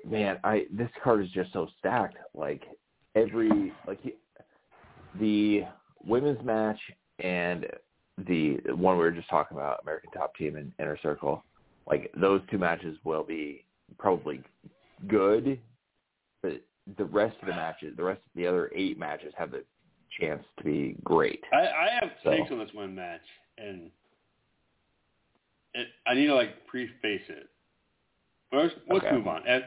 man, 0.08 0.38
I 0.44 0.66
this 0.70 0.90
card 1.02 1.22
is 1.24 1.30
just 1.30 1.52
so 1.52 1.68
stacked. 1.78 2.16
Like 2.34 2.62
every 3.14 3.72
like 3.86 4.00
the 5.18 5.64
women's 6.06 6.42
match 6.44 6.78
and 7.18 7.66
the 8.26 8.58
one 8.74 8.96
we 8.96 9.04
were 9.04 9.10
just 9.10 9.28
talking 9.28 9.56
about, 9.56 9.80
American 9.82 10.10
Top 10.12 10.34
Team 10.36 10.56
and 10.56 10.72
Inner 10.78 10.98
Circle. 11.02 11.44
Like 11.86 12.10
those 12.18 12.40
two 12.50 12.58
matches 12.58 12.96
will 13.04 13.22
be 13.24 13.64
probably 13.98 14.40
good, 15.06 15.58
but 16.42 16.60
the 16.96 17.04
rest 17.04 17.36
of 17.42 17.48
the 17.48 17.54
matches, 17.54 17.94
the 17.96 18.02
rest 18.04 18.18
of 18.24 18.30
the 18.34 18.46
other 18.46 18.70
eight 18.74 18.98
matches, 18.98 19.32
have 19.36 19.50
the 19.50 19.64
chance 20.20 20.42
to 20.58 20.64
be 20.64 20.96
great. 21.04 21.42
I, 21.52 21.56
I 21.58 21.88
have 22.00 22.10
So- 22.24 22.30
takes 22.30 22.50
on 22.50 22.58
this 22.58 22.70
one 22.72 22.94
match, 22.94 23.20
and 23.58 23.90
it, 25.74 25.88
I 26.06 26.14
need 26.14 26.26
to 26.26 26.34
like 26.34 26.66
preface 26.66 27.22
it. 27.28 27.48
First, 28.50 28.76
let's 28.88 29.04
Okay. 29.04 29.14
move 29.14 29.26
on. 29.28 29.46
And 29.46 29.64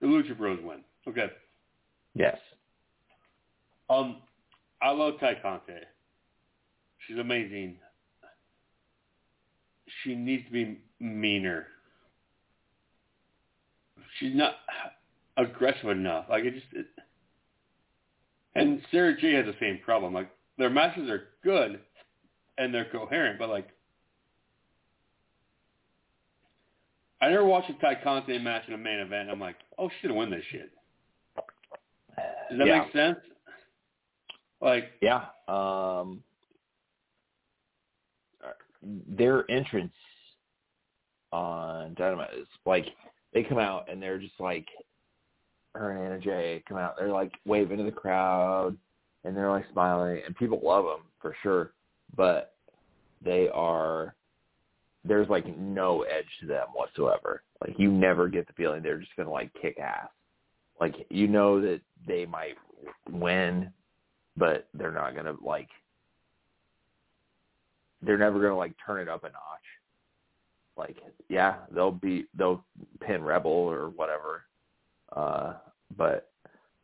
the 0.00 0.06
Lucha 0.06 0.36
Bros 0.36 0.60
win. 0.62 0.82
Okay. 1.06 1.26
Yes. 2.14 2.38
Um, 3.90 4.22
I 4.84 4.90
love 4.90 5.14
Tay 5.18 5.38
Conti. 5.40 5.72
She's 7.06 7.18
amazing. 7.18 7.76
She 10.02 10.14
needs 10.14 10.44
to 10.44 10.52
be 10.52 10.78
meaner. 11.00 11.66
She's 14.18 14.34
not 14.34 14.56
aggressive 15.38 15.88
enough. 15.88 16.26
Like 16.28 16.44
it 16.44 16.52
just. 16.52 16.66
It, 16.74 16.86
and 18.54 18.82
Sarah 18.90 19.18
J 19.18 19.32
has 19.32 19.46
the 19.46 19.54
same 19.58 19.80
problem. 19.82 20.12
Like 20.12 20.30
their 20.58 20.70
matches 20.70 21.08
are 21.08 21.28
good, 21.42 21.80
and 22.58 22.72
they're 22.72 22.90
coherent, 22.92 23.38
but 23.38 23.48
like. 23.48 23.68
I 27.22 27.30
never 27.30 27.46
watched 27.46 27.70
a 27.70 27.74
Tay 27.74 27.98
Conti 28.04 28.38
match 28.38 28.64
in 28.68 28.74
a 28.74 28.78
main 28.78 28.98
event. 28.98 29.30
I'm 29.30 29.40
like, 29.40 29.56
oh, 29.78 29.88
she's 29.88 30.08
gonna 30.08 30.18
win 30.18 30.30
this 30.30 30.44
shit. 30.50 30.70
Does 32.50 32.58
that 32.58 32.66
Yeah. 32.66 32.82
make 32.82 32.92
sense? 32.92 33.16
Like, 34.64 34.92
Yeah. 35.00 35.26
Um, 35.46 36.22
their 38.82 39.50
entrance 39.50 39.92
on 41.32 41.94
Dynamite 41.94 42.34
is 42.38 42.46
like 42.66 42.86
they 43.32 43.42
come 43.42 43.58
out 43.58 43.90
and 43.90 44.02
they're 44.02 44.18
just 44.18 44.38
like 44.38 44.66
her 45.74 45.90
and 45.90 46.06
Anna 46.06 46.20
Jay 46.20 46.62
come 46.68 46.78
out. 46.78 46.96
They're 46.98 47.08
like 47.08 47.32
waving 47.44 47.78
to 47.78 47.84
the 47.84 47.90
crowd 47.90 48.76
and 49.24 49.36
they're 49.36 49.50
like 49.50 49.64
smiling 49.72 50.22
and 50.24 50.36
people 50.36 50.60
love 50.62 50.84
them 50.84 51.06
for 51.20 51.34
sure. 51.42 51.72
But 52.16 52.54
they 53.22 53.48
are 53.52 54.14
there's 55.04 55.28
like 55.28 55.46
no 55.58 56.02
edge 56.02 56.28
to 56.40 56.46
them 56.46 56.68
whatsoever. 56.72 57.42
Like 57.60 57.78
you 57.78 57.90
never 57.90 58.28
get 58.28 58.46
the 58.46 58.52
feeling 58.54 58.82
they're 58.82 58.98
just 59.00 59.16
gonna 59.16 59.30
like 59.30 59.50
kick 59.60 59.78
ass. 59.78 60.08
Like 60.80 60.94
you 61.10 61.26
know 61.26 61.60
that 61.60 61.80
they 62.06 62.26
might 62.26 62.56
win, 63.10 63.70
but 64.36 64.68
they're 64.74 64.92
not 64.92 65.14
gonna 65.14 65.34
like 65.42 65.68
they're 68.02 68.18
never 68.18 68.40
gonna 68.40 68.56
like 68.56 68.74
turn 68.84 69.00
it 69.00 69.08
up 69.08 69.24
a 69.24 69.28
notch. 69.28 69.38
Like, 70.76 70.96
yeah, 71.28 71.56
they'll 71.72 71.92
be 71.92 72.26
they'll 72.36 72.64
pin 73.00 73.22
Rebel 73.22 73.50
or 73.50 73.90
whatever. 73.90 74.42
Uh 75.14 75.54
but 75.96 76.30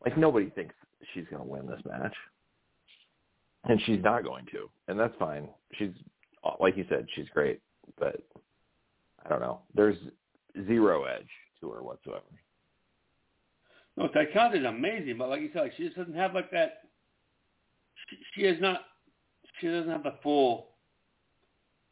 like 0.04 0.16
nobody 0.16 0.50
thinks 0.50 0.74
she's 1.12 1.24
gonna 1.30 1.44
win 1.44 1.66
this 1.66 1.80
match. 1.84 2.14
And 3.64 3.80
she's 3.84 4.02
not 4.02 4.24
going 4.24 4.46
to. 4.52 4.70
And 4.88 4.98
that's 4.98 5.14
fine. 5.18 5.48
She's 5.74 5.90
like 6.58 6.76
you 6.76 6.86
said, 6.88 7.06
she's 7.14 7.28
great. 7.34 7.60
But 7.98 8.22
I 9.24 9.28
don't 9.28 9.40
know. 9.40 9.60
There's 9.74 9.96
zero 10.66 11.04
edge 11.04 11.28
to 11.60 11.70
her 11.70 11.82
whatsoever. 11.82 12.22
No, 13.96 14.08
Tay 14.08 14.28
Conti 14.32 14.58
is 14.58 14.64
amazing, 14.64 15.18
but 15.18 15.28
like 15.28 15.42
you 15.42 15.50
said, 15.52 15.62
like 15.62 15.72
she 15.76 15.84
just 15.84 15.96
doesn't 15.96 16.14
have 16.14 16.34
like 16.34 16.50
that. 16.52 16.89
She, 18.34 18.44
has 18.44 18.56
not. 18.60 18.80
She 19.60 19.66
doesn't 19.68 19.90
have 19.90 20.02
the 20.02 20.14
full 20.22 20.68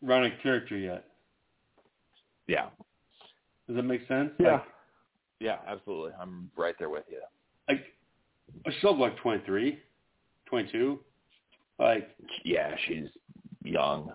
running 0.02 0.32
character 0.42 0.76
yet. 0.76 1.04
Yeah. 2.46 2.68
Does 3.66 3.76
that 3.76 3.82
make 3.82 4.06
sense? 4.08 4.30
Yeah. 4.38 4.52
Like, 4.54 4.62
Yeah, 5.40 5.56
absolutely. 5.66 6.12
I'm 6.20 6.50
right 6.56 6.74
there 6.78 6.88
with 6.88 7.04
you. 7.10 7.20
like 7.68 7.84
she's 8.66 8.78
still 8.78 8.98
like 8.98 9.16
23, 9.18 9.78
22. 10.46 10.98
Like, 11.78 12.08
Yeah, 12.44 12.74
she's 12.86 13.06
young. 13.62 14.12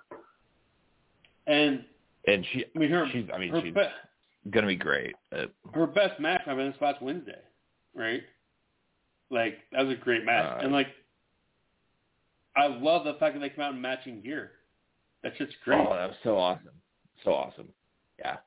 and 1.48 1.86
And 2.28 2.46
she 2.52 2.66
I 2.76 2.80
mean 2.80 2.90
her. 2.90 3.08
she's 3.12 3.26
I 3.34 3.38
mean 3.38 3.54
she's 3.64 3.74
be- 3.74 4.50
gonna 4.52 4.68
be 4.68 4.76
great. 4.76 5.16
Uh, 5.32 5.46
her 5.74 5.86
best 5.86 6.20
match 6.20 6.42
I 6.48 6.56
mean 6.56 6.72
this 6.72 6.82
last 6.82 7.02
Wednesday, 7.02 7.40
right? 7.94 8.24
Like 9.30 9.60
that 9.72 9.86
was 9.86 9.96
a 9.96 10.00
great 10.00 10.26
match, 10.26 10.58
Uh, 10.62 10.64
and 10.66 10.74
like 10.74 10.88
I 12.56 12.68
love 12.68 13.04
the 13.06 13.14
fact 13.16 13.34
that 13.36 13.40
they 13.40 13.50
come 13.50 13.64
out 13.64 13.74
in 13.74 13.82
matching 13.82 14.22
gear. 14.22 14.52
That's 15.24 15.38
just 15.38 15.54
great. 15.64 15.80
Oh, 15.80 15.94
that 15.94 16.10
was 16.10 16.18
so 16.24 16.38
awesome. 16.38 16.70
So 17.24 17.32
awesome. 17.34 17.70
Yeah. 18.20 18.38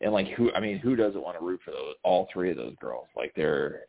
And 0.00 0.12
like 0.12 0.28
who 0.28 0.52
I 0.52 0.60
mean, 0.60 0.78
who 0.78 0.96
doesn't 0.96 1.20
want 1.22 1.38
to 1.38 1.44
root 1.44 1.60
for 1.64 1.70
those 1.70 1.94
all 2.02 2.28
three 2.32 2.50
of 2.50 2.56
those 2.56 2.74
girls? 2.80 3.06
Like 3.16 3.32
they're 3.34 3.82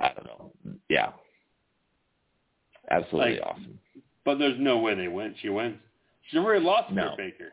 I 0.00 0.12
don't 0.12 0.26
know. 0.26 0.52
Yeah. 0.88 1.12
Absolutely 2.90 3.34
Like, 3.34 3.42
awesome. 3.46 3.78
But 4.24 4.38
there's 4.38 4.58
no 4.58 4.78
way 4.78 4.94
they 4.94 5.08
win. 5.08 5.34
She 5.40 5.48
wins. 5.48 5.78
She's 6.28 6.38
already 6.38 6.64
lost 6.64 6.88
to 6.88 6.94
No. 6.94 7.14
Baker, 7.16 7.52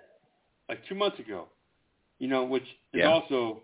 like 0.70 0.80
two 0.88 0.96
months 0.96 1.20
ago. 1.20 1.48
You 2.20 2.28
know, 2.28 2.44
which 2.44 2.66
Yeah. 2.94 3.12
also 3.12 3.62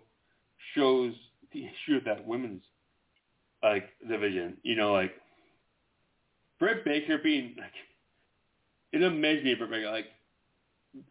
shows 0.74 1.14
the 1.52 1.64
issue 1.66 1.96
of 1.96 2.04
that 2.04 2.26
women's 2.26 2.62
like 3.62 3.88
division. 4.06 4.56
You 4.62 4.76
know, 4.76 4.92
like 4.92 5.12
Britt 6.58 6.84
Baker 6.84 7.18
being 7.18 7.54
like 7.58 7.72
it 8.92 9.02
amazed 9.02 9.44
me. 9.44 9.54
Britt 9.54 9.70
Baker 9.70 9.90
like 9.90 10.06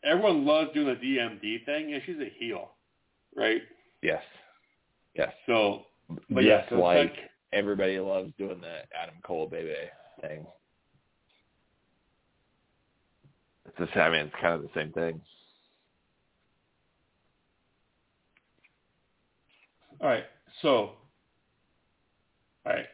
everyone 0.04 0.46
loves 0.46 0.74
doing 0.74 0.88
the 0.88 0.96
DMD 0.96 1.66
thing, 1.66 1.94
and 1.94 2.02
she's 2.06 2.18
a 2.20 2.32
heel, 2.38 2.72
right? 3.36 3.62
Yes. 4.02 4.22
Yes. 5.16 5.34
So, 5.46 5.84
but 6.30 6.44
yeah, 6.44 6.68
so 6.70 6.76
like 6.76 7.10
like- 7.12 7.30
everybody 7.54 8.00
loves 8.00 8.32
doing 8.38 8.62
the 8.62 8.80
Adam 9.00 9.16
Cole 9.24 9.48
baby 9.48 9.74
thing. 10.22 10.46
It's 13.66 13.78
just, 13.78 13.98
I 13.98 14.10
mean, 14.10 14.28
it's 14.28 14.36
kind 14.42 14.54
of 14.56 14.62
the 14.62 14.70
same 14.76 14.92
thing. 14.92 15.22
All 20.02 20.08
right. 20.10 20.26
So, 20.62 20.70
all 20.70 20.94
right. 22.66 22.86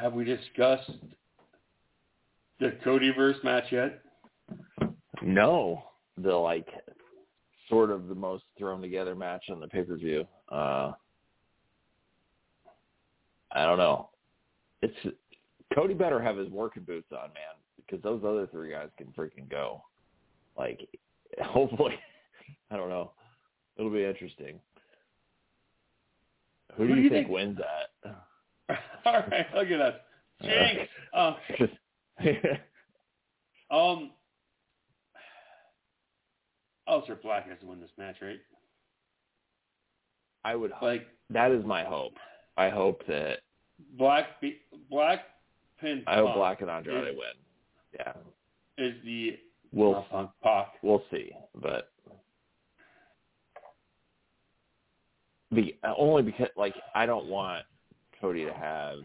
Have 0.00 0.14
we 0.14 0.24
discussed 0.24 0.90
the 2.58 2.72
Codyverse 2.84 3.42
match 3.44 3.64
yet? 3.70 4.00
No, 5.22 5.82
the 6.16 6.32
like 6.34 6.66
sort 7.68 7.90
of 7.90 8.08
the 8.08 8.14
most 8.14 8.44
thrown 8.58 8.80
together 8.80 9.14
match 9.14 9.44
on 9.50 9.60
the 9.60 9.68
pay 9.68 9.82
per 9.82 9.96
view. 9.96 10.24
Uh, 10.50 10.92
I 13.52 13.66
don't 13.66 13.78
know. 13.78 14.08
It's 14.82 14.94
Cody 15.74 15.94
better 15.94 16.20
have 16.20 16.36
his 16.36 16.48
working 16.48 16.84
boots 16.84 17.08
on, 17.12 17.28
man, 17.34 17.54
because 17.76 18.02
those 18.02 18.22
other 18.24 18.46
three 18.46 18.70
guys 18.70 18.88
can 18.96 19.08
freaking 19.08 19.48
go. 19.50 19.82
Like, 20.56 20.80
hopefully, 21.42 21.94
I 22.70 22.76
don't 22.76 22.88
know. 22.88 23.12
It'll 23.76 23.90
be 23.90 24.04
interesting. 24.04 24.58
Who, 26.76 26.84
Who 26.84 26.88
do 26.88 26.94
do 26.94 26.98
you, 27.00 27.04
you 27.04 27.10
think, 27.10 27.26
think- 27.26 27.34
wins 27.34 27.58
that? 27.58 28.14
All 29.04 29.24
right, 29.30 29.46
look 29.54 29.68
at 29.68 29.80
us. 29.80 29.94
Jinx. 30.42 30.90
Uh, 31.12 31.34
um, 33.70 34.10
Aleister 36.88 37.20
Black 37.22 37.48
has 37.48 37.58
to 37.60 37.66
win 37.66 37.80
this 37.80 37.90
match, 37.98 38.16
right? 38.20 38.40
I 40.44 40.56
would 40.56 40.70
hope. 40.70 40.82
Like 40.82 41.06
That 41.30 41.52
is 41.52 41.64
my 41.64 41.84
hope. 41.84 42.14
I 42.56 42.68
hope 42.68 43.02
that 43.06 43.38
Black, 43.96 44.40
be, 44.40 44.58
Black 44.90 45.20
pin. 45.80 46.02
I 46.06 46.16
hope 46.16 46.34
Black 46.34 46.60
and 46.60 46.70
Andrade 46.70 47.08
is, 47.08 47.16
win. 47.16 47.98
Yeah, 47.98 48.12
is 48.78 48.94
the 49.04 49.38
we'll 49.72 50.06
Punk 50.10 50.30
Pac. 50.42 50.74
we'll 50.82 51.02
see, 51.10 51.32
but 51.60 51.90
be 55.54 55.78
only 55.96 56.22
because 56.22 56.48
like 56.56 56.74
I 56.94 57.06
don't 57.06 57.26
want 57.26 57.64
Cody 58.20 58.44
to 58.44 58.52
have 58.52 58.98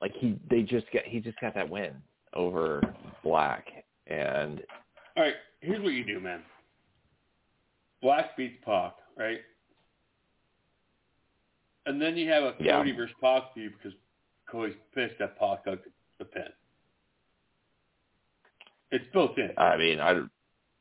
like 0.00 0.12
he 0.16 0.38
they 0.50 0.62
just 0.62 0.86
got 0.92 1.04
he 1.04 1.20
just 1.20 1.38
got 1.40 1.54
that 1.54 1.68
win 1.68 1.92
over 2.34 2.82
Black 3.22 3.66
and 4.06 4.62
All 5.16 5.22
right, 5.22 5.34
here's 5.60 5.82
what 5.82 5.92
you 5.92 6.04
do, 6.04 6.20
man. 6.20 6.42
Black 8.02 8.36
beats 8.36 8.56
Pac, 8.64 8.94
right? 9.16 9.38
And 11.86 12.00
then 12.00 12.16
you 12.16 12.30
have 12.30 12.42
a 12.42 12.54
Yeah. 12.60 12.78
Cody 12.78 12.92
versus 12.92 13.14
Pac 13.20 13.54
feud 13.54 13.72
because 13.76 13.96
Cody's 14.50 14.76
pissed 14.94 15.18
that 15.18 15.38
Pac 15.38 15.64
took 15.64 15.80
the 16.18 16.24
pin. 16.24 16.48
It's 18.90 19.04
built 19.12 19.38
in. 19.38 19.50
I 19.56 19.76
mean 19.76 20.00
I 20.00 20.20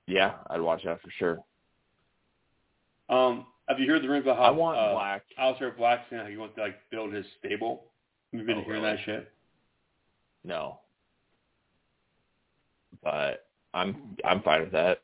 yeah 0.08 0.36
I'd 0.50 0.62
watch 0.62 0.84
that 0.86 1.02
for 1.02 1.10
sure. 1.18 1.40
Um, 3.10 3.46
have 3.68 3.80
you 3.80 3.90
heard 3.90 4.02
the 4.04 4.08
rumors 4.10 4.24
about 4.26 4.38
how 4.38 4.44
I 4.44 4.52
want 4.52 4.78
uh, 4.78 4.94
Black. 4.94 5.24
Aleister 5.40 5.76
Black 5.78 6.06
saying 6.10 6.24
how 6.24 6.30
he 6.30 6.38
wants 6.38 6.56
to 6.56 6.62
like 6.62 6.76
build 6.92 7.14
his 7.14 7.26
stable? 7.40 7.86
Have 8.32 8.42
you 8.42 8.48
been 8.48 8.58
Oh, 8.60 8.64
hearing 8.64 8.82
really? 8.84 8.96
that 8.96 9.06
shit? 9.06 9.32
No, 10.44 10.80
but 13.04 13.48
I'm 13.74 14.16
I'm 14.26 14.42
fine 14.42 14.62
with 14.62 14.72
that. 14.74 15.00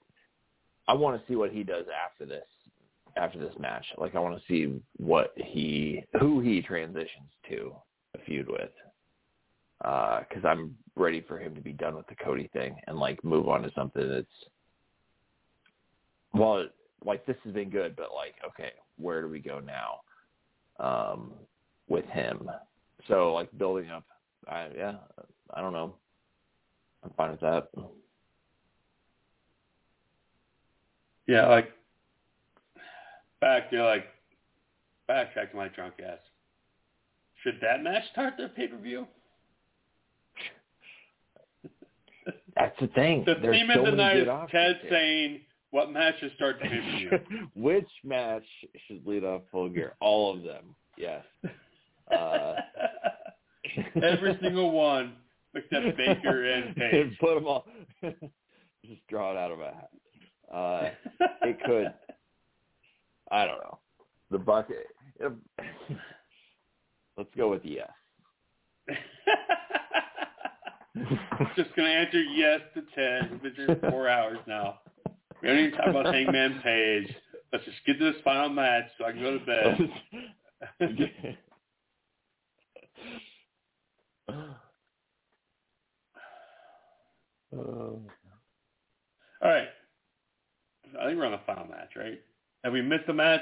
I 0.88 0.94
want 0.94 1.20
to 1.22 1.28
see 1.32 1.36
what 1.36 1.52
he 1.52 1.64
does 1.64 1.86
after 2.06 2.26
this 2.26 2.46
after 3.16 3.40
this 3.40 3.54
match. 3.60 3.86
Like 3.98 4.16
I 4.16 4.20
want 4.20 4.38
to 4.38 4.44
see 4.48 4.82
what 4.98 5.34
he 5.36 6.04
who 6.20 6.40
he 6.42 6.62
transitions 6.62 7.30
to 7.50 7.74
a 8.16 8.20
feud 8.26 8.48
with. 8.50 8.72
Because 9.80 10.44
I'm 10.46 10.76
ready 10.98 11.22
for 11.22 11.40
him 11.40 11.56
to 11.56 11.62
be 11.62 11.72
done 11.72 11.96
with 11.96 12.08
the 12.08 12.16
Cody 12.16 12.50
thing 12.52 12.76
and 12.88 12.98
like 13.00 13.24
move 13.24 13.48
on 13.48 13.62
to 13.62 13.72
something 13.74 14.10
that's 14.10 14.28
well, 16.34 16.66
like 17.06 17.26
this 17.26 17.38
has 17.44 17.54
been 17.54 17.70
good, 17.70 17.96
but 17.96 18.10
like 18.14 18.36
okay, 18.48 18.72
where 18.98 19.22
do 19.22 19.28
we 19.30 19.40
go 19.40 19.60
now 19.60 20.02
um, 20.86 21.32
with 21.88 22.06
him? 22.06 22.50
So 23.08 23.34
like 23.34 23.50
building 23.58 23.90
up 23.90 24.04
I 24.48 24.68
yeah, 24.76 24.96
I 25.54 25.62
don't 25.62 25.74
know. 25.74 25.96
I'm 27.04 27.12
fine 27.16 27.32
with 27.32 27.40
that. 27.42 27.70
Yeah, 31.28 31.48
like 31.48 31.72
back 33.42 33.70
to 33.70 33.84
like 33.84 34.06
backtrack 35.10 35.52
to 35.52 35.58
my 35.58 35.68
drunk 35.70 35.96
ass. 36.06 36.20
Should 37.44 37.60
that 37.62 37.84
match 37.84 38.04
start 38.12 38.34
the 38.38 38.50
pay 38.50 38.68
per 38.68 38.78
view? 38.78 39.08
That's 42.56 42.78
the 42.82 42.88
thing. 42.88 43.24
The 43.26 43.36
There's 43.42 43.56
theme 43.56 43.70
so 43.74 43.86
of 43.86 43.86
the 43.86 43.92
night 43.92 44.18
is 44.18 44.28
Ted 44.52 44.82
saying 44.90 45.42
what 45.72 45.92
matches 45.92 46.32
start 46.36 46.58
the 46.62 46.68
pay. 46.68 47.10
Which 47.56 47.88
match 48.04 48.44
should 48.88 49.06
lead 49.06 49.24
off 49.24 49.42
full 49.52 49.70
gear? 49.70 49.96
All 50.00 50.36
of 50.36 50.44
them. 50.44 50.76
Yes. 50.98 51.24
Uh, 52.12 52.56
Every 54.04 54.38
single 54.42 54.72
one 54.72 55.14
except 55.56 55.96
Baker 55.98 56.44
and 56.52 56.76
Page. 56.76 57.18
Put 57.20 57.36
them 57.36 57.48
all. 57.48 57.66
Just 58.02 59.06
draw 59.10 59.32
it 59.32 59.38
out 59.38 59.52
of 59.52 59.60
a 59.60 59.66
hat. 59.66 59.90
Uh, 60.52 60.90
it 61.44 61.60
could. 61.66 61.94
I 63.32 63.46
don't 63.46 63.60
know. 63.60 63.78
The 64.32 64.40
bucket. 64.40 64.88
let's 67.18 67.30
go 67.38 67.50
with 67.50 67.64
yes. 67.64 67.92
Just 71.56 71.76
gonna 71.76 71.90
answer 71.90 72.22
yes 72.22 72.62
to 72.74 72.82
Ted. 72.96 73.32
We've 73.32 73.56
been 73.56 73.68
here 73.68 73.80
four 73.90 74.10
hours 74.10 74.40
now. 74.48 74.80
We 75.42 75.48
don't 75.48 75.72
talk 75.72 75.88
about 75.88 76.06
Hangman 76.14 76.62
Page. 76.64 77.14
Let's 77.52 77.66
just 77.66 77.78
get 77.86 77.98
to 78.00 78.12
this 78.12 78.22
final 78.24 78.50
match 78.50 78.86
so 78.98 79.06
I 79.06 79.12
can 79.12 79.22
go 79.22 79.38
to 79.38 79.46
bed. 79.46 81.38
Oh. 87.52 88.00
All 89.42 89.50
right. 89.50 89.68
I 91.00 91.06
think 91.06 91.18
we're 91.18 91.26
on 91.26 91.32
the 91.32 91.40
final 91.46 91.66
match, 91.66 91.92
right? 91.96 92.20
Have 92.64 92.74
we 92.74 92.82
missed 92.82 93.08
a 93.08 93.14
match? 93.14 93.42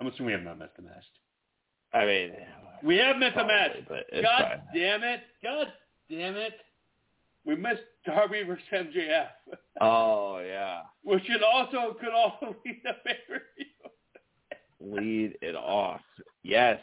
I'm 0.00 0.06
assuming 0.06 0.26
we 0.26 0.32
have 0.32 0.42
not 0.42 0.58
missed 0.58 0.72
a 0.78 0.82
match. 0.82 1.04
I 1.92 2.04
mean, 2.06 2.32
We 2.82 2.96
have 2.96 3.16
missed 3.16 3.36
a 3.36 3.44
match. 3.46 3.72
but 3.88 4.04
God 4.22 4.42
fine. 4.42 4.60
damn 4.74 5.02
it. 5.02 5.20
God 5.42 5.66
damn 6.10 6.36
it. 6.36 6.52
We 7.44 7.56
missed 7.56 7.82
Darby 8.06 8.42
versus 8.44 8.64
MJF, 8.72 9.26
Oh 9.80 10.38
yeah, 10.38 10.82
which 11.02 11.24
should 11.24 11.42
also 11.42 11.94
could 12.00 12.12
also 12.12 12.54
lead 12.64 12.80
the 12.84 12.92
pay-per-view. 13.04 13.66
lead 14.80 15.38
it 15.42 15.56
off. 15.56 16.00
Yes. 16.42 16.78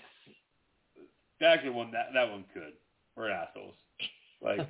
Actually, 1.41 1.69
one 1.69 1.91
that 1.91 2.07
that 2.13 2.29
one 2.29 2.43
could. 2.53 2.73
We're 3.15 3.29
assholes. 3.29 3.75
Like, 4.41 4.59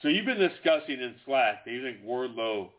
so 0.00 0.08
you've 0.08 0.26
been 0.26 0.38
discussing 0.38 1.00
in 1.00 1.14
Slack 1.26 1.64
that 1.64 1.70
you 1.70 1.82
think 1.82 2.02
Wardlow 2.04 2.70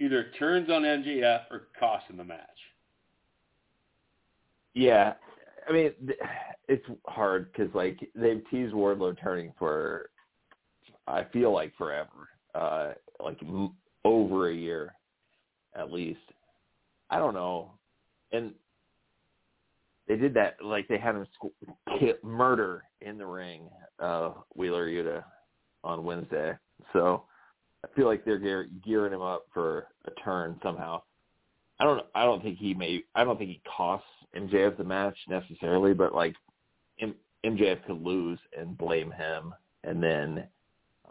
either 0.00 0.30
turns 0.38 0.70
on 0.70 0.82
MJF 0.82 1.42
or 1.50 1.68
costs 1.78 2.08
him 2.08 2.16
the 2.16 2.24
match. 2.24 2.40
Yeah, 4.72 5.14
I 5.70 5.72
mean, 5.72 5.92
it's 6.68 6.84
hard 7.06 7.52
because 7.52 7.74
like 7.74 7.98
they've 8.14 8.42
teased 8.50 8.74
Wardlow 8.74 9.16
turning 9.20 9.52
for, 9.58 10.10
I 11.06 11.24
feel 11.32 11.52
like 11.52 11.72
forever, 11.76 12.28
uh, 12.54 12.92
like 13.22 13.38
over 14.04 14.50
a 14.50 14.54
year, 14.54 14.94
at 15.74 15.92
least. 15.92 16.20
I 17.08 17.18
don't 17.18 17.34
know, 17.34 17.72
and 18.32 18.52
they 20.06 20.16
did 20.16 20.34
that 20.34 20.56
like 20.62 20.86
they 20.88 20.98
had 20.98 21.16
him 21.16 21.26
squ- 21.42 22.22
murder 22.22 22.84
in 23.00 23.18
the 23.18 23.26
ring, 23.26 23.68
uh, 23.98 24.32
Wheeler 24.54 24.86
Yuta 24.86 25.24
on 25.82 26.04
Wednesday. 26.04 26.52
So 26.92 27.24
I 27.84 27.88
feel 27.96 28.06
like 28.06 28.24
they're 28.24 28.38
gear- 28.38 28.68
gearing 28.84 29.12
him 29.12 29.22
up 29.22 29.46
for 29.52 29.88
a 30.04 30.10
turn 30.22 30.58
somehow. 30.62 31.02
I 31.80 31.84
don't 31.84 32.04
I 32.14 32.24
don't 32.24 32.42
think 32.42 32.58
he 32.58 32.74
may 32.74 33.02
I 33.14 33.24
don't 33.24 33.38
think 33.38 33.50
he 33.50 33.62
costs 33.76 34.06
MJF 34.36 34.76
the 34.76 34.84
match 34.84 35.16
necessarily, 35.28 35.94
but 35.94 36.14
like 36.14 36.34
M- 37.00 37.14
MJF 37.44 37.84
could 37.86 38.02
lose 38.02 38.38
and 38.56 38.76
blame 38.78 39.10
him 39.10 39.54
and 39.84 40.02
then 40.02 40.46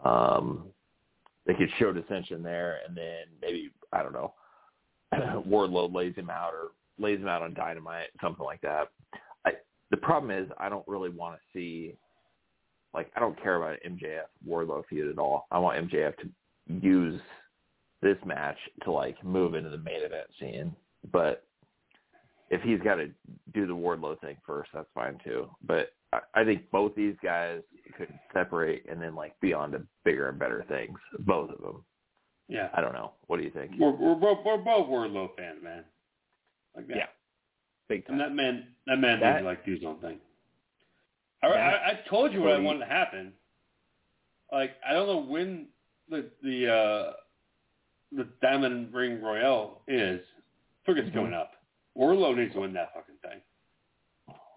um 0.04 0.66
they 1.46 1.54
could 1.54 1.70
show 1.78 1.92
dissension 1.92 2.42
there 2.42 2.78
and 2.86 2.96
then 2.96 3.24
maybe 3.42 3.70
I 3.92 4.02
don't 4.02 4.12
know 4.12 4.32
Wardlow 5.14 5.92
lays 5.92 6.14
him 6.14 6.30
out 6.30 6.52
or 6.54 6.68
lays 6.98 7.18
him 7.18 7.28
out 7.28 7.42
on 7.42 7.52
dynamite, 7.54 8.08
something 8.22 8.44
like 8.44 8.60
that. 8.60 8.88
I 9.44 9.52
the 9.90 9.96
problem 9.96 10.30
is 10.30 10.48
I 10.58 10.68
don't 10.68 10.86
really 10.86 11.10
want 11.10 11.34
to 11.34 11.40
see 11.52 11.96
like 12.94 13.10
I 13.16 13.20
don't 13.20 13.40
care 13.42 13.56
about 13.56 13.78
MJF 13.84 14.26
Wardlow 14.48 14.84
feud 14.88 15.10
at 15.10 15.18
all. 15.18 15.48
I 15.50 15.58
want 15.58 15.90
MJF 15.90 16.14
to 16.18 16.28
use 16.80 17.20
this 18.02 18.18
match 18.24 18.56
to 18.84 18.90
like 18.92 19.22
move 19.24 19.54
into 19.54 19.70
the 19.70 19.78
main 19.78 20.02
event 20.02 20.26
scene. 20.38 20.74
But 21.12 21.44
if 22.50 22.60
he's 22.62 22.80
got 22.80 22.96
to 22.96 23.08
do 23.54 23.66
the 23.66 23.74
Wardlow 23.74 24.20
thing 24.20 24.36
first, 24.46 24.70
that's 24.74 24.88
fine 24.94 25.18
too. 25.24 25.48
But 25.66 25.92
I, 26.12 26.20
I 26.34 26.44
think 26.44 26.70
both 26.70 26.94
these 26.94 27.14
guys 27.22 27.60
could 27.96 28.12
separate 28.32 28.84
and 28.90 29.00
then 29.00 29.14
like 29.14 29.38
be 29.40 29.52
on 29.52 29.70
to 29.72 29.82
bigger 30.04 30.28
and 30.28 30.38
better 30.38 30.64
things. 30.68 30.98
Both 31.20 31.50
of 31.50 31.60
them. 31.60 31.84
Yeah. 32.48 32.68
I 32.74 32.80
don't 32.80 32.92
know. 32.94 33.12
What 33.28 33.36
do 33.36 33.44
you 33.44 33.50
think? 33.50 33.72
We're 33.78 33.92
we're 33.92 34.14
both 34.14 34.38
we're 34.44 34.56
both 34.58 34.88
Wardlow 34.88 35.36
fans, 35.36 35.58
man. 35.62 35.84
Like 36.74 36.88
that. 36.88 36.96
Yeah. 36.96 37.06
Big 37.88 38.06
time. 38.06 38.14
And 38.14 38.20
that 38.20 38.34
man 38.34 38.66
that 38.86 38.96
man 38.98 39.20
That- 39.20 39.44
like 39.44 39.64
do 39.64 39.74
his 39.74 39.84
own 39.84 39.98
thing. 40.00 40.18
I, 41.42 41.46
I, 41.46 41.88
I 41.88 42.00
told 42.10 42.34
you 42.34 42.42
what 42.42 42.52
I 42.52 42.58
wanted 42.58 42.80
to 42.80 42.86
happen. 42.86 43.32
Like 44.52 44.72
I 44.86 44.92
don't 44.92 45.06
know 45.06 45.22
when 45.22 45.68
the 46.10 46.28
the 46.42 46.70
uh, 46.70 47.12
the 48.12 48.24
Diamond 48.42 48.92
Ring 48.92 49.22
Royale 49.22 49.82
is. 49.88 50.20
It's 50.86 51.08
Mhm. 51.08 51.14
coming 51.14 51.34
up. 51.34 51.52
Wardlow 51.96 52.36
needs 52.36 52.52
to 52.54 52.60
win 52.60 52.72
that 52.72 52.92
fucking 52.94 53.18
thing. 53.18 53.40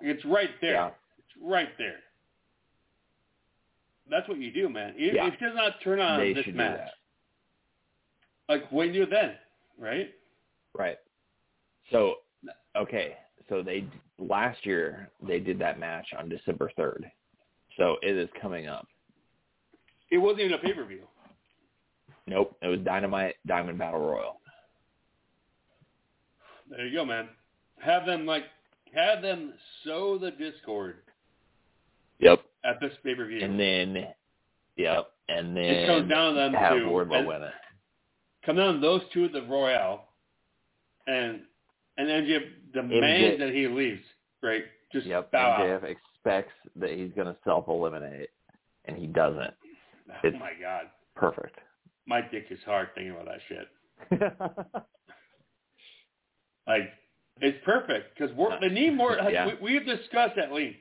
It's 0.01 0.23
right 0.25 0.49
there. 0.61 0.73
Yeah. 0.73 0.91
It's 1.19 1.37
right 1.37 1.77
there. 1.77 2.03
That's 4.07 4.27
what 4.27 4.37
you 4.37 4.51
do, 4.51 4.67
man. 4.69 4.95
If, 4.97 5.13
Yeah. 5.13 5.27
if 5.27 5.35
it 5.35 5.39
does 5.39 5.55
not 5.55 5.79
turn 5.81 5.99
on 5.99 6.19
they 6.19 6.33
this 6.33 6.47
match, 6.47 6.89
like 8.49 8.69
when 8.71 8.91
do 8.91 8.99
you 8.99 9.05
then, 9.05 9.37
right? 9.77 10.13
Right. 10.73 10.99
So, 11.91 12.23
okay. 12.75 13.17
So 13.49 13.61
they 13.61 13.85
last 14.17 14.65
year 14.65 15.11
they 15.21 15.39
did 15.39 15.59
that 15.59 15.77
match 15.79 16.13
on 16.13 16.29
December 16.29 16.71
third. 16.75 17.09
So 17.77 17.97
it 18.01 18.15
is 18.15 18.29
coming 18.41 18.67
up. 18.67 18.87
It 20.09 20.17
wasn't 20.17 20.41
even 20.41 20.53
a 20.53 20.57
pay 20.59 20.73
per 20.73 20.83
view. 20.85 21.07
Nope, 22.27 22.55
it 22.61 22.67
was 22.67 22.79
Dynamite 22.81 23.35
Diamond 23.45 23.77
Battle 23.77 23.99
Royal. 23.99 24.39
There 26.69 26.85
you 26.87 26.97
go, 26.97 27.05
man. 27.05 27.27
Have 27.79 28.05
them 28.05 28.25
like 28.25 28.43
have 28.93 29.21
them 29.21 29.53
sow 29.83 30.17
the 30.17 30.31
discord 30.31 30.97
Yep. 32.19 32.41
at 32.63 32.79
this 32.79 32.93
pay 33.03 33.15
per 33.15 33.25
view. 33.25 33.41
And 33.43 33.59
then, 33.59 34.07
yep. 34.77 35.11
And 35.29 35.55
then 35.55 35.63
It 35.63 35.87
comes 35.87 36.09
down 36.09 36.33
to 36.33 36.39
them 36.39 36.53
have 36.53 36.73
two. 36.77 36.85
Wardlow 36.85 37.25
win 37.25 37.41
it. 37.43 37.53
Come 38.45 38.55
down 38.57 38.75
to 38.75 38.79
those 38.79 39.01
two 39.13 39.25
at 39.25 39.31
the 39.33 39.41
Royale, 39.43 40.05
and 41.07 41.41
and 41.97 42.09
then, 42.09 42.23
MJF 42.25 42.73
demands 42.73 43.39
that 43.39 43.53
he 43.53 43.67
leaves. 43.67 44.01
Right? 44.41 44.63
Just 44.91 45.05
Yep. 45.07 45.31
bow 45.31 45.51
out. 45.51 45.59
MJF 45.61 45.83
expects 45.83 46.53
that 46.77 46.91
he's 46.91 47.11
going 47.13 47.27
to 47.27 47.35
self 47.43 47.67
eliminate, 47.67 48.29
and 48.85 48.97
he 48.97 49.07
doesn't. 49.07 49.53
Oh 50.23 50.31
my 50.31 50.53
god, 50.59 50.89
Perfect. 51.15 51.57
My 52.05 52.21
dick 52.21 52.47
is 52.49 52.59
hard 52.65 52.89
thinking 52.95 53.11
about 53.11 53.25
that 53.25 53.39
shit. 53.47 54.83
Like 56.67 56.91
it's 57.41 57.57
perfect 57.65 58.17
because 58.17 58.35
we're 58.35 58.51
uh, 58.51 58.59
they 58.59 58.69
need 58.69 58.95
more. 58.95 59.17
Yeah. 59.29 59.47
we, 59.47 59.73
we've 59.73 59.85
discussed 59.85 60.37
at 60.37 60.51
length 60.51 60.77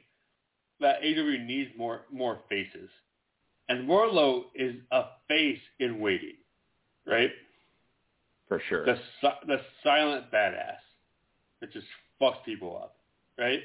that 0.80 1.02
AEW 1.02 1.44
needs 1.46 1.70
more 1.76 2.02
more 2.12 2.38
faces, 2.48 2.88
and 3.68 3.88
Wardlow 3.88 4.44
is 4.54 4.76
a 4.90 5.02
face 5.28 5.58
in 5.80 5.98
waiting, 5.98 6.36
right? 7.06 7.30
For 8.48 8.60
sure. 8.68 8.84
The 8.84 8.98
the 9.46 9.60
silent 9.82 10.30
badass 10.32 10.76
that 11.60 11.72
just 11.72 11.86
fucks 12.20 12.44
people 12.44 12.78
up, 12.80 12.96
right? 13.38 13.60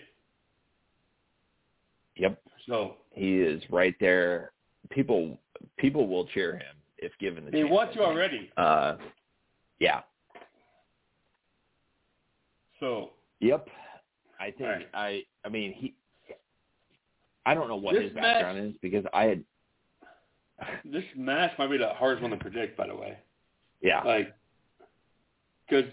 Yep. 2.15 2.41
So 2.67 2.95
He 3.11 3.35
is 3.37 3.61
right 3.69 3.95
there. 3.99 4.51
People 4.89 5.37
people 5.77 6.07
will 6.07 6.25
cheer 6.27 6.53
him 6.53 6.75
if 6.97 7.11
given 7.19 7.45
the 7.45 7.51
they 7.51 7.61
chance. 7.61 7.71
want 7.71 7.95
you 7.95 8.03
already. 8.03 8.49
Uh, 8.57 8.95
yeah. 9.79 10.01
So 12.79 13.11
Yep. 13.39 13.67
I 14.39 14.45
think 14.51 14.61
Right. 14.61 14.87
I 14.93 15.23
I 15.45 15.49
mean 15.49 15.73
he 15.73 15.93
I 17.45 17.53
don't 17.53 17.67
know 17.69 17.75
what 17.77 17.93
This 17.95 18.03
his 18.05 18.13
background 18.13 18.59
is 18.59 18.75
because 18.81 19.05
I 19.13 19.23
had 19.25 19.43
this 20.85 21.03
match 21.15 21.51
might 21.57 21.69
be 21.71 21.77
the 21.77 21.89
hardest 21.89 22.21
one 22.21 22.31
to 22.31 22.37
predict, 22.37 22.77
by 22.77 22.87
the 22.87 22.95
way. 22.95 23.17
yeah. 23.81 24.01
Like, 24.03 24.33
because 25.69 25.89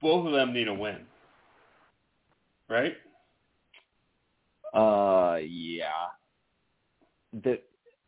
both 0.00 0.26
of 0.26 0.32
them 0.32 0.52
need 0.52 0.68
a 0.68 0.74
win, 0.74 1.00
right? 2.68 2.94
Uh 4.72 5.38
yeah. 5.42 5.88
The 7.42 7.60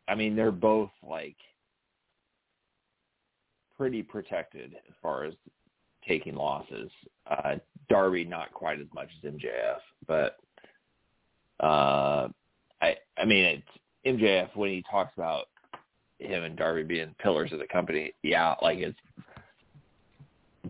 I 0.07 0.15
mean 0.15 0.35
they're 0.35 0.51
both 0.51 0.89
like 1.07 1.35
pretty 3.83 4.01
protected 4.01 4.75
as 4.87 4.93
far 5.01 5.25
as 5.25 5.33
taking 6.07 6.35
losses. 6.35 6.89
Uh 7.29 7.55
Darby 7.89 8.23
not 8.23 8.53
quite 8.53 8.79
as 8.79 8.87
much 8.95 9.09
as 9.21 9.33
MJF, 9.33 9.79
but 10.07 10.37
uh 11.59 12.29
I 12.81 12.95
I 13.17 13.25
mean 13.25 13.43
it's 13.43 13.67
MJF 14.21 14.55
when 14.55 14.69
he 14.69 14.85
talks 14.89 15.11
about 15.17 15.47
him 16.19 16.45
and 16.45 16.55
Darby 16.55 16.83
being 16.83 17.13
pillars 17.19 17.51
of 17.51 17.59
the 17.59 17.67
company, 17.67 18.13
yeah, 18.23 18.55
like 18.61 18.77
it's 18.77 18.97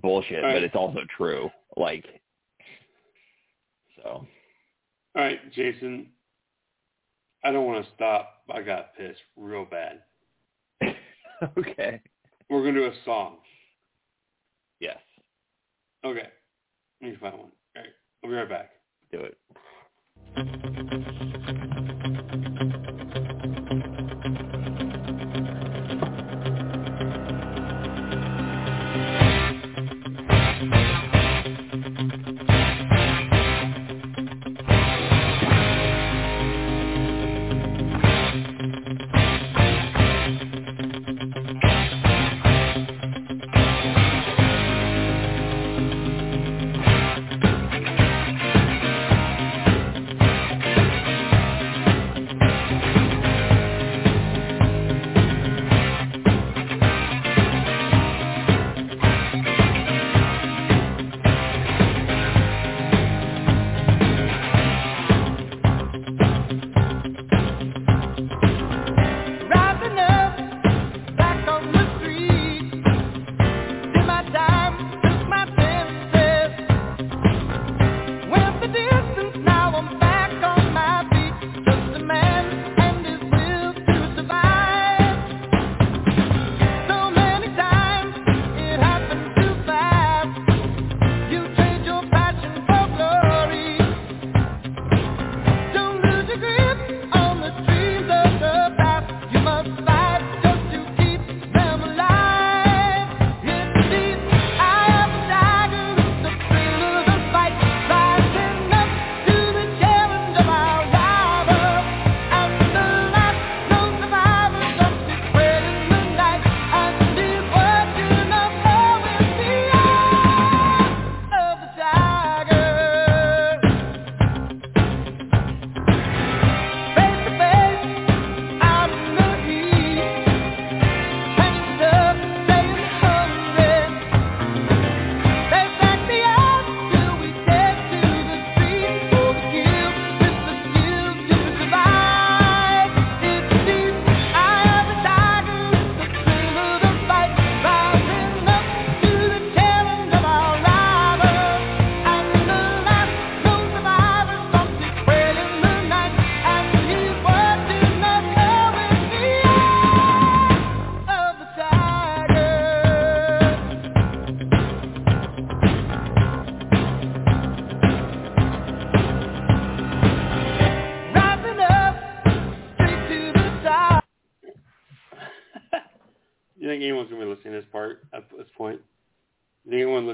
bullshit, 0.01 0.43
Right. 0.43 0.53
but 0.55 0.63
it's 0.63 0.75
also 0.75 1.01
true. 1.15 1.51
Like 1.77 2.05
so 3.97 4.25
All 5.15 5.21
right, 5.21 5.39
Jason. 5.53 6.07
I 7.43 7.51
don't 7.51 7.67
want 7.67 7.85
to 7.85 7.91
stop. 7.93 8.41
I 8.51 8.63
got 8.63 8.95
pissed 8.97 9.19
real 9.37 9.65
bad. 9.65 9.99
okay. 11.59 12.01
We're 12.53 12.61
gonna 12.61 12.81
do 12.81 12.85
a 12.85 12.93
song. 13.03 13.37
Yes. 14.79 14.99
Okay. 16.05 16.27
Let 17.01 17.11
me 17.11 17.17
find 17.19 17.33
one. 17.33 17.51
All 17.75 17.81
right. 17.81 17.89
I'll 18.23 18.29
be 18.29 18.35
right 18.35 18.47
back. 18.47 18.69
Do 19.11 19.21
it. 19.21 19.37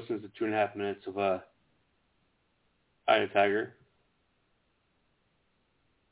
Listens 0.10 0.31
to 0.31 0.40
two 0.40 0.45
and 0.45 0.53
a 0.53 0.57
half 0.57 0.76
minutes 0.76 1.06
of 1.07 1.18
uh 1.18 1.40
Eye 3.07 3.18
of 3.18 3.34
Tiger. 3.34 3.73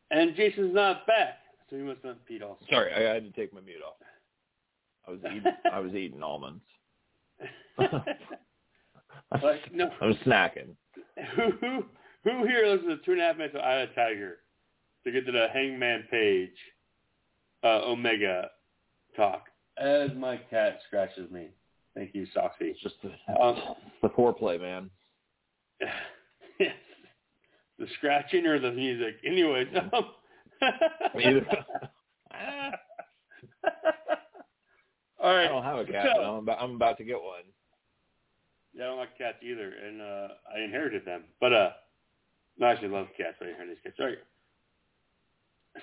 And 0.10 0.36
Jason's 0.36 0.74
not 0.74 1.06
back, 1.06 1.40
so 1.70 1.76
he 1.76 1.82
must 1.82 2.00
have 2.04 2.16
peed 2.30 2.42
also. 2.42 2.66
Sorry, 2.70 2.94
I 2.94 3.14
had 3.14 3.24
to 3.24 3.32
take 3.32 3.54
my 3.54 3.62
mute 3.62 3.82
off. 3.86 3.96
I 5.08 5.12
was 5.12 5.20
eating. 5.26 5.44
I 5.72 5.80
was 5.80 5.94
eating 5.94 6.24
almonds. 6.24 6.64
like 7.78 9.74
no, 9.74 9.90
I'm 10.02 10.16
snacking. 10.26 10.76
who 11.36 11.52
who 11.62 11.86
who 12.24 12.48
here 12.48 12.66
listens 12.68 13.00
to 13.00 13.06
two 13.06 13.12
and 13.12 13.22
a 13.22 13.26
half 13.26 13.38
minutes 13.38 13.56
of 13.56 13.62
Eye 13.62 13.82
of 13.82 13.94
Tiger 13.96 14.38
to 15.04 15.12
get 15.12 15.26
to 15.26 15.32
the 15.32 15.48
Hangman 15.54 16.06
Page 16.10 16.50
uh, 17.64 17.82
Omega 17.86 18.50
talk? 19.16 19.46
As 19.78 20.10
my 20.18 20.38
cat 20.50 20.80
scratches 20.88 21.30
me. 21.30 21.50
Thank 21.98 22.14
you, 22.14 22.28
Soxy. 22.36 22.52
It's 22.62 22.80
just 22.82 22.96
the, 23.02 23.10
Um, 23.42 23.60
the 24.04 24.10
foreplay, 24.10 24.62
man. 24.62 24.92
yes. 26.60 26.76
The 27.80 27.88
scratching 27.98 28.46
or 28.46 28.60
the 28.60 28.72
music. 28.72 29.16
Anyways, 29.26 29.68
um, 29.94 30.12
Either. 31.20 31.46
All 35.20 35.34
right. 35.36 35.46
I 35.46 35.48
don't 35.48 35.64
have 35.64 35.80
a 35.80 35.86
cat. 35.86 36.06
So- 36.16 36.22
but 36.22 36.24
I'm 36.28 36.36
about, 36.40 36.62
I'm 36.62 36.76
about 36.76 36.98
to 37.00 37.04
get 37.04 37.20
one. 37.22 37.42
Yeah, 38.76 38.84
I 38.84 38.88
don't 38.90 38.98
like 39.00 39.18
cats 39.18 39.38
either, 39.42 39.72
and 39.72 40.00
uh 40.02 40.28
I 40.56 40.60
inherited 40.62 41.04
them. 41.04 41.24
But 41.42 41.52
uh 41.54 41.70
no, 42.60 42.68
I 42.68 42.72
actually 42.74 42.90
love 42.90 43.08
cats, 43.18 43.38
I 43.42 43.46
inherited 43.46 43.78
these 43.78 43.84
cats. 43.84 43.96
All 44.00 44.06
right. 44.06 44.18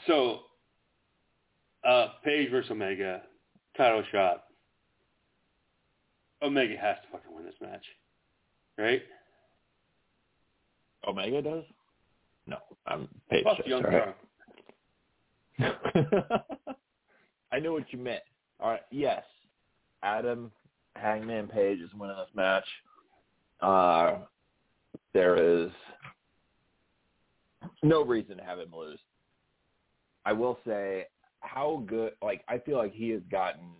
So 0.06 0.40
uh 1.88 2.12
Page 2.24 2.50
versus 2.52 2.70
Omega, 2.70 3.22
title 3.76 4.04
shot. 4.12 4.44
Omega 6.42 6.76
has 6.76 6.96
to 7.02 7.08
fucking 7.12 7.34
win 7.34 7.44
this 7.44 7.54
match. 7.60 7.84
Right? 8.78 9.02
Omega 11.06 11.42
does? 11.42 11.64
No, 12.46 12.58
I'm 12.86 13.08
Page. 13.30 13.44
Plus 13.44 13.60
Young 13.66 13.82
right? 13.82 14.14
I 17.52 17.58
know 17.60 17.72
what 17.72 17.92
you 17.92 17.98
meant. 17.98 18.22
All 18.60 18.70
right. 18.70 18.82
Yes, 18.90 19.22
Adam 20.02 20.50
Hangman 20.96 21.48
Page 21.48 21.80
is 21.80 21.90
winning 21.94 22.16
this 22.16 22.28
match. 22.34 22.66
Uh, 23.60 24.18
there 25.12 25.36
is 25.36 25.70
no 27.82 28.04
reason 28.04 28.36
to 28.36 28.42
have 28.42 28.58
him 28.58 28.72
lose. 28.76 28.98
I 30.26 30.32
will 30.32 30.58
say 30.66 31.06
how 31.40 31.84
good. 31.86 32.12
Like 32.22 32.42
I 32.48 32.58
feel 32.58 32.78
like 32.78 32.92
he 32.92 33.10
has 33.10 33.22
gotten. 33.30 33.70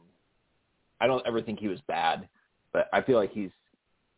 I 1.01 1.07
don't 1.07 1.27
ever 1.27 1.43
think 1.43 1.59
he 1.59 1.69
was 1.69 1.81
bad, 1.89 2.29
but 2.75 2.91
I 2.93 3.01
feel 3.01 3.17
like 3.17 3.33
he's 3.33 3.53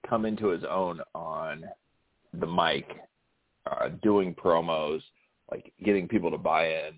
come 0.09 0.25
into 0.25 0.49
his 0.49 0.65
own 0.69 1.01
on 1.15 1.65
the 2.33 2.47
mic, 2.47 2.89
uh, 3.71 3.91
doing 4.03 4.35
promos, 4.35 5.03
like 5.53 5.73
getting 5.85 6.09
people 6.09 6.31
to 6.33 6.39
buy 6.39 6.67
in 6.67 6.95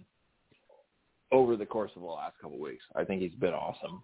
over 1.31 1.57
the 1.57 1.67
course 1.67 1.91
of 1.97 2.03
the 2.03 2.09
last 2.09 2.37
couple 2.41 2.57
of 2.57 2.63
weeks. 2.63 2.85
I 2.97 3.05
think 3.05 3.21
he's 3.21 3.35
been 3.35 3.53
awesome. 3.53 4.03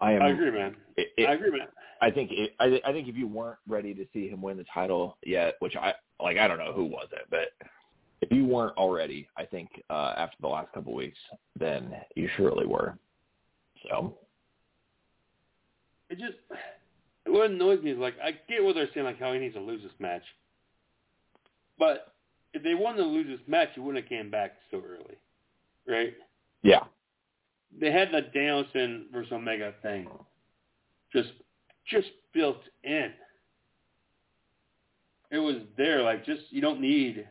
I 0.00 0.12
am. 0.12 0.22
I 0.22 0.30
agree, 0.30 0.50
man. 0.50 0.74
It, 0.96 1.08
it, 1.18 1.28
I 1.28 1.34
agree, 1.34 1.50
man. 1.50 1.68
I 2.00 2.10
think 2.10 2.30
it, 2.32 2.54
I, 2.58 2.80
I 2.86 2.92
think 2.92 3.06
if 3.06 3.16
you 3.16 3.28
weren't 3.28 3.58
ready 3.68 3.92
to 3.94 4.06
see 4.14 4.28
him 4.28 4.40
win 4.40 4.56
the 4.56 4.64
title 4.72 5.18
yet, 5.24 5.56
which 5.58 5.76
I 5.76 5.92
like, 6.18 6.38
I 6.38 6.48
don't 6.48 6.58
know 6.58 6.72
who 6.72 6.84
was 6.84 7.08
it, 7.12 7.26
but 7.28 7.48
if 8.22 8.32
you 8.32 8.46
weren't 8.46 8.76
already, 8.78 9.28
I 9.36 9.44
think 9.44 9.68
uh, 9.90 10.14
after 10.16 10.36
the 10.40 10.48
last 10.48 10.72
couple 10.72 10.92
of 10.92 10.96
weeks, 10.96 11.18
then 11.58 11.94
you 12.16 12.30
surely 12.36 12.66
were. 12.66 12.96
So 13.88 14.16
It 16.08 16.18
just 16.18 16.38
what 17.26 17.50
annoys 17.50 17.82
me 17.82 17.92
is 17.92 17.98
like 17.98 18.14
I 18.22 18.32
get 18.48 18.62
what 18.62 18.74
they're 18.74 18.88
saying, 18.92 19.06
like 19.06 19.20
how 19.20 19.32
he 19.32 19.38
needs 19.38 19.54
to 19.54 19.60
lose 19.60 19.82
this 19.82 19.92
match. 19.98 20.22
But 21.78 22.14
if 22.52 22.62
they 22.62 22.74
wanted 22.74 22.98
to 22.98 23.04
lose 23.04 23.26
this 23.26 23.46
match, 23.46 23.70
he 23.74 23.80
wouldn't 23.80 24.04
have 24.04 24.08
came 24.08 24.30
back 24.30 24.52
so 24.70 24.82
early. 24.86 25.16
Right? 25.86 26.14
yeah, 26.62 26.84
They 27.80 27.90
had 27.90 28.10
the 28.12 28.20
Danielson 28.20 29.06
versus 29.12 29.32
Omega 29.32 29.74
thing 29.82 30.08
just 31.12 31.30
just 31.86 32.08
built 32.32 32.60
in. 32.84 33.12
It 35.30 35.38
was 35.38 35.56
there, 35.76 36.02
like 36.02 36.24
just 36.24 36.42
you 36.50 36.60
don't 36.60 36.80
need 36.80 37.26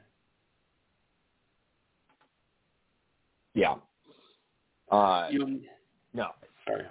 yeah. 3.53 3.75
Uh, 4.91 5.27
you 5.29 5.39
don't 5.39 5.61
sorry. 6.69 6.85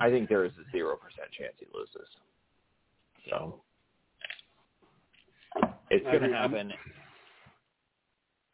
I 0.00 0.10
think 0.10 0.28
there 0.28 0.44
is 0.44 0.52
a 0.52 0.70
zero 0.72 0.96
percent 0.96 1.28
chance 1.38 1.54
he 1.58 1.66
loses. 1.74 2.08
So 3.30 3.60
it's 5.90 6.04
going 6.04 6.20
to 6.20 6.24
agree. 6.26 6.34
I'm- 6.36 6.50
happen. 6.50 6.72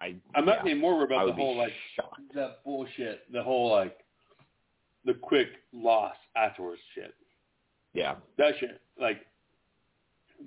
I 0.02 0.14
I'm 0.34 0.46
yeah, 0.48 0.54
actually 0.54 0.74
more 0.74 0.96
worried 0.96 1.10
about 1.12 1.26
the 1.26 1.32
whole 1.34 1.56
like 1.58 1.72
shocked. 1.94 2.20
that 2.34 2.64
bullshit, 2.64 3.30
the 3.32 3.42
whole 3.42 3.70
like 3.70 3.98
the 5.04 5.12
quick 5.12 5.48
loss 5.74 6.14
afterwards 6.36 6.80
shit. 6.94 7.14
Yeah, 7.92 8.14
That 8.38 8.54
shit, 8.60 8.80
like 8.98 9.26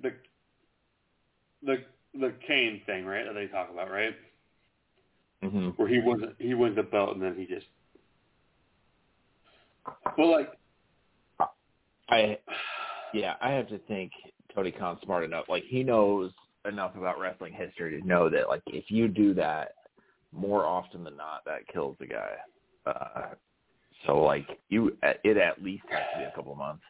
the 0.02 0.12
the 1.62 1.84
the 2.18 2.32
Kane 2.48 2.80
thing, 2.86 3.04
right? 3.04 3.24
That 3.26 3.34
they 3.34 3.46
talk 3.46 3.70
about, 3.70 3.90
right? 3.90 4.14
hmm 5.42 5.68
Where 5.76 5.86
he 5.88 6.00
wins 6.00 6.24
he 6.38 6.54
wins 6.54 6.74
the 6.76 6.82
belt 6.82 7.14
and 7.14 7.22
then 7.22 7.36
he 7.36 7.46
just. 7.46 7.66
But 10.16 10.26
like, 10.26 10.52
I 12.08 12.38
yeah, 13.12 13.34
I 13.40 13.50
have 13.52 13.68
to 13.68 13.78
think 13.80 14.12
Tony 14.54 14.70
Khan's 14.72 15.00
smart 15.02 15.24
enough. 15.24 15.46
Like 15.48 15.64
he 15.64 15.82
knows 15.82 16.32
enough 16.66 16.96
about 16.96 17.18
wrestling 17.18 17.52
history 17.52 18.00
to 18.00 18.06
know 18.06 18.28
that 18.30 18.48
like 18.48 18.62
if 18.66 18.90
you 18.90 19.08
do 19.08 19.34
that 19.34 19.72
more 20.32 20.64
often 20.64 21.04
than 21.04 21.16
not, 21.16 21.44
that 21.46 21.66
kills 21.72 21.96
the 22.00 22.06
guy. 22.06 22.32
Uh, 22.86 23.34
so 24.06 24.20
like 24.22 24.46
you, 24.68 24.96
it 25.02 25.36
at 25.36 25.62
least 25.62 25.84
has 25.88 26.00
to 26.14 26.18
be 26.18 26.24
a 26.24 26.32
couple 26.34 26.52
of 26.52 26.58
months, 26.58 26.82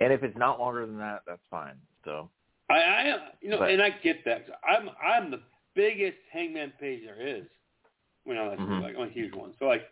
and 0.00 0.12
if 0.12 0.22
it's 0.22 0.36
not 0.38 0.58
longer 0.58 0.86
than 0.86 0.98
that, 0.98 1.20
that's 1.26 1.42
fine. 1.50 1.74
So 2.04 2.30
I, 2.70 2.74
I 2.74 3.16
you 3.40 3.50
know, 3.50 3.58
But- 3.58 3.70
and 3.70 3.82
I 3.82 3.90
get 4.02 4.24
that. 4.24 4.46
'cause 4.46 4.56
I'm 4.66 4.88
I'm 5.04 5.30
the 5.30 5.40
biggest 5.74 6.18
Hangman 6.32 6.72
page 6.80 7.02
there 7.04 7.20
is. 7.26 7.44
You 8.24 8.32
know, 8.34 8.46
like, 8.48 8.58
Mhm. 8.58 8.82
like 8.82 8.96
I'm 8.96 9.08
a 9.08 9.10
huge 9.10 9.34
one. 9.34 9.52
So 9.58 9.66
like, 9.66 9.82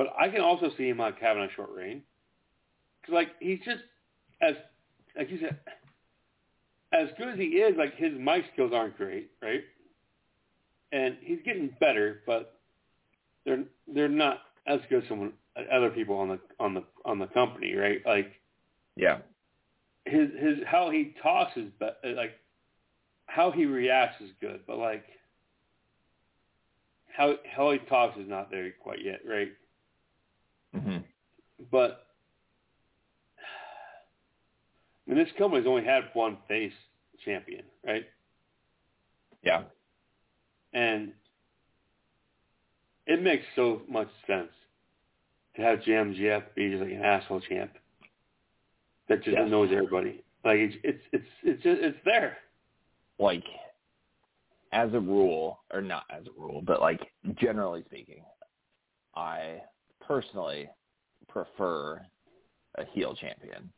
but 0.00 0.14
I 0.18 0.30
can 0.30 0.40
also 0.40 0.70
see 0.78 0.88
him 0.88 0.98
on 0.98 1.12
having 1.20 1.42
a 1.42 1.52
short 1.54 1.68
reign, 1.76 2.00
because 3.02 3.12
like 3.12 3.28
he's 3.38 3.58
just 3.66 3.82
as 4.40 4.54
like 5.14 5.30
you 5.30 5.38
said, 5.38 5.58
as 6.90 7.08
good 7.18 7.28
as 7.28 7.36
he 7.36 7.44
is. 7.58 7.76
Like 7.76 7.96
his 7.96 8.14
mic 8.18 8.46
skills 8.54 8.72
aren't 8.74 8.96
great, 8.96 9.30
right? 9.42 9.60
And 10.90 11.18
he's 11.20 11.40
getting 11.44 11.68
better, 11.80 12.22
but 12.26 12.60
they're 13.44 13.64
they're 13.94 14.08
not 14.08 14.38
as 14.66 14.80
good 14.88 15.02
as 15.02 15.08
someone 15.10 15.34
other 15.70 15.90
people 15.90 16.16
on 16.16 16.28
the 16.28 16.40
on 16.58 16.72
the 16.72 16.82
on 17.04 17.18
the 17.18 17.26
company, 17.26 17.74
right? 17.74 18.00
Like 18.06 18.40
yeah, 18.96 19.18
his 20.06 20.30
his 20.38 20.58
how 20.66 20.88
he 20.88 21.14
talks 21.22 21.58
is 21.58 21.68
be- 21.78 22.14
like 22.14 22.38
how 23.26 23.50
he 23.50 23.66
reacts 23.66 24.22
is 24.22 24.30
good, 24.40 24.60
but 24.66 24.78
like 24.78 25.04
how 27.14 27.34
how 27.54 27.70
he 27.72 27.78
talks 27.80 28.18
is 28.18 28.30
not 28.30 28.50
there 28.50 28.72
quite 28.82 29.04
yet, 29.04 29.20
right? 29.28 29.50
Hmm 30.72 30.98
But 31.70 32.06
I 35.06 35.12
mean, 35.14 35.24
this 35.24 35.32
company's 35.38 35.66
only 35.66 35.84
had 35.84 36.04
one 36.12 36.38
face 36.48 36.72
champion, 37.24 37.64
right? 37.84 38.04
yeah, 39.42 39.64
And 40.72 41.12
it 43.06 43.22
makes 43.22 43.44
so 43.56 43.82
much 43.88 44.08
sense 44.26 44.50
to 45.56 45.62
have 45.62 45.80
MJF 45.80 46.42
be 46.54 46.70
just 46.70 46.82
like 46.82 46.92
an 46.92 47.02
asshole 47.02 47.40
champ 47.40 47.72
that 49.08 49.24
just 49.24 49.36
annoys 49.36 49.70
everybody. 49.72 50.22
Like 50.44 50.58
it's 50.58 50.76
it's 50.84 51.02
it's 51.12 51.24
it's 51.42 51.62
just, 51.62 51.80
it's 51.82 51.98
there. 52.04 52.38
like 53.18 53.44
as 54.72 54.92
a 54.94 55.00
rule, 55.00 55.58
or 55.72 55.82
not 55.82 56.04
as 56.10 56.22
a 56.26 56.40
rule, 56.40 56.62
but 56.64 56.80
like 56.80 57.00
generally 57.40 57.82
speaking, 57.86 58.22
I 59.16 59.62
personally 60.10 60.68
prefer 61.28 62.04
a 62.78 62.84
heel 62.92 63.14
champion. 63.14 63.70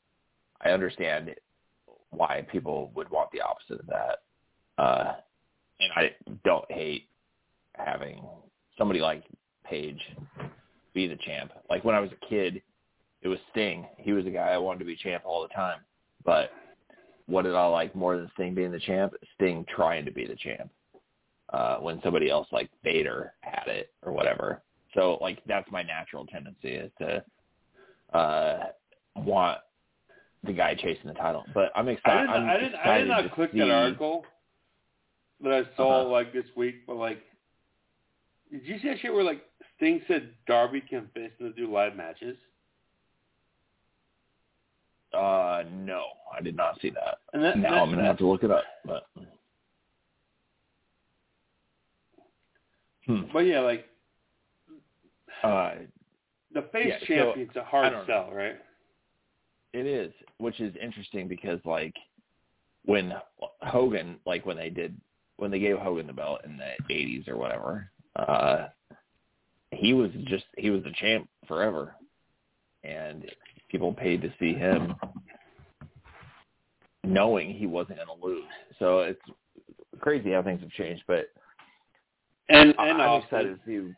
I 0.63 0.71
understand 0.71 1.35
why 2.09 2.47
people 2.51 2.91
would 2.95 3.11
want 3.11 3.31
the 3.33 3.43
opposite 3.43 3.81
of 3.81 3.87
that. 3.89 4.83
Uh, 4.83 5.13
and 5.79 5.91
I 5.95 6.11
don't 6.43 6.71
hate 6.73 7.09
having 7.75 8.23
somebody 8.79 9.01
like 9.01 9.25
Page 9.65 10.01
be 10.95 11.07
the 11.07 11.17
champ. 11.17 11.53
Like 11.69 11.85
when 11.85 11.95
I 11.95 12.01
was 12.01 12.11
a 12.11 12.27
kid, 12.27 12.63
it 13.21 13.29
was 13.29 13.39
Sting. 13.51 13.87
He 13.99 14.13
was 14.13 14.25
the 14.25 14.31
guy 14.31 14.49
I 14.49 14.59
wanted 14.59 14.81
to 14.81 14.85
be 14.87 14.97
champ 14.97 15.25
all 15.27 15.43
the 15.43 15.55
time. 15.55 15.81
But 16.25 16.51
what 17.27 17.43
did 17.43 17.55
I 17.55 17.67
like 17.67 17.95
more 17.95 18.17
than 18.17 18.31
Sting 18.35 18.55
being 18.55 18.73
the 18.73 18.81
champ? 18.81 19.13
Sting 19.35 19.67
trying 19.75 20.07
to 20.07 20.11
be 20.11 20.27
the 20.27 20.37
champ. 20.37 20.71
Uh, 21.53 21.77
when 21.77 22.01
somebody 22.03 22.31
else 22.31 22.49
like 22.53 22.71
Vader 22.83 23.35
had 23.43 23.69
it 23.69 23.93
or 24.03 24.13
whatever. 24.13 24.63
So 24.95 25.19
like 25.21 25.39
that's 25.47 25.71
my 25.71 25.83
natural 25.83 26.27
tendency 26.27 26.69
is 26.75 26.91
to 27.01 27.25
uh 28.17 28.65
want 29.17 29.59
the 30.45 30.53
guy 30.53 30.75
chasing 30.75 31.07
the 31.07 31.15
title. 31.15 31.45
But 31.55 31.71
I'm 31.75 31.89
I 31.89 31.93
excited. 31.93 32.27
didn't. 32.27 32.31
I'm 32.43 32.49
I 32.49 32.57
didn't. 32.59 32.75
I 32.75 32.99
did 32.99 33.09
not 33.09 33.33
click 33.33 33.53
see, 33.53 33.59
that 33.61 33.71
article 33.71 34.25
that 35.41 35.53
I 35.53 35.77
saw 35.77 36.01
Uh-huh. 36.03 36.11
like 36.11 36.33
this 36.33 36.45
week, 36.57 36.87
but 36.87 36.97
like, 36.97 37.23
did 38.51 38.65
you 38.65 38.79
see 38.81 38.89
that 38.89 38.99
shit 39.01 39.13
where 39.13 39.25
like 39.25 39.43
Sting 39.77 40.03
said 40.09 40.31
Darby 40.47 40.81
can 40.81 41.09
finish 41.15 41.33
to 41.39 41.53
do 41.53 41.73
live 41.73 41.97
matches? 41.97 42.37
Uh, 45.15 45.63
no, 45.73 46.05
I 46.37 46.41
did 46.41 46.57
not 46.57 46.81
see 46.81 46.91
that. 46.91 47.19
And 47.35 47.43
that, 47.45 47.59
Now 47.59 47.83
I'm 47.83 47.91
gonna 47.91 48.05
have 48.05 48.19
to 48.19 48.27
look 48.27 48.43
it 48.45 48.51
up. 48.51 48.65
But 48.85 49.07
hmm. 53.07 53.23
But 53.33 53.41
yeah, 53.41 53.61
like 53.61 53.87
uh, 55.43 55.73
the 56.55 56.63
face 56.73 56.87
Yeah, 56.89 56.99
so, 57.01 57.07
champion's 57.07 57.57
a 57.57 57.61
I 57.61 57.65
hard 57.65 58.07
sell, 58.07 58.31
right? 58.33 58.57
It 59.73 59.87
is, 59.87 60.13
which 60.39 60.61
is 60.61 60.75
interesting 60.83 61.29
because 61.29 61.59
like 61.65 61.95
when 62.85 63.15
Hogan, 63.61 64.17
like 64.27 64.45
when 64.45 64.57
they 64.57 64.71
did, 64.71 64.97
when 65.37 65.51
they 65.51 65.59
gave 65.59 65.79
Hogan 65.79 66.07
the 66.07 66.13
belt 66.13 66.43
in 66.45 66.57
the 66.57 66.73
'80s 66.93 67.29
or 67.29 67.37
whatever, 67.37 67.91
uh, 68.17 68.69
he 69.71 69.95
was 69.95 70.11
just 70.25 70.45
he 70.59 70.71
was 70.71 70.83
the 70.83 70.93
champ 70.93 71.29
forever, 71.49 71.95
and 72.85 73.31
people 73.71 73.93
paid 73.95 74.21
to 74.23 74.33
see 74.39 74.53
him, 74.53 74.95
knowing 77.03 77.55
he 77.55 77.67
wasn't 77.67 77.97
going 77.97 78.21
to 78.21 78.27
lose. 78.27 78.45
So 78.79 79.01
it's 79.01 79.21
crazy 80.01 80.33
how 80.33 80.43
things 80.43 80.61
have 80.61 80.71
changed, 80.71 81.05
but 81.07 81.31
And 82.49 82.75
and 82.79 83.01
I'm 83.01 83.23
excited 83.23 83.59
to 83.59 83.61
see 83.67 83.95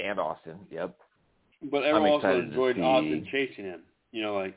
and 0.00 0.18
Austin. 0.18 0.58
Yep, 0.70 0.96
but 1.70 1.84
everyone 1.84 2.10
also 2.10 2.38
enjoyed 2.40 2.78
Austin 2.78 3.26
chasing 3.30 3.64
him. 3.64 3.80
You 4.10 4.22
know, 4.22 4.34
like 4.34 4.56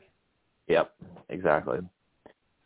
yep, 0.68 0.92
exactly. 1.28 1.78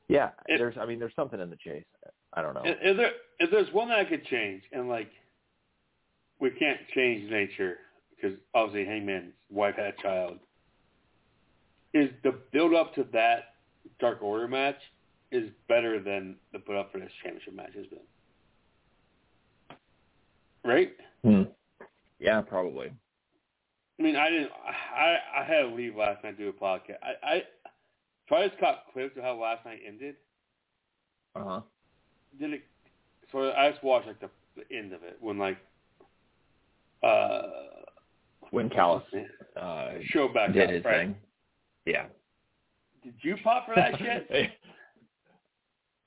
Yeah, 0.09 0.30
It- 0.48 0.59
there's 0.59 0.76
I 0.78 0.86
mean 0.86 0.98
there's 0.98 1.14
something 1.14 1.40
in 1.40 1.51
the 1.51 1.56
chase. 1.56 1.84
I 2.32 2.42
don't 2.42 2.55
know. 2.55 2.62
if 2.64 2.97
there 2.97 3.12
if 3.38 3.51
there's 3.51 3.72
one 3.72 3.88
that 3.88 3.98
I 3.98 4.05
could 4.05 4.24
change, 4.26 4.62
and 4.72 4.88
like 4.88 5.10
we 6.38 6.51
can't 6.51 6.78
change 6.94 7.30
nature 7.30 7.78
because 8.14 8.36
obviously 8.55 8.84
Hangman's 8.86 9.32
wife 9.51 9.74
had 9.76 9.94
a 9.98 10.02
child, 10.02 10.38
is 11.94 12.10
the 12.22 12.32
build 12.52 12.74
up 12.74 12.94
to 12.94 13.05
that 13.12 13.55
Dark 13.98 14.22
Order 14.22 14.47
match 14.48 14.76
is 15.32 15.51
better 15.68 16.01
than 16.01 16.36
the 16.52 16.59
put 16.59 16.76
up 16.76 16.90
for 16.92 16.98
this 16.98 17.10
championship 17.22 17.55
match 17.55 17.72
has 17.76 17.86
been. 17.86 18.01
Right? 20.64 20.92
Hmm. 21.22 21.42
Yeah, 22.20 22.40
probably. 22.42 22.92
I 23.98 24.02
mean, 24.02 24.14
I 24.16 24.30
didn't. 24.30 24.51
I 24.94 25.16
I 25.40 25.44
had 25.44 25.62
to 25.62 25.74
leave 25.74 25.97
last 25.97 26.22
night 26.22 26.36
to 26.38 26.44
do 26.44 26.48
a 26.51 26.52
podcast. 26.52 26.97
I 27.02 27.26
I 27.26 27.42
so 28.28 28.36
I 28.36 28.47
just 28.47 28.60
caught 28.60 28.84
clips 28.92 29.16
of 29.16 29.24
how 29.24 29.40
last 29.40 29.64
night 29.64 29.80
ended. 29.86 30.14
Uh 31.34 31.44
huh. 31.44 31.60
Did 32.38 32.52
it? 32.55 32.62
So 33.32 33.51
I 33.52 33.70
just 33.70 33.82
watched 33.82 34.06
like 34.06 34.20
the, 34.20 34.30
the 34.56 34.76
end 34.76 34.92
of 34.92 35.02
it 35.02 35.16
when 35.20 35.38
like 35.38 35.59
uh 37.02 37.42
When 38.51 38.68
Callis 38.68 39.05
uh, 39.60 39.90
show 40.05 40.28
back 40.28 40.52
did 40.52 40.64
up, 40.68 40.70
his 40.70 40.84
right? 40.84 40.98
thing. 41.06 41.16
Yeah. 41.86 42.06
Did 43.02 43.14
you 43.22 43.36
pop 43.42 43.66
for 43.66 43.74
that 43.74 43.98
shit? 43.98 44.28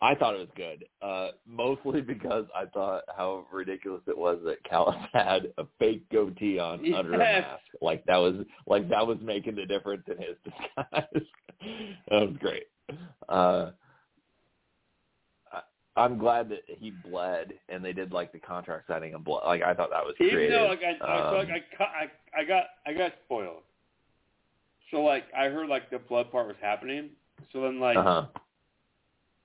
I 0.04 0.16
thought 0.16 0.36
it 0.36 0.40
was 0.40 0.50
good, 0.58 0.84
uh, 1.02 1.30
mostly 1.48 2.02
because 2.14 2.44
I 2.54 2.66
thought 2.66 3.04
how 3.16 3.46
ridiculous 3.54 4.02
it 4.08 4.18
was 4.18 4.40
that 4.46 4.62
Callis 4.70 4.98
had 5.14 5.54
a 5.58 5.64
fake 5.80 6.04
goatee 6.12 6.60
on 6.60 6.94
under 6.94 7.14
a 7.14 7.18
mask. 7.18 7.62
Like 7.82 8.04
that 8.06 8.18
was 8.18 8.36
like 8.68 8.90
that 8.90 9.08
was 9.08 9.18
making 9.22 9.56
the 9.56 9.66
difference 9.66 10.04
in 10.08 10.18
his 10.18 10.36
disguise. 10.44 11.26
that 12.10 12.28
was 12.28 12.36
great. 12.40 12.64
Uh, 13.30 13.72
I, 15.54 15.62
I'm 15.96 16.18
glad 16.18 16.50
that 16.50 16.64
he 16.68 16.92
bled 16.92 17.54
and 17.70 17.84
they 17.84 17.94
did 17.94 18.12
like 18.12 18.34
the 18.34 18.40
contract 18.40 18.88
signing 18.90 19.14
and 19.14 19.24
blood. 19.24 19.44
Like 19.46 19.62
I 19.64 19.74
thought 19.74 19.90
that 19.92 20.04
was 20.04 20.16
Even 20.20 20.34
creative. 20.34 20.60
though 20.60 20.68
like 20.68 20.82
I, 20.84 21.06
I 21.06 21.18
feel 21.32 21.40
Um, 21.40 21.48
like 21.48 21.50
I, 21.50 21.78
cut, 21.78 21.88
I 21.88 22.42
I 22.42 22.44
got 22.44 22.64
I 22.86 22.94
got 22.94 23.14
spoiled. 23.24 23.64
So 24.92 25.02
like 25.02 25.24
I 25.38 25.46
heard 25.46 25.70
like 25.70 25.90
the 25.90 26.00
blood 26.00 26.30
part 26.30 26.48
was 26.48 26.58
happening. 26.62 27.12
So 27.54 27.62
then 27.62 27.80
like 27.80 27.96
uh-huh. 27.96 28.26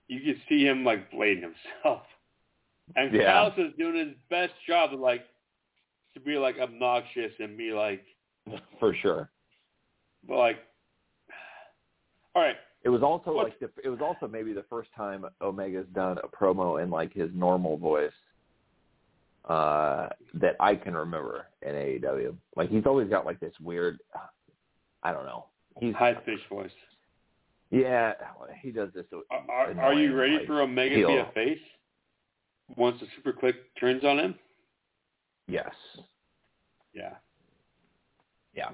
You 0.09 0.21
could 0.21 0.41
see 0.49 0.65
him 0.65 0.85
like 0.85 1.11
blading 1.13 1.43
himself. 1.43 2.03
And 2.97 3.13
Yeah. 3.13 3.25
Callis 3.25 3.55
is 3.59 3.73
doing 3.79 3.97
his 3.97 4.17
best 4.31 4.53
job 4.67 4.91
to 4.91 4.97
like 4.97 5.25
to 6.15 6.21
be 6.21 6.37
like 6.39 6.57
obnoxious 6.59 7.33
and 7.39 7.57
be 7.57 7.73
like 7.73 8.03
For 8.81 8.95
sure. 8.95 9.31
but 10.27 10.37
like 10.39 10.57
all 12.35 12.43
right. 12.43 12.57
It 12.85 12.89
was 12.91 13.03
also 13.03 13.33
What- 13.35 13.45
like 13.45 13.59
the, 13.61 13.71
it 13.85 13.89
was 13.91 14.01
also 14.01 14.27
maybe 14.27 14.53
the 14.53 14.65
first 14.71 14.89
time 14.97 15.25
Omega's 15.41 15.87
done 15.95 16.19
a 16.25 16.29
promo 16.29 16.83
in 16.83 16.91
like 16.91 17.13
his 17.13 17.31
normal 17.35 17.77
voice 17.77 18.13
uh 19.49 20.09
that 20.35 20.57
I 20.61 20.75
can 20.75 20.95
remember 20.97 21.47
in 21.63 21.71
AEW. 21.75 22.35
Like 22.57 22.71
he's 22.71 22.87
always 22.87 23.09
got 23.09 23.25
like 23.27 23.41
this 23.41 23.53
weird 23.61 23.99
I 25.03 25.13
don't 25.13 25.27
know. 25.27 25.47
He's 25.79 25.95
High 25.95 26.15
pitched 26.15 26.49
voice. 26.49 26.71
Yeah, 27.71 28.15
he 28.63 28.71
does 28.71 28.91
this. 28.95 29.05
Are, 29.31 29.43
are, 29.51 29.81
are 29.81 29.95
you 29.95 30.15
ready 30.15 30.39
like, 30.39 30.47
for 30.47 30.63
Omega 30.63 31.03
to 31.03 31.07
be 31.07 31.17
a 31.17 31.31
face? 31.35 31.59
Once 32.77 32.99
the 33.01 33.07
Super 33.17 33.33
Kliq 33.33 33.55
turns 33.79 34.05
on 34.05 34.19
him? 34.19 34.35
Yes. 35.47 35.73
Yeah. 36.95 37.15
Yeah. 38.55 38.71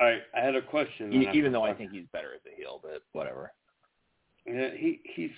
All 0.00 0.06
right, 0.06 0.22
I 0.36 0.44
had 0.44 0.54
a 0.54 0.62
question. 0.62 1.12
Even 1.34 1.52
though 1.52 1.64
I 1.64 1.74
think 1.74 1.90
he's 1.90 2.06
better 2.12 2.34
as 2.34 2.40
a 2.46 2.56
heel, 2.56 2.80
but 2.82 3.02
whatever. 3.12 3.52
Yeah, 4.46 4.70
he 4.76 5.00
he's 5.14 5.30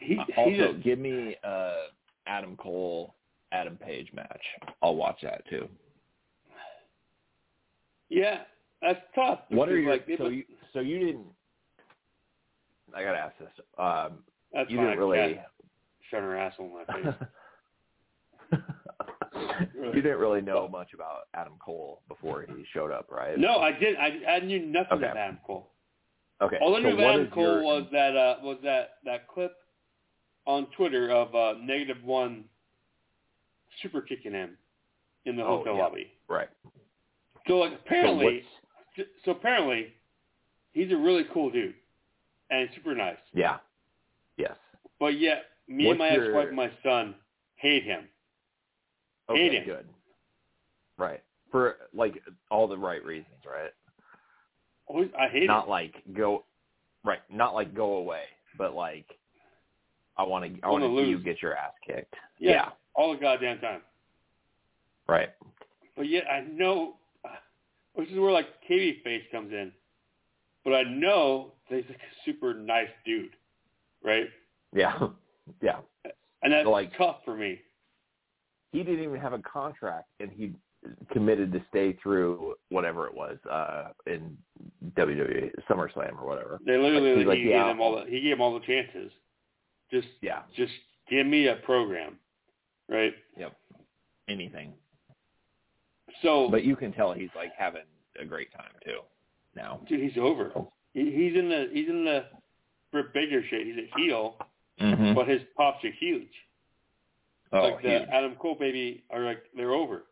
he, 0.00 0.18
Uh, 0.18 0.24
also, 0.36 0.74
give 0.82 0.98
me 0.98 1.36
uh 1.44 1.86
Adam 2.26 2.56
Cole 2.56 3.14
Adam 3.52 3.76
Page 3.76 4.12
match. 4.12 4.42
I'll 4.82 4.96
watch 4.96 5.20
that 5.22 5.46
too. 5.48 5.68
yeah, 8.08 8.40
that's 8.82 9.00
tough. 9.14 9.40
What 9.50 9.68
are 9.68 9.78
your 9.78 9.92
like, 9.92 10.06
so 10.18 10.28
you 10.28 10.44
so 10.72 10.80
you 10.80 10.98
didn't 10.98 11.26
I 12.94 13.02
gotta 13.02 13.18
ask 13.18 13.38
this. 13.38 13.48
Um 13.78 14.18
That's 14.52 14.70
you 14.70 14.78
didn't 14.78 14.98
really 14.98 15.40
shut 16.10 16.20
her 16.20 16.36
asshole 16.36 16.66
in 16.66 16.72
my 16.74 17.12
face. 17.12 17.14
you 19.82 19.92
didn't 20.02 20.18
really 20.18 20.40
know 20.40 20.68
much 20.68 20.88
about 20.94 21.22
Adam 21.34 21.54
Cole 21.64 22.02
before 22.08 22.44
he 22.48 22.64
showed 22.72 22.90
up, 22.90 23.10
right? 23.10 23.38
no, 23.38 23.56
I 23.58 23.72
did. 23.72 23.96
I, 23.96 24.32
I 24.32 24.40
knew 24.40 24.60
nothing 24.66 24.98
Okay. 24.98 25.08
of 25.10 25.16
Adam 25.16 25.38
Cole. 25.46 25.70
Okay. 26.42 26.56
All 26.60 26.74
I 26.74 26.78
so 26.78 26.82
knew 26.82 26.92
of 26.92 26.98
what 26.98 27.06
Adam 27.06 27.28
Cole 27.32 27.42
your- 27.44 27.62
was 27.62 27.86
that 27.92 28.16
uh, 28.16 28.36
was 28.42 28.58
that 28.64 28.94
that 29.04 29.28
clip 29.28 29.52
on 30.44 30.66
Twitter 30.76 31.10
of 31.10 31.34
uh, 31.34 31.54
negative 31.62 32.02
one 32.04 32.44
super 33.80 34.02
kicking 34.02 34.32
him 34.32 34.56
in 35.24 35.36
the 35.36 35.42
Oh, 35.42 35.58
hotel 35.58 35.76
yeah. 35.76 35.82
lobby. 35.82 36.06
right. 36.28 36.48
So 37.48 37.54
like 37.58 37.72
apparently, 37.74 38.24
what's- 38.24 38.46
so 39.24 39.30
apparently, 39.32 39.94
he's 40.72 40.90
a 40.92 40.96
really 40.96 41.24
cool 41.32 41.50
dude 41.50 41.74
and 42.50 42.68
super 42.74 42.94
nice. 42.94 43.16
yeah. 43.34 43.58
Yes. 44.36 44.52
But 44.98 45.18
yet, 45.18 45.44
me 45.68 45.86
What's 45.86 45.92
and 45.92 45.98
my 45.98 46.12
your- 46.14 46.24
ex-wife 46.26 46.48
and 46.48 46.56
my 46.56 46.70
son 46.82 47.14
hate 47.56 47.84
him. 47.84 48.04
Okay, 49.28 49.42
Hate 49.48 49.54
him. 49.54 49.64
good. 49.64 49.88
Right. 50.98 51.22
For 51.50 51.76
like 51.94 52.14
all 52.50 52.66
the 52.66 52.76
right 52.78 53.04
reasons, 53.04 53.36
right? 53.46 53.70
Oh, 54.88 54.94
Always, 54.94 55.10
I 55.18 55.28
hate 55.28 55.46
not 55.46 55.64
him. 55.64 55.70
like 55.70 55.94
go 56.14 56.44
right, 57.04 57.20
not 57.30 57.54
like 57.54 57.74
go 57.74 57.94
away, 57.96 58.22
but 58.58 58.74
like 58.74 59.06
I 60.16 60.22
want 60.24 60.44
to 60.44 60.60
I 60.66 60.70
want 60.70 60.82
to 60.82 61.02
see 61.04 61.08
you 61.10 61.18
get 61.18 61.40
your 61.42 61.56
ass 61.56 61.72
kicked. 61.86 62.14
Yeah, 62.38 62.70
all 62.94 63.12
the 63.12 63.18
goddamn 63.20 63.58
time. 63.60 63.80
Right. 65.08 65.30
But 65.96 66.08
yet, 66.08 66.24
I 66.30 66.40
know, 66.40 66.94
which 67.94 68.08
is 68.10 68.18
where 68.18 68.32
like 68.32 68.46
KB 68.68 69.02
face 69.02 69.22
comes 69.32 69.52
in. 69.52 69.72
But 70.64 70.74
I 70.74 70.82
know 70.84 71.52
that 71.68 71.76
he's 71.76 71.88
like 71.88 71.98
a 71.98 72.24
super 72.24 72.54
nice 72.54 72.88
dude, 73.04 73.30
right? 74.04 74.26
Yeah. 74.74 74.98
yeah. 75.62 75.78
And 76.42 76.52
that's 76.52 76.66
Like- 76.66 76.96
tough 76.96 77.18
for 77.24 77.36
me. 77.36 77.60
He 78.72 78.82
didn't 78.82 79.04
even 79.04 79.20
have 79.20 79.34
a 79.34 79.38
contract 79.40 80.08
and 80.20 80.30
he 80.30 80.52
committed 81.12 81.52
to 81.52 81.62
stay 81.68 81.92
through 82.02 82.54
whatever 82.70 83.06
it 83.06 83.14
was, 83.14 83.38
uh 83.50 83.88
in 84.06 84.36
WWE 84.96 85.50
SummerSlam 85.68 86.18
or 86.20 86.26
whatever. 86.26 86.58
They 86.64 86.76
literally 86.78 87.10
Like, 87.10 87.18
he 87.18 87.24
like, 87.26 87.38
gave 87.38 87.46
yeah, 87.50 87.68
them 87.68 87.80
all 87.80 87.96
the 88.02 88.10
he 88.10 88.20
gave 88.20 88.30
them 88.32 88.40
all 88.40 88.54
the 88.58 88.64
chances. 88.66 89.12
Just 89.90 90.08
Yeah. 90.22 90.42
just 90.56 90.72
give 91.10 91.26
me 91.26 91.48
a 91.48 91.56
program, 91.56 92.18
right? 92.88 93.12
Yep. 93.36 93.52
Anything. 94.28 94.72
So 96.22 96.48
But 96.50 96.64
you 96.64 96.76
can 96.76 96.92
tell 96.92 97.12
he's 97.12 97.30
like 97.36 97.52
having 97.58 97.82
a 98.20 98.24
great 98.24 98.52
time 98.52 98.70
too 98.84 99.00
now. 99.56 99.80
dude, 99.88 100.00
he's 100.00 100.18
over. 100.18 100.52
He, 100.94 101.04
he's 101.10 101.36
in 101.38 101.48
the 101.48 101.68
he's 101.72 101.88
in 101.88 102.04
the 102.04 102.24
Britt 102.92 103.12
Baker 103.12 103.42
shit. 103.48 103.66
He's 103.66 103.76
a 103.76 103.98
heel, 104.00 104.36
Mm-hmm. 104.80 105.14
but 105.14 105.28
his 105.28 105.40
pops 105.56 105.84
are 105.84 105.90
huge. 106.00 106.32
oh, 107.52 107.58
like 107.60 107.82
the 107.82 107.90
huge. 108.00 108.08
Adam 108.12 108.34
Cole 108.36 108.56
baby 108.58 109.04
are 109.10 109.20
like 109.22 109.42
they're 109.56 109.72
over. 109.72 110.04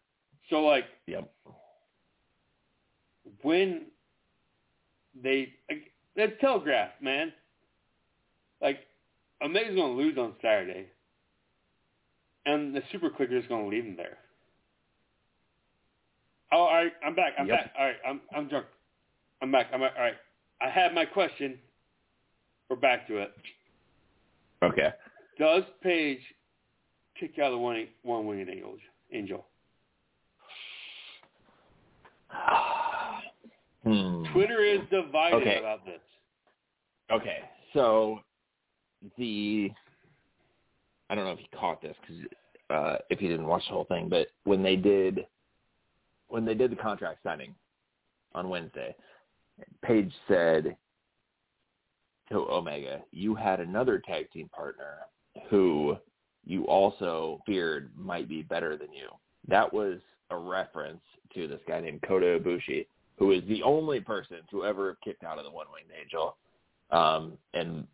So 0.50 0.60
like 0.62 0.84
Yep. 1.06 1.30
when 3.42 3.86
they 5.22 5.52
like, 5.70 5.92
that's 6.16 6.32
telegraphed, 6.40 7.00
man. 7.02 7.32
Like 8.60 8.80
Omega's 9.42 9.74
gonna 9.76 9.92
lose 9.94 10.18
on 10.18 10.34
Saturday, 10.42 10.86
and 12.46 12.74
the 12.74 12.82
Super 12.92 13.10
Clicker 13.10 13.36
is 13.36 13.44
gonna 13.48 13.66
leave 13.68 13.84
him 13.84 13.96
there. 13.96 14.18
Oh, 16.52 16.58
all 16.62 16.74
right, 16.74 16.92
I'm 17.04 17.14
back. 17.14 17.34
I'm 17.38 17.46
Yep. 17.46 17.56
back. 17.58 17.72
All 17.78 17.84
right, 17.86 17.96
I'm 18.06 18.20
I'm 18.34 18.48
drunk. 18.48 18.66
I'm 19.42 19.50
back. 19.52 19.68
I'm 19.72 19.82
all 19.82 19.88
right. 19.98 20.14
I 20.60 20.68
had 20.68 20.94
my 20.94 21.04
question. 21.04 21.58
We're 22.68 22.76
back 22.76 23.06
to 23.08 23.18
it. 23.18 23.32
Okay. 24.62 24.92
Does 25.38 25.64
Page 25.82 26.20
kick 27.18 27.38
out 27.38 27.46
of 27.46 27.52
the 27.52 27.58
one 27.58 27.88
one 28.02 28.26
winged 28.26 28.48
angel? 28.48 28.76
Angel. 29.12 29.46
hmm. 33.84 34.24
Twitter 34.32 34.62
is 34.62 34.80
divided 34.90 35.42
Okay. 35.42 35.58
about 35.58 35.84
this. 35.84 36.00
Okay, 37.10 37.38
so 37.72 38.20
the 39.18 39.70
I 41.08 41.14
don't 41.14 41.24
know 41.24 41.32
if 41.32 41.38
he 41.40 41.48
caught 41.56 41.82
this 41.82 41.96
because 42.00 42.22
uh, 42.70 42.98
if 43.08 43.18
he 43.18 43.26
didn't 43.26 43.46
watch 43.46 43.64
the 43.66 43.74
whole 43.74 43.84
thing, 43.86 44.08
but 44.08 44.28
when 44.44 44.62
they 44.62 44.76
did 44.76 45.26
when 46.30 46.44
they 46.44 46.54
did 46.54 46.72
the 46.72 46.76
contract 46.76 47.20
signing 47.22 47.54
on 48.34 48.48
Wednesday, 48.48 48.94
Page 49.82 50.12
said 50.26 50.76
to 52.30 52.36
Omega, 52.50 53.02
"You 53.10 53.34
had 53.34 53.60
another 53.60 53.98
tag 53.98 54.30
team 54.30 54.48
partner 54.48 55.00
who 55.48 55.96
you 56.44 56.64
also 56.66 57.42
feared 57.44 57.90
might 57.96 58.28
be 58.28 58.42
better 58.42 58.76
than 58.76 58.92
you." 58.92 59.08
That 59.48 59.72
was 59.72 60.00
a 60.30 60.36
reference 60.36 61.02
to 61.34 61.46
this 61.46 61.60
guy 61.66 61.80
named 61.80 62.02
Kota 62.02 62.38
Ibushi, 62.40 62.86
who 63.18 63.32
is 63.32 63.44
the 63.46 63.62
only 63.62 64.00
person 64.00 64.38
to 64.50 64.64
ever 64.64 64.88
have 64.88 65.00
kicked 65.02 65.24
out 65.24 65.38
of 65.38 65.44
the 65.44 65.50
One 65.50 65.66
Winged 65.72 65.90
Angel 66.00 66.36
um, 66.90 67.38
and 67.54 67.86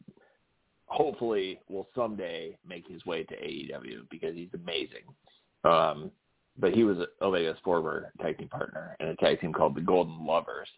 hopefully 0.87 1.61
will 1.69 1.89
someday 1.95 2.57
make 2.67 2.87
his 2.89 3.05
way 3.07 3.25
to 3.25 3.35
AEW 3.35 4.09
because 4.11 4.35
he's 4.35 4.49
amazing. 4.55 5.03
Um, 5.65 6.11
but 6.59 6.73
he 6.73 6.85
was 6.85 6.99
Omega's 7.21 7.59
former 7.65 8.13
tag 8.21 8.39
team 8.39 8.49
partner 8.49 8.97
in 9.01 9.09
a 9.09 9.17
tag 9.17 9.41
team 9.41 9.53
called 9.53 9.75
the 9.75 9.81
Golden 9.81 10.25
Lovers, 10.27 10.69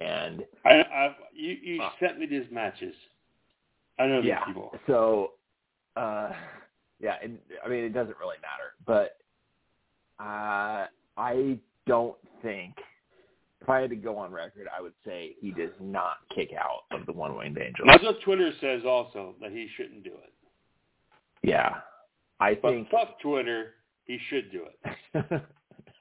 and 0.00 0.44
I, 0.64 0.70
I 0.70 1.16
you 1.34 1.56
you 1.62 1.82
Uh. 1.82 1.90
sent 2.00 2.18
me 2.18 2.26
these 2.26 2.46
matches. 2.50 2.94
I 3.98 4.06
know 4.06 4.20
these 4.22 4.28
yeah, 4.28 4.44
people. 4.44 4.72
so 4.86 5.32
uh, 5.96 6.30
yeah, 7.00 7.16
it, 7.22 7.30
I 7.64 7.68
mean 7.68 7.84
it 7.84 7.92
doesn't 7.94 8.18
really 8.18 8.36
matter, 8.42 8.72
but 8.86 9.16
uh, 10.22 10.86
I 11.16 11.58
don't 11.86 12.16
think. 12.42 12.74
If 13.62 13.68
I 13.68 13.80
had 13.80 13.90
to 13.90 13.96
go 13.96 14.16
on 14.16 14.32
record, 14.32 14.68
I 14.74 14.80
would 14.80 14.94
say 15.04 15.34
he 15.38 15.50
does 15.50 15.68
not 15.80 16.16
kick 16.34 16.48
out 16.58 16.84
of 16.98 17.04
the 17.04 17.12
One 17.12 17.36
Winged 17.36 17.58
Angel. 17.58 17.84
That's 17.86 18.02
what 18.02 18.16
Twitter 18.22 18.50
says 18.58 18.82
also 18.86 19.34
that 19.42 19.52
he 19.52 19.68
shouldn't 19.76 20.02
do 20.02 20.12
it. 20.14 20.32
Yeah, 21.42 21.74
I 22.40 22.54
But 22.54 22.70
think 22.70 22.88
fuck 22.90 23.20
Twitter, 23.20 23.74
he 24.10 24.18
should 24.28 24.50
do 24.50 24.64
it. 24.66 25.42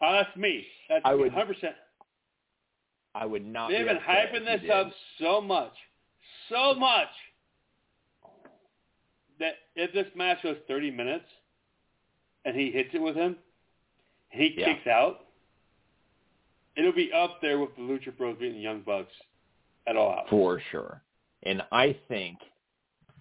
Oh, 0.01 0.13
that's 0.13 0.33
me. 0.37 0.65
That's 0.87 1.01
I 1.03 1.13
would 1.13 1.33
100%. 1.33 1.55
I 3.15 3.25
would 3.25 3.45
not. 3.45 3.69
They've 3.69 3.79
be 3.79 3.93
been 3.93 3.97
hyping 3.97 4.45
this 4.45 4.69
up 4.71 4.89
so 5.19 5.41
much, 5.41 5.73
so 6.47 6.73
much 6.73 7.09
that 9.39 9.55
if 9.75 9.91
this 9.93 10.07
match 10.15 10.37
goes 10.41 10.55
30 10.69 10.91
minutes 10.91 11.25
and 12.45 12.55
he 12.55 12.71
hits 12.71 12.91
it 12.93 13.01
with 13.01 13.15
him, 13.15 13.35
he 14.29 14.53
Yeah. 14.57 14.73
kicks 14.73 14.87
out, 14.87 15.25
it'll 16.77 16.93
be 16.93 17.11
up 17.11 17.41
there 17.41 17.59
with 17.59 17.75
the 17.75 17.81
Lucha 17.81 18.15
Bros 18.15 18.37
beating 18.37 18.55
the 18.55 18.61
Young 18.61 18.81
Bucks 18.83 19.11
at 19.85 19.97
all 19.97 20.11
out. 20.13 20.29
for 20.29 20.61
sure. 20.71 21.01
And 21.43 21.61
I 21.73 21.91
think 22.07 22.39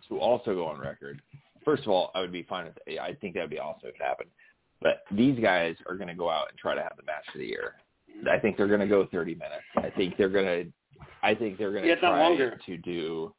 to 0.08 0.20
also 0.20 0.54
go 0.54 0.66
on 0.66 0.78
record. 0.80 1.20
First 1.64 1.82
of 1.82 1.88
all, 1.88 2.12
I 2.14 2.20
would 2.20 2.30
be 2.30 2.44
fine 2.44 2.66
with. 2.66 2.98
I 3.00 3.14
think 3.14 3.34
that 3.34 3.40
would 3.40 3.50
be 3.50 3.58
awesome 3.58 3.88
if 3.88 3.96
it 3.96 4.00
happened. 4.02 4.30
But 4.80 5.02
these 5.10 5.38
guys 5.40 5.76
are 5.88 5.96
going 5.96 6.08
to 6.08 6.14
go 6.14 6.30
out 6.30 6.48
and 6.50 6.58
try 6.58 6.74
to 6.74 6.82
have 6.82 6.92
the 6.96 7.02
match 7.02 7.26
of 7.34 7.40
the 7.40 7.46
year. 7.46 7.74
I 8.30 8.38
think 8.38 8.56
they're 8.56 8.68
going 8.68 8.80
to 8.80 8.86
go 8.86 9.06
30 9.10 9.34
minutes. 9.34 9.62
I 9.76 9.90
think 9.90 10.16
they're 10.16 10.28
going 10.28 10.44
to. 10.46 10.72
I 11.22 11.34
think 11.34 11.58
they're 11.58 11.70
going 11.72 11.82
to 11.82 11.88
Yeah, 11.88 11.94
it's 11.94 12.02
not 12.02 12.10
try 12.12 12.22
longer. 12.28 12.60
to 12.66 12.76
do. 12.78 13.34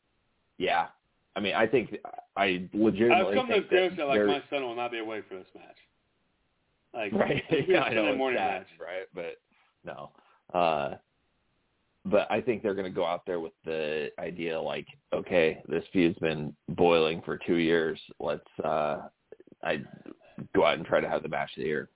Yeah, 0.58 0.88
I 1.36 1.40
mean, 1.40 1.56
I 1.56 1.68
think 1.68 1.96
I 2.36 2.68
legitimately. 2.74 3.28
I've 3.32 3.34
come 3.36 3.48
to 3.48 3.54
think 3.54 3.66
agree 3.66 3.90
that 3.90 3.98
that 3.98 4.08
like 4.08 4.26
my 4.26 4.44
son 4.50 4.64
will 4.64 4.76
not 4.76 4.92
be 4.92 5.00
away 5.00 5.22
for 5.28 5.36
this 5.36 5.48
match. 5.56 5.78
Like 6.94 7.14
right. 7.20 7.44
it'll 7.50 7.66
be 7.66 7.74
a 7.74 7.76
yeah, 7.76 7.84
I 7.84 7.94
know 7.94 8.16
morning 8.16 8.40
sad, 8.40 8.60
match. 8.62 8.68
right? 8.80 9.08
But 9.14 9.38
no. 9.86 10.12
Uh, 10.54 10.96
but 12.06 12.30
I 12.32 12.42
think 12.42 12.64
they're 12.64 12.74
going 12.74 12.92
to 12.92 12.96
go 12.96 13.06
out 13.06 13.26
there 13.26 13.40
with 13.40 13.54
the 13.66 14.10
idea 14.20 14.60
like, 14.60 14.88
okay, 15.14 15.62
this 15.68 15.84
feud's 15.94 16.18
been 16.20 16.56
boiling 16.70 17.22
for 17.24 17.38
two 17.38 17.58
years. 17.58 18.00
Let's 18.20 18.42
uh, 18.64 19.02
I 19.64 19.82
go 20.56 20.66
out 20.66 20.78
and 20.78 20.86
try 20.86 21.00
to 21.02 21.10
have 21.10 21.24
the 21.24 21.30
match 21.30 21.52
of 21.58 21.64
the 21.64 21.68
year. 21.68 21.90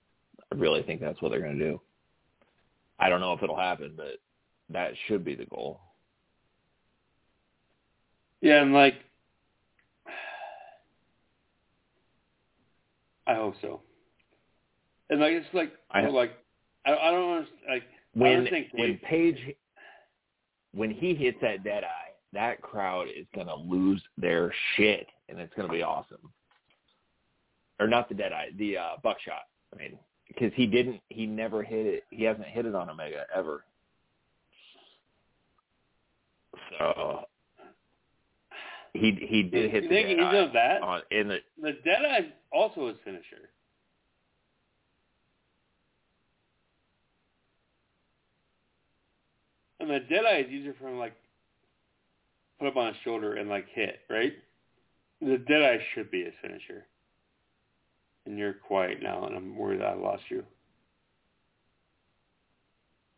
I 0.51 0.55
really 0.55 0.83
think 0.83 1.01
that's 1.01 1.21
what 1.21 1.29
they're 1.29 1.41
going 1.41 1.57
to 1.57 1.63
do. 1.71 1.81
I 2.99 3.09
don't 3.09 3.21
know 3.21 3.33
if 3.33 3.41
it'll 3.43 3.57
happen, 3.57 3.93
but 3.97 4.19
that 4.69 4.91
should 5.07 5.25
be 5.25 5.35
the 5.35 5.45
goal. 5.45 5.79
Yeah, 8.41 8.61
and 8.61 8.73
like 8.73 8.95
I 13.25 13.35
hope 13.35 13.55
so. 13.61 13.81
And 15.09 15.19
like 15.19 15.33
it's 15.33 15.47
like 15.53 15.73
I- 15.91 16.07
like 16.07 16.33
I, 16.85 16.93
I 16.93 17.11
don't 17.11 17.37
understand, 17.37 17.61
like 17.69 17.83
I 17.83 18.19
When 18.19 18.47
think 18.47 18.67
when 18.73 18.97
Page 18.99 19.55
when 20.73 20.91
he 20.91 21.13
hits 21.13 21.37
that 21.41 21.63
dead 21.63 21.83
eye, 21.83 22.11
that 22.33 22.61
crowd 22.61 23.07
is 23.07 23.25
going 23.35 23.47
to 23.47 23.55
lose 23.55 24.01
their 24.17 24.51
shit, 24.75 25.07
and 25.29 25.39
it's 25.39 25.53
going 25.55 25.67
to 25.67 25.73
be 25.73 25.83
awesome. 25.83 26.31
Or 27.83 27.87
not 27.87 28.07
the 28.07 28.15
dead 28.15 28.31
eye, 28.31 28.47
the 28.57 28.77
uh, 28.77 28.89
buckshot. 29.03 29.41
I 29.73 29.77
mean, 29.77 29.99
because 30.29 30.53
he 30.55 30.65
didn't, 30.65 31.01
he 31.09 31.25
never 31.25 31.63
hit 31.63 31.85
it. 31.85 32.03
He 32.11 32.23
hasn't 32.23 32.47
hit 32.47 32.65
it 32.65 32.73
on 32.73 32.89
Omega 32.89 33.25
ever. 33.35 33.65
So 36.79 37.25
he 38.93 39.17
he 39.27 39.43
did 39.43 39.69
hit 39.69 39.83
you 39.83 39.89
the 39.89 39.95
think 39.95 40.07
dead 40.07 40.17
he's 40.17 40.25
eye 40.25 40.31
done 40.31 40.51
that? 40.53 40.81
on 40.81 41.01
in 41.11 41.27
the 41.27 41.39
The 41.61 41.73
Deadeye 41.83 42.29
also 42.53 42.87
his 42.87 42.95
finisher. 43.03 43.49
And 49.81 49.89
the 49.89 49.99
Deadeye 49.99 50.43
is 50.45 50.49
easier 50.49 50.73
for 50.79 50.87
him 50.87 50.99
like 50.99 51.17
put 52.59 52.69
up 52.69 52.77
on 52.77 52.87
his 52.93 52.95
shoulder 53.03 53.33
and 53.33 53.49
like 53.49 53.65
hit, 53.73 53.99
right? 54.09 54.31
The 55.19 55.37
Deadeye 55.37 55.79
should 55.93 56.09
be 56.11 56.23
his 56.23 56.33
finisher. 56.41 56.85
And 58.25 58.37
you're 58.37 58.53
quiet 58.53 59.01
now 59.01 59.25
and 59.25 59.35
I'm 59.35 59.55
worried 59.57 59.81
I 59.81 59.93
lost 59.93 60.23
you. 60.29 60.43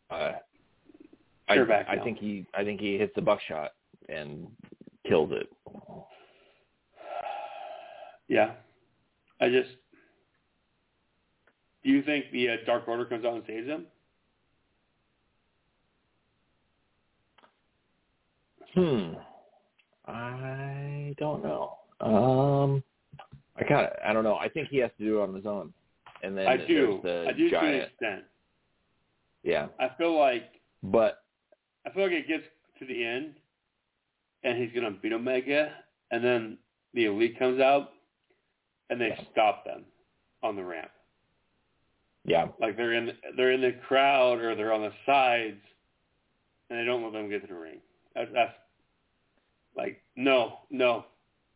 uh, 0.10 0.32
I, 1.48 1.64
back 1.64 1.88
I 1.90 1.98
think 1.98 2.18
he 2.18 2.46
I 2.54 2.64
think 2.64 2.80
he 2.80 2.98
hits 2.98 3.14
the 3.16 3.22
buckshot 3.22 3.74
and 4.10 4.48
kills 5.08 5.32
it. 5.32 5.48
Yeah. 8.28 8.52
I 9.40 9.50
just 9.50 9.70
do 11.84 11.92
you 11.92 12.02
think 12.02 12.32
the 12.32 12.50
uh, 12.50 12.56
Dark 12.66 12.88
Order 12.88 13.06
comes 13.06 13.26
out 13.26 13.36
and 13.36 13.44
saves 13.46 13.68
him? 13.68 13.86
Hmm. 18.74 19.14
I 20.08 21.16
don't 21.18 21.44
know. 21.44 21.78
Um, 22.02 22.84
I 23.58 23.64
kind 23.64 23.86
of 23.86 23.94
I 24.06 24.14
don't 24.14 24.24
know. 24.24 24.36
I 24.36 24.50
think 24.50 24.68
he 24.70 24.78
has 24.78 24.92
to 24.98 25.04
do 25.06 25.20
it 25.20 25.24
on 25.30 25.34
his 25.36 25.46
own. 25.46 25.74
And 26.24 26.38
then 26.38 26.48
I 26.48 26.58
do. 26.58 27.00
the 27.04 27.26
I 27.30 27.34
do 27.34 27.50
to 27.50 27.56
an 27.58 27.62
giant. 27.62 27.84
extent. 27.92 28.24
Yeah, 29.44 29.68
I 29.80 29.90
feel 29.98 30.18
like 30.18 30.62
but 30.84 31.24
I 31.86 31.92
feel 31.92 32.04
like 32.04 32.14
it 32.14 32.28
gets 32.28 32.44
to 32.80 32.86
the 32.86 33.06
end, 33.06 33.36
and 34.44 34.58
he's 34.58 34.74
gonna 34.74 34.92
beat 34.92 35.14
Omega, 35.14 35.72
and 36.12 36.24
then 36.24 36.58
the 36.94 37.06
Elite 37.06 37.38
comes 37.38 37.60
out, 37.62 37.92
and 38.90 39.00
they 39.00 39.10
Yeah. 39.10 39.22
stop 39.32 39.64
them 39.66 39.86
on 40.42 40.56
the 40.56 40.64
ramp. 40.64 40.90
yeah, 42.26 42.48
Like 42.60 42.76
they're 42.76 42.94
in 42.94 43.12
they're 43.38 43.52
in 43.52 43.62
the 43.62 43.74
crowd 43.88 44.40
or 44.40 44.56
they're 44.56 44.74
on 44.74 44.82
the 44.82 44.94
sides, 45.06 45.62
and 46.70 46.80
they 46.80 46.84
don't 46.86 47.04
let 47.04 47.14
them 47.14 47.30
get 47.30 47.42
to 47.42 47.48
the 47.48 47.54
ring. 47.54 47.80
That's, 48.16 48.32
that's 48.34 48.54
like 49.76 50.02
no, 50.16 50.60
no, 50.72 51.06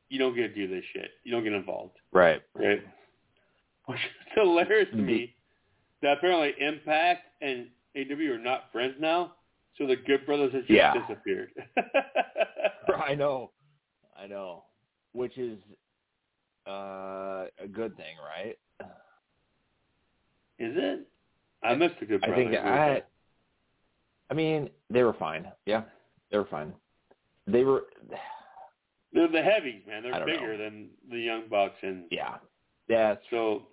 you 0.09 0.19
don't 0.19 0.35
get 0.35 0.41
to 0.41 0.53
do 0.53 0.67
this 0.67 0.83
shit. 0.93 1.11
You 1.23 1.31
don't 1.31 1.43
get 1.43 1.53
involved, 1.53 1.97
right. 2.11 2.41
right? 2.55 2.81
Which 3.85 3.97
is 3.97 4.33
hilarious 4.35 4.89
to 4.91 4.97
me. 4.97 5.35
That 6.01 6.17
apparently 6.17 6.53
Impact 6.59 7.23
and 7.41 7.67
AEW 7.95 8.29
are 8.35 8.37
not 8.37 8.71
friends 8.71 8.95
now, 8.99 9.33
so 9.77 9.85
the 9.85 9.95
Good 9.95 10.25
Brothers 10.25 10.53
have 10.53 10.61
just 10.61 10.71
Yeah. 10.71 10.93
disappeared. 10.93 11.51
I 13.05 13.15
know, 13.15 13.51
I 14.17 14.27
know. 14.27 14.63
Which 15.13 15.37
is 15.37 15.57
uh, 16.67 17.45
a 17.61 17.67
good 17.71 17.95
thing, 17.97 18.15
right? 18.23 18.57
Is 20.59 20.73
it? 20.75 21.07
I 21.63 21.73
missed 21.75 21.95
the 21.99 22.05
Good 22.05 22.21
Brothers. 22.21 22.47
I 22.47 22.51
think 22.51 22.65
I. 22.65 23.01
I 24.29 24.33
mean, 24.33 24.69
they 24.89 25.03
were 25.03 25.13
fine. 25.13 25.47
Yeah, 25.65 25.83
they 26.31 26.37
were 26.37 26.45
fine. 26.45 26.73
They 27.47 27.63
were. 27.63 27.85
They're 29.13 29.27
the 29.27 29.41
heavies, 29.41 29.81
man. 29.87 30.03
They're 30.03 30.25
bigger 30.25 30.57
know. 30.57 30.63
than 30.63 30.89
the 31.09 31.19
Young 31.19 31.43
Bucks, 31.49 31.75
and 31.81 32.05
Yeah, 32.11 32.35
yeah. 32.87 33.15
so 33.29 33.63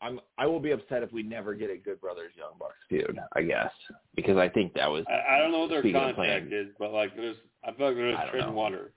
I'm. 0.00 0.20
I 0.38 0.46
will 0.46 0.60
be 0.60 0.70
upset 0.70 1.02
if 1.02 1.12
we 1.12 1.22
never 1.22 1.54
get 1.54 1.70
a 1.70 1.76
Good 1.76 2.00
Brothers 2.00 2.32
Young 2.36 2.52
Bucks 2.58 2.76
feud. 2.88 3.18
I 3.34 3.42
guess 3.42 3.72
because 4.14 4.36
I 4.36 4.48
think 4.48 4.74
that 4.74 4.90
was. 4.90 5.04
I, 5.08 5.36
I 5.36 5.38
don't 5.38 5.50
know 5.50 5.60
what 5.60 5.70
their 5.70 5.82
contract 5.82 6.52
is, 6.52 6.68
but 6.78 6.92
like 6.92 7.16
there's, 7.16 7.36
I 7.64 7.72
feel 7.72 7.88
like 7.88 7.96
there's 7.96 8.18
treading 8.30 8.54
water 8.54 8.92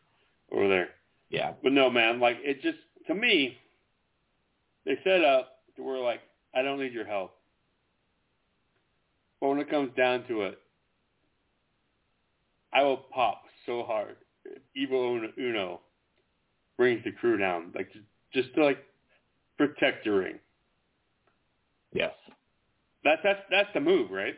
over 0.51 0.67
there. 0.67 0.89
Yeah. 1.29 1.53
But 1.63 1.71
no, 1.73 1.89
man, 1.89 2.19
like 2.19 2.37
it 2.41 2.61
just 2.61 2.77
to 3.07 3.15
me, 3.15 3.57
they 4.85 4.99
set 5.03 5.23
up 5.23 5.61
to 5.75 5.83
where 5.83 5.99
like 5.99 6.21
I 6.53 6.61
don't 6.61 6.79
need 6.79 6.93
your 6.93 7.05
help. 7.05 7.35
But 9.39 9.49
when 9.49 9.59
it 9.59 9.69
comes 9.69 9.91
down 9.95 10.25
to 10.27 10.41
it, 10.43 10.59
I 12.73 12.83
will 12.83 12.97
pop 12.97 13.43
so 13.65 13.83
hard. 13.83 14.17
Evil 14.79 15.21
Uno- 15.37 15.81
brings 16.77 17.03
the 17.03 17.11
crew 17.11 17.37
down, 17.37 17.71
like 17.75 17.89
just, 18.33 18.53
to 18.55 18.63
like 18.63 18.79
protect 19.57 20.05
the 20.05 20.11
ring. 20.11 20.39
Yes. 21.93 22.13
That's 23.03 23.21
that's 23.23 23.39
that's 23.49 23.69
the 23.73 23.79
move, 23.79 24.11
right? 24.11 24.35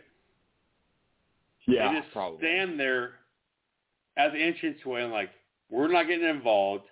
Yeah. 1.67 1.91
they 1.93 1.99
just 1.99 2.11
probably. 2.11 2.39
stand 2.39 2.79
there 2.79 3.11
as 4.17 4.31
the 4.31 4.39
entranceway 4.39 5.03
and 5.03 5.11
like, 5.11 5.29
we're 5.69 5.87
not 5.87 6.07
getting 6.07 6.27
involved. 6.27 6.85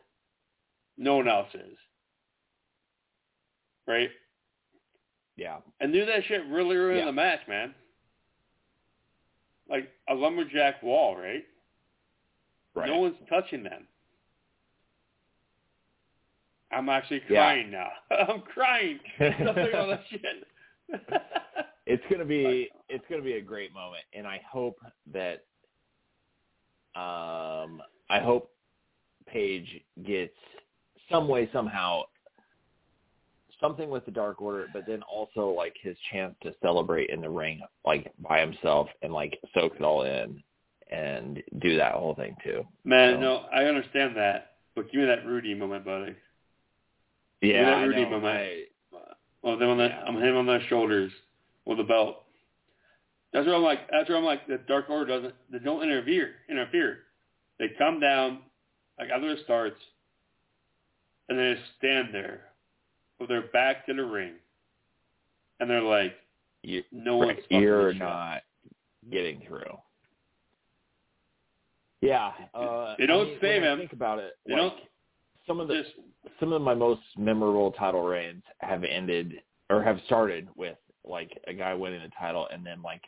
No 0.97 1.17
one 1.17 1.27
else 1.27 1.49
is. 1.53 1.77
Right? 3.87 4.09
Yeah. 5.35 5.57
And 5.79 5.91
do 5.93 6.05
that 6.05 6.23
shit 6.27 6.45
really 6.47 6.75
early 6.75 6.95
Yeah. 6.95 7.01
in 7.01 7.07
the 7.07 7.13
match, 7.13 7.39
man. 7.47 7.73
Like 9.69 9.89
a 10.09 10.13
lumberjack 10.13 10.83
wall, 10.83 11.15
right? 11.17 11.43
Right. 12.79 12.87
No 12.89 12.99
one's 12.99 13.17
touching 13.29 13.63
them. 13.63 13.87
I'm 16.71 16.87
actually 16.89 17.21
Yeah. 17.29 17.43
crying 17.43 17.71
now. 17.71 17.89
I'm 18.11 18.41
crying. 18.41 18.99
Something 19.17 19.75
on 19.75 19.89
that 19.89 20.01
shit. 20.09 20.47
it's 21.85 22.03
gonna 22.09 22.25
be 22.25 22.69
it's 22.89 23.03
gonna 23.09 23.21
be 23.23 23.33
a 23.33 23.41
great 23.41 23.73
moment, 23.73 24.03
and 24.13 24.25
I 24.27 24.39
hope 24.49 24.79
that 25.11 25.45
um 26.95 27.81
I 28.09 28.19
hope 28.19 28.51
Page 29.27 29.83
gets 30.05 30.35
some 31.11 31.27
way 31.27 31.49
somehow 31.51 32.03
something 33.59 33.89
with 33.89 34.05
the 34.05 34.11
Dark 34.11 34.41
Order, 34.41 34.67
but 34.73 34.85
then 34.87 35.03
also 35.03 35.49
like 35.49 35.75
his 35.81 35.95
chance 36.11 36.33
to 36.43 36.53
celebrate 36.61 37.09
in 37.09 37.21
the 37.21 37.29
ring 37.29 37.61
like 37.85 38.11
by 38.19 38.39
himself 38.39 38.87
and 39.01 39.11
like 39.13 39.37
soak 39.53 39.75
it 39.75 39.81
all 39.81 40.03
in 40.03 40.41
and 40.89 41.41
do 41.59 41.77
that 41.77 41.93
whole 41.93 42.15
thing 42.15 42.35
too. 42.43 42.65
Man, 42.83 43.15
So- 43.15 43.19
no, 43.19 43.35
I 43.51 43.65
understand 43.65 44.15
that, 44.17 44.57
but 44.75 44.91
give 44.91 45.01
me 45.01 45.05
that 45.07 45.25
Rudy 45.25 45.53
moment, 45.53 45.85
buddy. 45.85 46.15
Yeah, 47.41 47.65
that 47.65 47.77
I 47.77 47.85
know. 47.85 48.09
moment. 48.09 48.25
I- 48.37 48.65
Well, 49.41 49.55
them 49.57 49.69
on 49.69 49.77
the, 49.77 49.87
Yeah. 49.87 50.03
I'm 50.05 50.17
him 50.21 50.35
on 50.35 50.45
their 50.45 50.59
shoulders 50.63 51.13
with 51.63 51.77
the 51.77 51.83
belt. 51.85 52.25
That's 53.31 53.45
where 53.45 53.55
I'm 53.55 53.61
like. 53.63 53.87
That's 53.89 54.09
where 54.09 54.17
I'm 54.17 54.25
like. 54.25 54.47
The 54.47 54.57
Dark 54.57 54.89
Order 54.89 55.05
doesn't. 55.05 55.35
They 55.49 55.59
don't 55.59 55.81
interfere. 55.83 56.35
Interfere. 56.49 57.05
They 57.57 57.69
come 57.69 57.99
down 58.01 58.43
like 58.97 59.09
it 59.09 59.39
starts, 59.45 59.79
and 61.29 61.39
they 61.39 61.53
just 61.53 61.73
stand 61.77 62.13
there 62.13 62.49
with 63.19 63.29
their 63.29 63.43
back 63.43 63.85
to 63.85 63.93
the 63.93 64.03
ring, 64.03 64.33
and 65.61 65.69
they're 65.69 65.81
like, 65.81 66.15
you, 66.63 66.83
no 66.91 67.15
one's 67.17 67.29
Right, 67.29 67.41
fucking 67.43 67.61
you're 67.61 67.85
this 67.85 67.93
shit 67.93 68.01
up. 68.01 68.09
not 68.09 68.43
getting 69.09 69.41
through. 69.47 69.77
Yeah, 72.01 72.31
uh, 72.53 72.95
They 72.97 73.05
don't 73.05 73.21
I 73.21 73.29
mean, 73.29 73.37
save 73.41 73.61
when 73.61 73.69
I 73.69 73.73
him. 73.73 73.79
Think 73.79 73.93
about 73.93 74.19
it. 74.19 74.33
They 74.45 74.53
like, 74.53 74.61
don't 74.61 74.79
some 75.45 75.59
of 75.59 75.67
the 75.67 75.81
just. 75.83 75.95
some 76.39 76.53
of 76.53 76.61
my 76.61 76.73
most 76.73 77.01
memorable 77.17 77.71
title 77.71 78.03
reigns 78.03 78.43
have 78.59 78.83
ended 78.83 79.41
or 79.69 79.83
have 79.83 79.99
started 80.05 80.47
with 80.55 80.77
like 81.03 81.31
a 81.47 81.53
guy 81.53 81.73
winning 81.73 82.01
the 82.01 82.11
title 82.17 82.47
and 82.53 82.65
then 82.65 82.81
like 82.81 83.01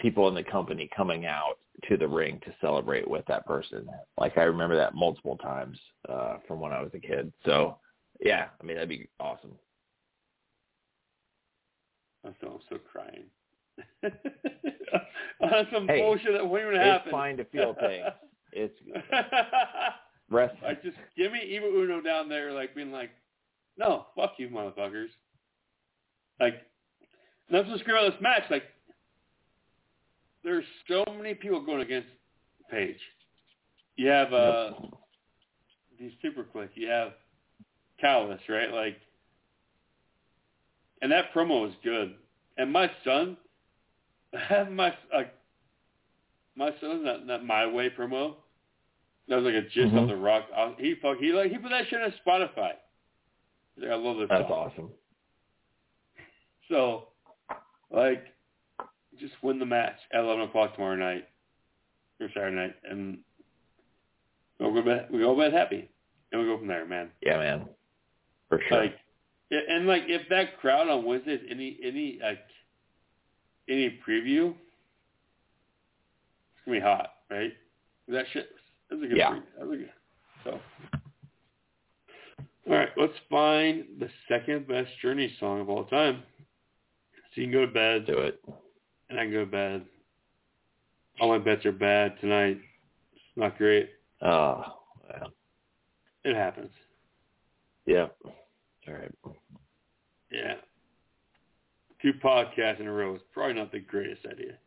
people 0.00 0.28
in 0.28 0.34
the 0.34 0.42
company 0.42 0.88
coming 0.96 1.26
out 1.26 1.58
to 1.88 1.96
the 1.96 2.08
ring 2.08 2.40
to 2.44 2.54
celebrate 2.60 3.08
with 3.08 3.24
that 3.26 3.46
person. 3.46 3.88
Like 4.18 4.36
I 4.38 4.42
remember 4.42 4.76
that 4.76 4.94
multiple 4.94 5.36
times 5.36 5.78
uh 6.08 6.38
from 6.46 6.60
when 6.60 6.72
I 6.72 6.80
was 6.82 6.90
a 6.94 6.98
kid. 7.00 7.32
So 7.44 7.78
yeah, 8.20 8.46
I 8.60 8.64
mean 8.64 8.76
that'd 8.76 8.88
be 8.88 9.08
awesome. 9.20 9.52
I'm 12.24 12.34
so, 12.40 12.48
I'm 12.48 12.60
so 12.68 12.78
crying. 12.78 13.26
on 15.40 15.66
some 15.72 15.86
Hey, 15.86 16.00
bullshit 16.00 16.32
that 16.32 16.46
won't 16.46 16.62
even 16.62 16.74
It's 16.74 16.84
happen. 16.84 17.10
fine 17.12 17.36
to 17.36 17.44
feel 17.46 17.74
things. 17.78 18.04
It's 18.52 18.74
rest. 20.30 20.54
Like 20.62 20.82
just 20.82 20.96
give 21.16 21.32
me 21.32 21.40
Evil 21.42 21.68
Uno 21.68 22.00
down 22.00 22.28
there, 22.28 22.52
like 22.52 22.74
being 22.74 22.90
like, 22.90 23.10
"No, 23.76 24.06
fuck 24.16 24.32
you, 24.38 24.48
motherfuckers." 24.48 25.08
Like, 26.40 26.62
what's 27.48 27.82
great 27.82 27.96
about 27.98 28.12
this 28.12 28.20
match. 28.22 28.42
Like, 28.50 28.64
there's 30.44 30.64
so 30.88 31.04
many 31.16 31.34
people 31.34 31.60
going 31.64 31.80
against 31.82 32.08
Page. 32.70 32.98
You 33.96 34.08
have 34.08 34.32
uh, 34.32 34.72
these 35.98 36.12
Super 36.22 36.44
Kliq. 36.44 36.68
You 36.74 36.88
have 36.88 37.12
Callis, 38.00 38.40
right? 38.48 38.72
Like, 38.72 38.98
and 41.02 41.10
that 41.10 41.32
promo 41.34 41.62
was 41.62 41.72
good. 41.82 42.14
And 42.56 42.72
my 42.72 42.90
son, 43.04 43.36
have 44.32 44.70
my 44.72 44.92
like, 45.12 45.34
my 46.56 46.70
son's 46.80 47.04
not 47.04 47.26
not 47.26 47.44
my 47.44 47.66
way 47.66 47.90
promo. 47.90 48.34
That 49.28 49.36
was 49.36 49.44
like 49.44 49.54
a 49.54 49.62
gist 49.68 49.92
Mhm. 49.94 49.98
on 50.02 50.06
the 50.08 50.16
rock. 50.16 50.46
Uh, 50.56 50.72
He 50.78 50.94
fuck 51.00 51.18
he 51.18 51.32
like 51.32 51.50
he 51.50 51.58
put 51.58 51.70
that 51.70 51.86
shit 51.88 52.00
on 52.00 52.12
Spotify. 52.26 52.72
He's 53.74 53.84
like, 53.84 53.92
I 53.92 53.96
love 53.96 54.16
this 54.18 54.28
That's 54.30 54.48
song. 54.48 54.52
awesome. 54.72 54.90
So, 56.68 57.08
like, 57.90 58.24
just 59.18 59.34
win 59.42 59.58
the 59.58 59.66
match 59.66 59.96
at 60.12 60.20
eleven 60.20 60.44
o'clock 60.44 60.74
tomorrow 60.74 60.96
night 60.96 61.26
or 62.20 62.28
Saturday 62.34 62.56
night, 62.56 62.74
and 62.88 63.18
we'll 64.58 64.74
go 64.74 64.82
bed. 64.82 65.08
We 65.10 65.18
go 65.20 65.36
bed 65.36 65.52
happy, 65.52 65.88
and 66.32 66.40
we 66.40 66.46
go 66.46 66.58
from 66.58 66.66
there, 66.66 66.84
man. 66.86 67.10
Yeah, 67.22 67.38
man. 67.38 67.68
For 68.48 68.60
sure. 68.68 68.82
Like, 68.82 68.94
yeah, 69.50 69.60
and 69.68 69.86
like 69.86 70.02
if 70.08 70.28
that 70.30 70.58
crowd 70.58 70.88
on 70.88 71.04
Wednesday 71.04 71.34
is 71.34 71.40
any 71.50 71.78
any 71.82 72.18
like 72.22 72.40
any 73.68 73.98
preview, 74.06 74.50
it's 74.50 74.56
gonna 76.64 76.78
be 76.78 76.80
hot, 76.80 77.10
right? 77.30 77.52
That 78.08 78.24
shit. 78.32 78.48
That's 78.90 79.02
a 79.02 79.06
good. 79.06 79.16
Yeah. 79.16 79.30
Pre- 79.30 79.40
that's 79.58 79.72
a 79.72 79.76
good. 79.76 79.90
So. 80.44 80.60
All 82.68 82.74
right, 82.74 82.90
let's 82.98 83.14
find 83.30 83.84
the 83.98 84.10
second 84.28 84.68
best 84.68 84.90
Journey 85.00 85.32
song 85.40 85.60
of 85.60 85.70
all 85.70 85.84
time. 85.84 86.22
So 87.34 87.40
you 87.40 87.44
can 87.44 87.52
go 87.52 87.64
to 87.64 87.72
bed, 87.72 88.06
do 88.06 88.18
it. 88.18 88.42
and 89.08 89.18
I 89.18 89.24
can 89.24 89.32
go 89.32 89.44
to 89.44 89.50
bed. 89.50 89.84
All 91.20 91.28
my 91.28 91.38
bets 91.38 91.64
are 91.64 91.72
bad 91.72 92.20
tonight. 92.20 92.58
It's 93.14 93.22
not 93.36 93.56
great. 93.58 93.90
Oh, 94.22 94.64
yeah. 95.08 95.24
It 96.24 96.36
happens. 96.36 96.70
Yeah. 97.86 98.08
All 98.86 98.94
right. 98.94 99.14
Yeah. 100.30 100.54
Two 102.00 102.12
podcasts 102.22 102.78
in 102.78 102.86
a 102.86 102.92
row 102.92 103.16
is 103.16 103.22
probably 103.32 103.54
not 103.54 103.72
the 103.72 103.80
greatest 103.80 104.26
idea. 104.26 104.58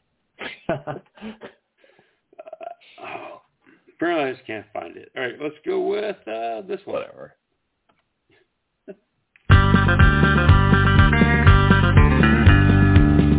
Uh, 2.48 3.04
oh, 3.04 3.42
apparently 3.94 4.26
I 4.26 4.34
just 4.34 4.46
can't 4.48 4.66
find 4.74 4.98
it. 4.98 5.12
All 5.16 5.22
right, 5.24 5.36
let's 5.40 5.56
go 5.66 5.82
with 5.82 6.16
uh, 6.28 6.62
this 6.68 6.80
one. 6.86 7.02
Whatever. 7.02 7.36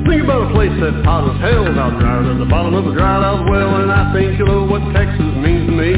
Think 0.07 0.23
about 0.23 0.51
a 0.51 0.55
place 0.55 0.71
that's 0.79 1.05
hot 1.05 1.27
as 1.35 1.41
hell 1.41 1.67
out 1.79 1.99
there 1.99 2.31
at 2.31 2.39
the 2.39 2.47
bottom 2.49 2.75
of 2.75 2.87
a 2.87 2.93
dried 2.95 3.25
out 3.25 3.49
well, 3.51 3.83
and 3.83 3.91
I 3.91 4.13
think 4.13 4.39
you 4.39 4.47
know 4.47 4.67
what 4.67 4.83
Texas 4.95 5.35
means 5.43 5.67
to 5.67 5.75
me. 5.75 5.93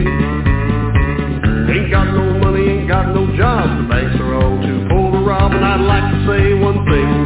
Ain't 1.75 1.91
got 1.91 2.09
no 2.15 2.39
money, 2.39 2.69
ain't 2.69 2.89
got 2.89 3.15
no 3.15 3.27
job, 3.37 3.83
the 3.83 3.89
banks 3.89 4.17
are 4.21 4.35
all 4.35 4.63
too 4.63 4.89
full 4.89 5.13
to 5.13 5.19
rob, 5.19 5.53
and 5.53 5.65
I'd 5.65 5.81
like 5.81 6.09
to 6.13 6.19
say 6.25 6.55
one 6.55 6.85
thing 6.89 7.24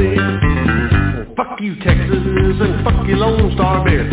Well, 0.00 1.36
fuck 1.36 1.60
you, 1.60 1.76
Texas, 1.84 2.24
and 2.24 2.80
fuck 2.82 3.06
you, 3.06 3.16
Lone 3.16 3.52
Star 3.52 3.84
Beer. 3.84 4.08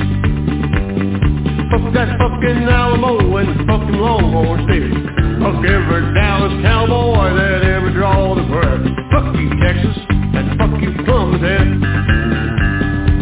Fuck 1.71 1.93
that 1.95 2.11
fucking 2.19 2.67
Alamo 2.67 3.15
and 3.37 3.55
fuck 3.63 3.79
them 3.87 3.95
Longhorn 3.95 4.67
Steers. 4.67 4.91
Fuck 5.39 5.63
every 5.63 6.11
Dallas 6.11 6.51
cowboy 6.59 7.31
that 7.39 7.63
ever 7.63 7.93
drawed 7.95 8.35
a 8.35 8.43
breath. 8.51 8.83
Fuck 9.15 9.31
you, 9.39 9.47
Texas, 9.63 9.95
and 10.11 10.59
fuck 10.59 10.75
you, 10.83 10.91
Columbus 11.07 11.39
Head. 11.39 11.71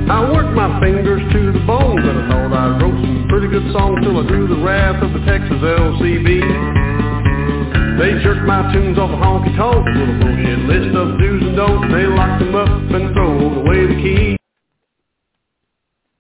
I 0.10 0.26
worked 0.34 0.58
my 0.58 0.82
fingers 0.82 1.22
to 1.22 1.52
the 1.54 1.62
bone, 1.70 2.02
but 2.02 2.18
I 2.18 2.26
thought 2.34 2.50
I 2.50 2.82
wrote 2.82 2.98
some 2.98 3.28
pretty 3.30 3.48
good 3.48 3.70
songs 3.74 4.02
till 4.02 4.18
I 4.18 4.26
drew 4.26 4.48
the 4.48 4.66
wrath 4.66 5.04
of 5.04 5.14
the 5.14 5.22
Texas 5.30 5.62
LCB. 5.62 6.95
They 7.98 8.12
jerk 8.22 8.46
my 8.46 8.74
tunes 8.74 8.98
off 8.98 9.10
a 9.10 9.16
honky 9.16 9.56
tonk 9.56 9.86
with 9.86 10.10
a 10.10 10.20
bullshit 10.20 10.60
list 10.68 10.96
of 10.96 11.18
do's 11.18 11.44
and 11.44 11.56
don'ts. 11.56 11.94
They 11.94 12.06
lock 12.06 12.40
them 12.40 12.54
up 12.54 12.68
and 12.92 13.14
throw 13.16 13.64
away 13.64 13.88
the 13.88 13.96
key. 14.04 14.45